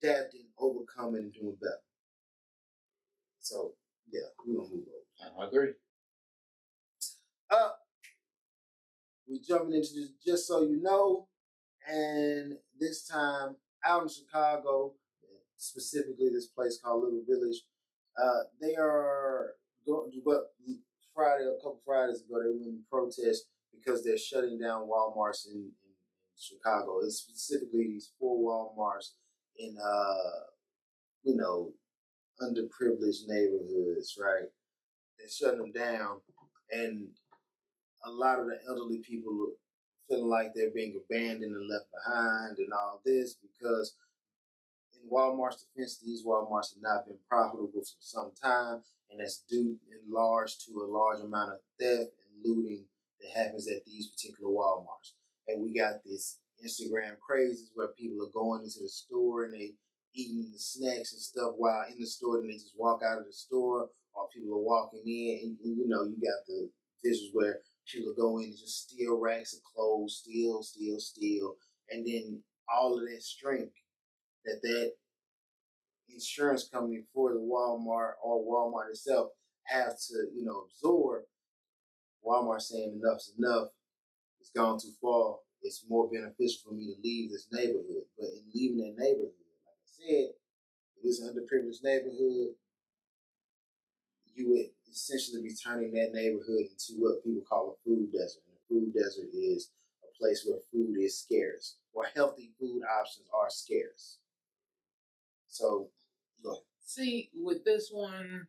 adapting, 0.00 0.46
overcoming 0.58 1.22
and 1.22 1.32
doing 1.32 1.56
better. 1.60 1.82
So 3.40 3.72
yeah, 4.12 4.20
we're 4.46 4.56
gonna 4.56 4.68
move 4.68 4.84
over. 4.88 5.42
I 5.42 5.46
agree. 5.46 5.72
Uh 7.50 7.70
we're 9.28 9.40
jumping 9.46 9.74
into 9.74 9.88
this 9.94 10.10
just 10.24 10.46
so 10.46 10.62
you 10.62 10.80
know, 10.80 11.26
and 11.88 12.54
this 12.78 13.06
time 13.06 13.56
out 13.84 14.02
in 14.02 14.08
Chicago, 14.08 14.94
specifically 15.56 16.28
this 16.32 16.46
place 16.46 16.78
called 16.82 17.02
Little 17.02 17.22
Village, 17.28 17.62
uh, 18.22 18.44
they 18.60 18.76
are 18.76 19.54
going. 19.86 20.10
What 20.22 20.52
Friday, 21.14 21.44
a 21.44 21.56
couple 21.56 21.80
Fridays 21.84 22.22
ago, 22.22 22.42
they 22.42 22.50
went 22.50 22.66
in 22.66 22.82
protest 22.90 23.46
because 23.72 24.04
they're 24.04 24.18
shutting 24.18 24.58
down 24.58 24.86
WalMarts 24.86 25.46
in, 25.48 25.56
in, 25.56 25.62
in 25.62 26.38
Chicago. 26.38 27.00
It's 27.02 27.16
specifically 27.16 27.84
these 27.88 28.12
four 28.20 28.36
WalMarts 28.36 29.12
in, 29.58 29.76
uh, 29.82 30.44
you 31.22 31.36
know, 31.36 31.72
underprivileged 32.40 33.28
neighborhoods, 33.28 34.18
right? 34.20 34.48
They're 35.18 35.28
shutting 35.28 35.60
them 35.60 35.72
down, 35.72 36.20
and 36.70 37.08
a 38.04 38.10
lot 38.10 38.38
of 38.38 38.46
the 38.46 38.58
elderly 38.68 38.98
people 38.98 39.52
feeling 40.08 40.28
like 40.28 40.52
they're 40.54 40.70
being 40.74 41.00
abandoned 41.04 41.54
and 41.54 41.68
left 41.68 41.86
behind, 41.92 42.58
and 42.58 42.72
all 42.72 43.00
this 43.04 43.34
because 43.34 43.96
in 44.94 45.10
Walmart's 45.10 45.64
defense, 45.64 45.98
these 45.98 46.24
Walmarts 46.24 46.74
have 46.74 46.82
not 46.82 47.06
been 47.06 47.18
profitable 47.28 47.70
for 47.72 47.82
some 48.00 48.32
time, 48.42 48.82
and 49.10 49.20
that's 49.20 49.44
due 49.48 49.78
in 49.90 50.12
large 50.12 50.58
to 50.66 50.72
a 50.80 50.86
large 50.86 51.20
amount 51.20 51.52
of 51.52 51.58
theft 51.78 52.10
and 52.20 52.44
looting 52.44 52.84
that 53.20 53.38
happens 53.38 53.68
at 53.68 53.84
these 53.84 54.08
particular 54.08 54.50
Walmarts. 54.52 55.12
And 55.48 55.62
we 55.62 55.74
got 55.78 56.04
this 56.04 56.38
Instagram 56.64 57.18
crazes 57.18 57.70
where 57.74 57.88
people 57.88 58.24
are 58.24 58.32
going 58.32 58.62
into 58.62 58.80
the 58.80 58.88
store 58.88 59.44
and 59.44 59.54
they 59.54 59.72
eating 60.16 60.50
the 60.52 60.58
snacks 60.58 61.12
and 61.12 61.20
stuff 61.22 61.52
while 61.56 61.84
in 61.90 62.00
the 62.00 62.06
store, 62.06 62.40
and 62.40 62.48
they 62.48 62.54
just 62.54 62.74
walk 62.76 63.02
out 63.04 63.18
of 63.18 63.26
the 63.26 63.32
store, 63.32 63.88
or 64.14 64.28
people 64.34 64.54
are 64.54 64.64
walking 64.64 65.02
in, 65.04 65.38
and, 65.42 65.56
and 65.64 65.76
you 65.76 65.86
know 65.86 66.04
you 66.04 66.16
got 66.16 66.42
the 66.48 66.68
visuals 67.04 67.30
where 67.32 67.58
people 67.86 68.14
go 68.16 68.38
in 68.38 68.44
and 68.44 68.58
just 68.58 68.88
steal 68.88 69.20
racks 69.20 69.52
of 69.52 69.60
clothes, 69.62 70.22
steal, 70.24 70.62
steal, 70.62 70.98
steal, 70.98 71.54
and 71.90 72.06
then 72.06 72.42
all 72.68 72.94
of 72.94 73.00
that 73.08 73.22
strength 73.22 73.72
that 74.44 74.60
that 74.62 74.92
insurance 76.08 76.68
company 76.68 77.02
for 77.12 77.32
the 77.32 77.38
Walmart 77.38 78.12
or 78.22 78.42
Walmart 78.42 78.90
itself 78.90 79.28
have 79.64 79.92
to, 80.08 80.14
you 80.34 80.44
know, 80.44 80.64
absorb. 80.66 81.22
Walmart 82.24 82.60
saying 82.60 83.00
enough's 83.00 83.32
enough. 83.38 83.68
It's 84.40 84.50
gone 84.50 84.78
too 84.80 84.92
far. 85.00 85.36
It's 85.62 85.84
more 85.88 86.08
beneficial 86.08 86.60
for 86.70 86.74
me 86.74 86.86
to 86.86 87.00
leave 87.02 87.30
this 87.30 87.48
neighborhood. 87.52 88.06
But 88.18 88.28
in 88.28 88.42
leaving 88.54 88.78
that 88.78 89.02
neighborhood, 89.02 89.32
said, 90.06 90.30
it 91.02 91.06
is 91.06 91.20
an 91.20 91.34
underprivileged 91.34 91.82
neighborhood. 91.82 92.54
You 94.34 94.50
would 94.50 94.66
essentially 94.90 95.42
be 95.42 95.54
turning 95.54 95.92
that 95.92 96.12
neighborhood 96.12 96.66
into 96.70 97.00
what 97.00 97.24
people 97.24 97.42
call 97.48 97.76
a 97.76 97.88
food 97.88 98.12
desert. 98.12 98.42
And 98.46 98.56
a 98.56 98.68
food 98.68 98.94
desert 98.94 99.28
is 99.32 99.70
a 100.02 100.18
place 100.18 100.46
where 100.46 100.58
food 100.72 100.96
is 100.98 101.18
scarce, 101.18 101.76
where 101.92 102.10
healthy 102.14 102.50
food 102.58 102.82
options 103.00 103.28
are 103.34 103.50
scarce. 103.50 104.18
So, 105.48 105.88
look. 106.44 106.64
See, 106.84 107.30
with 107.34 107.64
this 107.64 107.90
one, 107.90 108.46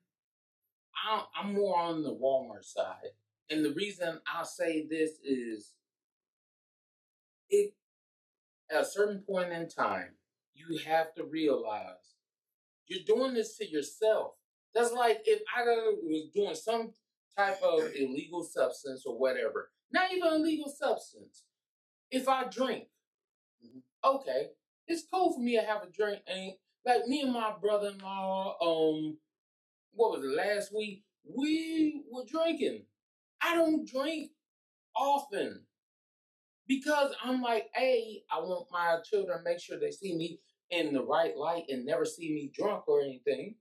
I'm, 1.10 1.22
I'm 1.36 1.54
more 1.54 1.78
on 1.78 2.04
the 2.04 2.14
Walmart 2.14 2.64
side. 2.64 3.14
And 3.50 3.64
the 3.64 3.74
reason 3.74 4.20
I 4.28 4.44
say 4.44 4.86
this 4.90 5.12
is 5.24 5.74
it 7.50 7.74
at 8.70 8.82
a 8.82 8.86
certain 8.86 9.22
point 9.22 9.54
in 9.54 9.70
time, 9.70 10.17
you 10.58 10.80
have 10.86 11.14
to 11.16 11.24
realize 11.24 12.16
you're 12.88 13.06
doing 13.06 13.34
this 13.34 13.58
to 13.58 13.70
yourself. 13.70 14.34
That's 14.74 14.92
like 14.92 15.22
if 15.26 15.42
I 15.56 15.64
was 15.64 16.30
doing 16.34 16.56
some 16.56 16.94
type 17.38 17.62
of 17.62 17.82
illegal 17.96 18.44
substance 18.44 19.04
or 19.06 19.18
whatever, 19.18 19.72
not 19.92 20.12
even 20.14 20.34
illegal 20.34 20.70
substance. 20.70 21.44
If 22.10 22.28
I 22.28 22.46
drink, 22.46 22.86
mm-hmm. 23.64 24.16
okay, 24.16 24.48
it's 24.88 25.04
cool 25.12 25.34
for 25.34 25.40
me 25.40 25.60
to 25.60 25.66
have 25.66 25.84
a 25.84 25.92
drink. 25.92 26.22
And 26.28 26.54
like 26.86 27.06
me 27.08 27.22
and 27.22 27.34
my 27.34 27.54
brother-in-law, 27.62 28.58
um, 28.62 29.18
what 29.94 30.12
was 30.12 30.24
it 30.24 30.36
last 30.36 30.74
week? 30.76 31.04
We 31.26 32.04
were 32.12 32.24
drinking. 32.26 32.84
I 33.42 33.56
don't 33.56 33.88
drink 33.88 34.32
often 34.96 35.64
because 36.68 37.14
I'm 37.24 37.42
like, 37.42 37.68
a, 37.80 38.24
I 38.32 38.40
want 38.40 38.68
my 38.72 38.98
children 39.10 39.38
to 39.38 39.44
make 39.44 39.60
sure 39.60 39.80
they 39.80 39.92
see 39.92 40.16
me 40.16 40.40
in 40.72 40.94
the 40.94 41.04
right 41.04 41.36
light 41.36 41.66
and 41.70 41.86
never 41.86 42.06
see 42.06 42.34
me 42.34 42.52
drunk 42.54 42.88
or 42.88 43.02
anything. 43.02 43.56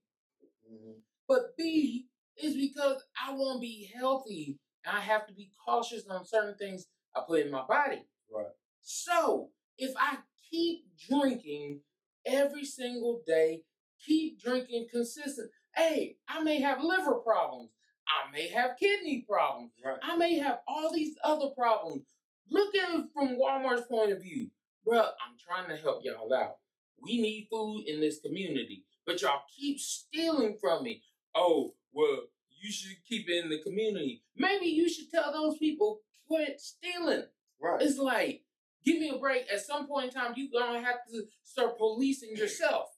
Mm-hmm. 0.70 0.98
But 1.28 1.56
B 1.56 2.06
is 2.42 2.54
because 2.54 3.02
I 3.20 3.32
want 3.32 3.56
to 3.56 3.60
be 3.60 3.90
healthy 3.98 4.58
and 4.84 4.96
I 4.96 5.00
have 5.00 5.26
to 5.26 5.34
be 5.34 5.50
cautious 5.64 6.06
on 6.08 6.24
certain 6.24 6.56
things 6.56 6.86
I 7.14 7.22
put 7.26 7.40
in 7.40 7.50
my 7.50 7.64
body. 7.66 8.02
Right. 8.32 8.46
So 8.82 9.50
if 9.78 9.92
I 9.98 10.18
keep 10.50 10.84
drinking 11.08 11.80
every 12.24 12.64
single 12.64 13.22
day, 13.26 13.62
keep 14.04 14.40
drinking 14.40 14.88
consistent, 14.90 15.50
hey, 15.74 16.16
I 16.28 16.42
may 16.42 16.60
have 16.60 16.82
liver 16.82 17.14
problems. 17.14 17.70
I 18.08 18.30
may 18.32 18.48
have 18.48 18.76
kidney 18.78 19.24
problems. 19.28 19.72
Right. 19.84 19.98
I 20.02 20.16
may 20.16 20.38
have 20.38 20.60
all 20.68 20.92
these 20.92 21.16
other 21.24 21.48
problems. 21.56 22.02
Look 22.50 22.74
at 22.76 22.94
it 22.94 23.06
from 23.12 23.38
Walmart's 23.38 23.86
point 23.86 24.12
of 24.12 24.22
view. 24.22 24.48
Bruh, 24.86 25.00
I'm 25.00 25.36
trying 25.44 25.68
to 25.68 25.82
help 25.82 26.02
y'all 26.04 26.32
out. 26.32 26.56
We 27.02 27.20
need 27.20 27.48
food 27.50 27.84
in 27.86 28.00
this 28.00 28.20
community, 28.20 28.84
but 29.06 29.20
y'all 29.22 29.42
keep 29.58 29.78
stealing 29.78 30.56
from 30.60 30.82
me. 30.82 31.02
Oh, 31.34 31.74
well, 31.92 32.24
you 32.60 32.72
should 32.72 32.96
keep 33.08 33.28
it 33.28 33.44
in 33.44 33.50
the 33.50 33.62
community. 33.62 34.22
Maybe 34.36 34.66
you 34.66 34.88
should 34.88 35.10
tell 35.10 35.32
those 35.32 35.58
people 35.58 36.00
quit 36.26 36.60
stealing. 36.60 37.24
Right. 37.60 37.80
It's 37.82 37.98
like, 37.98 38.42
give 38.84 38.98
me 38.98 39.10
a 39.10 39.18
break. 39.18 39.44
At 39.52 39.60
some 39.60 39.86
point 39.86 40.06
in 40.06 40.20
time, 40.20 40.34
you're 40.36 40.48
gonna 40.52 40.80
have 40.84 40.98
to 41.12 41.24
start 41.44 41.78
policing 41.78 42.36
yourself. 42.36 42.88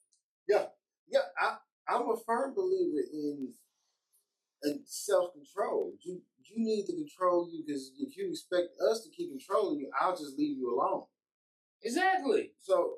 Yeah, 0.49 0.67
yeah. 1.09 1.21
I 1.41 1.57
I'm 1.89 2.11
a 2.11 2.17
firm 2.27 2.55
believer 2.55 3.01
in 3.13 3.53
in 4.65 4.81
self 4.85 5.33
control. 5.33 5.93
You 6.01 6.23
you 6.45 6.65
need 6.65 6.87
to 6.87 6.93
control 6.95 7.49
you 7.51 7.63
because 7.67 7.93
if 7.99 8.17
you 8.17 8.31
expect 8.31 8.69
us 8.91 9.03
to 9.05 9.11
keep 9.11 9.31
controlling 9.31 9.81
you, 9.81 9.91
I'll 9.99 10.17
just 10.17 10.39
leave 10.39 10.57
you 10.57 10.75
alone. 10.75 11.05
Exactly. 11.83 12.53
So 12.61 12.95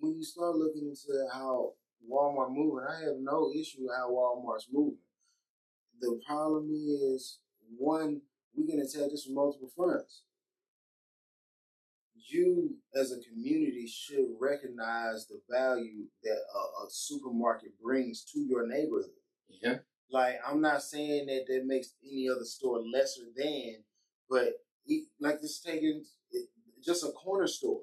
when 0.00 0.16
you 0.16 0.24
start 0.24 0.56
looking 0.56 0.88
into 0.88 1.28
how 1.32 1.72
Walmart 2.10 2.50
moving, 2.50 2.84
I 2.88 3.04
have 3.04 3.16
no 3.20 3.50
issue 3.54 3.82
with 3.82 3.96
how 3.96 4.10
Walmart's 4.10 4.68
moving. 4.72 4.98
The 6.00 6.18
problem 6.26 6.70
is 6.70 7.38
one, 7.76 8.22
we 8.56 8.66
can 8.66 8.80
attack 8.80 9.10
this 9.10 9.24
from 9.24 9.34
multiple 9.34 9.70
fronts. 9.76 10.22
You, 12.14 12.76
as 12.94 13.12
a 13.12 13.20
community, 13.28 13.86
should 13.86 14.26
recognize 14.40 15.26
the 15.26 15.40
value 15.50 16.06
that 16.22 16.38
a, 16.54 16.86
a 16.86 16.90
supermarket 16.90 17.72
brings 17.82 18.24
to 18.32 18.40
your 18.40 18.66
neighborhood. 18.66 19.10
Yeah. 19.62 19.78
Like, 20.10 20.36
I'm 20.46 20.60
not 20.60 20.82
saying 20.82 21.26
that 21.26 21.44
that 21.48 21.66
makes 21.66 21.94
any 22.04 22.28
other 22.28 22.44
store 22.44 22.80
lesser 22.80 23.22
than, 23.36 23.84
but 24.28 24.54
like 25.20 25.40
just 25.40 25.64
taking 25.64 26.04
just 26.84 27.04
a 27.04 27.12
corner 27.12 27.46
store. 27.46 27.80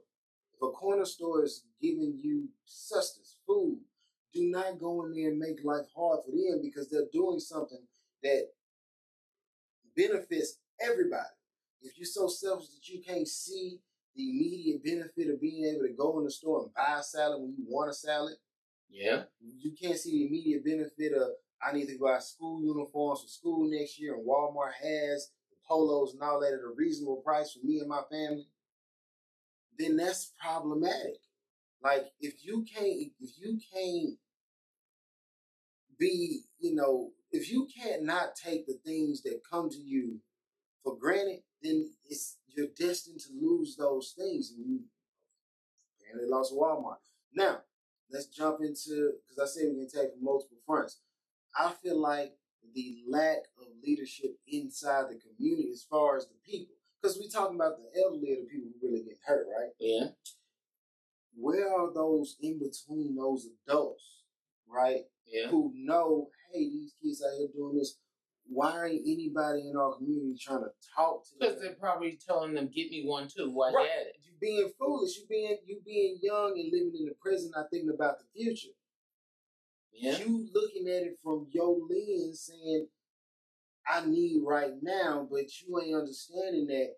If 0.58 0.68
a 0.68 0.72
corner 0.72 1.06
store 1.06 1.44
is 1.44 1.64
giving 1.80 2.20
you 2.22 2.50
sustenance, 2.66 3.38
food, 3.46 3.80
do 4.34 4.50
not 4.50 4.80
go 4.80 5.06
in 5.06 5.14
there 5.14 5.30
and 5.30 5.40
make 5.40 5.64
life 5.64 5.86
hard 5.96 6.22
for 6.26 6.32
them 6.32 6.62
because 6.62 6.90
they're 6.90 7.08
doing 7.14 7.40
something 7.40 7.86
that 8.24 8.48
benefits 9.96 10.58
everybody. 10.82 11.24
If 11.82 11.98
you're 11.98 12.06
so 12.06 12.28
selfish 12.28 12.70
that 12.70 12.90
you 12.90 13.02
can't 13.02 13.28
see 13.28 13.80
the 14.16 14.30
immediate 14.30 14.84
benefit 14.84 15.32
of 15.32 15.40
being 15.40 15.64
able 15.66 15.88
to 15.88 15.94
go 15.94 16.18
in 16.18 16.26
the 16.26 16.32
store 16.32 16.64
and 16.64 16.74
buy 16.74 17.00
a 17.00 17.04
salad 17.04 17.40
when 17.40 17.54
you 17.56 17.66
want 17.68 17.92
a 17.92 17.94
salad, 17.94 18.34
yeah, 18.90 19.24
you 19.40 19.74
can't 19.80 19.98
see 19.98 20.12
the 20.12 20.26
immediate 20.28 20.66
benefit 20.66 21.14
of 21.14 21.30
I 21.62 21.74
need 21.74 21.88
to 21.88 21.98
buy 22.00 22.20
school 22.20 22.64
uniforms 22.64 23.22
for 23.22 23.28
school 23.28 23.70
next 23.70 24.00
year, 24.00 24.16
and 24.16 24.28
Walmart 24.28 24.74
has 24.82 25.30
the 25.50 25.58
polos 25.68 26.14
and 26.14 26.22
all 26.24 26.40
that 26.40 26.54
at 26.54 26.60
a 26.60 26.74
reasonable 26.76 27.18
price 27.18 27.54
for 27.54 27.66
me 27.66 27.80
and 27.80 27.90
my 27.90 28.02
family. 28.10 28.48
Then 29.78 29.98
that's 29.98 30.34
problematic. 30.40 31.22
Like 31.84 32.08
if 32.20 32.44
you 32.44 32.66
can't, 32.74 33.12
if 33.20 33.32
you 33.38 33.60
can't 33.74 34.18
be, 36.00 36.42
you 36.60 36.76
know, 36.76 37.12
if 37.32 37.52
you 37.52 37.68
can't 37.76 38.04
not 38.04 38.36
take 38.36 38.66
the 38.66 38.80
things 38.86 39.22
that 39.24 39.42
come 39.50 39.70
to 39.70 39.80
you 39.80 40.20
for 40.84 40.98
granted, 40.98 41.42
then 41.62 41.90
it's 42.10 42.38
you're 42.48 42.68
destined 42.78 43.20
to 43.20 43.30
lose 43.40 43.76
those 43.76 44.14
things. 44.18 44.52
And 44.52 44.66
you 44.66 44.80
apparently 46.02 46.30
lost 46.30 46.54
Walmart. 46.54 46.98
Now, 47.34 47.60
let's 48.12 48.26
jump 48.26 48.60
into 48.62 49.14
because 49.28 49.40
I 49.42 49.46
said 49.46 49.70
we 49.70 49.86
can 49.86 50.02
take 50.02 50.22
multiple 50.22 50.58
fronts. 50.66 51.00
I 51.58 51.72
feel 51.84 52.00
like 52.00 52.34
the 52.74 53.04
lack 53.08 53.38
of 53.60 53.68
leadership 53.84 54.38
inside 54.48 55.06
the 55.10 55.20
community 55.20 55.70
as 55.72 55.86
far 55.90 56.18
as 56.18 56.26
the 56.26 56.36
people. 56.46 56.76
Because 57.08 57.20
we 57.20 57.30
talking 57.30 57.56
about 57.56 57.78
the 57.78 58.02
elderly 58.02 58.36
the 58.36 58.48
people 58.52 58.68
who 58.82 58.88
really 58.88 59.04
get 59.06 59.18
hurt, 59.26 59.48
right? 59.48 59.72
Yeah. 59.80 60.08
where 61.40 61.70
are 61.72 61.94
those 61.94 62.36
in 62.42 62.60
between 62.60 63.16
those 63.16 63.48
adults, 63.66 64.24
right? 64.68 65.04
Yeah. 65.26 65.48
Who 65.48 65.72
know, 65.74 66.28
hey, 66.52 66.70
these 66.70 66.94
kids 67.02 67.24
out 67.24 67.38
here 67.38 67.48
doing 67.56 67.78
this. 67.78 67.98
Why 68.50 68.88
ain't 68.88 69.02
anybody 69.08 69.70
in 69.70 69.78
our 69.78 69.96
community 69.96 70.36
trying 70.38 70.64
to 70.64 70.72
talk 70.96 71.24
to 71.26 71.30
them? 71.32 71.50
Because 71.50 71.62
they're 71.62 71.76
probably 71.76 72.18
telling 72.28 72.54
them, 72.54 72.68
"Get 72.74 72.92
me 72.92 73.06
one 73.06 73.28
too." 73.30 73.52
Why 73.52 73.72
Right. 73.72 73.84
you 73.86 74.02
at 74.02 74.08
it. 74.08 74.16
You 74.24 74.34
being 74.40 74.70
foolish. 74.78 75.18
You 75.18 75.28
being 75.28 75.58
you 75.66 75.80
being 75.86 76.20
young 76.22 76.60
and 76.60 76.72
living 76.72 76.96
in 76.98 77.06
the 77.06 77.16
present, 77.16 77.54
not 77.56 77.70
thinking 77.70 77.90
about 77.90 78.20
the 78.20 78.26
future. 78.36 78.76
Yeah. 79.94 80.18
You 80.18 80.50
looking 80.54 80.88
at 80.90 81.04
it 81.04 81.20
from 81.24 81.48
your 81.52 81.78
lens, 81.90 82.42
saying, 82.42 82.90
"I 83.90 84.06
need 84.06 84.42
right 84.44 84.74
now," 84.82 85.28
but 85.30 85.62
you 85.62 85.80
ain't 85.80 85.96
understanding 85.96 86.68
that 86.68 86.96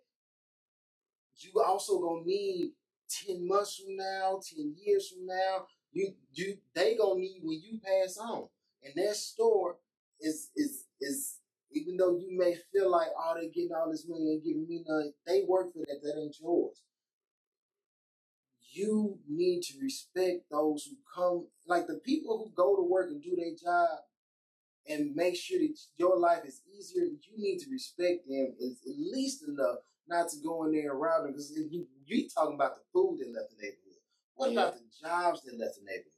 you 1.38 1.61
also 1.61 1.99
gonna 1.99 2.26
need 2.26 2.74
ten 3.10 3.48
months 3.48 3.78
from 3.78 3.95
now, 3.95 4.40
ten 4.44 4.76
years 4.78 5.10
from 5.10 5.26
now. 5.26 5.68
You 5.91 6.16
you 6.34 6.57
they 6.74 6.95
gonna 6.95 7.20
need 7.20 7.41
when 7.44 7.61
you 7.61 7.80
pass 7.80 8.18
on, 8.18 8.49
and 8.84 8.94
that 8.95 9.16
store 9.16 9.78
is 10.20 10.52
is 10.56 10.86
is. 11.02 11.38
Even 11.72 11.98
though 11.98 12.18
you 12.18 12.36
may 12.36 12.56
feel 12.74 12.90
like, 12.90 13.10
oh, 13.16 13.36
they 13.40 13.48
getting 13.49 13.72
all 13.76 13.91
this 13.91 14.07
money 14.07 14.32
and 14.34 14.44
giving 14.44 14.68
me 14.68 14.84
none, 14.88 15.14
they 15.28 15.44
work 15.48 15.72
for 15.72 15.80
that. 15.86 15.99
That 16.02 16.20
ain't 16.20 16.36
yours 16.41 16.82
you 18.72 19.18
need 19.28 19.61
to 19.64 19.80
respect 19.82 20.49
those 20.52 20.86
who 20.86 20.95
come, 21.14 21.48
like 21.68 21.88
the 21.88 21.95
people 21.95 22.38
who 22.38 22.52
go 22.56 22.76
to 22.76 22.82
work 22.84 23.10
and 23.10 23.22
do 23.22 23.36
their 23.36 23.56
job 23.61 23.99
and 24.90 25.16
make 25.16 25.36
sure 25.38 25.60
that 25.60 25.78
your 25.98 26.18
life 26.18 26.44
is 26.45 26.61
easier. 26.78 27.03
You 27.06 27.38
need 27.38 27.60
to 27.60 27.70
respect 27.70 28.28
them 28.28 28.53
at 28.60 28.90
at 28.91 28.98
least 28.98 29.48
enough 29.48 29.78
not 30.07 30.28
to 30.30 30.38
go 30.44 30.66
in 30.66 30.72
there 30.74 30.91
and 30.91 30.99
rob 30.99 31.24
them 31.24 31.32
because 31.34 31.52
you 31.56 31.88
you 32.06 32.28
talking 32.28 32.56
about 32.56 32.76
the 32.76 32.82
food 32.91 33.20
that 33.20 33.30
left 33.32 33.52
the 33.56 33.61
neighborhood. 33.61 34.02
What 34.34 34.52
Yeah. 34.52 34.60
about 34.61 34.74
the 34.76 34.86
jobs 35.02 35.41
that 35.44 35.57
left 35.57 35.76
the 35.78 35.86
neighborhood? 35.86 36.14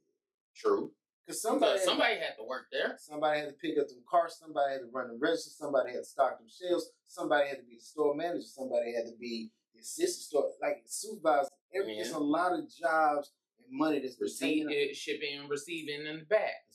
True. 0.55 0.93
Because 1.25 1.41
somebody, 1.41 1.73
But 1.73 1.83
somebody 1.85 2.15
had 2.15 2.35
to 2.37 2.43
work 2.43 2.67
there. 2.71 2.97
somebody 2.97 3.39
had 3.41 3.49
to 3.49 3.55
pick 3.55 3.77
up 3.77 3.87
them 3.89 4.03
cars. 4.09 4.37
somebody 4.39 4.73
had 4.73 4.79
to 4.81 4.87
run 4.87 5.09
the 5.09 5.17
register, 5.17 5.51
somebody 5.51 5.91
had 5.91 5.99
to 5.99 6.05
stock 6.05 6.39
them 6.39 6.47
shelves, 6.49 6.89
somebody 7.07 7.49
had 7.49 7.57
to 7.59 7.63
be 7.63 7.75
the 7.75 7.81
store 7.83 8.15
manager, 8.15 8.41
somebody 8.47 8.93
had 8.95 9.05
to 9.05 9.15
be 9.19 9.51
the 9.73 9.79
assistant 9.81 10.23
store, 10.23 10.51
like 10.61 10.81
supervisor. 10.85 11.49
Every, 11.73 11.97
It's 11.99 12.11
a 12.11 12.19
lot 12.19 12.53
of 12.53 12.69
jobs 12.69 13.31
and 13.59 13.67
money 13.77 13.99
that's 13.99 14.19
receiving, 14.19 14.67
been 14.67 14.67
Receive, 14.67 14.77
taken. 14.77 14.91
uh, 14.91 14.95
shipping, 14.95 15.39
and 15.39 15.49
receiving 15.49 16.05
in 16.07 16.19
the 16.19 16.25
back. 16.25 16.65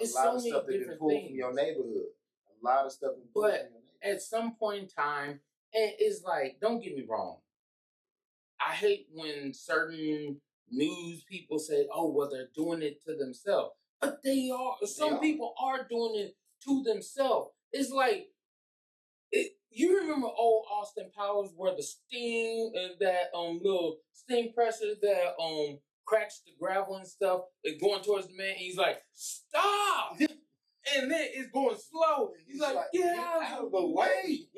a 0.00 0.04
it's 0.04 0.14
lot 0.14 0.24
so 0.24 0.34
of 0.36 0.42
stuff 0.42 0.62
that 0.66 0.66
been 0.72 0.78
different 0.80 1.00
pulled 1.00 1.26
from 1.26 1.34
your 1.36 1.52
neighborhood. 1.52 2.06
A 2.62 2.64
lot 2.64 2.86
of 2.86 2.92
stuff 2.92 3.12
But 3.34 3.40
from 3.40 3.42
your 3.42 3.52
neighborhood. 3.52 3.82
at 4.02 4.22
some 4.22 4.56
point 4.56 4.82
in 4.82 4.88
time, 4.88 5.40
and 5.72 5.92
it's 5.98 6.22
like, 6.22 6.58
don't 6.60 6.80
get 6.80 6.94
me 6.96 7.04
wrong. 7.08 7.38
I 8.60 8.72
hate 8.72 9.08
when 9.12 9.52
certain 9.52 10.40
news 10.70 11.24
people 11.24 11.58
say, 11.58 11.86
"Oh, 11.92 12.10
well, 12.10 12.30
they're 12.30 12.48
doing 12.54 12.82
it 12.82 13.02
to 13.04 13.14
themselves," 13.16 13.74
but 14.00 14.22
they 14.22 14.50
are. 14.50 14.76
Some 14.86 15.14
are. 15.14 15.20
people 15.20 15.54
are 15.60 15.86
doing 15.88 16.14
it 16.16 16.36
to 16.64 16.82
themselves. 16.82 17.50
It's 17.72 17.90
like, 17.90 18.30
it, 19.32 19.52
you 19.70 19.98
remember 20.00 20.28
old 20.28 20.66
Austin 20.70 21.10
Powers, 21.16 21.50
where 21.56 21.74
the 21.76 21.82
steam 21.82 22.72
and 22.74 22.94
that 23.00 23.34
um 23.34 23.60
little 23.62 23.98
steam 24.12 24.52
pressure 24.52 24.94
that 25.02 25.34
um 25.40 25.78
cracks 26.06 26.42
the 26.44 26.52
gravel 26.60 26.96
and 26.96 27.06
stuff 27.06 27.42
is 27.64 27.80
going 27.80 28.02
towards 28.02 28.28
the 28.28 28.36
man. 28.36 28.50
And 28.50 28.58
he's 28.58 28.76
like, 28.76 28.98
"Stop!" 29.12 30.16
and 30.20 31.10
then 31.10 31.28
it's 31.34 31.50
going 31.50 31.76
slow. 31.76 32.32
He's 32.46 32.60
like, 32.60 32.76
"Get 32.92 33.18
out 33.18 33.64
of 33.64 33.72
the 33.72 33.86
way." 33.86 34.48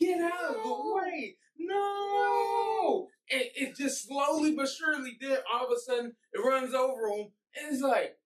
Get 0.00 0.20
out 0.20 0.56
of 0.56 0.62
the 0.62 0.94
way. 0.94 1.36
No. 1.58 3.08
And 3.30 3.42
it 3.54 3.76
just 3.76 4.06
slowly 4.06 4.54
but 4.54 4.68
surely 4.68 5.16
then 5.20 5.38
all 5.52 5.66
of 5.66 5.72
a 5.72 5.80
sudden 5.80 6.12
it 6.32 6.38
runs 6.38 6.74
over 6.74 7.08
him. 7.08 7.28
And 7.56 7.72
it's 7.72 7.82
like, 7.82 8.16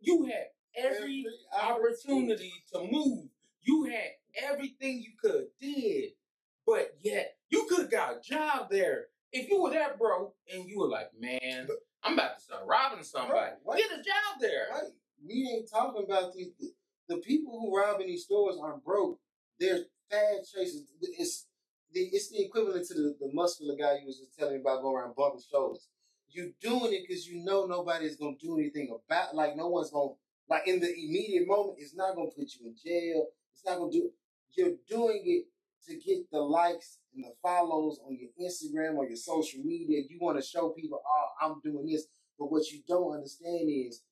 you 0.00 0.24
had 0.24 0.46
every 0.76 1.24
opportunity 1.60 2.52
to 2.72 2.80
move. 2.90 3.28
You 3.60 3.84
had 3.84 4.50
everything 4.50 5.02
you 5.02 5.12
could 5.22 5.46
did. 5.60 6.10
But 6.66 6.94
yet 7.02 7.36
you 7.50 7.66
could 7.68 7.80
have 7.80 7.90
got 7.90 8.16
a 8.16 8.20
job 8.20 8.68
there. 8.70 9.06
If 9.30 9.50
you 9.50 9.62
were 9.62 9.70
that 9.70 9.98
broke 9.98 10.34
and 10.52 10.68
you 10.68 10.78
were 10.78 10.88
like, 10.88 11.10
man, 11.18 11.68
I'm 12.02 12.14
about 12.14 12.38
to 12.38 12.42
start 12.42 12.62
robbing 12.66 13.04
somebody. 13.04 13.52
Right. 13.66 13.78
Get 13.78 13.98
a 13.98 14.02
job 14.02 14.40
there. 14.40 14.66
We 15.26 15.50
ain't 15.52 15.70
talking 15.70 16.04
about 16.04 16.32
these. 16.32 16.50
The, 16.58 16.72
the 17.08 17.16
people 17.18 17.58
who 17.58 17.76
rob 17.76 18.00
in 18.00 18.06
these 18.06 18.24
stores 18.24 18.56
aren't 18.62 18.84
broke. 18.84 19.18
They're 19.58 19.80
fad 20.10 20.44
chasers. 20.52 20.84
It's 21.00 21.46
the 21.92 22.00
it's 22.00 22.30
the 22.30 22.44
equivalent 22.44 22.86
to 22.88 22.94
the, 22.94 23.16
the 23.20 23.30
muscular 23.32 23.74
guy 23.78 23.98
you 24.00 24.06
was 24.06 24.18
just 24.18 24.38
telling 24.38 24.54
me 24.54 24.60
about 24.60 24.82
going 24.82 24.96
around 24.96 25.16
bumping 25.16 25.42
shoulders. 25.50 25.88
You're 26.30 26.50
doing 26.60 26.92
it 26.92 27.04
because 27.08 27.26
you 27.26 27.42
know 27.44 27.66
nobody's 27.66 28.16
gonna 28.16 28.36
do 28.40 28.58
anything 28.58 28.94
about. 28.94 29.34
Like 29.34 29.56
no 29.56 29.68
one's 29.68 29.90
gonna 29.90 30.12
like 30.48 30.66
in 30.66 30.80
the 30.80 30.92
immediate 30.92 31.46
moment. 31.46 31.78
It's 31.80 31.96
not 31.96 32.14
gonna 32.14 32.30
put 32.30 32.52
you 32.54 32.66
in 32.66 32.74
jail. 32.76 33.26
It's 33.52 33.64
not 33.64 33.78
gonna 33.78 33.92
do. 33.92 34.10
You're 34.56 34.76
doing 34.88 35.22
it 35.24 35.46
to 35.88 35.96
get 35.96 36.30
the 36.30 36.40
likes 36.40 36.98
and 37.18 37.26
the 37.26 37.34
follows 37.42 37.98
on 38.06 38.16
your 38.16 38.30
Instagram 38.40 38.96
or 38.96 39.06
your 39.06 39.16
social 39.16 39.60
media. 39.64 40.02
You 40.08 40.18
want 40.20 40.38
to 40.40 40.46
show 40.46 40.70
people, 40.70 41.02
oh, 41.04 41.26
I'm 41.46 41.60
doing 41.64 41.86
this. 41.86 42.06
But 42.38 42.52
what 42.52 42.70
you 42.70 42.80
don't 42.86 43.12
understand 43.14 43.68
is 43.68 44.02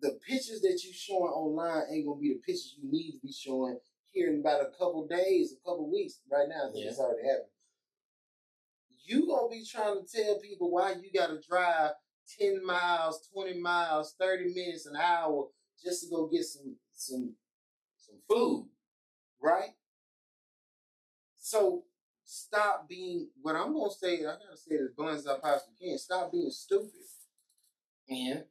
the 0.00 0.18
pictures 0.26 0.60
that 0.62 0.80
you're 0.82 0.94
showing 0.94 1.32
online 1.32 1.82
ain't 1.92 2.06
gonna 2.06 2.20
be 2.20 2.30
the 2.32 2.40
pictures 2.40 2.76
you 2.80 2.90
need 2.90 3.12
to 3.12 3.18
be 3.22 3.32
showing 3.32 3.78
here 4.12 4.32
in 4.32 4.40
about 4.40 4.62
a 4.62 4.70
couple 4.78 5.06
days, 5.06 5.52
a 5.52 5.56
couple 5.68 5.90
weeks. 5.90 6.20
Right 6.30 6.48
now, 6.48 6.70
Yeah. 6.72 6.88
it's 6.88 6.98
already 6.98 7.28
happened. 7.28 7.50
You 9.04 9.26
gonna 9.26 9.48
be 9.50 9.64
trying 9.64 10.04
to 10.04 10.06
tell 10.22 10.38
people 10.40 10.70
why 10.70 10.92
you 10.92 11.10
gotta 11.12 11.38
drive 11.46 11.92
ten 12.38 12.64
miles, 12.64 13.28
twenty 13.32 13.60
miles, 13.60 14.14
thirty 14.18 14.52
minutes, 14.54 14.86
an 14.86 14.96
hour 14.96 15.48
just 15.82 16.04
to 16.04 16.10
go 16.10 16.26
get 16.26 16.44
some 16.44 16.76
some 16.92 17.36
Some 17.98 18.20
food. 18.28 18.68
right? 19.42 19.70
So 21.46 21.84
stop 22.24 22.88
being 22.88 23.28
what 23.40 23.54
I'm 23.56 23.72
gonna 23.72 23.90
say. 23.90 24.20
I 24.20 24.32
gotta 24.32 24.56
say 24.56 24.74
it 24.74 24.82
as 24.82 24.90
blunt 24.96 25.18
as 25.18 25.26
I 25.28 25.38
possibly 25.38 25.74
can. 25.80 25.98
Stop 25.98 26.32
being 26.32 26.50
stupid. 26.50 26.90
And 28.08 28.44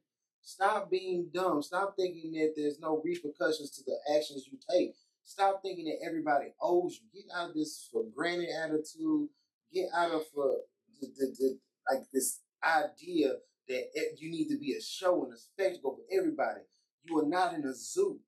Stop 0.46 0.88
being 0.90 1.28
dumb. 1.34 1.60
Stop 1.60 1.96
thinking 1.96 2.30
that 2.34 2.54
there's 2.56 2.78
no 2.78 3.02
repercussions 3.04 3.70
to 3.72 3.82
the 3.84 3.98
actions 4.16 4.46
you 4.50 4.56
take. 4.70 4.94
Stop 5.24 5.60
thinking 5.60 5.86
that 5.86 6.06
everybody 6.06 6.54
owes 6.62 7.00
you. 7.02 7.22
Get 7.22 7.28
out 7.36 7.50
of 7.50 7.56
this 7.56 7.88
for 7.92 8.04
granted 8.14 8.50
attitude. 8.50 9.28
Get 9.74 9.88
out 9.92 10.12
of 10.12 10.22
uh, 10.38 10.62
the, 11.00 11.08
the, 11.18 11.36
the 11.38 11.58
like 11.90 12.04
this 12.12 12.40
idea 12.64 13.32
that 13.68 13.82
you 14.18 14.30
need 14.30 14.48
to 14.48 14.58
be 14.58 14.74
a 14.74 14.80
show 14.80 15.24
and 15.24 15.34
a 15.34 15.36
spectacle 15.36 15.96
for 15.96 16.16
everybody. 16.16 16.60
You 17.04 17.18
are 17.18 17.26
not 17.26 17.54
in 17.54 17.64
a 17.64 17.74
zoo. 17.74 18.20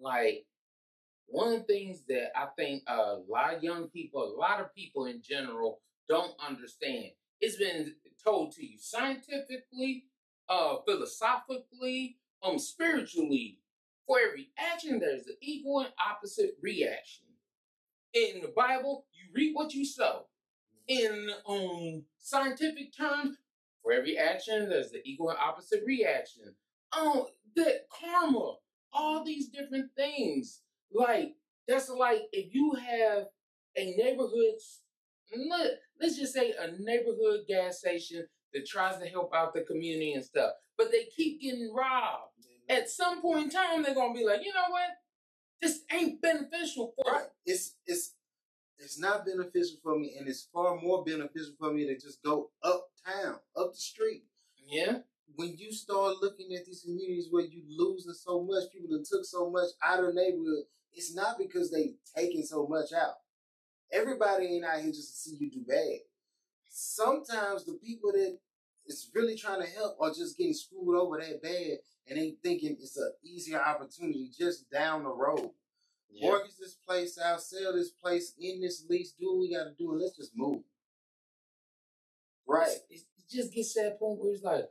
like 0.00 0.46
one 1.30 1.52
of 1.52 1.60
the 1.60 1.72
things 1.72 2.02
that 2.08 2.36
I 2.36 2.46
think 2.56 2.82
a 2.86 3.18
lot 3.28 3.54
of 3.54 3.62
young 3.62 3.88
people, 3.88 4.22
a 4.22 4.38
lot 4.38 4.60
of 4.60 4.74
people 4.74 5.06
in 5.06 5.22
general, 5.22 5.80
don't 6.08 6.32
understand. 6.44 7.10
It's 7.40 7.56
been 7.56 7.94
told 8.22 8.52
to 8.52 8.66
you 8.66 8.78
scientifically, 8.78 10.04
uh, 10.48 10.76
philosophically, 10.86 12.16
um, 12.42 12.58
spiritually. 12.58 13.58
For 14.06 14.18
every 14.18 14.48
action, 14.58 14.98
there's 14.98 15.28
an 15.28 15.36
equal 15.40 15.80
and 15.80 15.92
opposite 16.04 16.56
reaction. 16.60 17.26
In 18.12 18.40
the 18.40 18.52
Bible, 18.56 19.06
you 19.12 19.30
reap 19.32 19.54
what 19.54 19.72
you 19.72 19.84
sow. 19.84 20.26
In 20.88 21.30
um 21.46 22.02
scientific 22.18 22.96
terms, 22.96 23.36
for 23.82 23.92
every 23.92 24.18
action, 24.18 24.68
there's 24.68 24.90
the 24.90 25.00
equal 25.04 25.30
and 25.30 25.38
opposite 25.38 25.82
reaction. 25.86 26.54
Um, 26.98 27.26
the 27.54 27.82
karma, 27.88 28.56
all 28.92 29.24
these 29.24 29.48
different 29.48 29.90
things. 29.96 30.62
Like 30.92 31.34
that's 31.68 31.88
like 31.88 32.22
if 32.32 32.54
you 32.54 32.72
have 32.74 33.26
a 33.76 33.94
neighborhood, 33.96 34.54
let, 35.48 35.70
let's 36.00 36.18
just 36.18 36.34
say 36.34 36.52
a 36.52 36.72
neighborhood 36.78 37.40
gas 37.46 37.78
station 37.78 38.26
that 38.52 38.66
tries 38.66 38.98
to 38.98 39.06
help 39.06 39.32
out 39.34 39.54
the 39.54 39.62
community 39.62 40.12
and 40.14 40.24
stuff, 40.24 40.52
but 40.76 40.90
they 40.90 41.04
keep 41.16 41.40
getting 41.40 41.72
robbed. 41.72 42.32
Mm-hmm. 42.40 42.76
At 42.76 42.90
some 42.90 43.22
point 43.22 43.44
in 43.44 43.50
time, 43.50 43.82
they're 43.82 43.94
gonna 43.94 44.14
be 44.14 44.24
like, 44.24 44.40
you 44.44 44.52
know 44.52 44.70
what? 44.70 44.90
This 45.60 45.82
ain't 45.92 46.20
beneficial 46.22 46.94
for 46.96 47.12
Right. 47.12 47.26
It's 47.44 47.76
it's 47.86 48.14
it's 48.78 48.98
not 48.98 49.26
beneficial 49.26 49.76
for 49.82 49.98
me, 49.98 50.14
and 50.18 50.26
it's 50.26 50.48
far 50.52 50.80
more 50.80 51.04
beneficial 51.04 51.52
for 51.58 51.72
me 51.72 51.86
to 51.86 51.94
just 51.94 52.22
go 52.22 52.50
uptown, 52.62 53.36
up 53.56 53.72
the 53.72 53.78
street. 53.78 54.24
Yeah, 54.66 54.98
When 55.34 55.56
you 55.56 55.72
start 55.72 56.16
looking 56.22 56.54
at 56.54 56.64
these 56.64 56.82
communities 56.82 57.26
where 57.30 57.44
you 57.44 57.62
losing 57.68 58.14
so 58.14 58.42
much, 58.42 58.70
people 58.72 58.96
that 58.96 59.04
took 59.04 59.24
so 59.24 59.50
much 59.50 59.68
out 59.84 60.00
of 60.00 60.06
the 60.06 60.12
neighborhood, 60.14 60.64
it's 60.94 61.14
not 61.14 61.38
because 61.38 61.70
they 61.70 61.94
taking 62.16 62.42
so 62.42 62.66
much 62.66 62.92
out. 62.92 63.14
Everybody 63.92 64.46
ain't 64.46 64.64
out 64.64 64.80
here 64.80 64.92
just 64.92 65.10
to 65.10 65.30
see 65.30 65.36
you 65.38 65.50
do 65.50 65.64
bad. 65.66 65.98
Sometimes 66.68 67.64
the 67.64 67.78
people 67.82 68.12
that 68.12 68.38
is 68.86 69.10
really 69.14 69.36
trying 69.36 69.60
to 69.60 69.68
help 69.68 69.96
are 70.00 70.10
just 70.10 70.36
getting 70.38 70.54
screwed 70.54 70.96
over 70.96 71.18
that 71.18 71.42
bad, 71.42 71.78
and 72.08 72.18
they 72.18 72.36
thinking 72.42 72.76
it's 72.80 72.96
an 72.96 73.12
easier 73.24 73.60
opportunity 73.60 74.30
just 74.36 74.70
down 74.70 75.04
the 75.04 75.10
road 75.10 75.50
yeah. 76.12 76.28
mortgage 76.28 76.56
this 76.58 76.74
place 76.86 77.18
out, 77.18 77.40
sell 77.40 77.72
this 77.74 77.90
place, 77.90 78.34
in 78.38 78.60
this 78.60 78.84
lease, 78.88 79.12
do 79.12 79.28
what 79.30 79.40
we 79.40 79.54
got 79.54 79.64
to 79.64 79.74
do, 79.78 79.92
and 79.92 80.00
let's 80.00 80.16
just 80.16 80.32
move. 80.34 80.62
Right. 82.46 82.68
It's, 82.90 83.04
it's 83.16 83.32
just 83.32 83.54
gets 83.54 83.74
to 83.74 83.82
that 83.84 83.98
point 83.98 84.18
where 84.18 84.32
it's 84.32 84.42
like, 84.42 84.64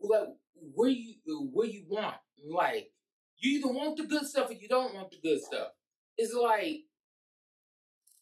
like 0.00 0.28
where 0.74 0.90
you 0.90 1.14
where 1.52 1.66
you 1.66 1.84
want, 1.88 2.14
like 2.48 2.90
you 3.38 3.58
either 3.58 3.68
want 3.68 3.96
the 3.96 4.04
good 4.04 4.26
stuff 4.26 4.50
or 4.50 4.54
you 4.54 4.68
don't 4.68 4.94
want 4.94 5.10
the 5.10 5.18
good 5.22 5.40
stuff. 5.40 5.68
It's 6.16 6.34
like, 6.34 6.82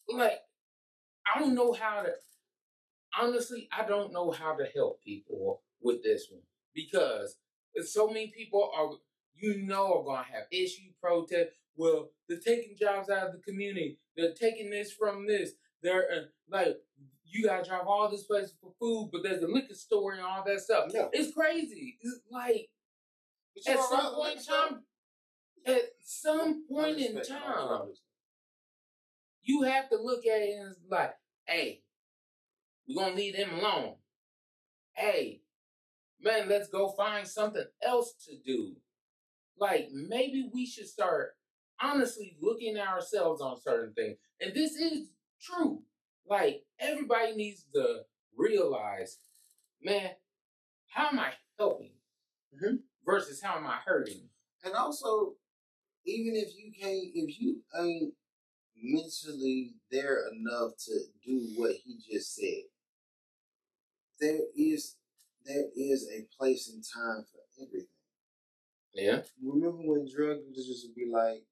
like 0.07 0.39
I 1.35 1.39
don't 1.39 1.55
know 1.55 1.73
how 1.73 2.03
to. 2.03 2.11
Honestly, 3.19 3.67
I 3.75 3.85
don't 3.87 4.13
know 4.13 4.31
how 4.31 4.55
to 4.55 4.65
help 4.75 5.03
people 5.03 5.61
with 5.81 6.03
this 6.03 6.27
one 6.29 6.41
because 6.75 7.37
so 7.85 8.07
many 8.07 8.27
people 8.35 8.69
are, 8.75 8.91
you 9.35 9.63
know, 9.63 9.99
are 9.99 10.03
gonna 10.03 10.25
have 10.31 10.43
issue 10.51 10.91
protest. 11.01 11.49
Well, 11.75 12.09
they're 12.27 12.39
taking 12.39 12.75
jobs 12.77 13.09
out 13.09 13.27
of 13.27 13.33
the 13.33 13.39
community. 13.39 13.97
They're 14.15 14.33
taking 14.33 14.69
this 14.69 14.91
from 14.91 15.27
this. 15.27 15.51
They're 15.81 16.05
uh, 16.11 16.21
like, 16.49 16.77
you 17.25 17.45
gotta 17.45 17.67
drive 17.67 17.87
all 17.87 18.09
this 18.09 18.23
place 18.23 18.53
for 18.61 18.71
food, 18.79 19.09
but 19.11 19.23
there's 19.23 19.43
a 19.43 19.47
liquor 19.47 19.73
store 19.73 20.13
and 20.13 20.21
all 20.21 20.43
that 20.45 20.59
stuff. 20.59 20.91
Yeah. 20.93 21.07
It's 21.11 21.33
crazy. 21.33 21.97
It's 22.01 22.19
like 22.31 22.69
you 23.55 23.73
at 23.73 23.79
some 23.79 24.13
point 24.13 24.37
in 24.37 24.43
time, 24.43 24.83
at 25.67 25.81
some 26.01 26.65
point 26.67 26.97
in 26.97 27.21
time, 27.21 27.93
you 29.43 29.63
have 29.63 29.89
to 29.89 29.97
look 29.97 30.25
at 30.25 30.41
it 30.41 30.57
and 30.59 30.71
it's 30.71 30.79
like, 30.89 31.13
hey, 31.45 31.81
we're 32.87 33.03
gonna 33.03 33.15
leave 33.15 33.35
them 33.35 33.59
alone. 33.59 33.95
Hey, 34.93 35.41
man, 36.21 36.49
let's 36.49 36.69
go 36.69 36.89
find 36.89 37.27
something 37.27 37.65
else 37.81 38.13
to 38.27 38.37
do. 38.45 38.75
Like 39.59 39.89
maybe 39.91 40.49
we 40.53 40.65
should 40.65 40.87
start 40.87 41.31
honestly 41.81 42.37
looking 42.41 42.77
at 42.77 42.87
ourselves 42.87 43.41
on 43.41 43.59
certain 43.61 43.93
things. 43.93 44.17
And 44.39 44.53
this 44.53 44.75
is 44.75 45.09
true. 45.41 45.83
Like 46.29 46.63
everybody 46.79 47.35
needs 47.35 47.65
to 47.73 48.01
realize, 48.35 49.17
man, 49.81 50.11
how 50.87 51.09
am 51.09 51.19
I 51.19 51.33
helping 51.57 51.93
Mhm. 52.55 52.83
versus 53.05 53.41
how 53.41 53.57
am 53.57 53.65
I 53.65 53.77
hurting? 53.77 54.29
And 54.63 54.73
also, 54.73 55.37
even 56.07 56.35
if 56.35 56.55
you 56.55 56.71
can't, 56.71 57.11
if 57.13 57.39
you 57.39 57.61
ain't 57.77 58.13
mentally 58.81 59.73
there 59.91 60.23
enough 60.31 60.71
to 60.85 60.93
do 61.25 61.49
what 61.55 61.73
he 61.83 61.97
just 62.09 62.35
said, 62.35 62.63
there 64.19 64.39
is 64.55 64.95
there 65.45 65.65
is 65.75 66.09
a 66.13 66.27
place 66.37 66.69
and 66.69 66.83
time 66.83 67.23
for 67.31 67.39
everything. 67.63 67.87
Yeah. 68.93 69.21
Remember 69.41 69.77
when 69.83 70.07
drug 70.13 70.37
users 70.49 70.83
would 70.85 70.95
be 70.95 71.09
like, 71.09 71.43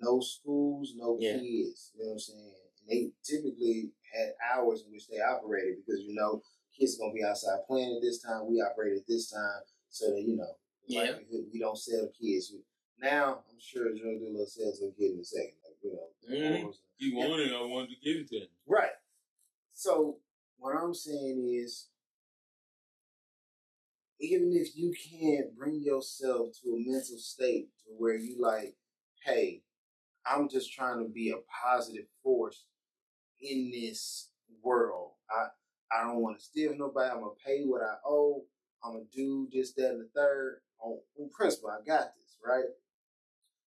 no 0.00 0.20
schools, 0.20 0.94
no 0.96 1.16
Yeah. 1.20 1.38
kids. 1.38 1.92
You 1.94 2.02
know 2.02 2.06
what 2.08 2.12
I'm 2.14 2.18
saying? 2.18 2.54
And 2.80 2.88
they 2.88 3.12
typically 3.22 3.92
had 4.12 4.34
hours 4.52 4.82
in 4.84 4.92
which 4.92 5.06
they 5.08 5.20
operated 5.20 5.84
because 5.84 6.02
you 6.02 6.14
know 6.14 6.42
kids 6.76 6.96
are 6.96 7.00
gonna 7.00 7.14
be 7.14 7.24
outside 7.24 7.60
playing 7.66 7.94
at 7.94 8.02
this 8.02 8.20
time. 8.22 8.46
We 8.46 8.60
operate 8.60 8.96
at 8.96 9.06
this 9.06 9.30
time, 9.30 9.62
so 9.90 10.10
that 10.10 10.22
you 10.22 10.36
know 10.36 10.56
Yeah. 10.86 11.18
we 11.52 11.58
don't 11.60 11.78
sell 11.78 12.08
kids. 12.20 12.52
Now 13.02 13.42
I'm 13.50 13.58
sure 13.58 13.88
a 13.88 13.98
drug 13.98 14.20
dealer 14.20 14.46
sells 14.46 14.80
a 14.80 14.92
kid 14.96 15.12
in 15.14 15.20
a 15.20 15.24
second, 15.24 15.54
like 15.64 15.76
you 15.82 15.92
know. 15.92 16.08
Mhm. 16.30 16.64
whores. 16.64 16.76
You 16.98 17.16
wanted, 17.16 17.52
I 17.52 17.62
wanted 17.62 17.90
to 17.90 17.96
give 17.96 18.16
it 18.20 18.28
to 18.28 18.38
him. 18.42 18.48
Right. 18.64 18.92
So 19.72 20.20
what 20.58 20.76
I'm 20.76 20.94
saying 20.94 21.48
is, 21.52 21.88
even 24.20 24.52
if 24.52 24.76
you 24.76 24.94
can't 24.94 25.56
bring 25.56 25.82
yourself 25.82 26.56
to 26.62 26.76
a 26.76 26.78
mental 26.78 27.18
state 27.18 27.70
to 27.84 27.90
where 27.98 28.14
you 28.16 28.40
like, 28.40 28.76
hey, 29.24 29.64
I'm 30.24 30.48
just 30.48 30.72
trying 30.72 31.02
to 31.02 31.08
be 31.08 31.30
a 31.30 31.38
positive 31.64 32.06
force 32.22 32.66
in 33.40 33.72
this 33.72 34.30
world. 34.62 35.14
I 35.28 35.48
I 35.90 36.04
don't 36.04 36.22
want 36.22 36.38
to 36.38 36.44
steal 36.44 36.74
nobody. 36.76 37.10
I'm 37.10 37.20
gonna 37.20 37.34
pay 37.44 37.64
what 37.64 37.82
I 37.82 37.96
owe. 38.06 38.46
I'm 38.84 38.92
gonna 38.92 39.04
do 39.12 39.48
this, 39.52 39.72
that, 39.74 39.90
and 39.90 40.00
the 40.02 40.08
third. 40.14 40.62
On, 40.78 40.98
on 41.20 41.30
principle, 41.30 41.70
I 41.70 41.84
got 41.84 42.14
this, 42.16 42.36
right? 42.44 42.64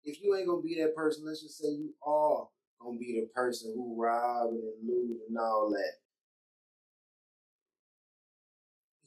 If 0.05 0.23
you 0.23 0.35
ain't 0.37 0.47
gonna 0.49 0.63
be 0.63 0.77
that 0.81 0.95
person, 0.95 1.25
let's 1.27 1.43
just 1.43 1.59
say 1.59 1.69
you 1.69 1.95
are 2.03 2.49
gonna 2.81 2.99
be 2.99 3.21
the 3.21 3.29
person 3.35 3.73
who 3.75 4.01
rob 4.01 4.51
and 4.51 4.63
loot 4.89 5.21
and 5.29 5.39
all 5.39 5.71
that. 5.71 5.93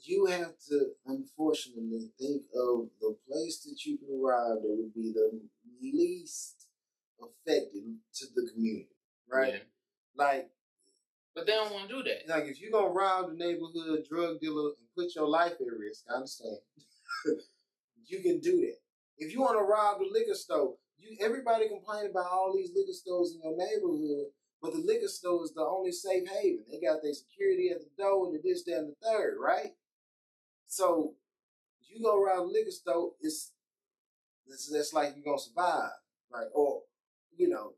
You 0.03 0.25
have 0.25 0.53
to 0.69 0.87
unfortunately 1.05 2.09
think 2.19 2.43
of 2.55 2.89
the 2.99 3.15
place 3.29 3.59
that 3.65 3.85
you 3.85 3.97
can 3.97 4.19
rob 4.21 4.61
that 4.63 4.75
would 4.75 4.93
be 4.95 5.11
the 5.13 5.41
least 5.81 6.67
affected 7.21 7.83
to 8.15 8.25
the 8.35 8.49
community, 8.51 8.89
right? 9.31 9.53
Yeah. 9.53 9.59
Like, 10.15 10.49
But 11.35 11.45
they 11.45 11.53
don't 11.53 11.71
want 11.71 11.87
to 11.89 11.95
do 11.95 12.03
that. 12.03 12.27
like 12.27 12.45
if 12.49 12.59
you're 12.59 12.71
gonna 12.71 12.89
rob 12.91 13.29
the 13.29 13.35
neighborhood 13.35 14.05
drug 14.09 14.39
dealer 14.39 14.69
and 14.69 14.87
put 14.97 15.15
your 15.15 15.27
life 15.27 15.53
at 15.53 15.77
risk, 15.79 16.05
I 16.09 16.15
understand. 16.15 16.57
you 18.05 18.21
can 18.21 18.39
do 18.39 18.59
that. 18.61 18.77
If 19.21 19.31
you 19.33 19.41
want 19.41 19.59
to 19.59 19.63
rob 19.63 19.99
the 19.99 20.09
liquor 20.11 20.33
store, 20.33 20.73
you 20.97 21.15
everybody 21.21 21.67
complain 21.69 22.09
about 22.09 22.25
all 22.25 22.53
these 22.55 22.71
liquor 22.75 22.91
stores 22.91 23.35
in 23.35 23.41
your 23.43 23.55
neighborhood, 23.55 24.33
but 24.59 24.73
the 24.73 24.79
liquor 24.79 25.07
store 25.07 25.43
is 25.43 25.53
the 25.53 25.61
only 25.61 25.91
safe 25.91 26.27
haven. 26.27 26.65
They 26.71 26.81
got 26.81 27.03
their 27.03 27.13
security 27.13 27.69
at 27.69 27.81
the 27.81 28.03
door 28.03 28.25
and 28.25 28.33
the 28.33 28.41
this, 28.43 28.63
that, 28.63 28.77
and 28.77 28.89
the 28.89 28.95
third, 29.07 29.37
right? 29.39 29.73
So 30.65 31.13
you 31.87 32.01
go 32.01 32.19
around 32.19 32.47
the 32.47 32.53
liquor 32.53 32.71
store, 32.71 33.11
it's 33.21 33.53
it's 34.47 34.91
like 34.91 35.13
you're 35.15 35.23
gonna 35.23 35.37
survive, 35.37 35.91
right? 36.33 36.47
Or 36.55 36.81
you 37.37 37.47
know, 37.47 37.73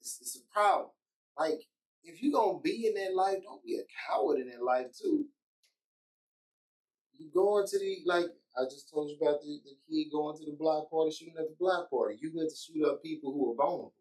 it's, 0.00 0.20
it's 0.20 0.36
a 0.36 0.54
problem. 0.54 0.90
Like 1.36 1.62
if 2.04 2.22
you're 2.22 2.32
gonna 2.32 2.60
be 2.60 2.86
in 2.86 2.94
that 2.94 3.12
life, 3.12 3.38
don't 3.42 3.64
be 3.64 3.74
a 3.74 3.82
coward 4.06 4.38
in 4.38 4.50
that 4.50 4.62
life 4.62 4.86
too. 4.96 5.24
You 7.18 7.28
going 7.34 7.66
to 7.66 7.78
the 7.80 8.02
like 8.06 8.26
I 8.58 8.64
just 8.64 8.90
told 8.90 9.10
you 9.10 9.16
about 9.20 9.42
the, 9.42 9.60
the 9.64 9.76
kid 9.88 10.10
going 10.10 10.36
to 10.38 10.44
the 10.44 10.56
block 10.56 10.90
party, 10.90 11.10
shooting 11.10 11.34
at 11.38 11.48
the 11.48 11.56
block 11.58 11.90
party. 11.90 12.16
You 12.20 12.32
went 12.34 12.50
to 12.50 12.56
shoot 12.56 12.86
up 12.86 13.02
people 13.02 13.32
who 13.32 13.52
are 13.52 13.54
vulnerable. 13.54 13.92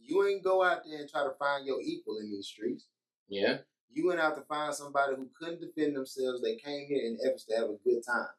You 0.00 0.26
ain't 0.26 0.42
go 0.42 0.64
out 0.64 0.82
there 0.88 1.00
and 1.00 1.08
try 1.08 1.22
to 1.22 1.32
find 1.38 1.66
your 1.66 1.82
equal 1.82 2.18
in 2.18 2.30
these 2.30 2.46
streets. 2.46 2.86
Yeah. 3.28 3.58
You 3.92 4.06
went 4.06 4.20
out 4.20 4.36
to 4.36 4.42
find 4.42 4.74
somebody 4.74 5.14
who 5.16 5.28
couldn't 5.38 5.60
defend 5.60 5.96
themselves. 5.96 6.40
They 6.40 6.56
came 6.56 6.86
here 6.86 7.04
in 7.04 7.18
efforts 7.24 7.44
to 7.46 7.56
have 7.56 7.68
a 7.68 7.76
good 7.84 8.00
time. 8.06 8.32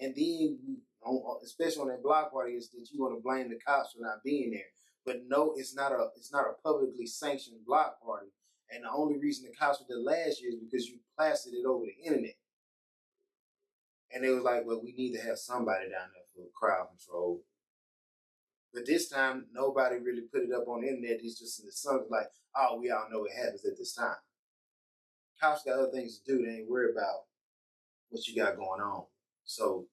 And 0.00 0.14
then, 0.16 0.58
especially 1.44 1.82
on 1.82 1.88
that 1.88 2.02
block 2.02 2.32
party, 2.32 2.54
is 2.54 2.70
that 2.70 2.88
you 2.90 3.00
want 3.00 3.16
to 3.16 3.22
blame 3.22 3.50
the 3.50 3.58
cops 3.64 3.92
for 3.92 4.02
not 4.02 4.24
being 4.24 4.50
there. 4.50 4.70
But 5.06 5.22
no, 5.28 5.54
it's 5.56 5.76
not 5.76 5.92
a 5.92 6.08
it's 6.16 6.32
not 6.32 6.46
a 6.46 6.60
publicly 6.62 7.06
sanctioned 7.06 7.64
block 7.66 8.02
party. 8.02 8.28
And 8.70 8.84
the 8.84 8.90
only 8.90 9.18
reason 9.18 9.46
the 9.46 9.54
cops 9.54 9.80
were 9.80 9.86
there 9.88 9.98
last 10.02 10.40
year 10.42 10.50
is 10.50 10.58
because 10.58 10.88
you 10.88 10.98
plastered 11.16 11.52
it 11.52 11.66
over 11.66 11.84
the 11.84 12.04
internet. 12.04 12.34
And 14.14 14.22
they 14.22 14.30
was 14.30 14.44
like, 14.44 14.62
well, 14.64 14.80
we 14.82 14.94
need 14.94 15.12
to 15.14 15.26
have 15.26 15.38
somebody 15.38 15.90
down 15.90 16.08
there 16.14 16.30
for 16.32 16.46
crowd 16.54 16.86
control. 16.88 17.42
But 18.72 18.86
this 18.86 19.08
time, 19.08 19.46
nobody 19.52 19.96
really 19.96 20.22
put 20.32 20.42
it 20.42 20.54
up 20.54 20.68
on 20.68 20.82
the 20.82 20.88
internet. 20.88 21.18
It's 21.22 21.38
just 21.38 21.60
in 21.60 21.66
the 21.66 21.72
sun, 21.72 22.06
like, 22.10 22.28
oh, 22.56 22.78
we 22.80 22.90
all 22.90 23.06
know 23.10 23.24
it 23.24 23.36
happens 23.36 23.64
at 23.64 23.76
this 23.76 23.94
time. 23.94 24.16
Cops 25.40 25.64
got 25.64 25.78
other 25.78 25.90
things 25.90 26.18
to 26.18 26.32
do. 26.32 26.44
They 26.44 26.58
ain't 26.58 26.70
worried 26.70 26.94
about 26.94 27.26
what 28.10 28.26
you 28.26 28.40
got 28.40 28.56
going 28.56 28.80
on. 28.80 29.04
So, 29.44 29.86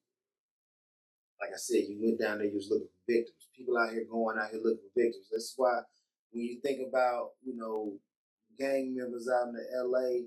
like 1.40 1.50
I 1.50 1.58
said, 1.58 1.82
you 1.88 1.98
went 2.00 2.20
down 2.20 2.38
there, 2.38 2.46
you 2.46 2.54
was 2.54 2.70
looking 2.70 2.86
for 2.86 3.12
victims. 3.12 3.48
People 3.56 3.76
out 3.76 3.90
here 3.90 4.06
going 4.08 4.38
out 4.38 4.50
here 4.50 4.60
looking 4.62 4.86
for 4.86 5.00
victims. 5.00 5.26
That's 5.30 5.54
why 5.56 5.82
when 6.30 6.44
you 6.44 6.60
think 6.62 6.80
about, 6.88 7.30
you 7.44 7.56
know, 7.56 7.98
gang 8.58 8.94
members 8.96 9.28
out 9.28 9.48
in 9.48 9.54
the 9.54 9.66
LA, 9.82 10.26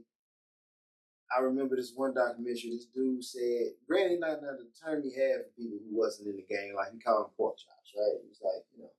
I 1.33 1.41
remember 1.41 1.75
this 1.75 1.93
one 1.95 2.13
documentary. 2.13 2.77
This 2.77 2.85
dude 2.93 3.23
said, 3.23 3.73
granted, 3.87 4.19
not, 4.19 4.41
not 4.41 4.61
the 4.61 4.69
term 4.77 5.01
he 5.01 5.09
had 5.13 5.41
for 5.41 5.57
people 5.57 5.79
who 5.81 5.97
wasn't 5.97 6.29
in 6.29 6.37
the 6.37 6.45
gang, 6.45 6.73
like 6.75 6.93
he 6.93 6.99
called 6.99 7.25
them 7.25 7.33
pork 7.37 7.57
chops, 7.57 7.93
right? 7.97 8.21
He 8.21 8.29
was 8.29 8.41
like, 8.43 8.61
you 8.75 8.83
know, 8.83 8.93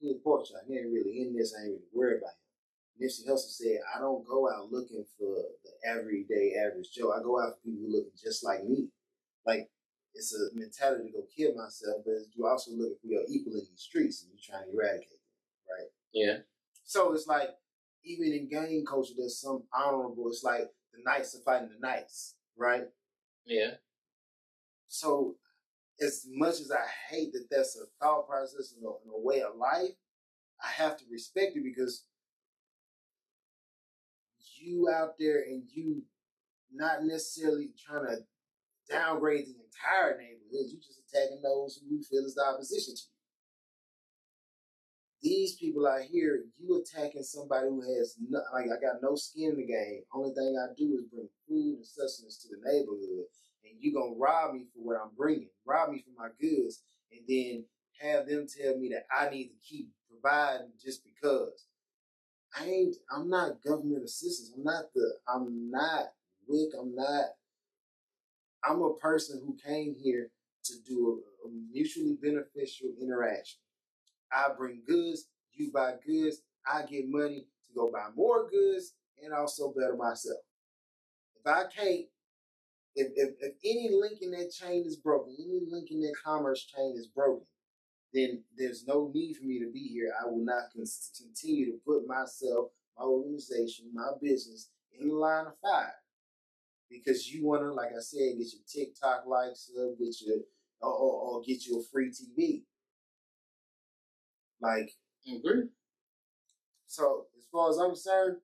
he 0.00 0.10
a 0.10 0.18
pork 0.22 0.46
chop. 0.46 0.66
He 0.66 0.74
ain't 0.74 0.92
really 0.92 1.22
in 1.22 1.34
this. 1.36 1.54
I 1.54 1.64
ain't 1.64 1.78
really 1.78 1.94
worried 1.94 2.18
about 2.18 2.34
him. 2.34 2.42
Nipsey 2.98 3.26
Hussle 3.26 3.50
said, 3.50 3.78
I 3.94 3.98
don't 3.98 4.26
go 4.26 4.50
out 4.50 4.70
looking 4.70 5.04
for 5.18 5.42
the 5.64 5.72
everyday 5.88 6.54
average 6.54 6.90
Joe. 6.94 7.12
I 7.12 7.22
go 7.22 7.40
out 7.40 7.58
for 7.58 7.62
people 7.64 7.86
who 7.86 7.92
look 7.92 8.06
just 8.14 8.44
like 8.44 8.64
me. 8.64 8.88
Like, 9.46 9.70
it's 10.14 10.34
a 10.34 10.54
mentality 10.54 11.10
to 11.10 11.18
go 11.18 11.24
kill 11.36 11.54
myself, 11.54 12.02
but 12.04 12.14
you're 12.34 12.48
also 12.48 12.70
looking 12.70 12.98
for 13.02 13.08
your 13.08 13.22
equal 13.28 13.54
in 13.54 13.66
these 13.66 13.82
streets 13.82 14.22
and 14.22 14.30
you're 14.30 14.46
trying 14.46 14.70
to 14.70 14.76
eradicate 14.76 15.10
them, 15.10 15.34
right? 15.66 15.90
Yeah. 16.12 16.36
So 16.84 17.12
it's 17.14 17.26
like, 17.26 17.50
even 18.04 18.32
in 18.32 18.48
gang 18.48 18.84
culture, 18.86 19.14
there's 19.16 19.40
some 19.40 19.64
honorable, 19.74 20.28
it's 20.28 20.44
like 20.44 20.70
the 20.96 21.02
knights 21.04 21.34
are 21.34 21.42
fighting 21.44 21.68
the 21.68 21.86
knights, 21.86 22.34
right? 22.56 22.84
Yeah. 23.46 23.72
So, 24.88 25.36
as 26.00 26.26
much 26.28 26.60
as 26.60 26.70
I 26.70 26.84
hate 27.10 27.32
that 27.32 27.46
that's 27.50 27.76
a 27.76 27.86
thought 28.02 28.28
process 28.28 28.74
and 28.76 28.84
a, 28.84 28.88
and 28.88 29.12
a 29.14 29.20
way 29.20 29.42
of 29.42 29.56
life, 29.56 29.94
I 30.62 30.68
have 30.68 30.96
to 30.98 31.04
respect 31.10 31.56
it 31.56 31.64
because 31.64 32.04
you 34.56 34.88
out 34.88 35.18
there 35.18 35.42
and 35.42 35.62
you 35.72 36.02
not 36.72 37.04
necessarily 37.04 37.70
trying 37.78 38.06
to 38.06 38.18
downgrade 38.90 39.46
the 39.46 39.54
entire 39.64 40.18
neighborhood. 40.18 40.70
You 40.70 40.78
just 40.78 41.02
attacking 41.08 41.42
those 41.42 41.78
who 41.78 41.94
you 41.94 42.02
feel 42.02 42.24
is 42.24 42.34
the 42.34 42.44
opposition 42.44 42.94
to 42.94 43.02
these 45.24 45.56
people 45.56 45.86
out 45.86 46.02
here, 46.02 46.44
you 46.58 46.76
attacking 46.76 47.22
somebody 47.22 47.66
who 47.68 47.80
has 47.80 48.16
no, 48.28 48.40
like 48.52 48.66
I 48.66 48.78
got 48.80 49.02
no 49.02 49.16
skin 49.16 49.52
in 49.52 49.56
the 49.56 49.66
game. 49.66 50.02
Only 50.14 50.34
thing 50.34 50.54
I 50.60 50.72
do 50.76 50.98
is 50.98 51.06
bring 51.10 51.28
food 51.48 51.78
and 51.78 51.86
sustenance 51.86 52.38
to 52.42 52.48
the 52.50 52.60
neighborhood, 52.62 53.24
and 53.64 53.72
you 53.80 53.94
gonna 53.94 54.14
rob 54.18 54.54
me 54.54 54.66
for 54.74 54.84
what 54.84 55.00
I'm 55.02 55.16
bringing, 55.16 55.48
rob 55.64 55.90
me 55.90 56.04
for 56.04 56.22
my 56.22 56.28
goods, 56.38 56.84
and 57.10 57.22
then 57.26 57.64
have 58.02 58.28
them 58.28 58.46
tell 58.46 58.76
me 58.78 58.90
that 58.90 59.06
I 59.10 59.30
need 59.30 59.48
to 59.48 59.54
keep 59.66 59.88
providing 60.10 60.72
just 60.82 61.02
because. 61.04 61.66
I 62.56 62.66
ain't. 62.66 62.96
I'm 63.10 63.28
not 63.28 63.62
government 63.64 64.04
assistance. 64.04 64.52
I'm 64.54 64.62
not 64.62 64.84
the. 64.94 65.10
I'm 65.26 65.70
not 65.70 66.12
WIC. 66.46 66.70
I'm 66.78 66.94
not. 66.94 67.24
I'm 68.62 68.82
a 68.82 68.94
person 68.94 69.42
who 69.44 69.56
came 69.56 69.96
here 69.98 70.30
to 70.64 70.74
do 70.86 71.22
a, 71.44 71.48
a 71.48 71.50
mutually 71.72 72.16
beneficial 72.22 72.90
interaction. 73.00 73.63
I 74.34 74.48
bring 74.56 74.82
goods, 74.86 75.26
you 75.52 75.70
buy 75.72 75.94
goods, 76.06 76.42
I 76.66 76.82
get 76.82 77.04
money 77.08 77.46
to 77.66 77.74
go 77.74 77.90
buy 77.92 78.08
more 78.14 78.48
goods 78.50 78.94
and 79.22 79.32
also 79.32 79.72
better 79.72 79.96
myself. 79.96 80.38
If 81.36 81.46
I 81.46 81.64
can't, 81.74 82.06
if, 82.96 83.08
if, 83.16 83.30
if 83.40 83.54
any 83.64 83.90
link 83.92 84.22
in 84.22 84.30
that 84.32 84.52
chain 84.52 84.84
is 84.86 84.96
broken, 84.96 85.34
any 85.38 85.60
link 85.68 85.90
in 85.90 86.00
that 86.00 86.14
commerce 86.24 86.64
chain 86.64 86.94
is 86.96 87.08
broken, 87.08 87.46
then 88.12 88.42
there's 88.56 88.86
no 88.86 89.10
need 89.12 89.34
for 89.36 89.44
me 89.44 89.58
to 89.58 89.70
be 89.72 89.88
here. 89.88 90.12
I 90.20 90.26
will 90.26 90.44
not 90.44 90.70
con- 90.74 90.84
continue 91.16 91.66
to 91.72 91.78
put 91.84 92.06
myself, 92.06 92.68
my 92.96 93.04
organization, 93.04 93.86
my 93.92 94.10
business 94.22 94.70
in 94.98 95.08
the 95.08 95.14
line 95.14 95.46
of 95.46 95.58
fire. 95.60 95.94
Because 96.88 97.32
you 97.32 97.44
want 97.44 97.62
to, 97.62 97.72
like 97.72 97.90
I 97.90 98.00
said, 98.00 98.38
get 98.38 98.46
your 98.52 98.62
TikTok 98.68 99.26
likes 99.26 99.70
up, 99.80 99.98
get 99.98 100.14
your, 100.20 100.36
or, 100.80 100.92
or, 100.92 101.20
or 101.22 101.42
get 101.42 101.66
you 101.66 101.80
a 101.80 101.82
free 101.82 102.10
TV. 102.10 102.62
Like, 104.60 104.90
Agree. 105.26 105.68
so 106.86 107.26
as 107.36 107.44
far 107.52 107.70
as 107.70 107.76
I'm 107.78 107.90
concerned, 107.90 108.38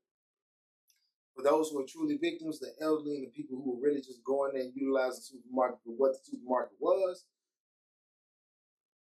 for 1.35 1.43
those 1.43 1.70
who 1.70 1.81
are 1.81 1.87
truly 1.87 2.19
victims, 2.19 2.59
the 2.59 2.73
elderly 2.81 3.16
and 3.16 3.27
the 3.27 3.31
people 3.31 3.57
who 3.57 3.73
were 3.77 3.82
really 3.89 4.01
just 4.01 4.23
going 4.24 4.53
there 4.55 4.62
and 4.62 4.73
utilizing 4.74 5.16
the 5.20 5.23
supermarket 5.23 5.78
for 5.85 5.91
what 5.97 6.12
the 6.12 6.19
supermarket 6.24 6.77
was, 6.81 7.27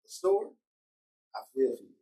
the 0.03 0.10
store, 0.10 0.52
I 1.36 1.40
feel 1.53 1.76
for 1.76 1.84
you. 1.84 1.95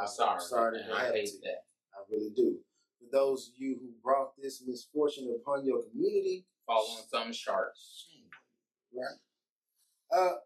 I'm 0.00 0.08
sorry. 0.08 0.40
sorry 0.40 0.78
that 0.78 0.92
I 0.92 0.98
happened 1.00 1.16
hate 1.16 1.26
to 1.26 1.38
that. 1.44 1.64
I 1.94 1.98
really 2.10 2.30
do. 2.34 2.58
For 3.00 3.06
those 3.12 3.48
of 3.48 3.54
you 3.60 3.76
who 3.80 3.88
brought 4.02 4.32
this 4.40 4.62
misfortune 4.66 5.34
upon 5.40 5.64
your 5.64 5.82
community, 5.90 6.46
Fall 6.66 6.98
on 6.98 7.08
some 7.08 7.32
sharks. 7.32 8.06
shame 8.06 8.24
on 8.24 8.92
you, 8.92 9.00
right? 9.02 10.18
Uh, 10.32 10.36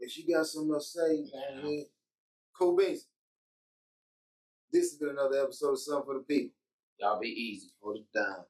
if 0.00 0.16
you 0.18 0.34
got 0.34 0.46
something 0.46 0.74
to 0.74 0.80
say, 0.80 1.24
Yeah. 1.32 1.60
go 1.62 1.84
beans. 2.76 3.06
This 4.72 4.90
has 4.90 4.98
been 4.98 5.10
another 5.10 5.42
episode 5.42 5.72
of 5.72 5.78
Something 5.78 6.04
for 6.04 6.14
the 6.14 6.20
People. 6.20 6.56
Y'all 6.98 7.20
be 7.20 7.28
easy. 7.28 7.70
Hold 7.82 7.98
it 7.98 8.06
down. 8.14 8.44